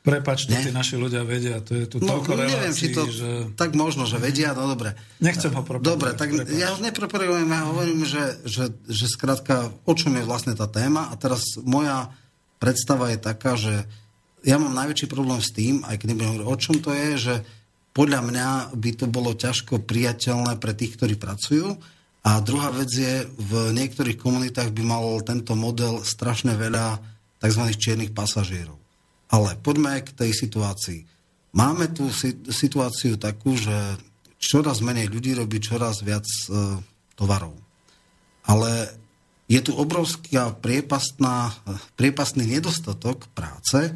Prepač, 0.02 0.49
to 0.49 0.57
tí 0.57 0.73
naši 0.73 0.98
ľudia 0.98 1.22
vedia, 1.22 1.61
to 1.61 1.78
je 1.78 1.86
tu 1.86 2.02
no, 2.02 2.18
toľko 2.18 2.34
relácií, 2.34 2.57
neviem, 2.57 2.73
či 2.73 2.88
to, 2.90 3.06
že... 3.06 3.30
Tak 3.53 3.78
možno, 3.78 4.10
že 4.10 4.18
vedia, 4.18 4.57
no 4.57 4.65
dobre. 4.65 4.98
Nechcem 5.22 5.53
ho 5.53 5.61
propagovať. 5.61 5.94
Dobre, 5.94 6.10
tak 6.18 6.30
prepač. 6.34 6.57
ja 6.57 6.73
už 6.73 6.82
nepropagujem, 6.82 7.45
ja 7.45 7.61
hovorím, 7.69 8.02
že, 8.02 8.41
že, 8.41 8.73
že 8.90 9.06
skrátka, 9.06 9.69
o 9.86 9.94
čom 9.94 10.18
je 10.18 10.26
vlastne 10.26 10.57
tá 10.57 10.65
téma 10.65 11.06
a 11.06 11.14
teraz 11.22 11.45
moja 11.61 12.10
predstava 12.57 13.14
je 13.14 13.19
taká, 13.22 13.53
že 13.53 13.86
ja 14.41 14.57
mám 14.57 14.73
najväčší 14.73 15.06
problém 15.06 15.38
s 15.38 15.53
tým, 15.53 15.86
aj 15.86 16.02
keď 16.02 16.06
nebudem 16.10 16.30
hovoriť, 16.34 16.49
o 16.49 16.57
čom 16.57 16.76
to 16.82 16.90
je, 16.98 17.10
že 17.22 17.36
podľa 17.94 18.26
mňa 18.26 18.48
by 18.73 18.91
to 18.98 19.06
bolo 19.06 19.38
ťažko 19.38 19.86
priateľné 19.86 20.57
pre 20.57 20.73
tých, 20.73 20.98
ktorí 20.98 21.14
pracujú. 21.14 21.78
A 22.26 22.41
druhá 22.41 22.73
vec 22.73 22.90
je, 22.90 23.30
v 23.38 23.69
niektorých 23.69 24.18
komunitách 24.18 24.73
by 24.73 24.82
mal 24.82 25.06
tento 25.22 25.53
model 25.53 26.02
strašne 26.02 26.57
veľa 26.57 26.98
tzv. 27.38 27.64
čiernych 27.78 28.18
pasažierov. 28.18 28.81
Ale 29.32 29.56
poďme 29.64 30.03
k 30.03 30.12
tej 30.12 30.32
situácii. 30.36 31.08
Máme 31.56 31.91
tu 31.91 32.08
situáciu 32.52 33.16
takú, 33.16 33.56
že 33.56 33.76
čoraz 34.40 34.84
menej 34.84 35.12
ľudí 35.12 35.36
robí 35.36 35.60
čoraz 35.60 36.03
viac 36.03 36.24
e, 36.24 36.80
tovarov. 37.16 37.56
Ale 38.48 38.91
je 39.52 39.60
tu 39.60 39.76
obrovská 39.76 40.56
priepastná, 40.56 41.52
priepastný 41.99 42.48
nedostatok 42.48 43.28
práce 43.36 43.91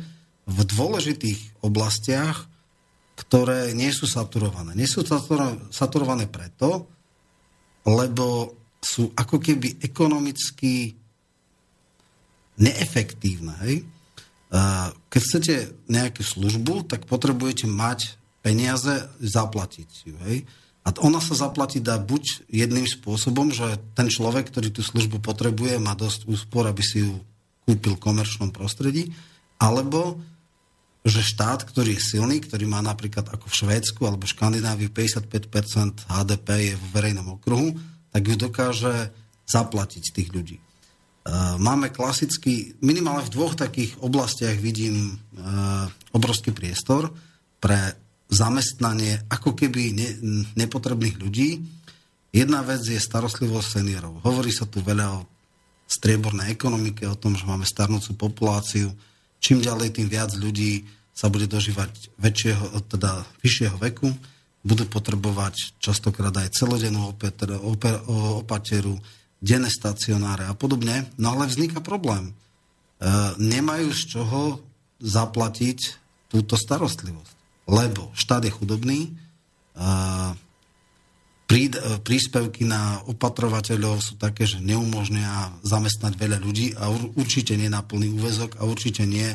v 0.45 0.57
dôležitých 0.68 1.64
oblastiach, 1.64 2.45
ktoré 3.16 3.72
nie 3.72 3.90
sú 3.95 4.03
saturované. 4.06 4.76
Nie 4.76 4.86
sú 4.86 5.07
saturované 5.72 6.28
preto, 6.28 6.91
lebo 7.88 8.52
sú 8.84 9.16
ako 9.16 9.40
keby 9.40 9.80
ekonomicky 9.80 10.94
neefektívne. 12.60 13.56
Hej? 13.66 13.88
Keď 15.11 15.22
chcete 15.22 15.56
nejakú 15.91 16.23
službu, 16.23 16.88
tak 16.88 17.10
potrebujete 17.10 17.68
mať 17.68 18.15
peniaze, 18.40 19.10
zaplatiť 19.19 19.90
ju. 20.06 20.15
Hej? 20.30 20.38
A 20.86 20.94
ona 21.02 21.18
sa 21.18 21.34
zaplatí 21.34 21.82
dá 21.82 21.98
buď 21.98 22.45
jedným 22.45 22.86
spôsobom, 22.86 23.49
že 23.49 23.82
ten 23.98 24.06
človek, 24.06 24.53
ktorý 24.53 24.69
tú 24.69 24.86
službu 24.86 25.18
potrebuje, 25.18 25.82
má 25.82 25.98
dosť 25.98 26.30
úspor, 26.30 26.69
aby 26.69 26.86
si 26.86 27.02
ju 27.02 27.18
kúpil 27.65 27.98
v 27.98 28.03
komerčnom 28.06 28.53
prostredí, 28.53 29.10
alebo 29.57 30.22
že 31.06 31.22
štát, 31.22 31.65
ktorý 31.65 31.98
je 31.98 32.06
silný, 32.18 32.41
ktorý 32.41 32.65
má 32.69 32.82
napríklad 32.82 33.30
ako 33.30 33.49
v 33.49 33.57
Švédsku 33.61 34.02
alebo 34.06 34.26
v 34.26 34.34
Škandinávii 34.34 34.90
55% 34.90 36.06
HDP 36.10 36.73
je 36.73 36.76
v 36.77 36.86
verejnom 36.94 37.38
okruhu, 37.38 37.77
tak 38.10 38.26
ju 38.26 38.36
dokáže 38.38 39.14
zaplatiť 39.45 40.03
tých 40.14 40.30
ľudí. 40.34 40.57
Eh, 41.26 41.57
máme 41.57 41.89
klasický, 41.89 42.77
minimálne 42.85 43.26
v 43.26 43.34
dvoch 43.34 43.57
takých 43.57 43.97
oblastiach 43.97 44.61
vidím 44.61 45.18
eh, 45.18 45.89
obrovský 46.14 46.53
priestor 46.53 47.10
pre 47.57 47.97
zamestnanie 48.30 49.26
ako 49.34 49.57
keby 49.57 49.81
ne, 49.97 50.10
nepotrebných 50.53 51.18
ľudí. 51.18 51.65
Jedna 52.30 52.61
vec 52.61 52.85
je 52.85 53.02
starostlivosť 53.02 53.81
seniorov. 53.81 54.22
Hovorí 54.22 54.53
sa 54.53 54.69
tu 54.69 54.85
veľa 54.85 55.18
o 55.18 55.26
striebornej 55.89 56.53
ekonomike, 56.53 57.10
o 57.10 57.18
tom, 57.18 57.34
že 57.34 57.49
máme 57.49 57.65
starnúcu 57.65 58.14
populáciu. 58.14 58.93
Čím 59.41 59.65
ďalej, 59.65 59.97
tým 59.97 60.10
viac 60.10 60.30
ľudí 60.38 60.85
sa 61.10 61.34
bude 61.34 61.49
dožívať 61.49 62.14
väčšieho, 62.22 62.85
teda 62.85 63.26
vyššieho 63.41 63.77
veku, 63.81 64.14
budú 64.61 64.85
potrebovať 64.89 65.77
častokrát 65.81 66.34
aj 66.38 66.53
celodennú 66.53 67.14
opateru, 68.41 68.97
denné 69.44 69.70
stacionáre 69.72 70.48
a 70.48 70.53
podobne. 70.56 71.10
No 71.20 71.36
ale 71.36 71.49
vzniká 71.49 71.80
problém. 71.80 72.32
E, 72.32 72.34
nemajú 73.40 73.90
z 73.91 74.02
čoho 74.16 74.64
zaplatiť 75.03 75.80
túto 76.32 76.56
starostlivosť. 76.56 77.36
Lebo 77.70 78.14
štát 78.14 78.45
je 78.45 78.52
chudobný, 78.53 78.99
e, 79.06 79.10
prí, 81.45 81.70
e, 81.70 82.02
príspevky 82.02 82.66
na 82.66 83.02
opatrovateľov 83.06 84.02
sú 84.02 84.14
také, 84.18 84.49
že 84.49 84.62
neumožnia 84.62 85.53
zamestnať 85.62 86.14
veľa 86.18 86.38
ľudí 86.41 86.74
a 86.78 86.90
určite 87.18 87.53
nie 87.57 87.70
na 87.70 87.86
plný 87.86 88.14
úvezok 88.18 88.57
a 88.60 88.66
určite 88.66 89.06
nie 89.06 89.30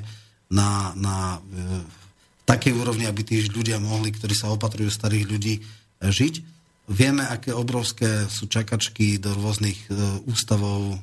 na, 0.51 0.91
na 0.99 1.39
e, 1.39 2.01
takej 2.45 2.75
úrovni, 2.75 3.07
aby 3.07 3.23
tí 3.23 3.47
ľudia 3.47 3.79
mohli, 3.79 4.11
ktorí 4.11 4.35
sa 4.35 4.51
opatrujú 4.51 4.91
starých 4.91 5.27
ľudí, 5.31 5.55
e, 5.59 5.63
žiť. 6.11 6.60
Vieme, 6.91 7.23
aké 7.23 7.55
obrovské 7.55 8.27
sú 8.27 8.51
čakačky 8.51 9.23
do 9.23 9.31
rôznych 9.31 9.79
e, 9.87 9.95
ústavov 10.27 10.91
e, 10.91 10.97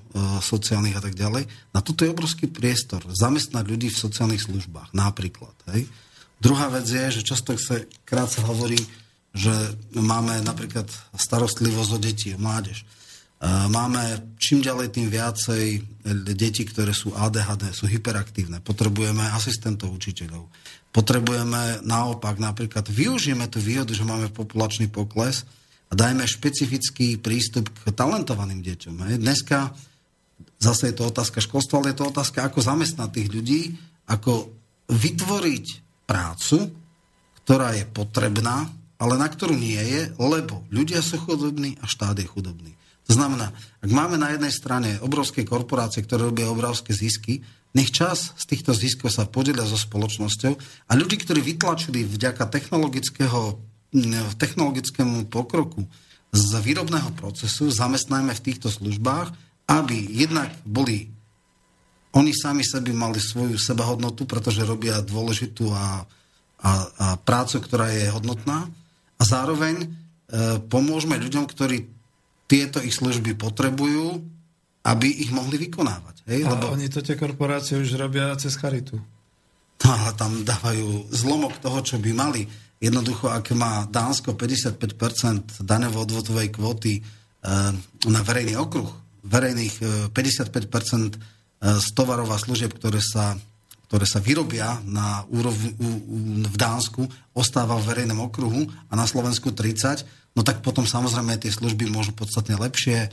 sociálnych 0.43 0.99
a 0.99 1.01
tak 1.07 1.15
ďalej. 1.15 1.47
Na 1.71 1.79
toto 1.79 2.03
je 2.03 2.11
obrovský 2.11 2.51
priestor. 2.51 3.07
Zamestnať 3.07 3.63
ľudí 3.63 3.87
v 3.87 4.01
sociálnych 4.03 4.43
službách, 4.43 4.91
napríklad. 4.91 5.55
Hej. 5.71 5.87
Druhá 6.43 6.67
vec 6.67 6.91
je, 6.91 7.07
že 7.15 7.21
často 7.23 7.55
sa 7.55 7.79
krát 8.03 8.27
sa 8.27 8.43
hovorí, 8.43 8.75
že 9.31 9.55
máme 9.95 10.43
napríklad 10.43 10.91
starostlivosť 11.15 11.91
o 11.95 11.99
deti, 12.03 12.35
o 12.35 12.39
mládež. 12.43 12.83
E, 12.83 12.85
máme 13.71 14.35
čím 14.43 14.59
ďalej 14.59 14.91
tým 14.91 15.07
viacej 15.07 15.87
deti, 16.35 16.67
ktoré 16.67 16.91
sú 16.91 17.15
ADHD, 17.15 17.71
sú 17.71 17.87
hyperaktívne. 17.87 18.59
Potrebujeme 18.59 19.23
asistentov 19.31 19.95
učiteľov. 19.95 20.51
Potrebujeme 20.91 21.79
naopak 21.87 22.43
napríklad, 22.43 22.91
využijeme 22.91 23.47
tú 23.47 23.63
výhodu, 23.63 23.95
že 23.95 24.03
máme 24.03 24.27
populačný 24.35 24.91
pokles, 24.91 25.47
a 25.87 25.93
dajme 25.95 26.27
špecifický 26.27 27.19
prístup 27.19 27.71
k 27.71 27.95
talentovaným 27.95 28.59
deťom. 28.59 28.95
Hej. 29.07 29.15
Dneska 29.23 29.71
zase 30.59 30.91
je 30.91 30.95
to 30.97 31.07
otázka 31.07 31.39
školstva, 31.39 31.79
ale 31.79 31.95
je 31.95 31.99
to 32.03 32.09
otázka, 32.11 32.43
ako 32.43 32.59
zamestnať 32.59 33.09
tých 33.13 33.29
ľudí, 33.31 33.61
ako 34.09 34.51
vytvoriť 34.91 35.65
prácu, 36.07 36.71
ktorá 37.43 37.75
je 37.75 37.85
potrebná, 37.87 38.67
ale 38.97 39.13
na 39.15 39.27
ktorú 39.29 39.55
nie 39.55 39.79
je, 39.79 40.01
lebo 40.17 40.65
ľudia 40.73 40.99
sú 40.99 41.21
chudobní 41.21 41.77
a 41.79 41.85
štát 41.85 42.17
je 42.17 42.27
chudobný. 42.27 42.73
To 43.07 43.15
znamená, 43.15 43.55
ak 43.79 43.87
máme 43.87 44.19
na 44.19 44.35
jednej 44.35 44.51
strane 44.51 44.99
obrovské 44.99 45.47
korporácie, 45.47 46.03
ktoré 46.03 46.27
robia 46.27 46.51
obrovské 46.51 46.91
zisky, 46.91 47.39
nech 47.71 47.93
čas 47.93 48.35
z 48.35 48.43
týchto 48.51 48.75
ziskov 48.75 49.13
sa 49.13 49.29
podelia 49.29 49.63
so 49.63 49.79
spoločnosťou 49.79 50.53
a 50.87 50.91
ľudí, 50.97 51.15
ktorí 51.21 51.39
vytlačili 51.39 52.03
vďaka 52.03 52.49
technologického 52.51 53.59
technologickému 54.35 55.31
pokroku 55.31 55.87
z 56.31 56.59
výrobného 56.59 57.15
procesu 57.15 57.71
zamestnajme 57.71 58.35
v 58.35 58.43
týchto 58.43 58.67
službách, 58.67 59.31
aby 59.67 59.95
jednak 60.11 60.51
boli 60.67 61.11
oni 62.15 62.31
sami 62.33 62.63
sebe 62.65 62.95
mali 62.95 63.21
svoju 63.21 63.59
sebahodnotu, 63.59 64.25
pretože 64.25 64.65
robia 64.65 65.03
dôležitú 65.03 65.69
a, 65.69 66.01
a, 66.63 66.71
a 66.97 67.07
prácu, 67.21 67.61
ktorá 67.61 67.93
je 67.93 68.09
hodnotná 68.09 68.65
a 69.17 69.23
zároveň 69.23 69.85
e, 69.85 69.87
pomôžeme 70.65 71.19
ľuďom, 71.19 71.45
ktorí 71.45 71.85
tieto 72.47 72.79
ich 72.81 72.95
služby 72.95 73.35
potrebujú, 73.35 74.23
aby 74.87 75.07
ich 75.07 75.29
mohli 75.35 75.59
vykonávať. 75.67 76.15
Hej? 76.31 76.47
A 76.47 76.55
Lebo... 76.55 76.73
oni 76.73 76.87
to 76.87 77.03
tie 77.03 77.19
korporácie 77.19 77.75
už 77.75 77.99
robia 77.99 78.31
cez 78.39 78.55
charitu. 78.55 78.97
No, 79.83 79.89
ale 79.93 80.15
tam 80.17 80.41
dávajú 80.41 81.11
zlomok 81.13 81.59
toho, 81.61 81.79
čo 81.85 82.01
by 82.01 82.11
mali. 82.15 82.49
Jednoducho, 82.77 83.33
ak 83.33 83.57
má 83.57 83.89
Dánsko 83.89 84.37
55% 84.37 85.65
daného 85.65 85.97
odvodovej 85.97 86.53
kvóty 86.53 86.93
e, 86.97 87.01
na 88.05 88.21
verejný 88.21 88.53
okruh, 88.53 88.85
verejných 89.25 89.75
e, 89.81 89.85
55% 90.13 90.13
e, 90.13 91.17
z 91.81 91.87
tovarov 91.97 92.29
a 92.29 92.37
služieb, 92.37 92.69
ktoré 92.77 93.01
sa, 93.01 93.33
ktoré 93.89 94.05
sa 94.05 94.21
vyrobia 94.21 94.77
na 94.85 95.25
u, 95.25 95.41
v 96.45 96.55
Dánsku, 96.55 97.01
ostáva 97.33 97.81
v 97.81 97.97
verejnom 97.97 98.29
okruhu 98.29 98.69
a 98.87 98.93
na 98.93 99.09
Slovensku 99.09 99.57
30, 99.57 100.37
no 100.37 100.45
tak 100.45 100.61
potom 100.61 100.85
samozrejme 100.85 101.33
tie 101.41 101.49
služby 101.49 101.89
môžu 101.89 102.13
podstatne 102.13 102.61
lepšie 102.61 103.09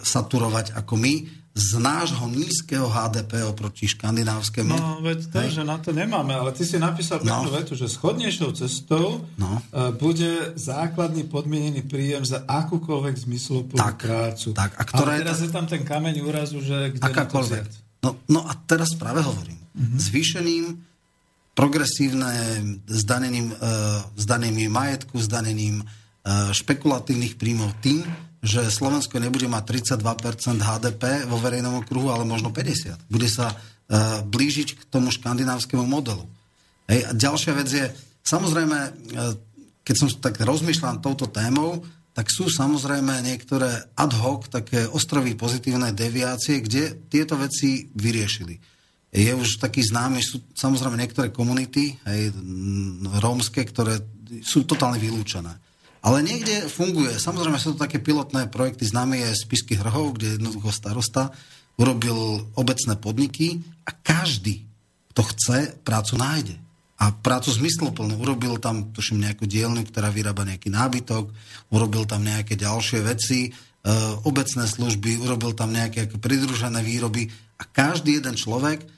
saturovať 0.00 0.72
ako 0.80 0.96
my 0.96 1.28
z 1.56 1.80
nášho 1.80 2.28
nízkeho 2.28 2.84
HDP 2.84 3.40
oproti 3.48 3.88
škandinávskému. 3.88 4.76
No, 4.76 5.00
veď 5.00 5.32
to, 5.32 5.40
že 5.48 5.62
na 5.64 5.80
to 5.80 5.88
nemáme, 5.96 6.36
ale 6.36 6.52
ty 6.52 6.68
si 6.68 6.76
napísal 6.76 7.24
no. 7.24 7.48
vetu, 7.48 7.72
že 7.72 7.88
schodnejšou 7.88 8.52
cestou 8.52 9.24
no. 9.40 9.64
E, 9.72 9.88
bude 9.96 10.52
základný 10.52 11.24
podmienený 11.24 11.88
príjem 11.88 12.28
za 12.28 12.44
akúkoľvek 12.44 13.14
zmysluplnú 13.24 13.80
tak, 13.80 14.04
prácu. 14.04 14.52
Tak, 14.52 14.76
a 14.76 14.82
ktoré 14.84 15.12
ale 15.16 15.22
teraz 15.24 15.40
je 15.40 15.48
tam 15.48 15.64
ten 15.64 15.80
kameň 15.80 16.14
úrazu, 16.20 16.60
že 16.60 16.92
kde 16.92 17.00
akákoľvek. 17.00 17.64
No, 18.04 18.20
no 18.28 18.44
a 18.44 18.52
teraz 18.68 18.92
práve 18.92 19.24
hovorím. 19.24 19.56
Mm-hmm. 19.56 19.98
Zvýšením 20.12 20.64
progresívne 21.56 22.36
zdanením, 22.84 23.56
uh, 23.56 24.04
zdanením 24.12 24.68
majetku, 24.68 25.16
zdanením 25.24 25.80
uh, 25.80 26.52
špekulatívnych 26.52 27.40
príjmov 27.40 27.72
tým, 27.80 28.04
že 28.46 28.70
Slovensko 28.70 29.18
nebude 29.18 29.50
mať 29.50 29.90
32% 29.98 30.62
HDP 30.62 31.26
vo 31.26 31.36
verejnom 31.42 31.82
okruhu, 31.82 32.14
ale 32.14 32.22
možno 32.22 32.54
50. 32.54 33.10
Bude 33.10 33.26
sa 33.26 33.50
uh, 33.50 34.22
blížiť 34.22 34.68
k 34.78 34.82
tomu 34.86 35.10
škandinávskému 35.10 35.82
modelu. 35.82 36.22
Hej. 36.86 37.00
A 37.04 37.10
ďalšia 37.12 37.52
vec 37.58 37.68
je, 37.68 37.86
samozrejme, 38.22 38.78
uh, 38.78 39.34
keď 39.82 39.94
som 39.98 40.08
tak 40.22 40.38
rozmýšľal 40.38 41.02
touto 41.02 41.26
témou, 41.26 41.82
tak 42.16 42.32
sú 42.32 42.48
samozrejme 42.48 43.20
niektoré 43.20 43.92
ad 43.92 44.12
hoc, 44.16 44.48
také 44.48 44.88
ostrovy 44.88 45.36
pozitívnej 45.36 45.92
deviácie, 45.92 46.64
kde 46.64 46.96
tieto 47.12 47.36
veci 47.36 47.92
vyriešili. 47.92 48.56
Je 49.12 49.32
už 49.36 49.60
taký 49.60 49.84
známy, 49.84 50.24
sú 50.24 50.40
samozrejme 50.56 50.96
niektoré 50.96 51.28
komunity, 51.28 51.92
hej, 51.92 52.32
rómske, 53.20 53.68
ktoré 53.68 54.00
sú 54.40 54.64
totálne 54.64 54.96
vylúčené. 54.96 55.65
Ale 56.04 56.22
niekde 56.22 56.68
funguje. 56.70 57.16
Samozrejme 57.16 57.58
sú 57.60 57.74
to 57.74 57.82
také 57.82 57.98
pilotné 57.98 58.46
projekty, 58.48 58.86
známe 58.86 59.20
je 59.20 59.30
Spisky 59.36 59.76
Hrhov, 59.76 60.16
kde 60.16 60.38
jednoducho 60.38 60.70
starosta 60.70 61.34
urobil 61.76 62.48
obecné 62.56 62.96
podniky 62.96 63.60
a 63.84 63.92
každý, 63.92 64.64
kto 65.12 65.22
chce, 65.32 65.58
prácu 65.84 66.16
nájde. 66.16 66.56
A 66.96 67.12
prácu 67.12 67.52
zmysloplnú. 67.52 68.16
Urobil 68.16 68.56
tam, 68.56 68.88
tuším, 68.88 69.20
nejakú 69.20 69.44
dielňu, 69.44 69.84
ktorá 69.84 70.08
vyrába 70.08 70.48
nejaký 70.48 70.72
nábytok, 70.72 71.28
urobil 71.68 72.08
tam 72.08 72.24
nejaké 72.24 72.56
ďalšie 72.56 73.04
veci, 73.04 73.40
e, 73.44 73.50
obecné 74.24 74.64
služby, 74.64 75.20
urobil 75.20 75.52
tam 75.52 75.76
nejaké 75.76 76.08
pridružené 76.08 76.80
výroby 76.80 77.28
a 77.60 77.68
každý 77.68 78.16
jeden 78.16 78.40
človek 78.40 78.96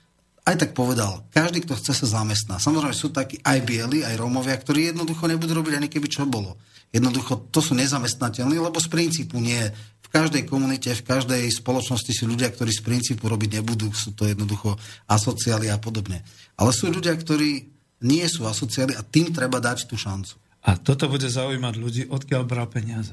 aj 0.48 0.56
tak 0.56 0.70
povedal, 0.72 1.28
každý, 1.28 1.60
kto 1.60 1.76
chce 1.76 1.92
sa 1.92 2.22
zamestná. 2.22 2.56
Samozrejme 2.56 2.96
sú 2.96 3.12
takí 3.12 3.36
aj 3.44 3.58
bieli, 3.68 4.00
aj 4.00 4.16
Rómovia, 4.16 4.56
ktorí 4.56 4.88
jednoducho 4.88 5.28
nebudú 5.28 5.60
robiť 5.60 5.76
ani 5.76 5.88
keby 5.92 6.08
čo 6.08 6.24
bolo. 6.24 6.56
Jednoducho 6.88 7.52
to 7.52 7.60
sú 7.60 7.76
nezamestnateľní, 7.76 8.56
lebo 8.56 8.80
z 8.80 8.88
princípu 8.88 9.36
nie. 9.36 9.60
V 10.00 10.08
každej 10.08 10.48
komunite, 10.48 10.96
v 10.96 11.04
každej 11.04 11.42
spoločnosti 11.52 12.12
sú 12.16 12.24
ľudia, 12.24 12.48
ktorí 12.48 12.72
z 12.72 12.80
princípu 12.80 13.28
robiť 13.28 13.60
nebudú, 13.60 13.92
sú 13.92 14.16
to 14.16 14.24
jednoducho 14.24 14.72
asociáli 15.04 15.68
a 15.68 15.76
podobne. 15.76 16.24
Ale 16.56 16.72
sú 16.72 16.88
ľudia, 16.88 17.12
ktorí 17.12 17.68
nie 18.08 18.24
sú 18.24 18.48
asociáli 18.48 18.96
a 18.96 19.04
tým 19.04 19.36
treba 19.36 19.60
dať 19.60 19.84
tú 19.84 20.00
šancu. 20.00 20.40
A 20.64 20.80
toto 20.80 21.12
bude 21.12 21.28
zaujímať 21.28 21.74
ľudí, 21.76 22.02
odkiaľ 22.08 22.42
bral 22.48 22.68
peniaze? 22.72 23.12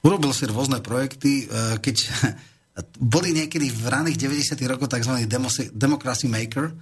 Urobil 0.00 0.32
si 0.32 0.48
rôzne 0.48 0.80
projekty, 0.80 1.44
e, 1.44 1.76
keď 1.82 1.96
boli 3.14 3.36
niekedy 3.36 3.68
v 3.68 3.84
raných 3.84 4.16
90. 4.16 4.56
rokoch 4.64 4.88
tzv. 4.88 5.28
Democracy 5.74 6.26
Maker, 6.30 6.72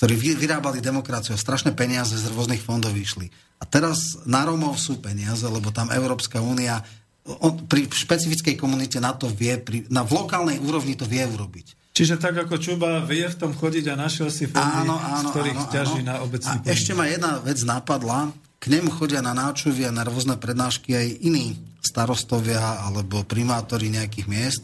ktorí 0.00 0.16
vyrábali 0.32 0.80
demokraciu, 0.80 1.36
strašné 1.36 1.76
peniaze 1.76 2.16
z 2.16 2.24
rôznych 2.32 2.64
fondov 2.64 2.96
vyšli. 2.96 3.28
A 3.60 3.68
teraz 3.68 4.16
na 4.24 4.48
Rómov 4.48 4.80
sú 4.80 4.96
peniaze, 4.96 5.44
lebo 5.44 5.68
tam 5.68 5.92
Európska 5.92 6.40
únia 6.40 6.80
on, 7.28 7.68
pri 7.68 7.84
špecifickej 7.84 8.56
komunite 8.56 8.96
na 8.96 9.12
to 9.12 9.28
vie, 9.28 9.60
pri, 9.60 9.84
na 9.92 10.00
v 10.00 10.16
lokálnej 10.16 10.56
úrovni 10.56 10.96
to 10.96 11.04
vie 11.04 11.20
urobiť. 11.20 11.92
Čiže 11.92 12.16
tak 12.16 12.32
ako 12.32 12.56
Čuba 12.56 13.04
vie 13.04 13.28
v 13.28 13.36
tom 13.36 13.52
chodiť 13.52 13.92
a 13.92 13.94
našiel 14.00 14.32
si 14.32 14.48
fondy, 14.48 14.88
áno, 14.88 14.96
áno, 14.96 15.20
z 15.20 15.36
ktorých 15.36 15.60
áno, 15.60 15.68
ťaží 15.68 16.00
áno. 16.00 16.08
na 16.08 16.14
obecný 16.24 16.56
A 16.64 16.72
ešte 16.72 16.96
ma 16.96 17.04
jedna 17.04 17.36
vec 17.44 17.60
napadla. 17.60 18.32
K 18.56 18.64
nemu 18.72 18.88
chodia 18.96 19.20
na 19.20 19.36
náčuvia, 19.36 19.92
na 19.92 20.08
rôzne 20.08 20.40
prednášky 20.40 20.96
aj 20.96 21.08
iní 21.28 21.60
starostovia 21.84 22.88
alebo 22.88 23.20
primátori 23.28 23.92
nejakých 23.92 24.26
miest. 24.32 24.62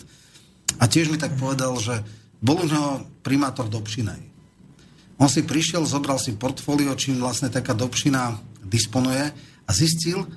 A 0.81 0.89
tiež 0.89 1.13
mi 1.13 1.21
tak 1.21 1.37
povedal, 1.37 1.77
že 1.77 2.01
bol 2.41 2.57
u 2.57 2.67
neho 2.69 3.05
primátor 3.21 3.69
Dobšinej. 3.69 4.26
On 5.17 5.29
si 5.33 5.41
prišiel, 5.45 5.89
zobral 5.89 6.21
si 6.21 6.37
portfólio, 6.37 6.93
čím 6.93 7.17
vlastne 7.17 7.49
taká 7.49 7.73
dobšina 7.73 8.37
disponuje 8.67 9.33
a 9.65 9.71
zistil, 9.73 10.29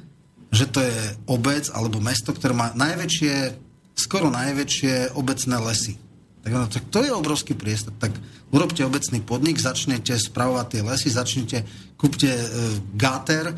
že 0.50 0.66
to 0.72 0.82
je 0.82 0.98
obec 1.30 1.68
alebo 1.76 2.02
mesto, 2.02 2.32
ktoré 2.32 2.56
má 2.56 2.72
najväčšie, 2.74 3.54
skoro 3.94 4.32
najväčšie 4.32 5.14
obecné 5.14 5.56
lesy. 5.62 5.94
Tak, 6.40 6.52
no, 6.56 6.66
tak 6.72 6.84
to 6.88 7.04
je 7.04 7.12
obrovský 7.12 7.54
priestor. 7.54 7.92
Tak 8.00 8.16
urobte 8.56 8.82
obecný 8.88 9.20
podnik, 9.20 9.60
začnete 9.60 10.16
spravovať 10.16 10.66
tie 10.72 10.82
lesy, 10.82 11.10
začnete, 11.12 11.58
kúpte 12.00 12.32
e, 12.32 12.48
gáter, 12.96 13.52
e, 13.52 13.56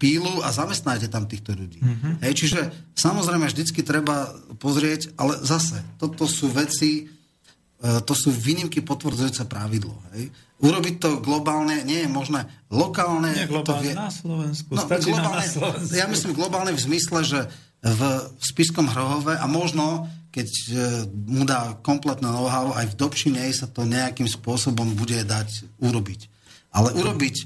pílu 0.00 0.40
a 0.40 0.48
zamestnáte 0.50 1.12
tam 1.12 1.28
týchto 1.28 1.52
ľudí. 1.52 1.84
Mm-hmm. 1.84 2.14
Hej, 2.24 2.34
čiže 2.34 2.60
samozrejme 2.96 3.46
vždycky 3.46 3.84
treba 3.84 4.32
pozrieť, 4.56 5.12
ale 5.20 5.36
zase, 5.44 5.84
toto 6.00 6.24
sú 6.24 6.48
veci, 6.48 7.12
to 7.84 8.14
sú 8.16 8.32
výnimky 8.32 8.80
potvrdzujúce 8.80 9.44
pravidlo. 9.44 9.92
Hej. 10.16 10.32
Urobiť 10.64 10.94
to 10.96 11.10
globálne 11.20 11.84
nie 11.84 12.06
je 12.06 12.08
možné. 12.08 12.48
Lokálne... 12.72 13.36
Nie 13.36 13.44
globálne 13.44 13.84
to 13.84 13.84
vie... 13.84 13.92
na 13.92 14.08
Slovensku. 14.08 14.70
No, 14.72 14.88
globálne, 14.88 15.44
na 15.44 15.52
Slovensku. 15.52 15.92
Ja 15.92 16.06
myslím 16.08 16.32
globálne 16.32 16.72
v 16.72 16.80
zmysle, 16.80 17.20
že 17.28 17.40
v 17.84 18.00
Spiskom 18.40 18.88
Hrohove 18.88 19.36
a 19.36 19.44
možno, 19.44 20.08
keď 20.32 20.48
e, 20.48 20.66
mu 21.28 21.44
dá 21.44 21.76
kompletné 21.84 22.24
know-how, 22.24 22.72
aj 22.72 22.96
v 22.96 22.98
Dobšine 23.04 23.44
sa 23.52 23.68
to 23.68 23.84
nejakým 23.84 24.24
spôsobom 24.24 24.96
bude 24.96 25.20
dať 25.20 25.68
urobiť. 25.84 26.20
Ale 26.72 26.96
urobiť 26.96 27.36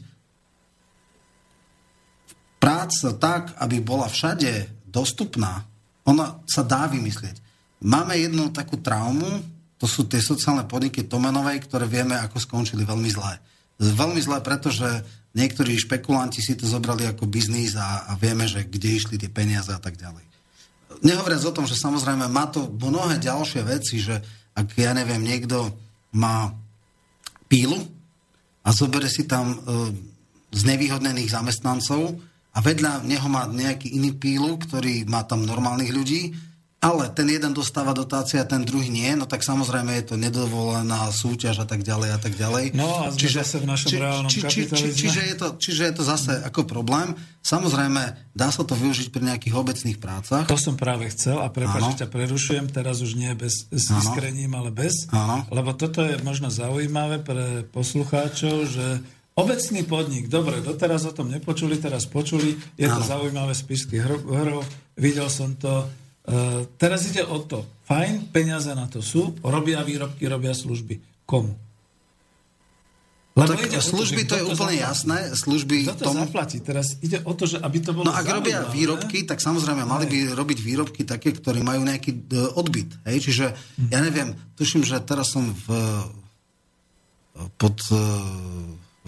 práca 2.63 3.11
tak, 3.19 3.59
aby 3.59 3.83
bola 3.83 4.07
všade 4.07 4.71
dostupná, 4.87 5.67
ona 6.07 6.39
sa 6.47 6.63
dá 6.63 6.87
vymyslieť. 6.87 7.43
Máme 7.83 8.15
jednu 8.15 8.55
takú 8.55 8.79
traumu, 8.79 9.43
to 9.79 9.87
sú 9.87 10.11
tie 10.11 10.19
sociálne 10.19 10.67
podniky 10.67 11.07
Tomenovej, 11.07 11.63
ktoré 11.65 11.87
vieme, 11.87 12.19
ako 12.19 12.43
skončili 12.43 12.83
veľmi 12.83 13.11
zlé. 13.15 13.39
Veľmi 13.79 14.19
zlé, 14.19 14.43
pretože 14.43 14.87
niektorí 15.39 15.79
špekulanti 15.79 16.43
si 16.43 16.59
to 16.59 16.67
zobrali 16.67 17.07
ako 17.07 17.31
biznis 17.31 17.79
a, 17.79 18.11
a 18.11 18.19
vieme, 18.19 18.51
že 18.51 18.67
kde 18.67 18.99
išli 18.99 19.15
tie 19.15 19.31
peniaze 19.31 19.71
a 19.71 19.79
tak 19.79 19.95
ďalej. 19.95 20.27
Nehovoriac 21.07 21.43
o 21.47 21.55
tom, 21.55 21.63
že 21.71 21.79
samozrejme 21.79 22.27
má 22.27 22.51
to 22.51 22.67
mnohé 22.67 23.23
ďalšie 23.23 23.63
veci, 23.63 24.03
že 24.03 24.19
ak, 24.59 24.75
ja 24.75 24.91
neviem, 24.91 25.23
niekto 25.23 25.71
má 26.11 26.51
pílu 27.47 27.79
a 28.67 28.75
zobere 28.75 29.07
si 29.07 29.31
tam 29.31 29.55
e, 29.55 29.57
znevýhodnených 30.51 31.31
zamestnancov 31.31 32.19
a 32.51 32.59
vedľa 32.59 33.07
neho 33.07 33.29
má 33.31 33.47
nejaký 33.47 33.95
iný 33.95 34.19
pílu, 34.19 34.59
ktorý 34.59 35.07
má 35.07 35.23
tam 35.23 35.47
normálnych 35.47 35.95
ľudí, 35.95 36.35
ale 36.79 37.11
ten 37.11 37.27
jeden 37.27 37.51
dostáva 37.51 37.91
dotácia, 37.91 38.47
ten 38.47 38.63
druhý 38.63 38.87
nie, 38.87 39.11
no 39.19 39.27
tak 39.27 39.43
samozrejme 39.43 39.99
je 39.99 40.15
to 40.15 40.15
nedovolená 40.15 41.11
súťaž 41.11 41.63
a 41.63 41.67
tak 41.67 41.83
ďalej 41.83 42.11
a 42.15 42.19
tak 42.23 42.39
ďalej. 42.39 42.65
No 42.79 42.87
a 43.03 43.11
čiže, 43.11 43.43
zase 43.43 43.59
v 43.59 43.67
našom 43.67 43.91
či, 43.91 43.97
reálnom 43.99 44.31
či, 44.31 44.41
či, 44.47 44.61
či, 44.71 44.87
čiže, 44.95 45.23
je 45.27 45.35
to, 45.35 45.47
čiže 45.59 45.83
je 45.91 45.95
to 45.99 46.03
zase 46.07 46.39
ako 46.47 46.71
problém. 46.71 47.19
Samozrejme, 47.43 48.31
dá 48.31 48.55
sa 48.55 48.63
to 48.63 48.79
využiť 48.79 49.11
pri 49.11 49.23
nejakých 49.27 49.55
obecných 49.59 49.99
prácach. 49.99 50.47
To 50.47 50.55
som 50.55 50.79
práve 50.79 51.11
chcel 51.11 51.43
a 51.43 51.51
prepáč, 51.51 51.99
že 51.99 52.07
ťa 52.07 52.09
prerušujem, 52.15 52.71
teraz 52.71 53.03
už 53.03 53.19
nie 53.19 53.35
bez, 53.35 53.67
s 53.75 53.85
iskrením, 53.91 54.55
ale 54.55 54.71
bez. 54.71 55.11
Ano. 55.11 55.51
Lebo 55.51 55.75
toto 55.75 56.07
je 56.07 56.15
možno 56.23 56.47
zaujímavé 56.47 57.19
pre 57.27 57.67
poslucháčov, 57.75 58.71
že 58.71 58.87
Obecný 59.39 59.87
podnik, 59.87 60.27
dobre, 60.27 60.59
doteraz 60.59 61.07
o 61.07 61.15
tom 61.15 61.31
nepočuli, 61.31 61.79
teraz 61.79 62.11
počuli, 62.11 62.59
je 62.75 62.91
to 62.91 62.99
ano. 62.99 63.07
zaujímavé 63.07 63.55
spisky 63.55 64.03
hrov, 64.03 64.67
videl 64.99 65.31
som 65.31 65.55
to, 65.55 65.87
teraz 66.77 67.01
ide 67.09 67.25
o 67.25 67.39
to, 67.41 67.65
fajn, 67.89 68.29
peniaze 68.33 68.69
na 68.77 68.85
to 68.87 69.01
sú, 69.01 69.37
robia 69.41 69.81
výrobky, 69.81 70.29
robia 70.29 70.53
služby. 70.53 71.25
Komu? 71.25 71.57
Lebo 73.39 73.55
tak 73.55 73.71
ide 73.71 73.79
služby, 73.79 74.27
to, 74.27 74.35
to 74.35 74.35
je 74.35 74.45
úplne 74.51 74.75
zaplatí. 74.75 74.83
jasné. 74.83 75.19
Služby 75.31 75.77
Kto 75.87 75.95
to 75.95 76.05
tomu... 76.11 76.19
zaplatí? 76.27 76.59
Teraz 76.59 76.99
ide 76.99 77.23
o 77.23 77.33
to, 77.39 77.47
že 77.47 77.63
aby 77.63 77.79
to 77.79 77.95
bolo 77.95 78.11
No 78.11 78.15
ak 78.19 78.27
robia 78.27 78.67
výrobky, 78.67 79.23
tak 79.31 79.39
samozrejme 79.39 79.87
mali 79.87 80.11
by 80.11 80.35
robiť 80.35 80.59
výrobky 80.59 81.07
také, 81.07 81.31
ktoré 81.31 81.63
majú 81.63 81.87
nejaký 81.87 82.19
e, 82.19 82.21
odbyt. 82.59 82.99
Hej? 83.07 83.31
Čiže, 83.31 83.47
ja 83.95 84.03
neviem, 84.03 84.35
tuším, 84.59 84.83
že 84.83 84.99
teraz 85.07 85.31
som 85.31 85.55
v, 85.55 85.67
pod 87.55 87.79
e, 87.95 88.03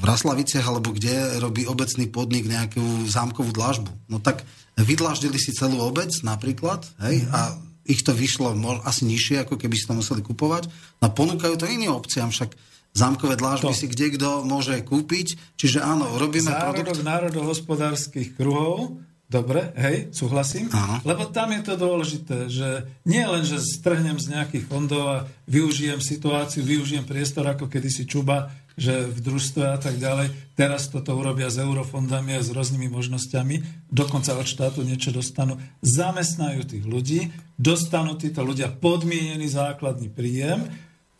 v 0.01 0.05
Raslaviciach, 0.05 0.65
alebo 0.65 0.97
kde 0.97 1.39
robí 1.39 1.69
obecný 1.69 2.09
podnik 2.09 2.49
nejakú 2.49 2.81
zámkovú 3.05 3.53
dlažbu. 3.53 3.93
No 4.09 4.17
tak 4.19 4.49
vydlaždili 4.81 5.37
si 5.37 5.53
celú 5.53 5.85
obec 5.85 6.09
napríklad, 6.25 6.89
hej, 7.05 7.29
mm. 7.29 7.31
a 7.31 7.41
ich 7.85 8.01
to 8.01 8.17
vyšlo 8.17 8.55
asi 8.87 9.05
nižšie, 9.05 9.45
ako 9.45 9.61
keby 9.61 9.75
si 9.77 9.85
to 9.85 9.99
museli 9.99 10.23
kupovať. 10.25 10.71
No 11.03 11.11
ponúkajú 11.11 11.59
to 11.59 11.67
iným 11.69 11.93
obciam, 11.93 12.31
však 12.31 12.55
zámkové 12.95 13.35
dlážby 13.35 13.75
to. 13.75 13.79
si 13.79 13.87
kde 13.91 14.07
kto 14.19 14.47
môže 14.47 14.79
kúpiť. 14.83 15.59
Čiže 15.59 15.83
áno, 15.83 16.19
robíme 16.19 16.51
Zárodok 16.51 16.97
produkt... 16.97 17.07
národohospodárskych 17.07 18.39
kruhov, 18.39 18.99
dobre, 19.31 19.71
hej, 19.79 20.11
súhlasím. 20.11 20.71
Áno. 20.75 21.03
Lebo 21.07 21.31
tam 21.31 21.55
je 21.55 21.63
to 21.63 21.75
dôležité, 21.79 22.39
že 22.51 22.87
nie 23.07 23.23
len, 23.23 23.47
že 23.47 23.63
strhnem 23.63 24.19
z 24.19 24.35
nejakých 24.35 24.67
fondov 24.67 25.05
a 25.07 25.19
využijem 25.47 26.03
situáciu, 26.03 26.67
využijem 26.67 27.07
priestor, 27.07 27.47
ako 27.47 27.71
kedysi 27.71 28.07
Čuba, 28.11 28.51
že 28.81 29.05
v 29.13 29.19
družstve 29.21 29.77
a 29.77 29.77
tak 29.77 30.01
ďalej. 30.01 30.33
Teraz 30.57 30.89
toto 30.89 31.13
urobia 31.13 31.53
s 31.53 31.61
eurofondami 31.61 32.33
a 32.33 32.41
s 32.41 32.49
rôznymi 32.49 32.89
možnosťami. 32.89 33.87
Dokonca 33.93 34.33
od 34.33 34.49
štátu 34.49 34.81
niečo 34.81 35.13
dostanú. 35.13 35.61
Zamestnajú 35.85 36.65
tých 36.65 36.85
ľudí, 36.89 37.29
dostanú 37.61 38.17
títo 38.17 38.41
ľudia 38.41 38.73
podmienený 38.73 39.53
základný 39.53 40.09
príjem 40.09 40.65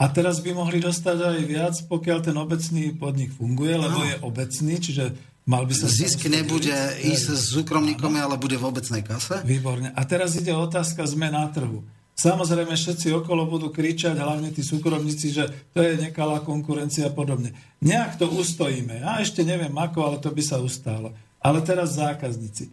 a 0.01 0.09
teraz 0.09 0.41
by 0.41 0.57
mohli 0.57 0.81
dostať 0.81 1.17
aj 1.21 1.39
viac, 1.45 1.75
pokiaľ 1.85 2.19
ten 2.25 2.37
obecný 2.41 2.97
podnik 2.97 3.37
funguje, 3.37 3.77
lebo 3.77 4.01
je 4.09 4.17
obecný, 4.25 4.81
čiže 4.81 5.13
mal 5.45 5.69
by 5.69 5.77
sa... 5.77 5.93
Zisk 5.93 6.25
nebude 6.33 6.73
ísť 7.05 7.37
s 7.37 7.53
súkromníkom, 7.53 8.09
ale 8.17 8.41
bude 8.41 8.57
v 8.57 8.65
obecnej 8.65 9.05
kase? 9.05 9.45
Výborne. 9.45 9.93
A 9.93 10.01
teraz 10.09 10.33
ide 10.41 10.57
otázka 10.57 11.05
zmena 11.05 11.45
trhu. 11.53 11.85
Samozrejme, 12.21 12.77
všetci 12.77 13.17
okolo 13.17 13.49
budú 13.49 13.73
kričať, 13.73 14.13
hlavne 14.21 14.53
tí 14.53 14.61
súkromníci, 14.61 15.33
že 15.33 15.49
to 15.73 15.81
je 15.81 15.97
nekalá 15.97 16.45
konkurencia 16.45 17.09
a 17.09 17.17
podobne. 17.17 17.57
Nejak 17.81 18.21
to 18.21 18.29
ustojíme. 18.29 19.01
Ja 19.01 19.25
ešte 19.25 19.41
neviem 19.41 19.73
ako, 19.73 20.05
ale 20.05 20.17
to 20.21 20.29
by 20.29 20.43
sa 20.45 20.61
ustálo. 20.61 21.17
Ale 21.41 21.65
teraz 21.65 21.97
zákazníci. 21.97 22.69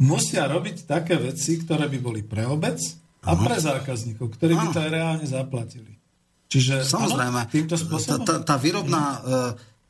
Musia 0.00 0.48
robiť 0.48 0.88
také 0.88 1.20
veci, 1.20 1.60
ktoré 1.60 1.84
by 1.84 1.98
boli 2.00 2.24
pre 2.24 2.48
obec 2.48 2.80
a 3.28 3.36
pre 3.36 3.60
zákazníkov, 3.60 4.40
ktorí 4.40 4.56
by 4.56 4.66
to 4.72 4.80
aj 4.80 4.88
reálne 4.88 5.26
zaplatili. 5.28 5.92
Čiže 6.48 6.88
Samozrejme, 6.88 7.44
áno, 7.44 7.52
týmto 7.52 7.76
spôsobom? 7.76 8.24
Tá, 8.24 8.40
tá 8.40 8.56
výrobná, 8.56 9.04
e, 9.04 9.18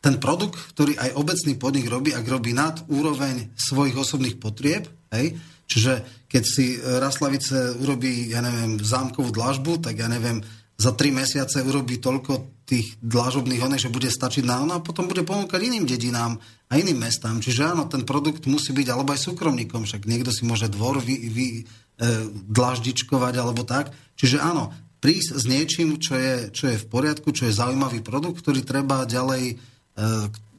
ten 0.02 0.18
produkt, 0.18 0.58
ktorý 0.74 0.98
aj 0.98 1.14
obecný 1.14 1.54
podnik 1.54 1.86
robí, 1.86 2.10
ak 2.10 2.26
robí 2.26 2.50
nad 2.50 2.82
úroveň 2.90 3.54
svojich 3.54 3.94
osobných 3.94 4.42
potrieb, 4.42 4.90
hej, 5.14 5.38
čiže 5.70 6.02
keď 6.28 6.42
si 6.44 6.76
Raslavice 6.76 7.80
urobí, 7.80 8.28
ja 8.28 8.44
neviem, 8.44 8.76
zámkovú 8.76 9.32
dlažbu, 9.32 9.80
tak 9.80 9.96
ja 9.96 10.12
neviem, 10.12 10.44
za 10.78 10.94
tri 10.94 11.10
mesiace 11.10 11.64
urobí 11.66 11.98
toľko 11.98 12.62
tých 12.62 13.00
dlažobných 13.02 13.64
oných, 13.64 13.88
že 13.88 13.94
bude 13.94 14.06
stačiť 14.06 14.46
na 14.46 14.62
ono 14.62 14.78
a 14.78 14.84
potom 14.84 15.10
bude 15.10 15.26
ponúkať 15.26 15.58
iným 15.58 15.88
dedinám 15.88 16.38
a 16.68 16.72
iným 16.78 17.00
mestám. 17.02 17.42
Čiže 17.42 17.74
áno, 17.74 17.90
ten 17.90 18.06
produkt 18.06 18.46
musí 18.46 18.70
byť 18.70 18.86
alebo 18.92 19.10
aj 19.10 19.24
súkromníkom, 19.24 19.88
však 19.88 20.06
niekto 20.06 20.30
si 20.30 20.46
môže 20.46 20.70
dvor 20.70 21.02
vy, 21.02 21.16
vy, 21.32 21.46
e, 21.50 21.62
dlaždičkovať 22.46 23.34
alebo 23.40 23.66
tak. 23.66 23.90
Čiže 24.14 24.38
áno, 24.38 24.70
prísť 25.02 25.34
s 25.34 25.44
niečím, 25.50 25.98
čo 25.98 26.14
je, 26.14 26.52
čo 26.54 26.70
je 26.70 26.76
v 26.78 26.86
poriadku, 26.86 27.34
čo 27.34 27.50
je 27.50 27.58
zaujímavý 27.58 28.04
produkt, 28.04 28.44
ktorý 28.44 28.62
treba 28.62 29.02
ďalej 29.08 29.44
e, 29.50 29.56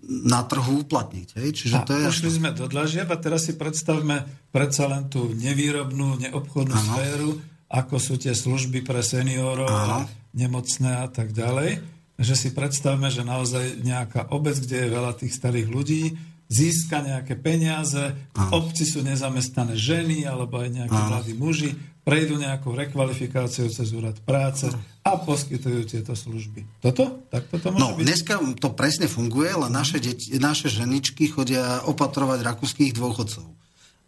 na 0.09 0.41
trhu 0.41 0.81
uplatniť. 0.81 1.37
Hej? 1.37 1.49
Čiže 1.53 1.75
a 1.77 1.85
to 1.85 1.93
je 1.93 2.09
ušli 2.09 2.41
sme 2.41 2.49
do 2.49 2.65
dlažieb 2.65 3.05
a 3.13 3.17
teraz 3.21 3.45
si 3.45 3.53
predstavme 3.53 4.25
predsa 4.49 4.89
len 4.89 5.05
tú 5.05 5.29
nevýrobnú, 5.37 6.17
neobchodnú 6.17 6.73
ano. 6.73 6.85
sféru, 6.89 7.31
ako 7.69 7.95
sú 8.01 8.17
tie 8.17 8.33
služby 8.33 8.81
pre 8.81 9.05
seniorov, 9.05 9.69
ano. 9.69 10.09
nemocné 10.33 11.05
a 11.05 11.07
tak 11.07 11.29
ďalej. 11.29 11.85
Že 12.19 12.35
si 12.35 12.49
predstavme, 12.51 13.07
že 13.13 13.21
naozaj 13.21 13.85
nejaká 13.85 14.33
obec, 14.33 14.57
kde 14.57 14.89
je 14.89 14.89
veľa 14.91 15.13
tých 15.15 15.31
starých 15.31 15.67
ľudí, 15.69 16.17
získa 16.49 17.05
nejaké 17.05 17.37
peniaze, 17.37 18.17
v 18.33 18.45
obci 18.49 18.83
sú 18.89 19.05
nezamestnané 19.05 19.77
ženy 19.77 20.25
alebo 20.25 20.57
aj 20.57 20.69
nejakí 20.81 20.99
mladí 20.99 21.33
muži, 21.37 21.77
prejdú 22.09 22.41
nejakou 22.41 22.73
rekvalifikáciou 22.73 23.69
cez 23.69 23.93
úrad 23.93 24.17
práce 24.25 24.65
a 25.05 25.11
poskytujú 25.13 25.85
tieto 25.85 26.17
služby. 26.17 26.65
Toto? 26.81 27.21
Tak 27.29 27.53
toto 27.53 27.69
môže 27.69 27.81
no, 27.85 27.87
byť? 27.93 28.01
dneska 28.01 28.33
to 28.57 28.69
presne 28.73 29.05
funguje, 29.05 29.53
ale 29.53 29.69
naše, 29.69 30.01
deti, 30.01 30.33
naše 30.41 30.73
ženičky 30.73 31.29
chodia 31.29 31.85
opatrovať 31.85 32.41
rakúskych 32.41 32.97
dôchodcov. 32.97 33.45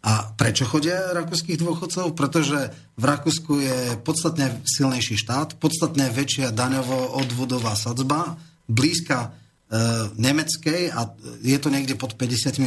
A 0.02 0.34
prečo 0.34 0.66
chodia 0.66 1.14
rakúskych 1.14 1.62
dôchodcov? 1.62 2.18
Pretože 2.18 2.74
v 2.98 3.04
Rakúsku 3.06 3.62
je 3.62 3.78
podstatne 4.02 4.50
silnejší 4.66 5.14
štát, 5.14 5.62
podstatne 5.62 6.10
väčšia 6.10 6.50
daňovo-odvodová 6.50 7.78
sadzba, 7.78 8.34
blízka 8.66 9.30
e, 9.30 10.10
nemeckej 10.18 10.90
a 10.90 11.06
je 11.46 11.54
to 11.54 11.70
niekde 11.70 11.94
pod 11.94 12.18
50%, 12.18 12.66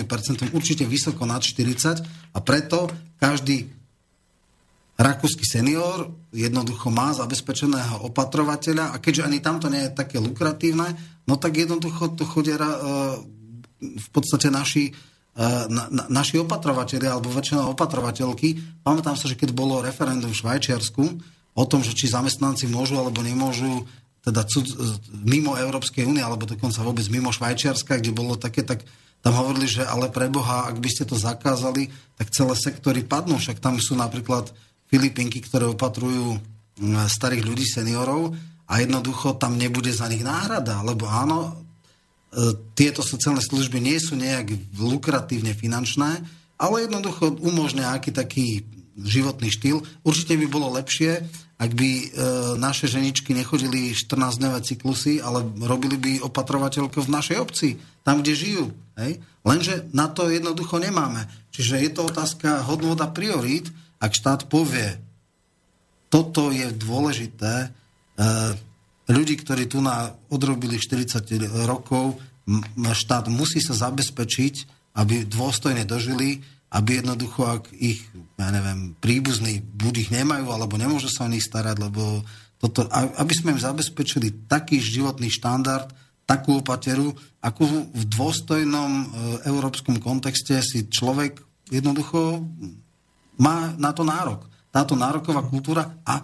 určite 0.55 0.87
vysoko 0.87 1.27
nad 1.27 1.43
40% 1.43 2.07
a 2.31 2.39
preto 2.39 2.87
každý 3.19 3.74
rakúsky 4.95 5.43
senior 5.43 6.07
jednoducho 6.31 6.87
má 6.87 7.11
zabezpečeného 7.11 8.07
opatrovateľa 8.07 8.95
a 8.95 8.97
keďže 9.03 9.27
ani 9.27 9.43
tamto 9.43 9.67
nie 9.67 9.87
je 9.87 9.95
také 9.95 10.23
lukratívne, 10.23 10.95
no 11.27 11.35
tak 11.35 11.59
jednoducho 11.59 12.15
to 12.15 12.23
chodia 12.23 12.55
uh, 12.55 13.19
v 13.79 14.07
podstate 14.15 14.47
naši, 14.47 14.95
uh, 15.35 15.67
na, 15.67 15.91
na, 15.91 16.03
naši 16.07 16.39
opatrovateľi 16.39 17.11
alebo 17.11 17.27
väčšina 17.27 17.67
opatrovateľky. 17.75 18.81
Pamätám 18.87 19.19
sa, 19.19 19.27
že 19.27 19.35
keď 19.35 19.51
bolo 19.51 19.83
referendum 19.83 20.31
v 20.31 20.39
Švajčiarsku 20.39 21.03
o 21.55 21.63
tom, 21.67 21.83
že 21.83 21.91
či 21.91 22.07
zamestnanci 22.07 22.71
môžu 22.71 22.95
alebo 22.95 23.19
nemôžu 23.19 23.83
teda 24.25 24.41
cud, 24.47 24.65
mimo 25.21 25.53
Európskej 25.53 26.01
únie, 26.01 26.23
alebo 26.23 26.49
dokonca 26.49 26.81
vôbec 26.81 27.05
mimo 27.13 27.29
Švajčiarska, 27.29 28.01
kde 28.01 28.09
bolo 28.09 28.33
také, 28.33 28.65
tak 28.65 28.81
tam 29.21 29.37
hovorili, 29.37 29.69
že 29.69 29.85
ale 29.85 30.09
pre 30.09 30.33
Boha, 30.33 30.65
ak 30.65 30.81
by 30.81 30.89
ste 30.89 31.05
to 31.05 31.13
zakázali, 31.13 31.93
tak 32.17 32.33
celé 32.33 32.57
sektory 32.57 33.05
padnú. 33.05 33.37
Však 33.37 33.61
tam 33.61 33.77
sú 33.77 33.93
napríklad 33.93 34.49
Filipinky, 34.95 35.43
ktoré 35.43 35.67
opatrujú 35.67 36.39
starých 37.11 37.43
ľudí, 37.43 37.67
seniorov 37.67 38.31
a 38.63 38.79
jednoducho 38.79 39.35
tam 39.35 39.59
nebude 39.59 39.91
za 39.91 40.07
nich 40.07 40.23
náhrada, 40.23 40.79
lebo 40.87 41.03
áno, 41.11 41.51
e, 41.51 42.55
tieto 42.79 43.03
sociálne 43.03 43.43
služby 43.43 43.83
nie 43.83 43.99
sú 43.99 44.15
nejak 44.15 44.75
lukratívne 44.79 45.51
finančné, 45.51 46.23
ale 46.55 46.87
jednoducho 46.87 47.35
umožňujú 47.43 47.87
aký 47.91 48.11
taký 48.15 48.47
životný 48.95 49.51
štýl. 49.51 49.83
Určite 50.07 50.39
by 50.39 50.47
bolo 50.47 50.71
lepšie, 50.79 51.27
ak 51.59 51.71
by 51.75 51.89
e, 51.91 52.05
naše 52.55 52.87
ženičky 52.87 53.35
nechodili 53.35 53.91
14-dňové 53.91 54.59
cyklusy, 54.63 55.19
ale 55.19 55.43
robili 55.59 55.99
by 55.99 56.11
opatrovateľko 56.23 57.03
v 57.03 57.13
našej 57.13 57.37
obci, 57.39 57.67
tam, 58.03 58.23
kde 58.23 58.33
žijú. 58.35 58.65
Hej? 58.95 59.19
Lenže 59.43 59.87
na 59.91 60.07
to 60.07 60.31
jednoducho 60.31 60.79
nemáme. 60.79 61.27
Čiže 61.51 61.83
je 61.83 61.91
to 61.91 62.07
otázka 62.07 62.63
hodnot 62.67 62.99
a 63.03 63.11
priorít, 63.11 63.71
ak 63.99 64.11
štát 64.11 64.47
povie, 64.51 64.97
toto 66.09 66.53
je 66.53 66.69
dôležité, 66.71 67.69
eh, 67.69 68.49
ľudí, 69.09 69.35
ktorí 69.39 69.67
tu 69.67 69.83
na 69.83 70.13
odrobili 70.31 70.79
40 70.79 71.49
rokov, 71.65 72.17
štát 72.77 73.27
musí 73.27 73.57
sa 73.59 73.73
zabezpečiť, 73.73 74.55
aby 74.95 75.25
dôstojne 75.25 75.83
dožili, 75.83 76.45
aby 76.71 77.01
jednoducho, 77.01 77.41
ak 77.45 77.63
ich, 77.77 78.05
ja 78.37 78.49
neviem, 78.51 78.93
príbuzní 78.99 79.61
buď 79.63 79.93
ich 80.07 80.09
nemajú, 80.13 80.49
alebo 80.49 80.77
nemôžu 80.77 81.09
sa 81.09 81.25
o 81.25 81.31
nich 81.31 81.45
starať, 81.45 81.77
lebo 81.79 82.23
toto, 82.59 82.87
aby 82.91 83.33
sme 83.35 83.53
im 83.55 83.61
zabezpečili 83.61 84.47
taký 84.47 84.79
životný 84.79 85.27
štandard, 85.29 85.91
takú 86.25 86.59
opateru, 86.59 87.13
ako 87.37 87.93
v 87.93 88.03
dôstojnom 88.09 88.91
e, 88.91 89.05
európskom 89.45 90.01
kontexte 90.01 90.57
si 90.65 90.89
človek 90.89 91.37
jednoducho 91.69 92.41
má 93.39 93.73
na 93.75 93.91
to 93.95 94.03
nárok. 94.07 94.47
Táto 94.71 94.99
nároková 94.99 95.47
kultúra 95.47 95.95
a 96.03 96.19
e, 96.19 96.23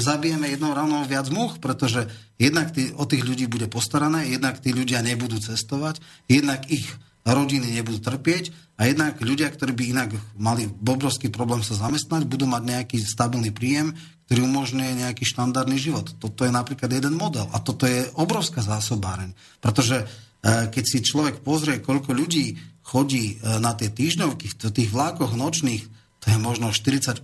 zabijeme 0.00 0.48
jednou 0.48 0.72
ráno 0.72 1.04
viac 1.04 1.28
much, 1.28 1.60
pretože 1.60 2.08
jednak 2.40 2.72
tí, 2.72 2.90
o 2.96 3.04
tých 3.04 3.22
ľudí 3.24 3.46
bude 3.46 3.68
postarané, 3.68 4.32
jednak 4.32 4.58
tí 4.58 4.72
ľudia 4.72 5.04
nebudú 5.04 5.36
cestovať, 5.38 6.00
jednak 6.26 6.64
ich 6.72 6.88
rodiny 7.22 7.78
nebudú 7.78 8.02
trpieť 8.02 8.50
a 8.78 8.90
jednak 8.90 9.22
ľudia, 9.22 9.46
ktorí 9.46 9.72
by 9.78 9.84
inak 9.94 10.10
mali 10.34 10.66
obrovský 10.66 11.30
problém 11.30 11.62
sa 11.62 11.78
zamestnať, 11.78 12.26
budú 12.26 12.50
mať 12.50 12.62
nejaký 12.66 12.98
stabilný 12.98 13.54
príjem, 13.54 13.94
ktorý 14.26 14.48
umožňuje 14.48 15.06
nejaký 15.06 15.22
štandardný 15.22 15.78
život. 15.78 16.10
Toto 16.18 16.42
je 16.42 16.50
napríklad 16.50 16.90
jeden 16.90 17.14
model 17.14 17.46
a 17.54 17.62
toto 17.62 17.86
je 17.86 18.10
obrovská 18.18 18.64
zásobáreň, 18.64 19.36
pretože 19.62 20.02
e, 20.02 20.06
keď 20.72 20.84
si 20.88 20.98
človek 21.04 21.46
pozrie, 21.46 21.78
koľko 21.78 22.10
ľudí 22.10 22.58
chodí 22.82 23.38
e, 23.38 23.60
na 23.62 23.76
tie 23.78 23.92
týždňovky 23.92 24.46
v 24.50 24.56
tých 24.74 24.90
vlákoch 24.90 25.38
nočných, 25.38 25.84
to 26.22 26.30
je 26.30 26.38
možno 26.38 26.70
40%, 26.70 27.18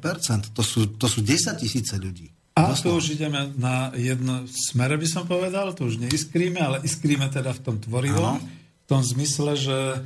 to 0.51 0.63
sú, 0.67 0.91
to 0.99 1.07
sú 1.07 1.23
10 1.23 1.63
tisíce 1.63 1.95
ľudí. 1.95 2.35
A 2.59 2.75
tu 2.75 2.91
už 2.91 3.15
ideme 3.15 3.55
na 3.55 3.95
jedno 3.95 4.43
smere, 4.51 4.99
by 4.99 5.07
som 5.07 5.23
povedal, 5.31 5.71
to 5.79 5.87
už 5.87 6.03
neiskríme, 6.03 6.59
ale 6.59 6.83
iskríme 6.83 7.31
teda 7.31 7.55
v 7.55 7.61
tom 7.63 7.77
tvorivom, 7.79 8.43
v 8.43 8.87
tom 8.91 8.99
zmysle, 8.99 9.55
že 9.55 9.79
e, 9.79 9.99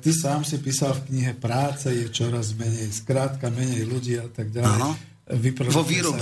ty 0.00 0.16
sám 0.16 0.48
si 0.48 0.56
písal 0.64 0.96
v 0.96 1.12
knihe 1.12 1.32
Práce 1.36 1.92
je 1.92 2.08
čoraz 2.08 2.56
menej, 2.56 2.88
skrátka 2.88 3.52
menej 3.52 3.84
ľudí 3.84 4.16
a 4.16 4.32
tak 4.32 4.48
ďalej. 4.48 4.80
Ano. 4.80 4.96
Vo 5.24 5.80
výrobe, 5.80 6.20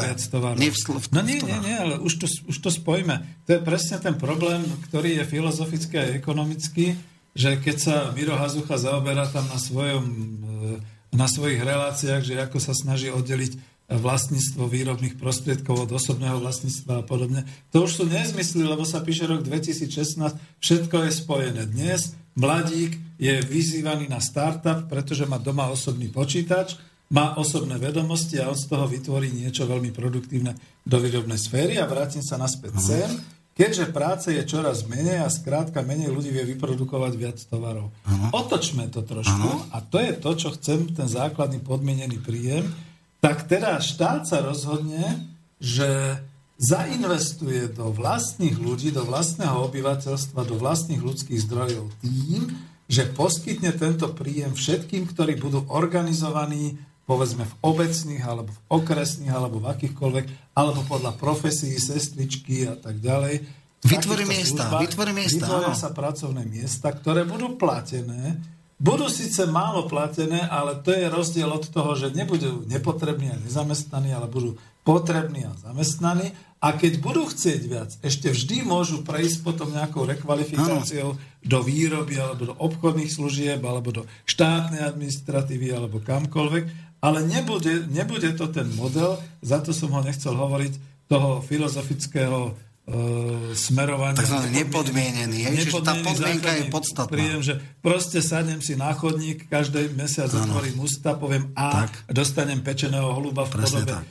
nie 0.63 0.71
v, 0.71 0.79
sl- 0.79 0.95
No 1.11 1.27
nie, 1.27 1.43
nie, 1.43 1.59
nie, 1.59 1.75
ale 1.75 1.99
už 1.99 2.23
to, 2.23 2.27
už 2.31 2.55
to 2.63 2.71
spojíme. 2.71 3.19
To 3.51 3.59
je 3.59 3.61
presne 3.63 3.99
ten 3.99 4.15
problém, 4.15 4.63
ktorý 4.91 5.19
je 5.19 5.25
filozofický 5.27 5.95
a 5.99 6.15
ekonomický, 6.15 6.95
že 7.35 7.59
keď 7.59 7.77
sa 7.83 7.95
Miro 8.15 8.39
Hazucha 8.39 8.79
zaoberá 8.79 9.27
tam 9.27 9.43
na, 9.51 9.59
svojom, 9.59 10.07
e, 10.07 10.92
na 11.13 11.29
svojich 11.29 11.61
reláciách, 11.61 12.23
že 12.25 12.41
ako 12.41 12.59
sa 12.59 12.73
snaží 12.73 13.13
oddeliť 13.13 13.73
vlastníctvo 13.93 14.65
výrobných 14.65 15.21
prostriedkov 15.21 15.85
od 15.85 15.91
osobného 15.93 16.41
vlastníctva 16.41 17.05
a 17.05 17.07
podobne. 17.07 17.45
To 17.77 17.85
už 17.85 18.01
sú 18.01 18.05
nezmysly, 18.09 18.65
lebo 18.65 18.89
sa 18.89 19.05
píše 19.05 19.29
rok 19.29 19.45
2016, 19.45 20.17
všetko 20.63 20.97
je 21.05 21.11
spojené. 21.13 21.63
Dnes 21.69 22.17
mladík 22.33 22.97
je 23.21 23.45
vyzývaný 23.45 24.09
na 24.09 24.25
startup, 24.25 24.89
pretože 24.89 25.29
má 25.29 25.37
doma 25.37 25.69
osobný 25.69 26.09
počítač, 26.09 26.81
má 27.13 27.37
osobné 27.37 27.77
vedomosti 27.77 28.41
a 28.41 28.49
on 28.49 28.57
z 28.57 28.73
toho 28.73 28.89
vytvorí 28.89 29.29
niečo 29.29 29.69
veľmi 29.69 29.93
produktívne 29.93 30.57
do 30.81 30.97
výrobnej 30.97 31.37
sféry 31.37 31.77
a 31.77 31.85
vrátim 31.85 32.25
sa 32.25 32.41
naspäť 32.41 32.81
sem. 32.81 33.11
Keďže 33.53 33.93
práce 33.93 34.33
je 34.33 34.41
čoraz 34.49 34.89
menej 34.89 35.21
a 35.21 35.29
skrátka 35.29 35.85
menej 35.85 36.09
ľudí 36.09 36.33
vie 36.33 36.57
vyprodukovať 36.57 37.13
viac 37.21 37.39
tovarov. 37.45 37.93
Uh-huh. 37.93 38.29
Otočme 38.33 38.89
to 38.89 39.05
trošku 39.05 39.69
uh-huh. 39.69 39.77
a 39.77 39.85
to 39.85 40.01
je 40.01 40.13
to, 40.17 40.31
čo 40.41 40.49
chcem, 40.57 40.89
ten 40.97 41.05
základný 41.05 41.61
podmienený 41.61 42.17
príjem, 42.25 42.73
tak 43.21 43.45
teda 43.47 43.77
štát 43.77 44.25
sa 44.25 44.41
rozhodne, 44.41 45.29
že 45.61 46.19
zainvestuje 46.57 47.71
do 47.75 47.93
vlastných 47.93 48.57
ľudí, 48.57 48.89
do 48.89 49.05
vlastného 49.05 49.69
obyvateľstva, 49.69 50.49
do 50.49 50.57
vlastných 50.57 51.03
ľudských 51.03 51.45
zdrojov 51.45 51.93
tým, 52.01 52.51
že 52.89 53.09
poskytne 53.09 53.73
tento 53.77 54.11
príjem 54.13 54.57
všetkým, 54.57 55.09
ktorí 55.13 55.41
budú 55.41 55.65
organizovaní 55.69 56.77
povedzme 57.13 57.45
v 57.45 57.55
obecných, 57.61 58.25
alebo 58.25 58.49
v 58.57 58.61
okresných, 58.73 59.29
alebo 59.29 59.61
v 59.61 59.69
akýchkoľvek, 59.69 60.57
alebo 60.57 60.81
podľa 60.89 61.13
profesí, 61.21 61.77
sestričky 61.77 62.65
a 62.65 62.81
tak 62.81 63.05
ďalej. 63.05 63.45
Vytvorí 63.85 64.25
miesta, 64.25 64.73
vytvorí 64.81 65.13
miesta. 65.13 65.45
Vytvoria 65.45 65.77
sa 65.77 65.93
pracovné 65.93 66.49
miesta, 66.49 66.89
ktoré 66.89 67.29
budú 67.29 67.61
platené 67.61 68.41
budú 68.83 69.07
síce 69.07 69.47
málo 69.47 69.87
platené, 69.87 70.43
ale 70.51 70.75
to 70.83 70.91
je 70.91 71.07
rozdiel 71.07 71.47
od 71.55 71.71
toho, 71.71 71.95
že 71.95 72.11
nebudú 72.11 72.67
nepotrební 72.67 73.31
a 73.31 73.39
nezamestnaní, 73.39 74.11
ale 74.11 74.27
budú 74.27 74.59
potrební 74.83 75.47
a 75.47 75.55
zamestnaní. 75.55 76.35
A 76.59 76.75
keď 76.75 76.99
budú 76.99 77.31
chcieť 77.31 77.63
viac, 77.71 77.91
ešte 78.03 78.35
vždy 78.35 78.67
môžu 78.67 79.07
prejsť 79.07 79.47
potom 79.47 79.71
nejakou 79.71 80.03
rekvalifikáciou 80.03 81.15
ano. 81.15 81.23
do 81.47 81.59
výroby, 81.63 82.19
alebo 82.19 82.43
do 82.51 82.55
obchodných 82.59 83.11
služieb, 83.11 83.63
alebo 83.63 83.95
do 83.95 84.03
štátnej 84.27 84.83
administratívy, 84.83 85.71
alebo 85.71 86.03
kamkoľvek. 86.03 86.92
Ale 87.03 87.27
nebude, 87.27 87.91
nebude 87.91 88.31
to 88.39 88.47
ten 88.47 88.71
model, 88.79 89.19
za 89.43 89.59
to 89.59 89.75
som 89.75 89.91
ho 89.91 90.01
nechcel 90.07 90.39
hovoriť, 90.39 90.93
toho 91.11 91.43
filozofického 91.45 92.55
uh, 92.55 93.53
smerovania. 93.53 94.17
Takzvaný 94.17 94.65
nepodmienený. 94.65 95.39
Je, 95.45 95.51
nepodmienený 95.67 95.85
tá 95.85 95.95
podmienka 96.01 96.51
je 96.57 96.65
podstatná. 96.73 97.13
Príjem, 97.13 97.41
že 97.45 97.55
proste 97.85 98.25
sadnem 98.25 98.65
si 98.65 98.79
na 98.79 98.95
chodník, 98.97 99.45
každý 99.51 99.93
mesiac 99.93 100.33
otvorím 100.33 100.81
ústa, 100.81 101.19
poviem 101.19 101.53
A, 101.53 101.85
tak. 101.85 101.93
dostanem 102.09 102.65
pečeného 102.65 103.13
holuba 103.13 103.45
v 103.45 103.61
Presne 103.61 103.85
podobe 103.85 103.93
tak. 103.93 104.07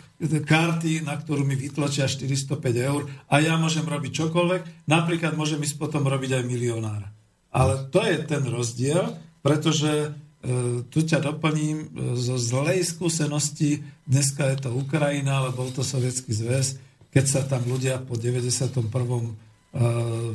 karty, 0.46 1.02
na 1.02 1.18
ktorú 1.18 1.42
mi 1.42 1.58
vytlačia 1.58 2.06
405 2.06 2.62
eur 2.78 3.10
a 3.26 3.42
ja 3.42 3.58
môžem 3.58 3.88
robiť 3.88 4.12
čokoľvek. 4.22 4.86
Napríklad 4.86 5.34
môžem 5.34 5.64
ísť 5.66 5.82
potom 5.82 6.06
robiť 6.06 6.38
aj 6.38 6.44
milionára. 6.46 7.10
Ale 7.52 7.90
to 7.92 8.00
je 8.06 8.16
ten 8.24 8.46
rozdiel, 8.48 9.18
pretože 9.44 9.92
e, 9.92 10.10
tu 10.90 11.00
ťa 11.06 11.22
doplním 11.22 11.78
e, 11.78 11.88
zo 12.18 12.34
zlej 12.34 12.82
skúsenosti, 12.82 13.86
dneska 14.10 14.50
je 14.50 14.58
to 14.66 14.70
Ukrajina, 14.74 15.38
ale 15.42 15.54
bol 15.54 15.70
to 15.70 15.86
Sovietský 15.86 16.34
zväz, 16.34 16.82
keď 17.14 17.26
sa 17.30 17.42
tam 17.46 17.62
ľudia 17.70 18.02
po 18.02 18.18
91. 18.18 18.74
Eh, 19.72 19.80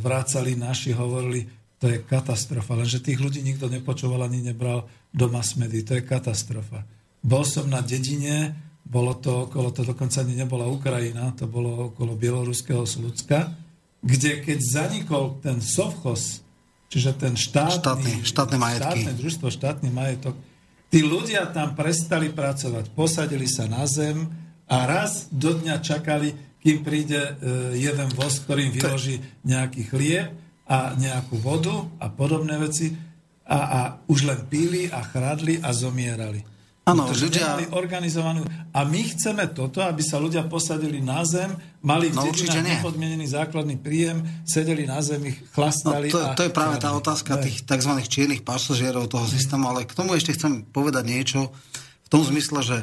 vrácali, 0.00 0.56
naši 0.56 0.96
hovorili, 0.96 1.44
to 1.76 1.92
je 1.92 2.00
katastrofa. 2.00 2.72
Lenže 2.72 3.04
tých 3.04 3.20
ľudí 3.20 3.44
nikto 3.44 3.68
nepočúval 3.68 4.24
ani 4.24 4.40
nebral 4.40 4.88
do 5.12 5.28
mass. 5.28 5.52
To 5.60 5.92
je 5.92 6.00
katastrofa. 6.00 6.88
Bol 7.20 7.44
som 7.44 7.68
na 7.68 7.84
dedine, 7.84 8.56
bolo 8.80 9.12
to 9.20 9.44
okolo, 9.44 9.76
to 9.76 9.84
dokonca 9.84 10.24
ani 10.24 10.40
nebola 10.40 10.64
Ukrajina, 10.64 11.36
to 11.36 11.44
bolo 11.44 11.92
okolo 11.92 12.16
bieloruského 12.16 12.88
Slucka, 12.88 13.52
kde 14.00 14.40
keď 14.40 14.58
zanikol 14.64 15.36
ten 15.44 15.60
sovchos, 15.60 16.40
čiže 16.86 17.10
ten 17.18 17.34
štátny, 17.34 17.78
štátny, 17.78 18.12
štátne, 18.22 18.56
majetky. 18.56 19.00
štátne 19.02 19.12
družstvo, 19.18 19.46
štátny 19.50 19.88
majetok, 19.90 20.34
tí 20.90 21.02
ľudia 21.02 21.50
tam 21.50 21.74
prestali 21.74 22.30
pracovať, 22.30 22.94
posadili 22.94 23.50
sa 23.50 23.66
na 23.66 23.84
zem 23.84 24.26
a 24.66 24.86
raz 24.86 25.30
do 25.30 25.54
dňa 25.54 25.82
čakali, 25.82 26.58
kým 26.62 26.82
príde 26.82 27.18
e, 27.18 27.32
jeden 27.78 28.10
voz, 28.18 28.42
ktorým 28.42 28.74
vyloží 28.74 29.22
nejaký 29.46 29.86
chlieb 29.86 30.34
a 30.66 30.98
nejakú 30.98 31.38
vodu 31.38 31.86
a 32.02 32.10
podobné 32.10 32.58
veci 32.58 32.90
a, 33.46 33.58
a 33.58 33.80
už 34.10 34.26
len 34.26 34.40
píli 34.50 34.90
a 34.90 34.98
chradli 35.06 35.62
a 35.62 35.70
zomierali. 35.70 36.42
Áno, 36.86 37.10
ľudia... 37.10 37.66
organizovanú. 37.74 38.46
A 38.70 38.86
my 38.86 39.00
chceme 39.10 39.50
toto, 39.50 39.82
aby 39.82 40.06
sa 40.06 40.22
ľudia 40.22 40.46
posadili 40.46 41.02
na 41.02 41.26
zem, 41.26 41.50
mali 41.82 42.14
no, 42.14 42.22
nepodmienený 42.30 43.26
základný 43.26 43.74
príjem, 43.74 44.22
sedeli 44.46 44.86
na 44.86 45.02
zemi, 45.02 45.34
chlastali. 45.50 46.14
No, 46.14 46.14
to, 46.14 46.20
a 46.22 46.28
to 46.38 46.42
je 46.46 46.52
práve 46.54 46.78
tá 46.78 46.94
otázka 46.94 47.42
tých 47.42 47.66
tzv. 47.66 47.90
čiernych 48.06 48.46
pasažierov 48.46 49.10
toho 49.10 49.26
systému, 49.26 49.66
ale 49.66 49.82
k 49.82 49.98
tomu 49.98 50.14
ešte 50.14 50.38
chcem 50.38 50.62
povedať 50.62 51.04
niečo 51.10 51.50
v 52.06 52.08
tom 52.08 52.22
zmysle, 52.22 52.62
že 52.62 52.78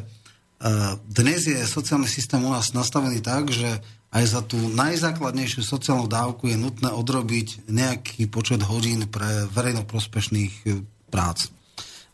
dnes 1.11 1.43
je 1.43 1.59
sociálny 1.59 2.07
systém 2.07 2.39
u 2.39 2.51
nás 2.51 2.71
nastavený 2.71 3.19
tak, 3.19 3.51
že 3.51 3.67
aj 4.13 4.23
za 4.30 4.41
tú 4.45 4.55
najzákladnejšiu 4.71 5.65
sociálnu 5.65 6.07
dávku 6.07 6.47
je 6.47 6.55
nutné 6.55 6.88
odrobiť 6.93 7.67
nejaký 7.67 8.30
počet 8.30 8.61
hodín 8.63 9.09
pre 9.09 9.49
verejnoprospešných 9.51 10.53
e, 10.69 10.85
prác. 11.09 11.49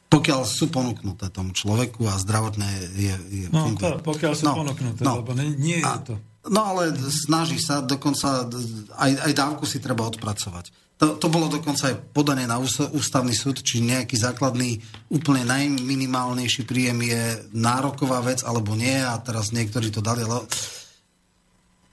Pokiaľ 0.09 0.41
sú 0.41 0.73
ponúknuté 0.73 1.29
tomu 1.29 1.53
človeku 1.53 2.09
a 2.09 2.17
zdravotné 2.17 2.65
je, 2.97 3.13
je 3.29 3.45
No, 3.53 3.69
to, 3.77 4.01
pokiaľ 4.01 4.33
sú 4.33 4.45
no, 4.49 4.53
ponúknuté, 4.57 5.01
no, 5.05 5.21
lebo 5.21 5.37
nie, 5.37 5.53
nie 5.53 5.79
je 5.85 5.97
to. 6.01 6.15
No 6.49 6.73
ale 6.73 6.97
snaží 7.13 7.61
sa, 7.61 7.85
dokonca 7.85 8.49
aj, 8.97 9.11
aj 9.29 9.31
dávku 9.37 9.69
si 9.69 9.77
treba 9.77 10.09
odpracovať. 10.09 10.73
To, 10.99 11.15
to 11.15 11.31
bolo 11.31 11.47
dokonca 11.47 11.93
aj 11.93 11.95
podané 12.11 12.43
na 12.43 12.59
ústavný 12.59 13.31
súd, 13.31 13.63
či 13.63 13.79
nejaký 13.79 14.19
základný, 14.19 14.83
úplne 15.13 15.47
najminimálnejší 15.47 16.67
príjem 16.67 16.99
je 17.05 17.23
nároková 17.55 18.19
vec, 18.25 18.43
alebo 18.43 18.75
nie, 18.75 18.99
a 18.99 19.15
teraz 19.23 19.55
niektorí 19.55 19.93
to 19.93 20.03
dali, 20.03 20.27
ale 20.27 20.43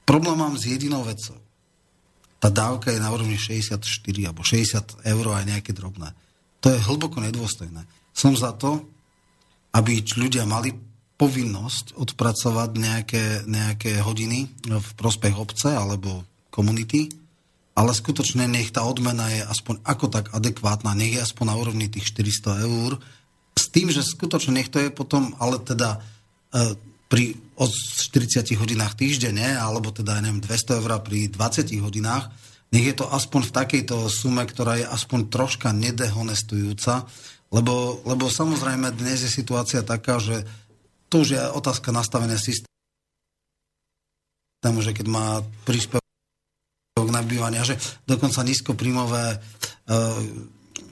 problém 0.02 0.34
mám 0.34 0.58
s 0.58 0.66
jedinou 0.66 1.06
vecou. 1.06 1.38
Tá 2.42 2.50
dávka 2.50 2.90
je 2.90 2.98
na 2.98 3.14
úrovni 3.14 3.38
64 3.38 3.78
alebo 4.26 4.42
60 4.42 5.06
eur 5.06 5.24
aj 5.30 5.44
nejaké 5.54 5.70
drobné. 5.70 6.10
To 6.66 6.74
je 6.74 6.82
hlboko 6.90 7.22
nedôstojné. 7.22 7.86
Som 8.16 8.32
za 8.32 8.56
to, 8.56 8.80
aby 9.76 10.00
ľudia 10.00 10.48
mali 10.48 10.72
povinnosť 11.20 12.00
odpracovať 12.00 12.70
nejaké, 12.76 13.24
nejaké 13.44 14.00
hodiny 14.00 14.48
v 14.64 14.88
prospech 14.96 15.36
obce 15.36 15.68
alebo 15.72 16.24
komunity, 16.48 17.12
ale 17.76 17.92
skutočne 17.92 18.48
nech 18.48 18.72
tá 18.72 18.88
odmena 18.88 19.28
je 19.28 19.44
aspoň 19.44 19.84
ako 19.84 20.06
tak 20.08 20.32
adekvátna, 20.32 20.96
nech 20.96 21.20
je 21.20 21.24
aspoň 21.24 21.44
na 21.44 21.56
úrovni 21.60 21.86
tých 21.92 22.08
400 22.16 22.64
eur, 22.64 22.96
s 23.56 23.68
tým, 23.68 23.92
že 23.92 24.04
skutočne 24.04 24.60
nech 24.60 24.72
to 24.72 24.80
je 24.80 24.88
potom, 24.88 25.36
ale 25.36 25.60
teda 25.60 26.00
e, 26.52 26.76
pri 27.08 27.36
od 27.56 27.72
40 27.72 28.56
hodinách 28.56 28.96
týždenne, 28.96 29.56
alebo 29.56 29.92
teda, 29.92 30.20
ja 30.20 30.24
neviem, 30.24 30.44
200 30.44 30.80
eur 30.80 30.92
pri 31.00 31.28
20 31.32 31.72
hodinách, 31.80 32.32
nech 32.72 32.84
je 32.84 32.96
to 32.96 33.08
aspoň 33.08 33.48
v 33.48 33.54
takejto 33.56 33.96
sume, 34.12 34.44
ktorá 34.44 34.76
je 34.80 34.86
aspoň 34.88 35.32
troška 35.32 35.72
nedehonestujúca, 35.72 37.08
lebo, 37.54 38.02
lebo 38.02 38.26
samozrejme 38.26 38.90
dnes 38.96 39.22
je 39.22 39.30
situácia 39.30 39.82
taká, 39.86 40.18
že 40.18 40.42
to 41.06 41.22
už 41.22 41.28
je 41.38 41.40
otázka 41.54 41.94
nastavené 41.94 42.34
systému, 42.38 42.66
že 44.82 44.90
keď 44.90 45.06
má 45.06 45.40
príspevok 45.62 46.02
na 47.10 47.22
bývania, 47.22 47.62
že 47.62 47.78
dokonca 48.02 48.42
nízkopríjmové 48.42 49.38
e, 49.38 49.38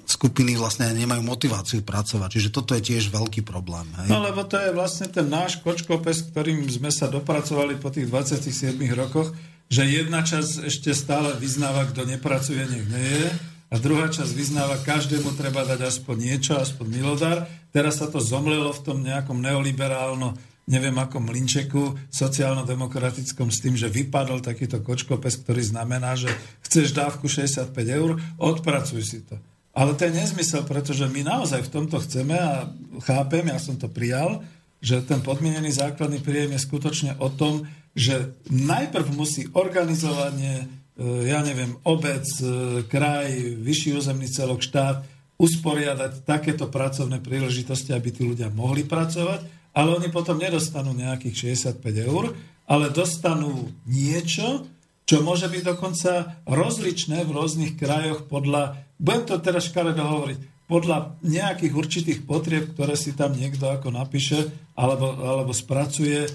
skupiny 0.07 0.55
vlastne 0.55 0.93
nemajú 0.95 1.27
motiváciu 1.27 1.83
pracovať. 1.83 2.39
Čiže 2.39 2.55
toto 2.55 2.79
je 2.79 2.87
tiež 2.95 3.11
veľký 3.11 3.43
problém. 3.43 3.89
Hej? 3.99 4.09
No 4.13 4.23
lebo 4.23 4.47
to 4.47 4.61
je 4.61 4.71
vlastne 4.71 5.11
ten 5.11 5.27
náš 5.27 5.59
kočkopes, 5.65 6.31
ktorým 6.31 6.63
sme 6.71 6.95
sa 6.95 7.11
dopracovali 7.11 7.81
po 7.81 7.91
tých 7.91 8.07
27 8.07 8.79
rokoch, 8.95 9.35
že 9.67 9.83
jedna 9.89 10.23
časť 10.23 10.69
ešte 10.69 10.95
stále 10.95 11.35
vyznáva, 11.41 11.89
kto 11.91 12.05
nepracuje, 12.07 12.63
nech 12.63 12.87
nie 12.87 13.11
je. 13.27 13.54
A 13.75 13.83
druhá 13.83 14.07
časť 14.07 14.31
vyznáva, 14.39 14.79
každému 14.87 15.35
treba 15.35 15.67
dať 15.67 15.91
aspoň 15.91 16.17
niečo, 16.31 16.55
aspoň 16.55 16.87
milodár. 16.95 17.51
Teraz 17.75 17.99
sa 17.99 18.07
to 18.07 18.23
zomlelo 18.23 18.71
v 18.71 18.85
tom 18.87 19.03
nejakom 19.03 19.43
neoliberálno 19.43 20.39
neviem 20.65 20.97
ako 20.97 21.21
mlinčeku 21.21 22.09
sociálno-demokratickom 22.09 23.53
s 23.53 23.61
tým, 23.61 23.77
že 23.77 23.93
vypadol 23.93 24.41
takýto 24.41 24.81
kočkopes, 24.81 25.45
ktorý 25.45 25.61
znamená, 25.61 26.17
že 26.17 26.33
chceš 26.65 26.97
dávku 26.97 27.29
65 27.29 27.69
eur, 27.85 28.17
odpracuj 28.41 29.03
si 29.05 29.21
to. 29.29 29.37
Ale 29.75 29.93
to 29.99 30.09
je 30.09 30.17
nezmysel, 30.17 30.65
pretože 30.65 31.05
my 31.11 31.27
naozaj 31.27 31.67
v 31.67 31.73
tomto 31.73 31.99
chceme 32.01 32.39
a 32.39 32.71
chápem, 33.05 33.51
ja 33.51 33.59
som 33.59 33.77
to 33.77 33.91
prijal, 33.91 34.41
že 34.79 35.03
ten 35.03 35.21
podmienený 35.21 35.75
základný 35.75 36.23
príjem 36.23 36.55
je 36.55 36.65
skutočne 36.65 37.19
o 37.19 37.29
tom, 37.29 37.67
že 37.93 38.39
najprv 38.49 39.07
musí 39.13 39.51
organizovanie, 39.53 40.69
ja 41.03 41.43
neviem, 41.43 41.75
obec, 41.83 42.23
e, 42.39 42.83
kraj, 42.87 43.35
vyšší 43.59 43.99
územný 43.99 44.31
celok, 44.31 44.63
štát 44.63 45.03
usporiadať 45.35 46.23
takéto 46.23 46.71
pracovné 46.71 47.19
príležitosti, 47.19 47.91
aby 47.91 48.15
tí 48.15 48.23
ľudia 48.23 48.55
mohli 48.55 48.87
pracovať, 48.87 49.73
ale 49.75 49.89
oni 49.91 50.09
potom 50.15 50.39
nedostanú 50.39 50.95
nejakých 50.95 51.59
65 51.59 51.83
eur, 52.07 52.31
ale 52.71 52.95
dostanú 52.95 53.75
niečo, 53.91 54.71
čo 55.05 55.21
môže 55.21 55.51
byť 55.51 55.63
dokonca 55.67 56.41
rozličné 56.47 57.27
v 57.27 57.35
rôznych 57.35 57.75
krajoch 57.77 58.25
podľa 58.31 58.85
budem 58.99 59.23
to 59.27 59.37
teraz 59.43 59.69
škaredo 59.69 60.01
hovoriť, 60.01 60.39
podľa 60.65 61.21
nejakých 61.21 61.73
určitých 61.77 62.21
potrieb, 62.25 62.73
ktoré 62.73 62.97
si 62.97 63.13
tam 63.13 63.37
niekto 63.37 63.69
ako 63.69 63.93
napíše 63.93 64.49
alebo, 64.79 65.13
alebo 65.13 65.53
spracuje, 65.53 66.25
e, 66.25 66.31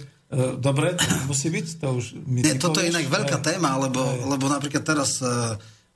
Dobre, 0.61 0.93
to 0.93 1.25
musí 1.25 1.49
byť? 1.49 1.65
To 1.81 1.97
už 1.97 2.05
mi 2.29 2.45
Nie, 2.45 2.61
toto 2.61 2.85
je 2.85 2.93
inak 2.93 3.09
veľká 3.09 3.41
téma, 3.41 3.81
lebo, 3.81 3.97
lebo 4.29 4.45
napríklad 4.45 4.85
teraz 4.85 5.17
e, 5.25 5.25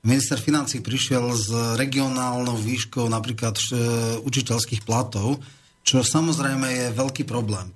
minister 0.02 0.42
financí 0.42 0.82
prišiel 0.82 1.30
s 1.30 1.54
regionálnou 1.78 2.58
výškou 2.58 3.06
napríklad 3.06 3.54
e, 3.54 3.62
učiteľských 4.26 4.82
platov, 4.82 5.38
čo 5.86 6.02
samozrejme 6.02 6.66
je 6.66 6.86
veľký 6.98 7.22
problém. 7.22 7.70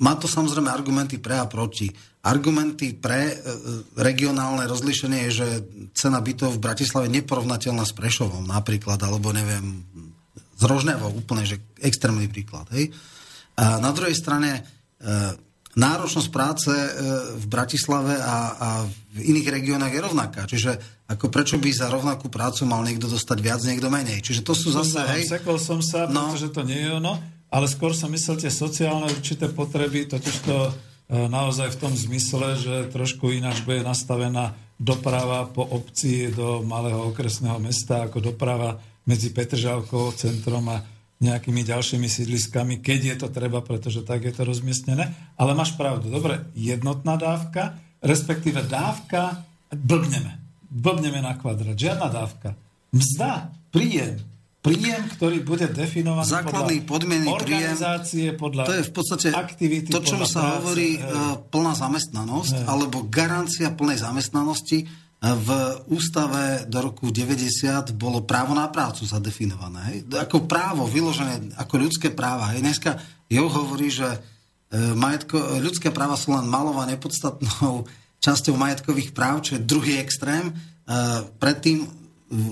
Má 0.00 0.16
to 0.16 0.24
samozrejme 0.24 0.72
argumenty 0.72 1.20
pre 1.20 1.36
a 1.36 1.44
proti. 1.44 1.92
Argumenty 2.24 2.96
pre 2.96 3.32
e, 3.32 3.34
regionálne 4.00 4.64
rozlišenie 4.64 5.28
je, 5.28 5.44
že 5.44 5.48
cena 5.92 6.24
bytov 6.24 6.56
v 6.56 6.64
Bratislave 6.64 7.08
je 7.08 7.20
neporovnateľná 7.20 7.84
s 7.84 7.92
Prešovom 7.92 8.48
napríklad, 8.48 8.96
alebo 9.00 9.28
neviem, 9.32 9.84
z 10.56 10.62
Rožnevou 10.64 11.12
úplne, 11.12 11.44
že 11.44 11.60
extrémny 11.80 12.32
príklad. 12.32 12.68
Hej? 12.72 12.96
A 13.60 13.76
na 13.76 13.92
druhej 13.92 14.16
strane 14.16 14.50
e, 14.56 14.60
náročnosť 15.70 16.28
práce 16.34 16.68
e, 16.70 16.90
v 17.38 17.46
Bratislave 17.46 18.18
a, 18.18 18.38
a 18.58 18.68
v 18.86 19.18
iných 19.22 19.48
regiónoch 19.48 19.94
je 19.94 20.02
rovnaká. 20.02 20.44
Čiže 20.44 20.76
ako 21.06 21.30
prečo 21.30 21.56
by 21.62 21.70
za 21.70 21.88
rovnakú 21.88 22.26
prácu 22.26 22.66
mal 22.66 22.82
niekto 22.82 23.06
dostať 23.06 23.38
viac, 23.38 23.62
niekto 23.62 23.86
menej. 23.86 24.20
Čiže 24.20 24.42
to 24.42 24.52
sú 24.54 24.74
zase... 24.74 24.98
Hej, 25.06 25.40
sekol 25.40 25.62
som 25.62 25.78
sa, 25.78 26.10
no, 26.10 26.34
pretože 26.34 26.50
to 26.50 26.62
nie 26.66 26.78
je 26.84 26.90
ono, 26.90 27.22
ale 27.50 27.66
skôr 27.70 27.94
som 27.94 28.10
myslel 28.10 28.42
tie 28.42 28.50
sociálne 28.50 29.10
určité 29.10 29.46
potreby, 29.46 30.10
totiž 30.10 30.36
to 30.42 30.56
E, 31.10 31.26
naozaj 31.26 31.74
v 31.74 31.80
tom 31.82 31.90
zmysle, 31.90 32.54
že 32.54 32.74
trošku 32.94 33.34
ináč 33.34 33.66
bude 33.66 33.82
nastavená 33.82 34.54
doprava 34.78 35.50
po 35.50 35.66
obci 35.66 36.30
do 36.30 36.62
malého 36.62 37.10
okresného 37.10 37.58
mesta 37.58 38.06
ako 38.06 38.30
doprava 38.30 38.78
medzi 39.10 39.34
Petržalkou, 39.34 40.14
centrom 40.14 40.70
a 40.70 40.78
nejakými 41.20 41.60
ďalšími 41.68 42.08
sídliskami, 42.08 42.80
keď 42.80 43.00
je 43.12 43.16
to 43.20 43.28
treba, 43.28 43.60
pretože 43.60 44.08
tak 44.08 44.24
je 44.24 44.32
to 44.32 44.48
rozmiestnené. 44.48 45.12
Ale 45.36 45.52
máš 45.52 45.76
pravdu, 45.76 46.08
dobre, 46.08 46.48
jednotná 46.56 47.20
dávka, 47.20 47.76
respektíve 48.00 48.64
dávka, 48.64 49.44
blbneme. 49.68 50.40
Blbneme 50.72 51.20
na 51.20 51.36
kvadrat. 51.36 51.76
Žiadna 51.76 52.08
dávka. 52.08 52.56
Mzda, 52.90 53.52
príjem, 53.68 54.16
príjem, 54.64 55.02
ktorý 55.16 55.44
bude 55.44 55.68
definovaný 55.68 56.30
Základný 56.30 56.76
podmienný 56.88 57.28
organizácie, 57.28 58.32
príjem, 58.32 58.40
podľa 58.40 58.62
to 58.68 58.74
je 58.76 58.84
v 58.84 58.92
podstate 58.92 59.28
aktivity, 59.32 59.90
to, 59.92 60.00
čo 60.04 60.20
sa 60.24 60.40
práce, 60.40 60.56
hovorí 60.60 60.90
hej. 61.00 61.04
plná 61.48 61.72
zamestnanosť, 61.76 62.56
hej. 62.60 62.66
alebo 62.68 63.08
garancia 63.08 63.72
plnej 63.72 63.98
zamestnanosti. 64.04 64.78
V 65.20 65.48
ústave 65.92 66.64
do 66.64 66.80
roku 66.80 67.12
90 67.12 67.92
bolo 67.92 68.24
právo 68.24 68.56
na 68.56 68.64
prácu 68.72 69.04
zadefinované. 69.04 69.80
Hej. 69.92 69.98
Ako 70.16 70.48
právo, 70.48 70.88
vyložené 70.88 71.52
ako 71.60 71.76
ľudské 71.76 72.08
práva. 72.08 72.56
Hej. 72.56 72.64
Dneska 72.64 72.90
Jo 73.28 73.46
hovorí, 73.52 73.92
že 73.92 74.08
e, 74.08 74.18
majetko, 74.96 75.60
ľudské 75.60 75.92
práva 75.92 76.16
sú 76.16 76.32
len 76.32 76.48
malou 76.48 76.74
a 76.80 76.88
nepodstatnou 76.88 77.84
časťou 78.24 78.56
majetkových 78.56 79.12
práv, 79.12 79.44
čo 79.44 79.60
je 79.60 79.66
druhý 79.68 80.00
extrém. 80.00 80.50
E, 80.50 80.52
predtým 81.36 81.84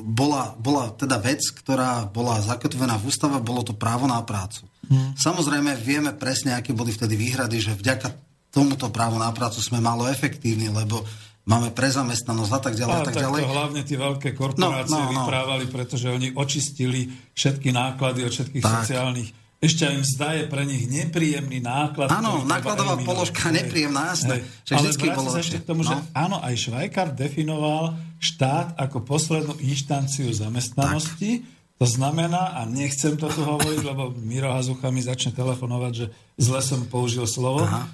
bola, 0.04 0.52
bola 0.58 0.90
teda 0.92 1.22
vec, 1.22 1.40
ktorá 1.54 2.04
bola 2.10 2.42
zakotvená 2.42 2.98
v 2.98 3.08
ústave, 3.08 3.38
bolo 3.38 3.62
to 3.62 3.72
právo 3.72 4.10
na 4.10 4.18
prácu. 4.26 4.66
Hmm. 4.90 5.14
Samozrejme, 5.14 5.78
vieme 5.78 6.10
presne, 6.12 6.52
aké 6.52 6.74
boli 6.74 6.90
vtedy 6.90 7.14
výhrady, 7.14 7.62
že 7.62 7.78
vďaka 7.78 8.10
tomuto 8.50 8.90
právu 8.90 9.22
na 9.22 9.30
prácu 9.30 9.62
sme 9.62 9.78
malo 9.78 10.10
efektívni, 10.10 10.66
lebo 10.66 11.06
máme 11.48 11.72
prezamestnanosť 11.72 12.52
a 12.52 12.60
tak 12.60 12.74
ďalej. 12.76 12.94
A, 12.94 13.00
tak, 13.08 13.14
tak 13.16 13.24
ďalej. 13.24 13.40
to 13.40 13.48
hlavne 13.48 13.82
tie 13.88 13.98
veľké 13.98 14.28
korporácie 14.36 14.92
no, 14.92 15.08
no, 15.08 15.12
no. 15.16 15.24
vyprávali, 15.24 15.64
pretože 15.72 16.06
oni 16.12 16.36
očistili 16.36 17.08
všetky 17.32 17.72
náklady 17.72 18.28
od 18.28 18.32
všetkých 18.36 18.62
tak. 18.62 18.84
sociálnych 18.84 19.28
ešte 19.58 19.90
aj 19.90 19.96
mzda 20.06 20.28
je 20.38 20.44
pre 20.46 20.62
nich 20.62 20.86
nepríjemný 20.86 21.58
náklad. 21.58 22.14
Áno, 22.14 22.46
nákladová 22.46 22.94
položka 23.02 23.50
nepríjemná, 23.50 24.14
jasné. 24.14 24.46
Hej. 24.46 24.70
Ale 24.70 24.94
sa 24.94 25.42
ešte 25.42 25.58
k 25.58 25.66
tomu, 25.66 25.82
no. 25.82 25.90
že 25.90 25.98
áno, 26.14 26.38
aj 26.38 26.54
Švajkár 26.54 27.10
definoval 27.10 27.98
štát 28.22 28.78
ako 28.78 29.02
poslednú 29.02 29.58
inštanciu 29.58 30.30
zamestnanosti. 30.30 31.42
Tak. 31.42 31.57
To 31.78 31.86
znamená, 31.86 32.58
a 32.58 32.66
nechcem 32.66 33.14
to 33.14 33.30
tu 33.30 33.46
hovoriť, 33.46 33.86
lebo 33.86 34.10
Miro 34.18 34.50
Hazucha 34.50 34.90
mi 34.90 34.98
začne 34.98 35.30
telefonovať, 35.30 35.92
že 35.94 36.06
zle 36.34 36.58
som 36.58 36.82
použil 36.90 37.22
slovo. 37.30 37.62
Aha. 37.62 37.86
E, 37.86 37.88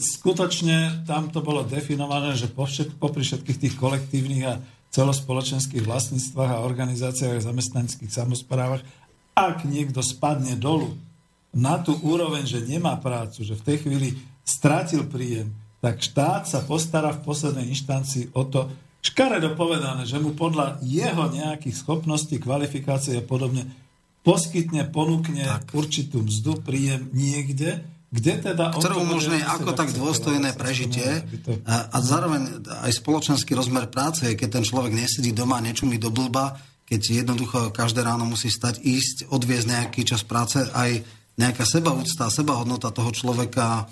skutočne 0.00 1.04
tam 1.04 1.28
to 1.28 1.44
bolo 1.44 1.68
definované, 1.68 2.32
že 2.32 2.48
po 2.48 2.64
všet, 2.64 2.96
popri 2.96 3.20
všetkých 3.20 3.60
tých 3.60 3.74
kolektívnych 3.76 4.44
a 4.48 4.56
celospoločenských 4.88 5.84
vlastníctvách 5.84 6.50
a 6.56 6.64
organizáciách 6.64 7.36
a 7.36 7.44
zamestnaneckých 7.44 8.08
samozprávach 8.08 8.80
ak 9.34 9.66
niekto 9.66 9.98
spadne 9.98 10.54
dolu 10.54 10.94
na 11.50 11.82
tú 11.82 11.98
úroveň, 12.06 12.46
že 12.46 12.62
nemá 12.62 12.94
prácu, 12.98 13.42
že 13.42 13.58
v 13.58 13.66
tej 13.66 13.76
chvíli 13.82 14.08
strátil 14.46 15.06
príjem, 15.10 15.50
tak 15.82 16.00
štát 16.00 16.48
sa 16.48 16.62
postará 16.64 17.12
v 17.12 17.22
poslednej 17.26 17.68
inštancii 17.74 18.32
o 18.32 18.46
to, 18.46 18.70
škaredo 19.04 19.52
povedané, 19.52 20.08
že 20.08 20.16
mu 20.16 20.32
podľa 20.32 20.80
jeho 20.80 21.28
nejakých 21.28 21.76
schopností, 21.76 22.40
kvalifikácie 22.40 23.20
a 23.20 23.24
podobne 23.24 23.68
poskytne, 24.24 24.88
ponúkne 24.88 25.44
tak. 25.44 25.76
určitú 25.76 26.24
mzdu, 26.24 26.64
príjem 26.64 27.12
niekde, 27.12 27.84
kde 28.08 28.32
teda... 28.40 28.72
Ktorú 28.72 29.04
umožňuje 29.04 29.44
ako 29.44 29.70
tak 29.76 29.92
dôstojné 29.92 30.56
prežitie 30.56 31.20
a, 31.68 31.92
a 31.92 31.96
zároveň 32.00 32.64
aj 32.88 32.92
spoločenský 33.04 33.52
rozmer 33.52 33.92
práce 33.92 34.24
keď 34.24 34.48
ten 34.48 34.64
človek 34.64 34.96
nesedí 34.96 35.36
doma 35.36 35.60
a 35.60 35.64
mi 35.66 36.00
do 36.00 36.08
blba, 36.08 36.56
keď 36.88 37.00
jednoducho 37.26 37.58
každé 37.76 38.00
ráno 38.00 38.24
musí 38.24 38.48
stať, 38.48 38.80
ísť, 38.80 39.28
odviezť 39.28 39.66
nejaký 39.68 40.00
čas 40.08 40.24
práce, 40.24 40.64
aj 40.72 41.04
nejaká 41.36 41.64
sebaúcta, 41.66 42.32
sebahodnota 42.32 42.94
toho 42.94 43.10
človeka 43.10 43.90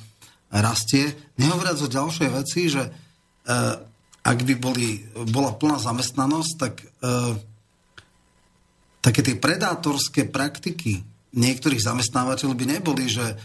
rastie. 0.48 1.12
Nehovoriac 1.40 1.80
o 1.82 1.88
ďalšej 1.88 2.28
veci, 2.30 2.60
že 2.68 2.82
e, 2.86 2.90
ak 4.22 4.38
by 4.46 4.54
boli, 4.54 5.02
bola 5.34 5.50
plná 5.50 5.82
zamestnanosť, 5.82 6.52
tak 6.54 6.74
e, 6.78 6.86
také 9.02 9.20
tie 9.26 9.34
predátorské 9.34 10.30
praktiky 10.30 11.02
niektorých 11.34 11.82
zamestnávateľov 11.82 12.54
by 12.54 12.66
neboli, 12.78 13.10
že 13.10 13.26
e, 13.26 13.36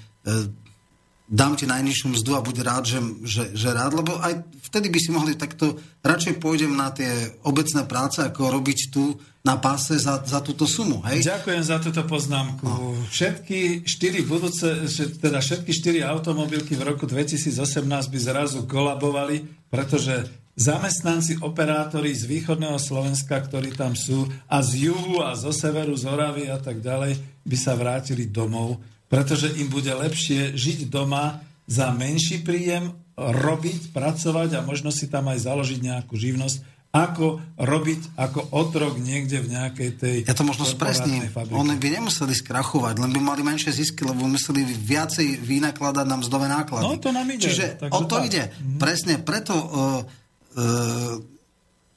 dám 1.27 1.59
ti 1.59 1.67
najnižšiu 1.67 2.07
mzdu 2.13 2.31
a 2.37 2.45
buď 2.45 2.55
rád, 2.63 2.83
že, 2.87 2.99
že, 3.25 3.43
že 3.51 3.69
rád, 3.73 3.99
lebo 3.99 4.15
aj 4.21 4.47
vtedy 4.69 4.87
by 4.87 4.99
si 5.01 5.09
mohli 5.11 5.33
takto, 5.35 5.75
radšej 5.99 6.39
pôjdem 6.39 6.71
na 6.71 6.93
tie 6.93 7.09
obecné 7.43 7.83
práce, 7.83 8.23
ako 8.23 8.53
robiť 8.53 8.79
tu 8.93 9.17
na 9.43 9.59
páse 9.59 9.99
za, 9.99 10.23
za 10.23 10.39
túto 10.39 10.63
sumu. 10.63 11.03
Hej? 11.07 11.27
Ďakujem 11.27 11.63
za 11.63 11.79
túto 11.83 12.03
poznámku. 12.07 12.63
No. 12.63 12.95
Všetky 13.11 13.87
štyri 13.87 14.23
budúce, 14.23 14.87
teda 15.19 15.39
všetky 15.43 15.71
štyri 15.71 15.99
automobilky 16.03 16.75
v 16.75 16.95
roku 16.95 17.07
2018 17.07 17.83
by 17.87 18.19
zrazu 18.19 18.63
kolabovali, 18.67 19.47
pretože 19.71 20.46
zamestnanci, 20.57 21.39
operátori 21.45 22.11
z 22.17 22.25
východného 22.25 22.81
Slovenska, 22.81 23.37
ktorí 23.37 23.77
tam 23.77 23.93
sú, 23.93 24.25
a 24.49 24.65
z 24.65 24.89
juhu 24.89 25.21
a 25.21 25.37
zo 25.37 25.53
severu, 25.53 25.93
z 25.93 26.09
Oravy 26.09 26.49
a 26.49 26.57
tak 26.57 26.81
ďalej, 26.81 27.21
by 27.45 27.57
sa 27.57 27.77
vrátili 27.77 28.25
domov 28.25 28.81
pretože 29.07 29.55
im 29.55 29.71
bude 29.71 29.91
lepšie 29.91 30.55
žiť 30.55 30.91
doma 30.91 31.39
za 31.67 31.91
menší 31.91 32.43
príjem, 32.43 32.95
robiť, 33.17 33.91
pracovať 33.91 34.59
a 34.59 34.63
možno 34.63 34.93
si 34.93 35.09
tam 35.09 35.31
aj 35.31 35.47
založiť 35.47 35.79
nejakú 35.81 36.13
živnosť, 36.13 36.77
ako 36.87 37.43
robiť 37.59 38.15
ako 38.15 38.39
otrok 38.55 38.95
niekde 39.01 39.43
v 39.43 39.47
nejakej 39.51 39.89
tej 39.99 40.17
Ja 40.23 40.37
to 40.37 40.47
možno 40.47 40.63
spresním. 40.63 41.27
Oni 41.51 41.75
by 41.75 41.87
nemuseli 41.99 42.31
skrachovať, 42.31 43.03
len 43.03 43.11
by 43.11 43.19
mali 43.19 43.41
menšie 43.43 43.75
zisky, 43.75 44.07
lebo 44.07 44.23
museli 44.23 44.63
viacej 44.63 45.43
vynakladať 45.43 46.05
na 46.07 46.17
mzdové 46.23 46.47
náklady. 46.47 46.87
No 46.87 46.95
to 47.01 47.11
nám 47.11 47.27
ide. 47.27 47.43
Čiže 47.43 47.65
o 47.91 48.01
to 48.07 48.17
tak. 48.21 48.27
ide. 48.31 48.43
Mm. 48.49 48.79
Presne 48.79 49.13
preto 49.19 49.53
uh, 49.53 50.26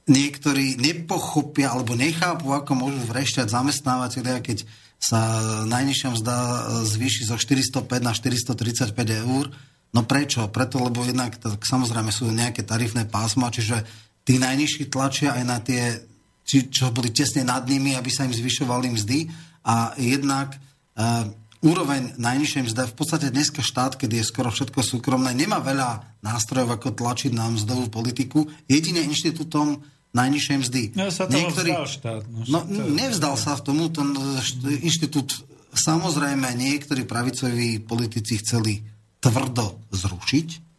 niektorí 0.05 0.77
nepochopia 0.77 1.73
alebo 1.73 1.97
nechápu, 1.97 2.53
ako 2.53 2.71
môžu 2.77 3.01
vrešťať 3.09 3.47
zamestnávateľia, 3.49 4.43
keď 4.43 4.65
sa 5.01 5.41
najnižšia 5.65 6.09
mzda 6.13 6.35
zvýši 6.85 7.25
zo 7.25 7.37
405 7.37 7.89
na 8.05 8.13
435 8.13 8.93
eur. 9.25 9.49
No 9.91 10.01
prečo? 10.05 10.45
Preto, 10.53 10.77
lebo 10.77 11.01
jednak 11.01 11.35
tak, 11.41 11.65
samozrejme 11.65 12.13
sú 12.13 12.29
nejaké 12.29 12.61
tarifné 12.61 13.09
pásma, 13.09 13.49
čiže 13.49 13.81
tí 14.23 14.37
najnižší 14.37 14.93
tlačia 14.93 15.33
aj 15.35 15.43
na 15.43 15.57
tie, 15.57 16.05
či, 16.45 16.69
čo 16.69 16.93
boli 16.93 17.09
tesne 17.09 17.41
nad 17.41 17.65
nimi, 17.65 17.97
aby 17.97 18.13
sa 18.13 18.29
im 18.29 18.33
zvyšovali 18.33 18.93
mzdy. 18.93 19.25
A 19.65 19.97
jednak 19.97 20.53
uh, 20.53 21.27
úroveň 21.61 22.17
najnižšej 22.17 22.61
mzdy, 22.67 22.81
v 22.89 22.95
podstate 22.97 23.27
dneska 23.29 23.61
štát, 23.61 23.95
keď 23.95 24.21
je 24.21 24.23
skoro 24.25 24.49
všetko 24.49 24.81
súkromné, 24.81 25.31
nemá 25.37 25.61
veľa 25.61 26.21
nástrojov, 26.25 26.77
ako 26.77 26.97
tlačiť 26.97 27.31
na 27.31 27.49
mzdovú 27.53 27.93
politiku. 27.93 28.49
Jedine 28.65 29.05
inštitútom 29.05 29.81
najnižšej 30.11 30.57
mzdy. 30.57 30.81
No, 30.97 31.07
sa 31.13 31.29
Niektorý, 31.29 31.71
vzdal 31.71 31.87
štát. 31.87 32.23
No, 32.49 32.65
no 32.65 32.81
nevzdal 32.91 33.37
sa 33.39 33.55
v 33.55 33.61
tomu, 33.63 33.87
ten 33.93 34.11
inštitút, 34.83 35.37
samozrejme, 35.71 36.51
niektorí 36.57 37.07
pravicoví 37.07 37.79
politici 37.79 38.41
chceli 38.41 38.81
tvrdo 39.21 39.85
zrušiť. 39.93 40.70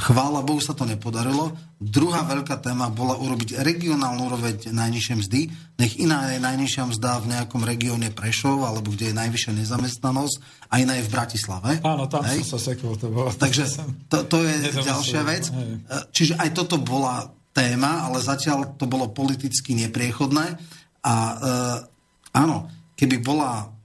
Chvála 0.00 0.40
Bohu 0.40 0.64
sa 0.64 0.72
to 0.72 0.88
nepodarilo. 0.88 1.52
Druhá 1.76 2.24
veľká 2.24 2.56
téma 2.64 2.88
bola 2.88 3.20
urobiť 3.20 3.60
regionálnu 3.60 4.32
úroveň 4.32 4.72
najnižšej 4.72 5.16
mzdy. 5.20 5.40
Nech 5.76 6.00
iná 6.00 6.32
je 6.32 6.40
najnižšia 6.40 6.84
mzda 6.88 7.20
v 7.20 7.36
nejakom 7.36 7.60
regióne 7.60 8.08
Prešov, 8.08 8.64
alebo 8.64 8.96
kde 8.96 9.12
je 9.12 9.18
najvyššia 9.20 9.52
nezamestnanosť, 9.60 10.36
a 10.72 10.74
iná 10.80 10.96
je 10.96 11.04
v 11.04 11.12
Bratislave. 11.12 11.70
Áno, 11.84 12.08
tam 12.08 12.24
Hej. 12.24 12.48
som 12.48 12.56
sa 12.56 12.72
sekol. 12.72 12.96
To 12.96 13.12
bolo, 13.12 13.28
Takže 13.28 13.64
to, 14.10 14.24
to 14.24 14.40
je 14.40 14.56
ďalšia 14.80 15.22
vec. 15.28 15.52
Hej. 15.52 15.70
Čiže 16.16 16.34
aj 16.40 16.48
toto 16.56 16.80
bola 16.80 17.28
téma, 17.52 18.08
ale 18.08 18.24
zatiaľ 18.24 18.80
to 18.80 18.88
bolo 18.88 19.12
politicky 19.12 19.76
nepriechodné. 19.76 20.56
A 21.04 21.14
e, 21.14 21.34
áno, 22.40 22.70
keby 22.96 23.20
bola 23.20 23.79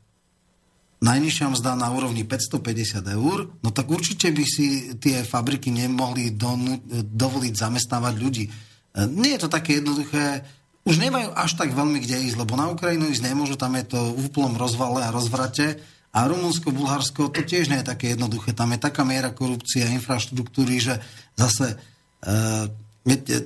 najnižšia 1.05 1.53
mzda 1.53 1.77
na 1.77 1.93
úrovni 1.93 2.25
550 2.25 3.05
eur, 3.13 3.53
no 3.61 3.69
tak 3.69 3.85
určite 3.93 4.33
by 4.33 4.41
si 4.41 4.97
tie 4.97 5.21
fabriky 5.21 5.69
nemohli 5.69 6.33
don, 6.33 6.81
dovoliť 6.89 7.53
zamestnávať 7.53 8.15
ľudí. 8.17 8.45
E, 8.49 8.51
nie 9.13 9.37
je 9.37 9.45
to 9.45 9.49
také 9.53 9.77
jednoduché, 9.77 10.41
už 10.85 11.01
nemajú 11.01 11.33
až 11.33 11.57
tak 11.57 11.73
veľmi 11.73 12.01
kde 12.01 12.25
ísť, 12.29 12.37
lebo 12.41 12.57
na 12.57 12.69
Ukrajinu 12.69 13.09
ísť 13.09 13.25
nemôžu, 13.25 13.57
tam 13.57 13.73
je 13.77 13.85
to 13.85 13.99
v 14.13 14.29
úplnom 14.29 14.53
rozvale 14.57 15.01
a 15.01 15.13
rozvrate. 15.13 15.81
A 16.15 16.31
Rumunsko, 16.31 16.71
Bulharsko, 16.71 17.27
to 17.27 17.43
tiež 17.43 17.67
nie 17.67 17.83
je 17.83 17.91
také 17.91 18.15
jednoduché. 18.15 18.55
Tam 18.55 18.71
je 18.71 18.79
taká 18.79 19.03
miera 19.03 19.35
korupcie 19.35 19.83
a 19.83 19.91
infraštruktúry, 19.91 20.79
že 20.79 21.01
zase 21.35 21.75
e, 21.75 21.77
Viete, 23.05 23.45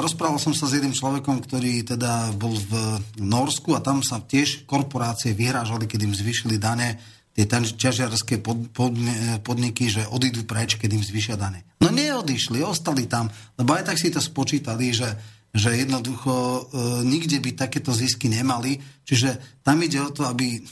rozprával 0.00 0.40
som 0.40 0.56
sa 0.56 0.64
s 0.64 0.80
jedným 0.80 0.96
človekom, 0.96 1.44
ktorý 1.44 1.84
teda 1.84 2.32
bol 2.40 2.56
v 2.56 2.72
Norsku 3.20 3.76
a 3.76 3.84
tam 3.84 4.00
sa 4.00 4.24
tiež 4.24 4.64
korporácie 4.64 5.36
vyhrážali, 5.36 5.84
keď 5.84 6.08
im 6.08 6.16
zvyšili 6.16 6.56
dane, 6.56 6.96
tie 7.36 7.44
ťažiarské 7.44 8.40
pod, 8.40 8.72
pod, 8.72 8.96
podniky, 9.44 9.92
že 9.92 10.08
odídu 10.08 10.48
preč, 10.48 10.80
keď 10.80 10.96
im 10.96 11.04
zvyšia 11.04 11.36
dane. 11.36 11.68
No 11.84 11.92
neodišli, 11.92 12.64
ostali 12.64 13.04
tam, 13.04 13.28
lebo 13.60 13.76
aj 13.76 13.92
tak 13.92 14.00
si 14.00 14.08
to 14.08 14.24
spočítali, 14.24 14.94
že, 14.94 15.12
že 15.52 15.84
jednoducho 15.84 16.32
e, 16.32 16.60
nikde 17.04 17.44
by 17.44 17.50
takéto 17.60 17.92
zisky 17.92 18.32
nemali. 18.32 18.80
Čiže 19.04 19.60
tam 19.66 19.84
ide 19.84 20.00
o 20.00 20.14
to, 20.14 20.24
aby 20.24 20.64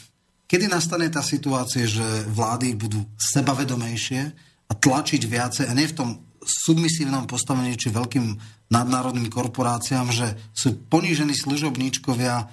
kedy 0.48 0.72
nastane 0.72 1.10
tá 1.12 1.20
situácia, 1.20 1.84
že 1.84 2.24
vlády 2.32 2.78
budú 2.78 3.04
sebavedomejšie 3.18 4.22
a 4.68 4.72
tlačiť 4.72 5.22
viacej, 5.28 5.64
a 5.68 5.76
nie 5.76 5.90
v 5.90 5.98
tom 5.98 6.08
submisívnom 6.42 7.24
postavení 7.30 7.78
či 7.78 7.94
veľkým 7.94 8.36
nadnárodným 8.68 9.30
korporáciám, 9.30 10.10
že 10.10 10.34
sú 10.52 10.74
ponížení 10.90 11.36
služobníčkovia 11.36 12.34
e, 12.42 12.46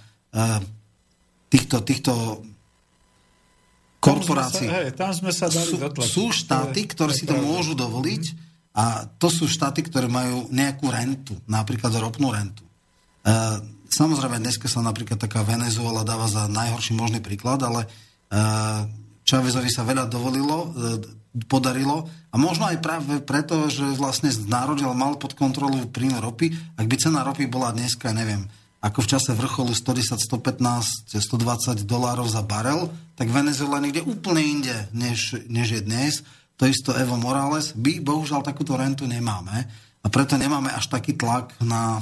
týchto, 1.50 1.78
týchto 1.82 2.14
korporácií. 4.00 4.68
Tam 4.68 4.72
sme 4.72 4.78
sa, 4.78 4.84
hej, 4.84 4.90
tam 4.96 5.12
sme 5.12 5.32
sa 5.32 5.48
dali 5.50 5.68
sú, 5.68 5.76
sú 6.06 6.26
štáty, 6.32 6.82
ktoré 6.88 7.12
si 7.12 7.26
to 7.28 7.36
môžu 7.36 7.76
dovoliť 7.76 8.24
a 8.78 9.10
to 9.20 9.28
sú 9.28 9.50
štáty, 9.50 9.84
ktoré 9.84 10.08
majú 10.08 10.48
nejakú 10.54 10.88
rentu, 10.88 11.36
napríklad 11.50 11.92
ropnú 12.00 12.32
rentu. 12.32 12.64
E, 12.64 12.70
samozrejme, 13.90 14.40
dneska 14.40 14.70
sa 14.70 14.86
napríklad 14.86 15.20
taká 15.20 15.42
Venezuela 15.44 16.08
dáva 16.08 16.30
za 16.30 16.48
najhorší 16.48 16.96
možný 16.96 17.20
príklad, 17.20 17.60
ale 17.66 17.84
e, 17.84 17.88
Čavezovi 19.26 19.70
sa 19.70 19.84
veľa 19.84 20.06
dovolilo, 20.08 20.58
e, 20.58 21.19
podarilo 21.46 22.10
a 22.34 22.36
možno 22.42 22.66
aj 22.66 22.82
práve 22.82 23.22
preto, 23.22 23.70
že 23.70 23.86
vlastne 23.98 24.34
národil 24.50 24.90
mal 24.98 25.18
pod 25.22 25.38
kontrolou 25.38 25.86
príjmu 25.86 26.18
ropy. 26.18 26.54
Ak 26.74 26.90
by 26.90 26.96
cena 26.98 27.22
ropy 27.22 27.46
bola 27.46 27.70
dneska, 27.70 28.10
neviem, 28.10 28.50
ako 28.80 29.04
v 29.06 29.12
čase 29.12 29.36
vrcholu 29.36 29.76
110, 29.76 30.18
115, 30.18 31.20
120 31.20 31.84
dolárov 31.84 32.26
za 32.26 32.42
barel, 32.42 32.88
tak 33.20 33.30
Venezuela 33.30 33.84
niekde 33.84 34.08
úplne 34.08 34.42
inde, 34.42 34.76
než, 34.96 35.36
než 35.52 35.80
je 35.80 35.82
dnes. 35.84 36.14
To 36.56 36.64
isto 36.64 36.96
Evo 36.96 37.20
Morales. 37.20 37.76
My 37.76 38.00
bohužiaľ 38.00 38.42
takúto 38.42 38.80
rentu 38.80 39.04
nemáme 39.04 39.68
a 40.00 40.08
preto 40.08 40.40
nemáme 40.40 40.72
až 40.72 40.88
taký 40.88 41.14
tlak 41.20 41.52
na, 41.60 42.00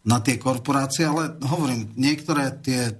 na 0.00 0.18
tie 0.24 0.40
korporácie, 0.40 1.04
ale 1.04 1.36
hovorím, 1.44 1.92
niektoré 1.94 2.56
tie 2.64 2.96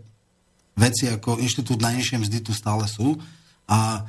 veci 0.77 1.09
ako 1.09 1.41
Inštitút 1.41 1.81
najnižšej 1.81 2.19
mzdy 2.29 2.39
tu 2.45 2.53
stále 2.53 2.85
sú 2.85 3.17
a 3.65 4.05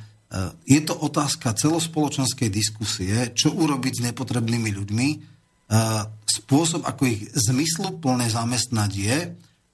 je 0.66 0.80
to 0.82 0.94
otázka 0.94 1.54
celospoločenskej 1.54 2.50
diskusie, 2.50 3.30
čo 3.30 3.54
urobiť 3.54 3.92
s 3.94 4.04
nepotrebnými 4.10 4.70
ľuďmi. 4.74 5.08
Eh, 5.66 6.02
spôsob, 6.26 6.86
ako 6.86 7.02
ich 7.10 7.26
zmysluplne 7.34 8.26
zamestnať 8.30 8.90
je, 8.94 9.18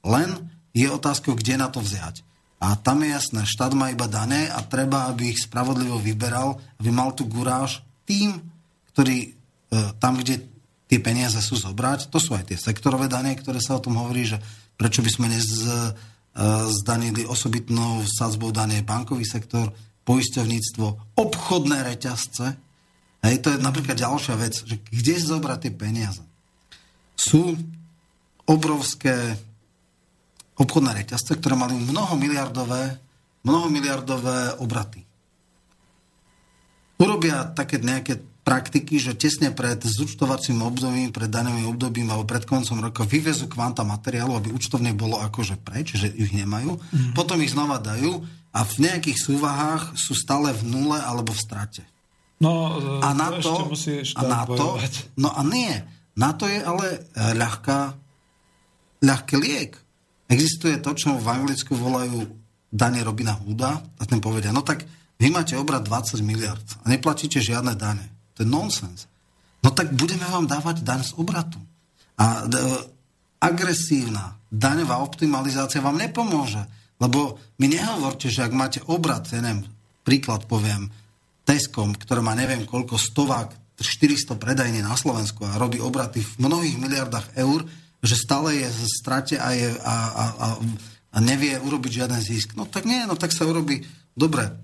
len 0.09 0.29
je 0.73 0.89
otázka, 0.89 1.37
kde 1.37 1.61
na 1.61 1.69
to 1.69 1.85
vziať. 1.85 2.25
A 2.65 2.81
tam 2.81 3.05
je 3.05 3.13
jasné, 3.13 3.45
štát 3.45 3.77
má 3.77 3.93
iba 3.93 4.09
dané 4.09 4.49
a 4.49 4.65
treba, 4.65 5.13
aby 5.13 5.35
ich 5.35 5.45
spravodlivo 5.45 6.01
vyberal, 6.01 6.57
aby 6.81 6.89
mal 6.89 7.13
tu 7.13 7.29
guráž 7.29 7.85
tým, 8.09 8.41
ktorí 8.93 9.19
eh, 9.29 9.93
tam, 10.01 10.17
kde 10.17 10.49
tie 10.89 11.01
peniaze 11.01 11.41
sú 11.41 11.57
zobrať, 11.61 12.13
to 12.13 12.21
sú 12.21 12.37
aj 12.37 12.53
tie 12.53 12.61
sektorové 12.61 13.09
dane, 13.09 13.33
ktoré 13.37 13.61
sa 13.61 13.77
o 13.77 13.85
tom 13.85 13.97
hovorí, 13.97 14.29
že 14.29 14.41
prečo 14.77 15.01
by 15.01 15.09
sme 15.09 15.27
nez, 15.33 15.49
zdanili 16.69 17.29
osobitnou 17.29 18.05
sadzbou 18.09 18.53
dane 18.53 18.81
bankový 18.81 19.25
sektor, 19.25 19.73
poisťovníctvo, 20.03 20.87
obchodné 21.19 21.79
reťazce. 21.95 22.59
Hej, 23.23 23.37
to 23.39 23.55
je 23.55 23.59
napríklad 23.63 23.95
ďalšia 23.95 24.35
vec, 24.35 24.55
že 24.67 24.83
kde 24.91 25.15
zobrať 25.19 25.59
tie 25.69 25.73
peniaze. 25.73 26.23
Sú 27.15 27.55
obrovské 28.51 29.39
obchodné 30.59 31.07
reťazce, 31.07 31.39
ktoré 31.39 31.55
mali 31.55 31.79
mnoho 31.79 32.19
miliardové, 32.19 32.99
mnoho 33.47 33.71
miliardové 33.71 34.59
obraty. 34.59 35.07
Urobia 36.99 37.51
také 37.55 37.83
nejaké 37.83 38.23
praktiky, 38.43 38.99
že 38.99 39.15
tesne 39.15 39.55
pred 39.55 39.79
zúčtovacím 39.79 40.67
obdobím, 40.67 41.15
pred 41.15 41.31
daným 41.31 41.71
obdobím 41.71 42.11
alebo 42.11 42.27
pred 42.27 42.43
koncom 42.43 42.83
roka 42.83 43.07
vyvezú 43.07 43.47
kvanta 43.47 43.87
materiálu, 43.87 44.35
aby 44.35 44.49
účtovne 44.51 44.91
bolo 44.95 45.19
akože 45.23 45.63
preč, 45.63 45.95
že 45.95 46.11
ich 46.11 46.35
nemajú. 46.35 46.75
Mm. 46.75 47.15
Potom 47.15 47.39
ich 47.39 47.55
znova 47.55 47.79
dajú 47.79 48.27
a 48.53 48.61
v 48.69 48.75
nejakých 48.85 49.19
súvahách 49.19 49.97
sú 49.97 50.13
stále 50.13 50.53
v 50.53 50.63
nule 50.69 51.01
alebo 51.01 51.33
v 51.33 51.41
strate. 51.41 51.83
No, 52.43 52.77
a 53.01 53.15
na 53.15 53.39
to, 53.39 53.71
a 54.19 54.23
na 54.27 54.43
to, 54.45 54.77
no 55.15 55.31
a 55.31 55.41
nie, 55.47 55.73
na 56.19 56.35
to 56.35 56.51
je 56.51 56.59
ale 56.59 57.07
ľahká, 57.17 57.95
ľahký 59.01 59.35
liek. 59.39 59.79
Existuje 60.27 60.83
to, 60.83 60.91
čo 60.93 61.17
v 61.17 61.29
Anglicku 61.29 61.73
volajú 61.79 62.27
dane 62.67 63.01
Robina 63.05 63.39
Hooda 63.39 63.79
a 63.79 64.03
ten 64.09 64.19
povedia, 64.19 64.51
no 64.51 64.67
tak 64.67 64.83
vy 65.23 65.31
máte 65.31 65.55
obrad 65.55 65.87
20 65.87 66.19
miliard 66.27 66.67
a 66.83 66.91
neplatíte 66.91 67.39
žiadne 67.39 67.79
dane. 67.79 68.11
To 68.35 68.43
je 68.43 68.49
nonsens. 68.49 69.07
No 69.63 69.71
tak 69.71 69.95
budeme 69.95 70.27
vám 70.27 70.51
dávať 70.51 70.83
daň 70.83 71.07
z 71.07 71.13
obratu. 71.15 71.63
A 72.19 72.43
d- 72.43 72.59
agresívna 73.39 74.35
daňová 74.51 74.99
optimalizácia 74.99 75.79
vám 75.79 75.95
nepomôže 75.95 76.59
lebo 77.03 77.43
mi 77.59 77.67
nehovorte, 77.67 78.31
že 78.31 78.47
ak 78.47 78.55
máte 78.55 78.79
obrad, 78.87 79.27
ja 79.27 79.43
neviem, 79.43 79.67
príklad 80.07 80.47
poviem, 80.47 80.87
Teskom, 81.43 81.99
ktoré 81.99 82.23
má 82.23 82.39
neviem 82.39 82.63
koľko 82.63 82.95
stovák, 82.95 83.51
400 83.83 84.39
predajní 84.39 84.79
na 84.79 84.95
Slovensku 84.95 85.43
a 85.43 85.59
robí 85.59 85.83
obraty 85.83 86.23
v 86.23 86.47
mnohých 86.47 86.79
miliardách 86.79 87.35
eur, 87.35 87.67
že 87.99 88.15
stále 88.15 88.63
je 88.63 88.69
v 88.71 88.83
strate 88.87 89.35
a, 89.43 89.51
je, 89.51 89.75
a, 89.83 89.95
a, 90.07 90.25
a, 90.39 90.47
a 91.11 91.19
nevie 91.19 91.59
urobiť 91.59 91.91
žiaden 92.03 92.23
zisk. 92.23 92.55
No 92.55 92.63
tak 92.71 92.87
nie, 92.87 93.03
no 93.03 93.19
tak 93.19 93.35
sa 93.35 93.43
urobí, 93.43 93.83
dobre, 94.15 94.55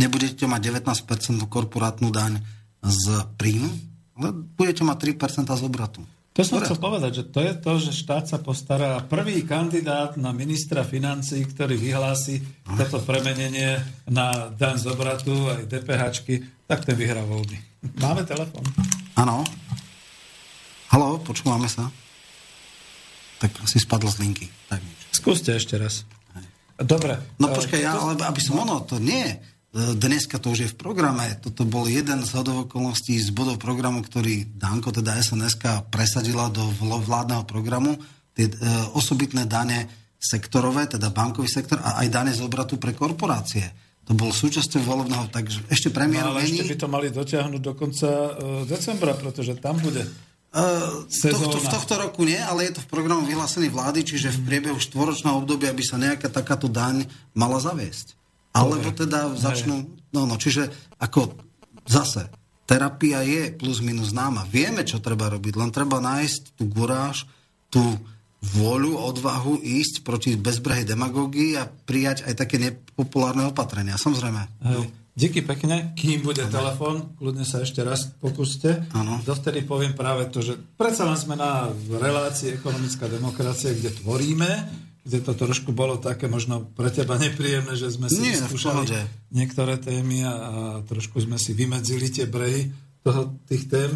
nebudete 0.00 0.48
mať 0.48 0.80
19% 0.80 1.44
korporátnu 1.44 2.08
daň 2.08 2.40
z 2.80 3.04
príjmu, 3.36 3.72
ale 4.16 4.32
budete 4.32 4.80
mať 4.80 5.12
3% 5.12 5.44
z 5.44 5.62
obratu. 5.64 6.00
To 6.34 6.42
som 6.42 6.58
chcel 6.66 6.82
povedať, 6.82 7.22
že 7.22 7.24
to 7.30 7.38
je 7.46 7.54
to, 7.54 7.72
že 7.78 7.94
štát 7.94 8.26
sa 8.26 8.42
postará. 8.42 8.98
Prvý 9.06 9.46
kandidát 9.46 10.18
na 10.18 10.34
ministra 10.34 10.82
financí, 10.82 11.46
ktorý 11.46 11.78
vyhlási 11.78 12.42
toto 12.74 12.98
premenenie 13.06 13.78
na 14.10 14.50
daň 14.50 14.82
z 14.82 14.90
obratu 14.90 15.30
aj 15.54 15.70
DPH, 15.70 16.02
tak 16.66 16.82
ten 16.82 16.98
vyhrá 16.98 17.22
voľby. 17.22 17.54
Máme 18.02 18.26
telefon. 18.26 18.66
Áno. 19.14 19.46
Haló, 20.90 21.22
počúvame 21.22 21.70
sa. 21.70 21.86
Tak 23.38 23.54
asi 23.62 23.78
spadlo 23.78 24.10
z 24.10 24.26
linky. 24.26 24.50
Tak 24.66 24.82
nič. 24.82 24.98
Skúste 25.14 25.54
ešte 25.54 25.78
raz. 25.78 26.02
Dobre. 26.74 27.14
No 27.38 27.54
počkaj, 27.54 27.78
ja, 27.78 27.94
ale 27.94 28.18
aby 28.18 28.42
som 28.42 28.58
ono, 28.58 28.82
to 28.82 28.98
nie 28.98 29.53
Dneska 29.74 30.38
to 30.38 30.54
už 30.54 30.58
je 30.62 30.70
v 30.70 30.78
programe. 30.78 31.34
Toto 31.42 31.66
bol 31.66 31.90
jeden 31.90 32.22
z 32.22 32.30
hodov 32.38 32.70
okolností 32.70 33.18
z 33.18 33.34
bodov 33.34 33.58
programu, 33.58 34.06
ktorý 34.06 34.46
Danko, 34.54 34.94
teda 34.94 35.18
SNSK, 35.18 35.90
presadila 35.90 36.46
do 36.46 36.62
vládneho 36.78 37.42
programu. 37.42 37.98
Tie 38.38 38.46
e, 38.46 38.54
osobitné 38.94 39.50
dane 39.50 39.90
sektorové, 40.14 40.86
teda 40.86 41.10
bankový 41.10 41.50
sektor 41.50 41.82
a 41.82 41.98
aj 42.02 42.06
dane 42.06 42.30
z 42.30 42.46
obratu 42.46 42.78
pre 42.78 42.94
korporácie. 42.94 43.66
To 44.06 44.14
bol 44.14 44.30
súčasťou 44.30 44.78
volebného, 44.78 45.26
takže 45.34 45.66
ešte 45.66 45.90
premiér 45.90 46.30
no, 46.30 46.38
ale 46.38 46.46
ešte 46.46 46.70
by 46.70 46.76
to 46.78 46.88
mali 46.88 47.08
dotiahnuť 47.10 47.60
do 47.60 47.72
konca 47.74 48.08
uh, 48.08 48.62
decembra, 48.68 49.18
pretože 49.18 49.58
tam 49.58 49.82
bude 49.82 50.06
Uh, 50.54 51.02
tohto, 51.10 51.58
v 51.58 51.66
tohto 51.66 51.94
roku 51.98 52.22
nie, 52.22 52.38
ale 52.38 52.70
je 52.70 52.78
to 52.78 52.84
v 52.86 52.86
programu 52.86 53.26
vyhlásený 53.26 53.74
vlády, 53.74 54.06
čiže 54.06 54.30
v 54.30 54.46
priebehu 54.46 54.78
štvoročného 54.78 55.42
obdobia 55.42 55.74
by 55.74 55.82
sa 55.82 55.98
nejaká 55.98 56.30
takáto 56.30 56.70
daň 56.70 57.10
mala 57.34 57.58
zaviesť. 57.58 58.14
Alebo 58.54 58.94
teda 58.94 59.34
začnú... 59.34 59.90
No, 60.14 60.30
no, 60.30 60.38
čiže 60.38 60.70
ako 61.02 61.34
zase, 61.84 62.30
terapia 62.64 63.20
je 63.26 63.50
plus 63.50 63.82
minus 63.82 64.14
známa. 64.14 64.46
Vieme, 64.46 64.86
čo 64.86 65.02
treba 65.02 65.26
robiť, 65.28 65.54
len 65.58 65.74
treba 65.74 65.98
nájsť 65.98 66.54
tú 66.56 66.64
guráž, 66.70 67.26
tú 67.68 67.82
vôľu, 68.54 69.00
odvahu 69.00 69.58
ísť 69.58 70.04
proti 70.04 70.36
bezbrehej 70.36 70.86
demagógii 70.86 71.56
a 71.58 71.66
prijať 71.66 72.28
aj 72.28 72.34
také 72.38 72.56
nepopulárne 72.60 73.48
opatrenia. 73.48 73.96
Samozrejme. 73.96 74.42
Hej. 74.70 74.86
Díky 75.14 75.46
pekne. 75.46 75.94
Kým 75.94 76.26
bude 76.26 76.42
telefon, 76.50 77.14
kľudne 77.14 77.46
sa 77.46 77.62
ešte 77.62 77.86
raz 77.86 78.10
pokúste. 78.18 78.82
Ano. 78.90 79.22
Dovtedy 79.22 79.62
poviem 79.62 79.94
práve 79.94 80.26
to, 80.26 80.42
že 80.42 80.58
predsa 80.74 81.06
len 81.06 81.14
sme 81.14 81.38
na 81.38 81.70
relácii 81.86 82.58
ekonomická 82.58 83.06
demokracia, 83.06 83.70
kde 83.70 83.94
tvoríme, 83.94 84.50
kde 85.04 85.20
to 85.20 85.36
trošku 85.36 85.76
bolo 85.76 86.00
také 86.00 86.26
možno 86.32 86.64
pre 86.72 86.88
teba 86.88 87.20
nepríjemné, 87.20 87.76
že 87.76 87.92
sme 87.92 88.08
si 88.08 88.24
Nie, 88.24 88.40
skúšali 88.40 88.88
niektoré 89.28 89.76
témy 89.76 90.24
a, 90.24 90.32
a 90.32 90.32
trošku 90.88 91.20
sme 91.20 91.36
si 91.36 91.52
vymedzili 91.52 92.08
tie 92.08 92.24
brehy 92.24 92.72
toho, 93.04 93.36
tých 93.44 93.68
tém. 93.68 93.92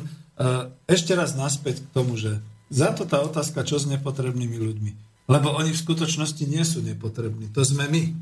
Ešte 0.84 1.16
raz 1.16 1.32
naspäť 1.32 1.80
k 1.80 1.88
tomu, 1.96 2.20
že 2.20 2.44
za 2.68 2.92
to 2.92 3.08
tá 3.08 3.24
otázka, 3.24 3.64
čo 3.64 3.80
s 3.80 3.88
nepotrebnými 3.88 4.60
ľuďmi. 4.60 4.92
Lebo 5.32 5.56
oni 5.56 5.72
v 5.72 5.80
skutočnosti 5.80 6.44
nie 6.44 6.60
sú 6.60 6.84
nepotrební. 6.84 7.52
To 7.56 7.64
sme 7.64 7.88
my. 7.88 8.12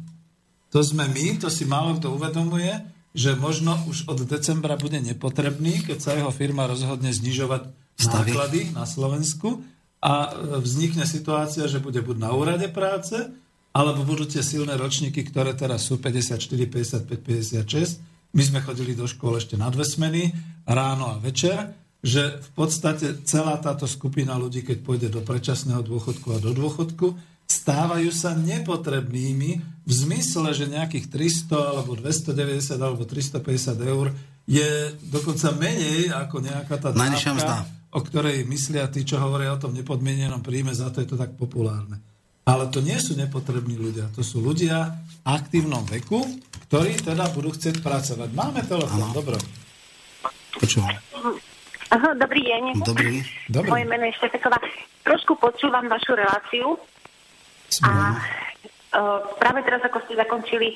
To 0.70 0.82
sme 0.82 1.10
my, 1.10 1.42
to 1.42 1.50
si 1.50 1.66
málo 1.66 1.98
kto 1.98 2.14
uvedomuje, 2.14 2.70
že 3.14 3.34
možno 3.34 3.74
už 3.90 4.06
od 4.06 4.22
decembra 4.26 4.78
bude 4.78 5.02
nepotrebný, 5.02 5.86
keď 5.86 5.98
sa 5.98 6.14
jeho 6.14 6.30
firma 6.30 6.70
rozhodne 6.70 7.10
znižovať 7.10 7.66
Stavy. 7.98 8.30
náklady 8.30 8.60
na 8.74 8.86
Slovensku 8.86 9.62
a 10.06 10.30
vznikne 10.62 11.02
situácia, 11.02 11.66
že 11.66 11.82
bude 11.82 11.98
buď 11.98 12.16
na 12.22 12.30
úrade 12.30 12.70
práce, 12.70 13.18
alebo 13.74 14.06
budú 14.06 14.22
tie 14.22 14.40
silné 14.40 14.78
ročníky, 14.78 15.26
ktoré 15.26 15.50
teraz 15.58 15.90
sú 15.90 15.98
54, 15.98 16.38
55, 16.46 17.10
56. 17.10 18.30
My 18.30 18.42
sme 18.46 18.62
chodili 18.62 18.94
do 18.94 19.10
škôl 19.10 19.42
ešte 19.42 19.58
na 19.58 19.66
dve 19.66 19.82
smeny, 19.82 20.30
ráno 20.62 21.10
a 21.10 21.18
večer, 21.18 21.74
že 22.06 22.38
v 22.38 22.50
podstate 22.54 23.26
celá 23.26 23.58
táto 23.58 23.90
skupina 23.90 24.38
ľudí, 24.38 24.62
keď 24.62 24.78
pôjde 24.86 25.08
do 25.10 25.26
predčasného 25.26 25.82
dôchodku 25.82 26.38
a 26.38 26.38
do 26.38 26.54
dôchodku, 26.54 27.18
stávajú 27.50 28.10
sa 28.14 28.34
nepotrebnými 28.38 29.50
v 29.86 29.92
zmysle, 29.92 30.54
že 30.54 30.70
nejakých 30.70 31.10
300 31.50 31.74
alebo 31.74 31.98
290 31.98 32.78
alebo 32.78 33.02
350 33.02 33.90
eur 33.90 34.14
je 34.46 34.94
dokonca 35.10 35.50
menej 35.58 36.14
ako 36.14 36.36
nejaká 36.46 36.76
tá 36.78 36.90
dávka, 36.94 37.66
o 37.96 38.00
ktorej 38.04 38.44
myslia 38.44 38.92
tí, 38.92 39.08
čo 39.08 39.16
hovoria 39.16 39.56
o 39.56 39.60
tom 39.60 39.72
nepodmienenom 39.72 40.44
príjme, 40.44 40.76
za 40.76 40.92
to 40.92 41.00
je 41.00 41.08
to 41.08 41.16
tak 41.16 41.32
populárne. 41.32 41.96
Ale 42.44 42.68
to 42.68 42.84
nie 42.84 42.94
sú 43.00 43.16
nepotrební 43.16 43.74
ľudia, 43.74 44.12
to 44.12 44.20
sú 44.20 44.38
ľudia 44.44 44.92
v 44.92 45.14
aktívnom 45.24 45.82
veku, 45.88 46.20
ktorí 46.68 47.00
teda 47.00 47.32
budú 47.32 47.50
chcieť 47.56 47.80
pracovať. 47.80 48.28
Máme 48.36 48.62
telefón, 48.68 49.10
dobro. 49.16 49.40
Počúvam. 50.60 50.92
dobrý 52.20 52.42
deň. 52.44 52.62
Dobrý. 52.84 53.24
Dobrý. 53.50 53.68
Moje 53.72 53.86
meno 53.88 54.04
je 54.06 54.14
Štefeková. 54.20 54.60
Trošku 55.02 55.40
počúvam 55.40 55.88
vašu 55.90 56.14
reláciu 56.14 56.78
a 57.82 58.14
uh, 58.14 59.20
práve 59.42 59.66
teraz, 59.66 59.82
ako 59.82 59.98
ste 60.06 60.14
zakončili, 60.14 60.68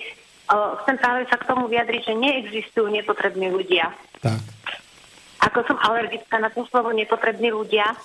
uh, 0.51 0.75
chcem 0.83 0.97
práve 0.99 1.29
sa 1.31 1.39
k 1.39 1.47
tomu 1.47 1.71
vyjadriť, 1.71 2.03
že 2.03 2.15
neexistujú 2.19 2.91
nepotrební 2.91 3.47
ľudia. 3.53 3.95
Tak. 4.19 4.43
Ako 5.41 5.65
som 5.65 5.77
alergická 5.81 6.37
na 6.37 6.53
to 6.53 6.69
slovo 6.69 6.93
nepotrební 6.93 7.49
ľudia, 7.49 7.97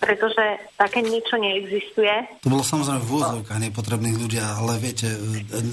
pretože 0.00 0.72
také 0.80 1.04
niečo 1.04 1.36
neexistuje. 1.36 2.40
To 2.40 2.48
bolo 2.48 2.64
samozrejme 2.64 3.04
v 3.04 3.12
úzovkách 3.20 3.60
nepotrebných 3.68 4.16
ľudia, 4.16 4.44
ale 4.56 4.80
viete, 4.80 5.12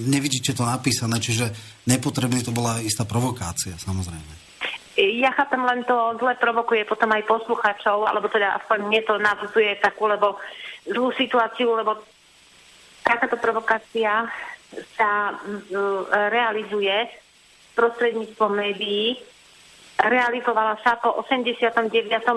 nevidíte 0.07 0.51
to 0.51 0.67
napísané, 0.67 1.23
čiže 1.23 1.47
nepotrebný 1.87 2.43
to 2.43 2.51
bola 2.51 2.83
istá 2.83 3.07
provokácia, 3.07 3.79
samozrejme. 3.79 4.47
Ja 4.97 5.31
chápem, 5.31 5.61
len 5.63 5.85
to 5.85 6.17
zle 6.19 6.33
provokuje 6.41 6.83
potom 6.83 7.13
aj 7.13 7.23
poslucháčov, 7.29 8.03
alebo 8.03 8.27
teda 8.27 8.57
aspoň 8.59 8.77
mne 8.89 9.01
to 9.07 9.15
navzuje 9.21 9.71
takú, 9.79 10.09
lebo 10.11 10.35
zlú 10.89 11.13
situáciu, 11.15 11.77
lebo 11.77 12.01
takáto 13.05 13.39
provokácia 13.39 14.27
sa 14.99 15.37
realizuje 16.27 16.91
prostredníctvom 17.77 18.51
médií. 18.57 19.15
Realizovala 19.97 20.77
sa 20.85 21.01
po 21.01 21.25
89. 21.25 21.89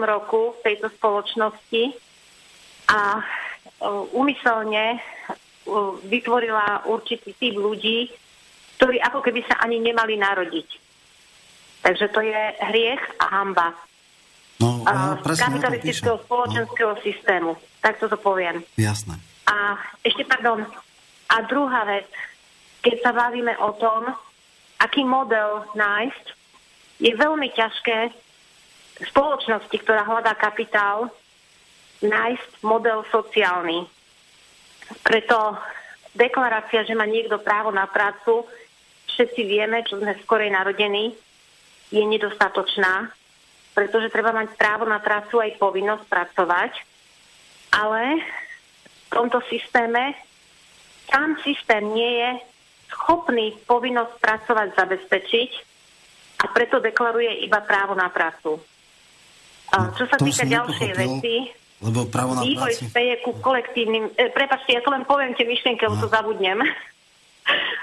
roku 0.08 0.56
v 0.56 0.60
tejto 0.64 0.88
spoločnosti 0.96 1.92
a 2.88 3.20
úmyselne 4.16 4.96
vytvorila 6.08 6.88
určitý 6.88 7.36
typ 7.36 7.54
ľudí, 7.60 8.08
ktorí 8.80 8.96
ako 9.04 9.20
keby 9.20 9.44
sa 9.44 9.60
ani 9.60 9.76
nemali 9.76 10.16
narodiť. 10.16 10.68
Takže 11.84 12.06
to 12.12 12.20
je 12.24 12.40
hriech 12.72 13.04
a 13.20 13.24
hamba. 13.28 13.76
No, 14.60 14.84
ja 14.84 15.16
kapitalistického 15.20 16.20
spoločenského 16.24 16.92
no. 16.96 17.00
systému. 17.00 17.50
Tak 17.80 17.96
to 17.96 18.12
poviem. 18.20 18.60
Jasné. 18.76 19.16
A 19.48 19.76
ešte, 20.04 20.24
pardon, 20.28 20.64
a 21.32 21.36
druhá 21.48 21.88
vec, 21.88 22.08
keď 22.84 22.96
sa 23.00 23.10
bavíme 23.16 23.56
o 23.60 23.72
tom, 23.80 24.12
aký 24.80 25.04
model 25.04 25.64
nájsť, 25.72 26.39
je 27.01 27.12
veľmi 27.16 27.48
ťažké 27.56 28.12
spoločnosti, 29.09 29.72
ktorá 29.81 30.05
hľadá 30.05 30.36
kapitál, 30.36 31.09
nájsť 32.05 32.60
model 32.60 33.05
sociálny. 33.09 33.89
Preto 35.01 35.56
deklarácia, 36.12 36.85
že 36.85 36.93
má 36.93 37.09
niekto 37.09 37.40
právo 37.40 37.72
na 37.72 37.89
prácu, 37.89 38.44
všetci 39.09 39.40
vieme, 39.48 39.81
čo 39.89 39.97
sme 39.97 40.16
skorej 40.20 40.52
narodení, 40.52 41.16
je 41.89 42.05
nedostatočná, 42.05 43.09
pretože 43.72 44.12
treba 44.12 44.36
mať 44.36 44.55
právo 44.55 44.85
na 44.85 45.01
prácu 45.01 45.40
aj 45.40 45.56
povinnosť 45.56 46.05
pracovať, 46.06 46.72
ale 47.72 48.20
v 49.09 49.09
tomto 49.09 49.40
systéme 49.48 50.14
sám 51.10 51.40
systém 51.43 51.82
nie 51.90 52.12
je 52.22 52.31
schopný 52.93 53.55
povinnosť 53.66 54.14
pracovať 54.22 54.68
zabezpečiť 54.78 55.69
a 56.40 56.44
preto 56.48 56.80
deklaruje 56.80 57.44
iba 57.44 57.60
právo 57.60 57.92
na 57.92 58.08
prácu. 58.08 58.56
No, 59.70 59.78
čo 59.94 60.04
sa 60.08 60.16
týka 60.18 60.48
ďalšej 60.48 60.90
veci, 60.96 61.34
lebo 61.80 62.04
právo 62.08 62.36
na 62.36 62.44
vývoj 62.44 62.72
práci... 62.76 62.88
speje 62.92 63.14
ku 63.24 63.32
kolektívnym... 63.40 64.12
E, 64.12 64.28
prepačte, 64.34 64.76
ja 64.76 64.84
to 64.84 64.92
len 64.92 65.08
poviem 65.08 65.32
tie 65.32 65.48
myšlienky, 65.48 65.88
lebo 65.88 65.96
no. 65.96 66.04
to 66.04 66.12
zabudnem. 66.12 66.60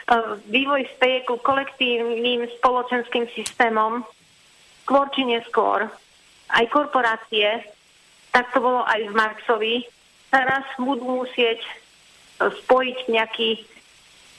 E, 0.07 0.39
vývoj 0.47 0.88
speje 0.95 1.27
ku 1.27 1.35
kolektívnym 1.43 2.47
spoločenským 2.61 3.27
systémom 3.35 3.99
skôr 4.88 5.11
či 5.11 5.27
neskôr. 5.27 5.91
Aj 6.47 6.65
korporácie, 6.71 7.67
tak 8.31 8.47
to 8.55 8.63
bolo 8.63 8.88
aj 8.88 9.03
v 9.03 9.11
Marxovi, 9.11 9.75
teraz 10.31 10.63
budú 10.79 11.27
musieť 11.27 11.59
e, 11.59 11.71
spojiť 12.63 12.97
nejaký 13.11 13.67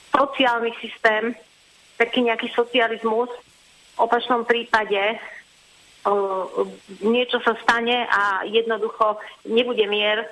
sociálny 0.08 0.72
systém, 0.80 1.36
taký 2.00 2.24
nejaký 2.24 2.48
socializmus. 2.56 3.28
Opačnom 3.98 4.46
prípade 4.46 5.18
uh, 6.06 6.46
niečo 7.02 7.42
sa 7.42 7.58
stane 7.62 8.06
a 8.06 8.46
jednoducho 8.46 9.18
nebude 9.50 9.84
mier 9.90 10.22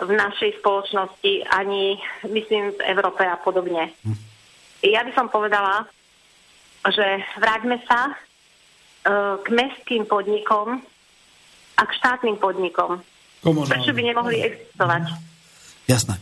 v 0.00 0.10
našej 0.16 0.60
spoločnosti, 0.60 1.44
ani 1.52 2.00
myslím 2.28 2.72
v 2.76 2.80
Európe 2.88 3.24
a 3.26 3.36
podobne. 3.36 3.92
Hm. 4.04 4.16
Ja 4.86 5.04
by 5.04 5.12
som 5.12 5.28
povedala, 5.28 5.84
že 6.88 7.20
vráťme 7.36 7.76
sa 7.84 8.12
uh, 8.12 9.36
k 9.44 9.48
mestským 9.52 10.08
podnikom 10.08 10.80
a 11.76 11.82
k 11.84 11.90
štátnym 12.00 12.40
podnikom. 12.40 13.00
Komunálne. 13.40 13.72
Prečo 13.72 13.92
by 13.96 14.02
nemohli 14.04 14.36
existovať? 14.44 15.02
Jasné. 15.88 16.14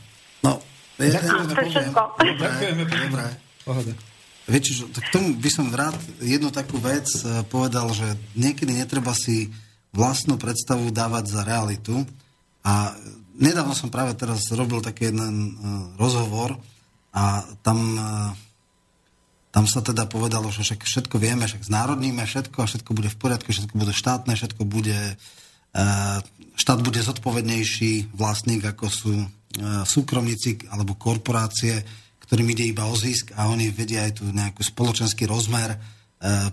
No, 0.43 0.63
ja, 1.03 1.19
Ďakujeme, 1.19 1.51
to 1.55 1.61
je 1.63 1.69
všetko. 1.75 2.01
Ďakujeme, 2.19 2.83
Dobre. 2.87 3.25
Pohoda. 3.67 4.08
Viete, 4.49 4.73
k 4.73 5.13
tomu 5.13 5.37
by 5.37 5.51
som 5.53 5.69
rád 5.69 5.93
jednu 6.25 6.49
takú 6.49 6.81
vec 6.81 7.05
eh, 7.21 7.45
povedal, 7.45 7.93
že 7.93 8.17
niekedy 8.33 8.73
netreba 8.73 9.13
si 9.13 9.53
vlastnú 9.93 10.41
predstavu 10.41 10.89
dávať 10.89 11.37
za 11.37 11.45
realitu. 11.45 12.09
A 12.65 12.97
nedávno 13.37 13.77
som 13.77 13.93
práve 13.93 14.17
teraz 14.17 14.49
robil 14.53 14.85
taký 14.85 15.09
jeden 15.09 15.57
uh, 15.57 15.97
rozhovor 15.97 16.61
a 17.09 17.41
tam, 17.65 17.97
tam 19.49 19.65
sa 19.65 19.81
teda 19.81 20.05
povedalo, 20.05 20.53
že 20.53 20.61
však 20.61 20.85
všetko 20.85 21.17
vieme, 21.17 21.49
však 21.49 21.65
znárodníme 21.65 22.21
všetko 22.21 22.61
a 22.61 22.69
všetko 22.69 22.91
bude 22.93 23.09
v 23.09 23.17
poriadku, 23.17 23.49
všetko 23.49 23.75
bude 23.81 23.97
štátne, 23.97 24.37
všetko 24.37 24.63
bude 24.69 25.17
štát 26.53 26.81
bude 26.85 27.01
zodpovednejší 27.01 28.13
vlastník, 28.13 28.69
ako 28.69 28.87
sú 28.93 29.13
súkromníci 29.89 30.69
alebo 30.69 31.01
korporácie, 31.01 31.81
ktorým 32.29 32.53
ide 32.53 32.69
iba 32.69 32.85
o 32.85 32.95
zisk 32.95 33.33
a 33.33 33.49
oni 33.49 33.73
vedia 33.73 34.05
aj 34.05 34.21
tu 34.21 34.29
nejaký 34.29 34.61
spoločenský 34.61 35.25
rozmer 35.25 35.81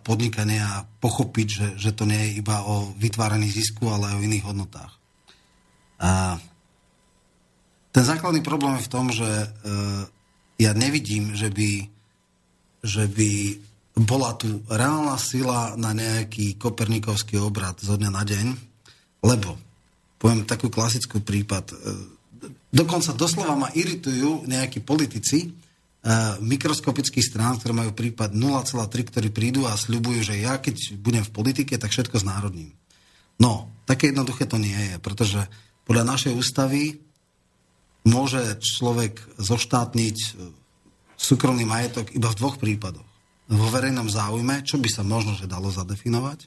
podnikania 0.06 0.62
a 0.62 0.86
pochopiť, 0.86 1.48
že, 1.50 1.68
že 1.76 1.92
to 1.98 2.06
nie 2.06 2.22
je 2.22 2.32
iba 2.38 2.62
o 2.70 2.94
vytváraní 3.02 3.50
zisku, 3.50 3.90
ale 3.90 4.14
aj 4.14 4.16
o 4.22 4.26
iných 4.26 4.46
hodnotách. 4.46 4.94
A 6.00 6.38
ten 7.96 8.04
základný 8.04 8.44
problém 8.44 8.78
je 8.78 8.86
v 8.86 8.94
tom, 8.94 9.08
že 9.10 9.26
e, 9.26 9.48
ja 10.60 10.76
nevidím, 10.76 11.32
že 11.34 11.48
by, 11.48 11.88
že 12.84 13.08
by 13.08 13.32
bola 14.04 14.36
tu 14.36 14.62
reálna 14.68 15.16
sila 15.16 15.80
na 15.80 15.96
nejaký 15.96 16.60
kopernikovský 16.60 17.40
obrad 17.40 17.80
zo 17.80 17.96
dňa 17.96 18.12
na 18.12 18.24
deň, 18.28 18.46
lebo, 19.24 19.56
poviem 20.20 20.44
takú 20.44 20.68
klasickú 20.68 21.24
prípad, 21.24 21.72
e, 21.72 21.76
dokonca 22.70 23.16
doslova 23.16 23.56
ma 23.56 23.72
iritujú 23.72 24.44
nejakí 24.44 24.84
politici 24.84 25.48
e, 25.48 25.50
mikroskopických 26.42 27.26
strán, 27.26 27.58
ktoré 27.58 27.74
majú 27.74 27.92
prípad 27.98 28.38
0,3, 28.38 29.10
ktorí 29.10 29.34
prídu 29.34 29.66
a 29.66 29.74
sľubujú, 29.74 30.22
že 30.22 30.38
ja 30.38 30.62
keď 30.62 31.02
budem 31.02 31.26
v 31.26 31.34
politike, 31.34 31.82
tak 31.82 31.90
všetko 31.90 32.22
znárodním. 32.22 32.78
No, 33.42 33.74
také 33.90 34.14
jednoduché 34.14 34.46
to 34.46 34.62
nie 34.62 34.78
je, 34.94 34.96
pretože 35.02 35.42
podľa 35.84 36.06
našej 36.16 36.34
ústavy 36.38 37.02
môže 38.06 38.62
človek 38.62 39.18
zoštátniť 39.42 40.18
e, 40.18 40.30
súkromný 41.18 41.66
majetok 41.66 42.14
iba 42.14 42.30
v 42.30 42.38
dvoch 42.38 42.62
prípadoch. 42.62 43.10
Vo 43.50 43.68
verejnom 43.74 44.06
záujme, 44.06 44.62
čo 44.62 44.78
by 44.78 44.90
sa 44.90 45.02
možno 45.02 45.34
že 45.34 45.50
dalo 45.50 45.74
zadefinovať, 45.74 46.46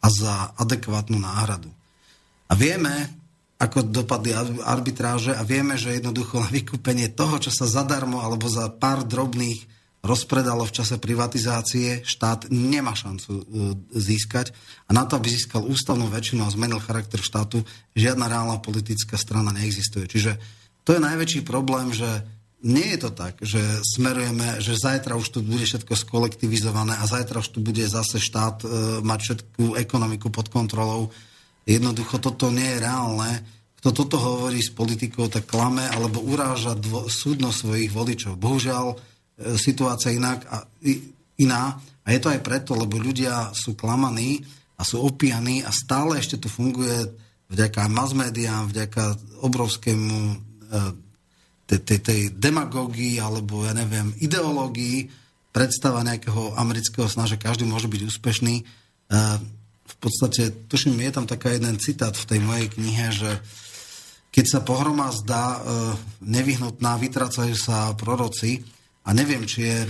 a 0.00 0.06
za 0.08 0.56
adekvátnu 0.56 1.20
náhradu. 1.20 1.68
A 2.48 2.56
vieme, 2.56 3.19
ako 3.60 3.84
dopadli 3.84 4.32
arbitráže 4.64 5.36
a 5.36 5.44
vieme, 5.44 5.76
že 5.76 5.92
jednoducho 5.92 6.40
na 6.40 6.48
vykúpenie 6.48 7.12
toho, 7.12 7.36
čo 7.36 7.52
sa 7.52 7.68
zadarmo 7.68 8.24
alebo 8.24 8.48
za 8.48 8.72
pár 8.72 9.04
drobných 9.04 9.68
rozpredalo 10.00 10.64
v 10.64 10.72
čase 10.72 10.96
privatizácie, 10.96 12.00
štát 12.00 12.48
nemá 12.48 12.96
šancu 12.96 13.30
e, 13.36 13.42
získať 13.92 14.56
a 14.88 14.96
na 14.96 15.04
to, 15.04 15.20
aby 15.20 15.28
získal 15.28 15.60
ústavnú 15.68 16.08
väčšinu 16.08 16.40
a 16.48 16.52
zmenil 16.52 16.80
charakter 16.80 17.20
štátu, 17.20 17.60
žiadna 17.92 18.24
reálna 18.32 18.64
politická 18.64 19.20
strana 19.20 19.52
neexistuje. 19.52 20.08
Čiže 20.08 20.40
to 20.88 20.96
je 20.96 21.04
najväčší 21.04 21.44
problém, 21.44 21.92
že 21.92 22.08
nie 22.64 22.96
je 22.96 22.98
to 23.04 23.10
tak, 23.12 23.40
že 23.44 23.60
smerujeme, 23.84 24.60
že 24.60 24.76
zajtra 24.76 25.16
už 25.16 25.28
tu 25.32 25.38
bude 25.44 25.64
všetko 25.64 25.92
skolektivizované 25.96 26.96
a 26.96 27.04
zajtra 27.04 27.44
už 27.44 27.48
tu 27.52 27.60
bude 27.60 27.84
zase 27.84 28.16
štát 28.16 28.64
e, 28.64 28.66
mať 29.04 29.18
všetku 29.20 29.76
ekonomiku 29.76 30.32
pod 30.32 30.48
kontrolou. 30.48 31.12
Jednoducho 31.70 32.18
toto 32.18 32.50
nie 32.50 32.66
je 32.66 32.82
reálne. 32.82 33.30
Kto 33.78 33.94
toto 33.94 34.18
hovorí 34.18 34.58
s 34.58 34.74
politikou, 34.74 35.30
tak 35.30 35.46
klame 35.46 35.86
alebo 35.86 36.18
uráža 36.18 36.74
dvo, 36.74 37.06
súdno 37.06 37.54
svojich 37.54 37.94
voličov. 37.94 38.34
Bohužiaľ, 38.34 38.86
e, 38.92 38.96
situácia 39.54 40.10
inak 40.10 40.42
a, 40.50 40.66
i, 40.82 40.98
iná. 41.38 41.78
A 42.02 42.08
je 42.10 42.18
to 42.18 42.28
aj 42.28 42.42
preto, 42.42 42.74
lebo 42.74 42.98
ľudia 42.98 43.54
sú 43.54 43.78
klamaní 43.78 44.42
a 44.74 44.82
sú 44.82 44.98
opianí 44.98 45.62
a 45.62 45.70
stále 45.70 46.18
ešte 46.18 46.42
tu 46.42 46.50
funguje 46.50 47.06
vďaka 47.50 47.86
mass 47.86 48.12
médiám, 48.18 48.70
vďaka 48.70 49.16
obrovskému 49.42 50.18
tej, 51.66 51.80
tej, 51.86 51.98
tej 51.98 52.20
demagógii 52.34 53.18
alebo, 53.18 53.66
ja 53.66 53.74
neviem, 53.74 54.14
ideológii, 54.18 55.10
predstava 55.50 56.06
nejakého 56.06 56.54
amerického 56.54 57.10
sna, 57.10 57.26
že 57.26 57.38
každý 57.38 57.66
môže 57.66 57.90
byť 57.90 58.02
úspešný. 58.06 58.54
V 59.10 59.59
podstate, 60.00 60.66
tuším, 60.66 60.96
je 60.96 61.12
tam 61.12 61.28
taká 61.28 61.52
jeden 61.52 61.76
citát 61.76 62.16
v 62.16 62.28
tej 62.28 62.40
mojej 62.40 62.68
knihe, 62.72 63.06
že 63.12 63.30
keď 64.30 64.44
sa 64.46 64.60
pohroma 64.62 65.10
zdá 65.12 65.58
e, 65.58 65.60
nevyhnutná, 66.24 66.96
vytracajú 66.96 67.54
sa 67.58 67.92
proroci 67.98 68.62
a 69.04 69.10
neviem, 69.12 69.44
či 69.44 69.66
je 69.66 69.78
e, 69.84 69.88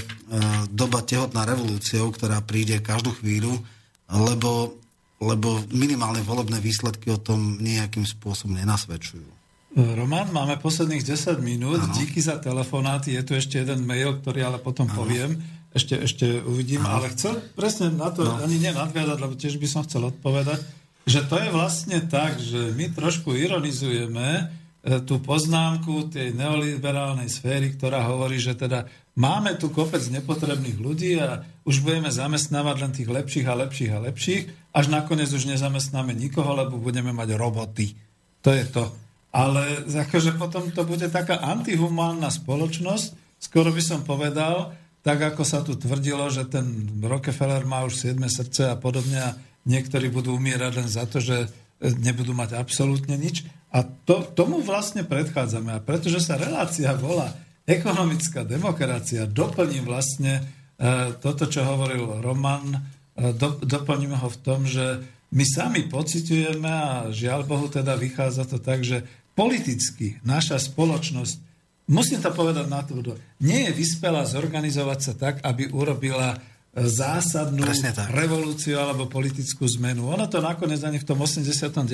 doba 0.73 1.05
tehotná 1.05 1.45
revolúciou, 1.45 2.09
ktorá 2.11 2.41
príde 2.41 2.81
každú 2.81 3.15
chvíľu, 3.21 3.53
lebo, 4.11 4.81
lebo 5.21 5.61
minimálne 5.71 6.25
volebné 6.25 6.59
výsledky 6.59 7.13
o 7.13 7.21
tom 7.21 7.61
nejakým 7.61 8.09
spôsobom 8.09 8.57
nenasvedčujú. 8.59 9.41
Roman, 9.71 10.27
máme 10.35 10.59
posledných 10.59 11.07
10 11.07 11.39
minút. 11.39 11.79
Ano. 11.79 11.95
Díky 11.95 12.19
za 12.19 12.43
telefonáty. 12.43 13.15
Je 13.15 13.23
tu 13.23 13.39
ešte 13.39 13.63
jeden 13.63 13.87
mail, 13.87 14.19
ktorý 14.19 14.43
ale 14.43 14.59
potom 14.59 14.91
ano. 14.91 14.99
poviem. 14.99 15.39
Ešte, 15.71 15.95
ešte 16.03 16.27
uvidím. 16.43 16.83
Ano. 16.83 17.03
Ale 17.03 17.15
chcel 17.15 17.39
presne 17.55 17.95
na 17.95 18.11
to 18.11 18.27
no. 18.27 18.43
ani 18.43 18.59
nenadviazať, 18.59 19.19
lebo 19.23 19.35
tiež 19.39 19.57
by 19.59 19.69
som 19.71 19.87
chcel 19.87 20.11
odpovedať, 20.11 20.61
že 21.07 21.23
to 21.27 21.39
je 21.39 21.49
vlastne 21.55 21.99
tak, 22.11 22.39
že 22.43 22.75
my 22.75 22.91
trošku 22.91 23.33
ironizujeme 23.33 24.29
e, 24.37 24.45
tú 25.07 25.23
poznámku 25.23 26.11
tej 26.11 26.35
neoliberálnej 26.35 27.31
sféry, 27.31 27.73
ktorá 27.75 28.03
hovorí, 28.11 28.43
že 28.43 28.59
teda 28.59 28.91
máme 29.15 29.55
tu 29.57 29.71
kopec 29.71 30.03
nepotrebných 30.11 30.79
ľudí 30.79 31.17
a 31.23 31.47
už 31.63 31.87
budeme 31.87 32.11
zamestnávať 32.11 32.77
len 32.83 32.93
tých 32.93 33.09
lepších 33.09 33.47
a 33.47 33.55
lepších 33.55 33.91
a 33.95 34.03
lepších, 34.11 34.43
až 34.75 34.85
nakoniec 34.91 35.31
už 35.31 35.51
nezamestnáme 35.51 36.15
nikoho, 36.15 36.51
lebo 36.53 36.83
budeme 36.83 37.15
mať 37.15 37.39
roboty. 37.39 37.95
To 38.43 38.51
je 38.51 38.67
to 38.67 38.85
ale 39.31 39.87
akože 39.87 40.35
potom 40.35 40.75
to 40.75 40.83
bude 40.83 41.07
taká 41.11 41.39
antihumánna 41.39 42.35
spoločnosť, 42.35 43.39
skoro 43.39 43.71
by 43.71 43.83
som 43.83 44.03
povedal, 44.03 44.75
tak 45.01 45.19
ako 45.21 45.43
sa 45.43 45.65
tu 45.65 45.77
tvrdilo, 45.77 46.29
že 46.29 46.45
ten 46.45 46.65
Rockefeller 47.01 47.65
má 47.65 47.85
už 47.89 48.13
7 48.13 48.21
srdce 48.29 48.69
a 48.69 48.77
podobne 48.77 49.19
a 49.21 49.37
niektorí 49.65 50.13
budú 50.13 50.37
umierať 50.37 50.73
len 50.77 50.89
za 50.89 51.09
to, 51.09 51.21
že 51.21 51.49
nebudú 51.81 52.37
mať 52.37 52.61
absolútne 52.61 53.17
nič. 53.17 53.49
A 53.73 53.87
to, 53.87 54.27
tomu 54.37 54.61
vlastne 54.61 55.07
predchádzame. 55.07 55.81
A 55.81 55.85
pretože 55.85 56.21
sa 56.21 56.37
relácia 56.37 56.93
volá 56.93 57.33
ekonomická 57.65 58.45
demokracia, 58.45 59.31
doplním 59.31 59.89
vlastne 59.89 60.43
e, 60.77 61.15
toto, 61.17 61.49
čo 61.49 61.65
hovoril 61.65 62.21
Roman, 62.21 62.77
e, 62.77 62.81
do, 63.33 63.57
doplním 63.63 64.19
ho 64.19 64.29
v 64.29 64.41
tom, 64.43 64.67
že 64.67 65.01
my 65.31 65.45
sami 65.47 65.87
pociťujeme 65.87 66.67
a 66.67 67.15
žiaľ 67.15 67.47
Bohu 67.47 67.71
teda 67.71 67.95
vychádza 67.95 68.45
to 68.51 68.59
tak, 68.59 68.83
že 68.83 69.07
politicky 69.39 70.19
naša 70.27 70.59
spoločnosť, 70.59 71.50
musím 71.91 72.23
to 72.23 72.31
povedať 72.31 72.67
na 72.71 72.87
to, 72.87 73.03
nie 73.43 73.67
je 73.67 73.73
vyspela 73.75 74.23
zorganizovať 74.23 74.99
sa 75.03 75.13
tak, 75.19 75.35
aby 75.43 75.69
urobila 75.75 76.39
e, 76.39 76.87
zásadnú 76.87 77.67
revolúciu 78.15 78.79
alebo 78.79 79.11
politickú 79.11 79.67
zmenu. 79.77 80.07
Ono 80.07 80.31
to 80.31 80.39
nakoniec 80.39 80.79
ani 80.87 81.03
v 81.03 81.09
tom 81.11 81.19
89. 81.19 81.91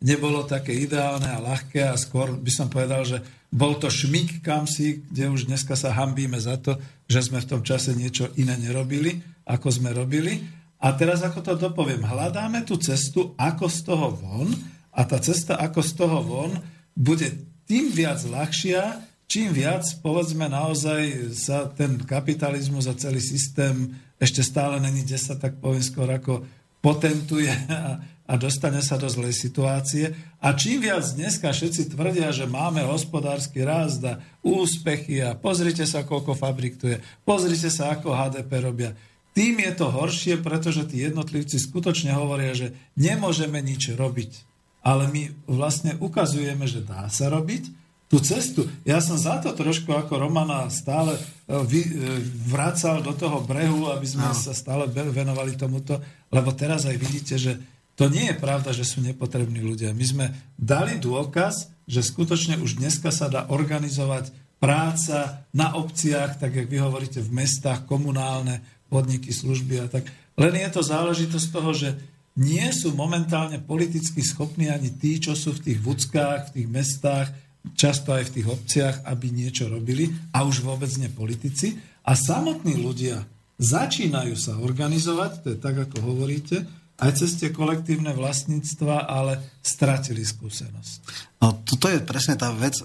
nebolo 0.00 0.48
také 0.48 0.72
ideálne 0.72 1.28
a 1.28 1.38
ľahké 1.38 1.84
a 1.84 2.00
skôr 2.00 2.32
by 2.32 2.50
som 2.50 2.72
povedal, 2.72 3.04
že 3.04 3.20
bol 3.52 3.76
to 3.76 3.92
šmik 3.92 4.40
kamsi, 4.40 5.04
kde 5.12 5.28
už 5.28 5.46
dneska 5.52 5.76
sa 5.76 5.92
hambíme 5.92 6.40
za 6.40 6.56
to, 6.56 6.80
že 7.04 7.28
sme 7.28 7.44
v 7.44 7.50
tom 7.52 7.62
čase 7.66 7.92
niečo 7.92 8.32
iné 8.40 8.56
nerobili, 8.56 9.20
ako 9.44 9.68
sme 9.68 9.92
robili. 9.92 10.40
A 10.80 10.96
teraz 10.96 11.20
ako 11.20 11.44
to 11.44 11.52
dopoviem, 11.60 12.00
hľadáme 12.00 12.64
tú 12.64 12.80
cestu, 12.80 13.36
ako 13.36 13.68
z 13.68 13.78
toho 13.84 14.08
von, 14.16 14.48
a 14.90 15.06
tá 15.06 15.20
cesta 15.22 15.58
ako 15.60 15.80
z 15.84 15.92
toho 15.92 16.18
von 16.24 16.52
bude 16.96 17.26
tým 17.70 17.94
viac 17.94 18.18
ľahšia, 18.26 19.09
čím 19.30 19.54
viac, 19.54 19.86
povedzme, 20.02 20.50
naozaj 20.50 21.30
sa 21.38 21.70
ten 21.70 22.02
kapitalizmus 22.02 22.90
a 22.90 22.98
celý 22.98 23.22
systém 23.22 23.94
ešte 24.18 24.42
stále 24.42 24.82
není, 24.82 25.06
kde 25.06 25.18
sa 25.22 25.38
tak 25.38 25.62
poviem 25.62 25.86
skôr 25.86 26.10
ako 26.10 26.42
potentuje 26.82 27.46
a, 27.70 28.02
a 28.02 28.32
dostane 28.34 28.82
sa 28.82 28.98
do 28.98 29.06
zlej 29.06 29.30
situácie. 29.30 30.10
A 30.42 30.50
čím 30.58 30.82
viac 30.82 31.06
dneska 31.14 31.54
všetci 31.54 31.94
tvrdia, 31.94 32.34
že 32.34 32.50
máme 32.50 32.82
hospodársky 32.82 33.62
rast 33.62 34.02
a 34.02 34.18
úspechy 34.42 35.22
a 35.22 35.38
pozrite 35.38 35.86
sa, 35.86 36.02
koľko 36.02 36.34
fabrik 36.34 36.74
tu 36.74 36.90
je, 36.90 36.98
pozrite 37.22 37.70
sa, 37.70 37.94
ako 37.94 38.10
HDP 38.10 38.50
robia, 38.58 38.90
tým 39.30 39.62
je 39.62 39.72
to 39.78 39.86
horšie, 39.94 40.42
pretože 40.42 40.90
tí 40.90 41.06
jednotlivci 41.06 41.62
skutočne 41.62 42.10
hovoria, 42.18 42.50
že 42.50 42.74
nemôžeme 42.98 43.62
nič 43.62 43.94
robiť 43.94 44.50
ale 44.80 45.12
my 45.12 45.22
vlastne 45.44 45.96
ukazujeme, 46.00 46.64
že 46.64 46.80
dá 46.80 47.04
sa 47.12 47.28
robiť 47.28 47.79
tú 48.10 48.18
cestu. 48.18 48.66
Ja 48.82 48.98
som 48.98 49.14
za 49.14 49.38
to 49.38 49.54
trošku 49.54 49.94
ako 49.94 50.18
Romana 50.18 50.66
stále 50.66 51.14
e, 51.14 51.20
vy, 51.62 51.80
e, 51.86 51.90
vracal 52.50 53.06
do 53.06 53.14
toho 53.14 53.38
brehu, 53.46 53.86
aby 53.86 54.02
sme 54.02 54.26
no. 54.26 54.34
sa 54.34 54.50
stále 54.50 54.90
venovali 54.90 55.54
tomuto, 55.54 56.02
lebo 56.34 56.50
teraz 56.50 56.90
aj 56.90 56.98
vidíte, 56.98 57.38
že 57.38 57.54
to 57.94 58.10
nie 58.10 58.34
je 58.34 58.40
pravda, 58.40 58.74
že 58.74 58.82
sú 58.82 58.98
nepotrební 58.98 59.62
ľudia. 59.62 59.94
My 59.94 60.02
sme 60.02 60.26
dali 60.58 60.98
dôkaz, 60.98 61.70
že 61.86 62.02
skutočne 62.02 62.58
už 62.58 62.82
dneska 62.82 63.14
sa 63.14 63.30
dá 63.30 63.46
organizovať 63.46 64.34
práca 64.58 65.46
na 65.54 65.78
obciach, 65.78 66.36
tak 66.42 66.58
jak 66.58 66.66
vy 66.66 66.82
hovoríte, 66.82 67.22
v 67.22 67.30
mestách, 67.30 67.86
komunálne 67.86 68.58
podniky, 68.90 69.30
služby 69.30 69.74
a 69.84 69.86
tak. 69.86 70.10
Len 70.34 70.54
je 70.66 70.68
to 70.72 70.82
záležitosť 70.82 71.46
toho, 71.52 71.70
že 71.70 71.94
nie 72.40 72.64
sú 72.74 72.90
momentálne 72.96 73.60
politicky 73.60 74.24
schopní 74.24 74.72
ani 74.72 74.90
tí, 74.90 75.20
čo 75.20 75.36
sú 75.36 75.54
v 75.54 75.70
tých 75.70 75.78
vúckách, 75.78 76.50
v 76.50 76.52
tých 76.56 76.68
mestách, 76.72 77.28
často 77.76 78.16
aj 78.16 78.30
v 78.30 78.34
tých 78.40 78.46
obciach, 78.48 78.96
aby 79.04 79.32
niečo 79.32 79.68
robili 79.68 80.08
a 80.32 80.44
už 80.44 80.64
vôbec 80.64 80.90
nie 80.96 81.12
politici. 81.12 81.76
A 82.06 82.16
samotní 82.16 82.80
ľudia 82.80 83.24
začínajú 83.60 84.34
sa 84.34 84.56
organizovať, 84.56 85.30
to 85.44 85.46
je 85.52 85.58
tak, 85.60 85.76
ako 85.76 85.96
hovoríte, 86.00 86.64
aj 87.00 87.16
cez 87.16 87.40
tie 87.40 87.48
kolektívne 87.48 88.12
vlastníctva, 88.12 89.08
ale 89.08 89.60
stratili 89.64 90.20
skúsenosť. 90.20 90.92
No, 91.40 91.64
toto 91.64 91.88
je 91.88 92.00
presne 92.04 92.36
tá 92.36 92.52
vec. 92.52 92.76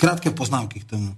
Krátke 0.00 0.32
poznámky 0.32 0.80
k 0.80 0.96
tomu. 0.96 1.12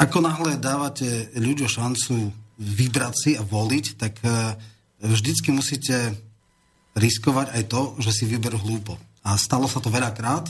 Ako 0.00 0.24
náhle 0.24 0.56
dávate 0.56 1.28
ľuďom 1.36 1.68
šancu 1.68 2.32
vybrať 2.56 3.14
si 3.16 3.30
a 3.36 3.42
voliť, 3.44 3.86
tak 3.98 4.14
e, 4.22 4.54
vždycky 5.02 5.50
musíte 5.50 6.14
riskovať 6.94 7.58
aj 7.58 7.62
to, 7.68 7.82
že 7.98 8.10
si 8.12 8.24
vyberú 8.28 8.60
hlúpo. 8.62 8.96
A 9.26 9.34
stalo 9.34 9.66
sa 9.66 9.82
to 9.82 9.90
veľakrát 9.90 10.46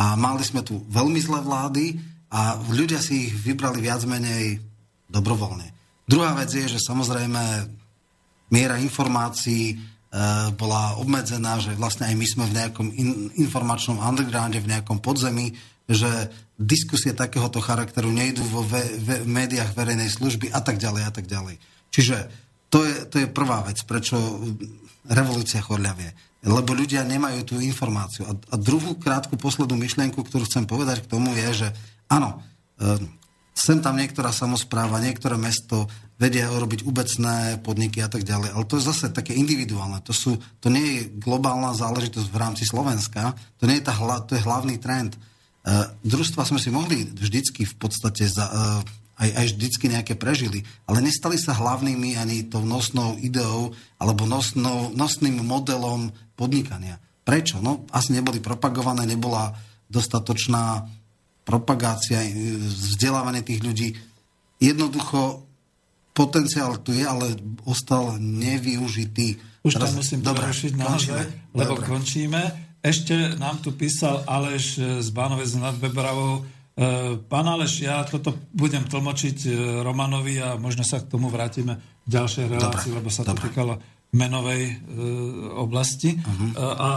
a 0.00 0.16
mali 0.16 0.40
sme 0.40 0.64
tu 0.64 0.80
veľmi 0.88 1.20
zlé 1.20 1.44
vlády 1.44 1.84
a 2.32 2.56
ľudia 2.56 2.96
si 3.04 3.28
ich 3.28 3.36
vybrali 3.36 3.84
viac 3.84 4.00
menej 4.08 4.56
dobrovoľne. 5.12 5.68
Druhá 6.08 6.32
vec 6.40 6.48
je, 6.56 6.64
že 6.64 6.80
samozrejme 6.80 7.68
miera 8.48 8.80
informácií 8.80 9.74
e, 9.74 9.76
bola 10.56 10.96
obmedzená, 10.96 11.60
že 11.60 11.76
vlastne 11.76 12.08
aj 12.08 12.16
my 12.16 12.26
sme 12.26 12.44
v 12.48 12.56
nejakom 12.56 12.88
in, 12.96 13.28
informačnom 13.36 14.00
undergrounde, 14.00 14.64
v 14.64 14.72
nejakom 14.72 15.04
podzemí, 15.04 15.52
že 15.84 16.32
diskusie 16.56 17.12
takéhoto 17.12 17.60
charakteru 17.60 18.08
nejdú 18.08 18.42
vo 18.48 18.64
ve, 18.64 18.80
ve, 19.04 19.22
médiách 19.28 19.76
verejnej 19.76 20.08
služby 20.08 20.48
a 20.54 20.64
tak 20.64 20.80
ďalej 20.80 21.02
a 21.04 21.12
tak 21.12 21.28
ďalej. 21.28 21.60
Čiže 21.92 22.16
to 22.72 22.86
je, 22.86 22.94
to 23.10 23.16
je 23.20 23.28
prvá 23.28 23.66
vec, 23.66 23.82
prečo 23.84 24.16
revolúcia 25.10 25.60
chorľavie. 25.60 26.29
Lebo 26.40 26.72
ľudia 26.72 27.04
nemajú 27.04 27.44
tú 27.44 27.54
informáciu. 27.60 28.24
A, 28.24 28.32
a 28.32 28.56
druhú 28.56 28.96
krátku 28.96 29.36
poslednú 29.36 29.76
myšlienku, 29.76 30.16
ktorú 30.24 30.48
chcem 30.48 30.64
povedať 30.64 31.04
k 31.04 31.10
tomu 31.10 31.36
je, 31.36 31.66
že 31.66 31.68
áno, 32.08 32.40
e, 32.80 32.96
sem 33.52 33.78
tam 33.84 34.00
niektorá 34.00 34.32
samozpráva, 34.32 35.04
niektoré 35.04 35.36
mesto 35.36 35.84
vedia 36.16 36.48
urobiť 36.48 36.84
ubecné 36.88 37.60
podniky 37.60 38.00
a 38.00 38.08
tak 38.08 38.24
ďalej. 38.24 38.56
Ale 38.56 38.64
to 38.64 38.80
je 38.80 38.88
zase 38.88 39.12
také 39.12 39.36
individuálne. 39.36 40.00
To, 40.04 40.16
sú, 40.16 40.40
to 40.64 40.72
nie 40.72 40.86
je 40.96 41.00
globálna 41.20 41.76
záležitosť 41.76 42.28
v 42.32 42.40
rámci 42.40 42.64
Slovenska. 42.64 43.36
To 43.60 43.68
nie 43.68 43.80
je, 43.80 43.84
tá, 43.84 43.92
to 44.24 44.32
je 44.36 44.44
hlavný 44.44 44.80
trend 44.80 45.16
Uh, 45.60 45.92
družstva 46.08 46.48
sme 46.48 46.56
si 46.56 46.72
mohli 46.72 47.04
vždycky 47.04 47.68
v 47.68 47.74
podstate 47.76 48.24
za, 48.24 48.48
uh, 48.48 48.80
aj, 49.20 49.28
aj 49.28 49.46
vždycky 49.52 49.92
nejaké 49.92 50.14
prežili, 50.16 50.64
ale 50.88 51.04
nestali 51.04 51.36
sa 51.36 51.52
hlavnými 51.52 52.16
ani 52.16 52.48
tou 52.48 52.64
nosnou 52.64 53.20
ideou 53.20 53.68
alebo 54.00 54.24
nosnou, 54.24 54.88
nosným 54.96 55.44
modelom 55.44 56.16
podnikania. 56.40 56.96
Prečo? 57.20 57.60
No, 57.60 57.84
asi 57.92 58.16
neboli 58.16 58.40
propagované, 58.40 59.04
nebola 59.04 59.52
dostatočná 59.92 60.88
propagácia, 61.44 62.24
e, 62.24 62.56
vzdelávanie 62.56 63.44
tých 63.44 63.60
ľudí. 63.60 63.88
Jednoducho 64.56 65.44
potenciál 66.16 66.80
tu 66.80 66.96
je, 66.96 67.04
ale 67.04 67.36
ostal 67.68 68.16
nevyužitý. 68.16 69.36
Už 69.60 69.76
Teraz, 69.76 69.92
tam 69.92 70.00
musím 70.00 70.20
dobre, 70.24 70.48
prerušiť 70.48 70.72
naozaj, 70.76 71.22
lebo 71.52 71.74
dobre. 71.76 71.86
končíme. 71.86 72.40
Ešte 72.80 73.36
nám 73.36 73.60
tu 73.60 73.76
písal 73.76 74.24
Aleš 74.24 74.80
z 75.04 75.08
Bánovec 75.12 75.52
nad 75.60 75.76
Bebravou. 75.76 76.40
E, 76.40 77.20
pán 77.28 77.44
Aleš, 77.44 77.84
ja 77.84 78.00
toto 78.08 78.32
budem 78.56 78.88
tlmočiť 78.88 79.38
e, 79.44 79.50
Romanovi 79.84 80.40
a 80.40 80.56
možno 80.56 80.80
sa 80.80 81.04
k 81.04 81.12
tomu 81.12 81.28
vrátime 81.28 81.76
v 82.04 82.08
ďalšej 82.08 82.44
relácii, 82.48 82.90
dobre, 82.96 82.98
lebo 83.04 83.08
sa 83.12 83.22
to 83.28 83.36
dobre. 83.36 83.44
týkalo 83.52 83.72
menovej 84.10 84.62
e, 84.66 84.74
oblasti. 85.54 86.18
Uh-huh. 86.18 86.50
A, 86.58 86.66
a 86.74 86.88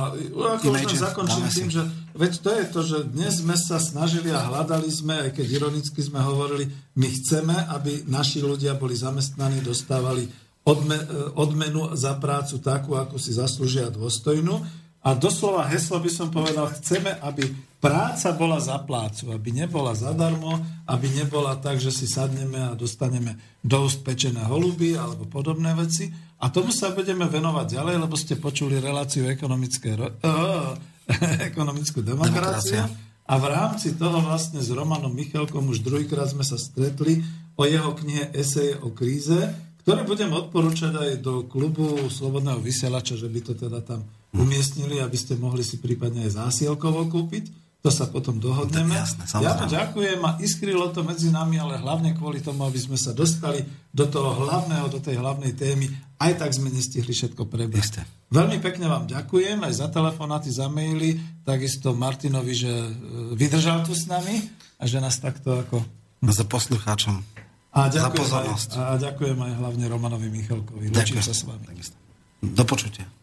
ako 0.57 0.73
už 0.73 0.97
zakončím 0.97 1.45
tým, 1.45 1.69
že 1.69 1.81
veď 2.17 2.31
to 2.41 2.49
je 2.49 2.63
to, 2.73 2.79
že 2.81 2.97
dnes 3.13 3.33
sme 3.45 3.53
sa 3.53 3.77
snažili 3.77 4.33
a 4.33 4.41
hľadali 4.41 4.89
sme, 4.89 5.29
aj 5.29 5.37
keď 5.37 5.47
ironicky 5.61 6.01
sme 6.01 6.17
hovorili, 6.25 6.65
my 6.97 7.07
chceme, 7.07 7.53
aby 7.69 8.09
naši 8.09 8.41
ľudia 8.41 8.73
boli 8.73 8.97
zamestnaní, 8.97 9.61
dostávali 9.61 10.25
odme, 10.65 10.97
odmenu 11.37 11.93
za 11.93 12.17
prácu 12.17 12.57
takú, 12.65 12.97
ako 12.97 13.21
si 13.21 13.37
zaslúžia 13.37 13.93
dôstojnú 13.93 14.83
a 15.03 15.11
doslova 15.19 15.67
heslo 15.67 15.99
by 15.99 16.07
som 16.07 16.31
povedal, 16.31 16.71
chceme, 16.79 17.11
aby 17.19 17.43
práca 17.83 18.31
bola 18.31 18.55
za 18.63 18.79
plácu, 18.79 19.35
aby 19.35 19.51
nebola 19.51 19.91
zadarmo, 19.91 20.63
aby 20.87 21.11
nebola 21.11 21.59
tak, 21.59 21.83
že 21.83 21.91
si 21.91 22.07
sadneme 22.07 22.71
a 22.71 22.71
dostaneme 22.71 23.35
do 23.59 23.83
úst 23.83 23.99
pečené 24.07 24.39
holuby 24.47 24.95
alebo 24.95 25.27
podobné 25.27 25.75
veci. 25.75 26.07
A 26.43 26.51
tomu 26.51 26.75
sa 26.75 26.91
budeme 26.91 27.23
venovať 27.23 27.79
ďalej, 27.79 27.95
lebo 28.03 28.19
ste 28.19 28.35
počuli 28.35 28.75
reláciu 28.83 29.31
ekonomické, 29.31 29.95
uh, 29.95 30.75
ekonomickú 31.49 32.03
demokraciu. 32.03 32.83
A 33.23 33.39
v 33.39 33.45
rámci 33.47 33.95
toho 33.95 34.19
vlastne 34.19 34.59
s 34.59 34.67
Romanom 34.67 35.15
Michalkom 35.15 35.71
už 35.71 35.79
druhýkrát 35.79 36.27
sme 36.27 36.43
sa 36.43 36.59
stretli 36.59 37.23
o 37.55 37.63
jeho 37.63 37.95
knihe 37.95 38.35
Eseje 38.35 38.75
o 38.83 38.91
kríze, 38.91 39.39
ktoré 39.87 40.03
budem 40.03 40.35
odporúčať 40.35 40.91
aj 40.91 41.11
do 41.23 41.47
klubu 41.47 42.11
Slobodného 42.11 42.59
vysielača, 42.59 43.15
že 43.15 43.31
by 43.31 43.39
to 43.39 43.53
teda 43.55 43.79
tam 43.79 44.03
umiestnili, 44.35 44.99
aby 44.99 45.15
ste 45.15 45.39
mohli 45.39 45.63
si 45.63 45.79
prípadne 45.79 46.27
aj 46.27 46.43
zásielkovo 46.43 47.07
kúpiť. 47.07 47.62
To 47.83 47.91
sa 47.91 48.07
potom 48.07 48.39
dohodneme. 48.39 48.95
Jasné, 48.95 49.27
ja 49.43 49.59
to 49.59 49.67
ďakujem 49.67 50.23
a 50.23 50.39
iskrylo 50.39 50.95
to 50.95 51.03
medzi 51.03 51.27
nami, 51.35 51.59
ale 51.59 51.75
hlavne 51.75 52.15
kvôli 52.15 52.39
tomu, 52.39 52.63
aby 52.63 52.79
sme 52.79 52.95
sa 52.95 53.11
dostali 53.11 53.59
do 53.91 54.07
toho 54.07 54.39
hlavného, 54.39 54.87
do 54.87 55.03
tej 55.03 55.19
hlavnej 55.19 55.51
témy. 55.51 55.91
Aj 56.15 56.31
tak 56.31 56.55
sme 56.55 56.71
nestihli 56.71 57.11
všetko 57.11 57.43
prebrať. 57.43 58.07
Veľmi 58.31 58.63
pekne 58.63 58.87
vám 58.87 59.03
ďakujem 59.03 59.59
aj 59.67 59.83
za 59.83 59.91
telefonáty, 59.91 60.47
za 60.47 60.71
maily, 60.71 61.19
takisto 61.43 61.91
Martinovi, 61.91 62.55
že 62.55 62.71
e, 62.71 62.91
vydržal 63.35 63.83
tu 63.83 63.91
s 63.91 64.07
nami 64.07 64.39
a 64.79 64.87
že 64.87 65.03
nás 65.03 65.19
takto 65.19 65.51
ako... 65.51 65.83
Za 66.23 66.47
poslucháčom. 66.47 67.19
A 67.75 67.91
ďakujem, 67.91 67.99
za 67.99 68.11
pozornosť. 68.15 68.69
Aj, 68.79 68.79
a 68.79 68.91
ďakujem 68.95 69.37
aj 69.43 69.53
hlavne 69.59 69.85
Romanovi 69.91 70.31
Michalkovi. 70.31 70.87
Ďakujem 70.87 71.19
sa 71.19 71.35
s 71.35 71.43
vami. 71.43 71.67
Do 72.39 72.63
počutia. 72.63 73.22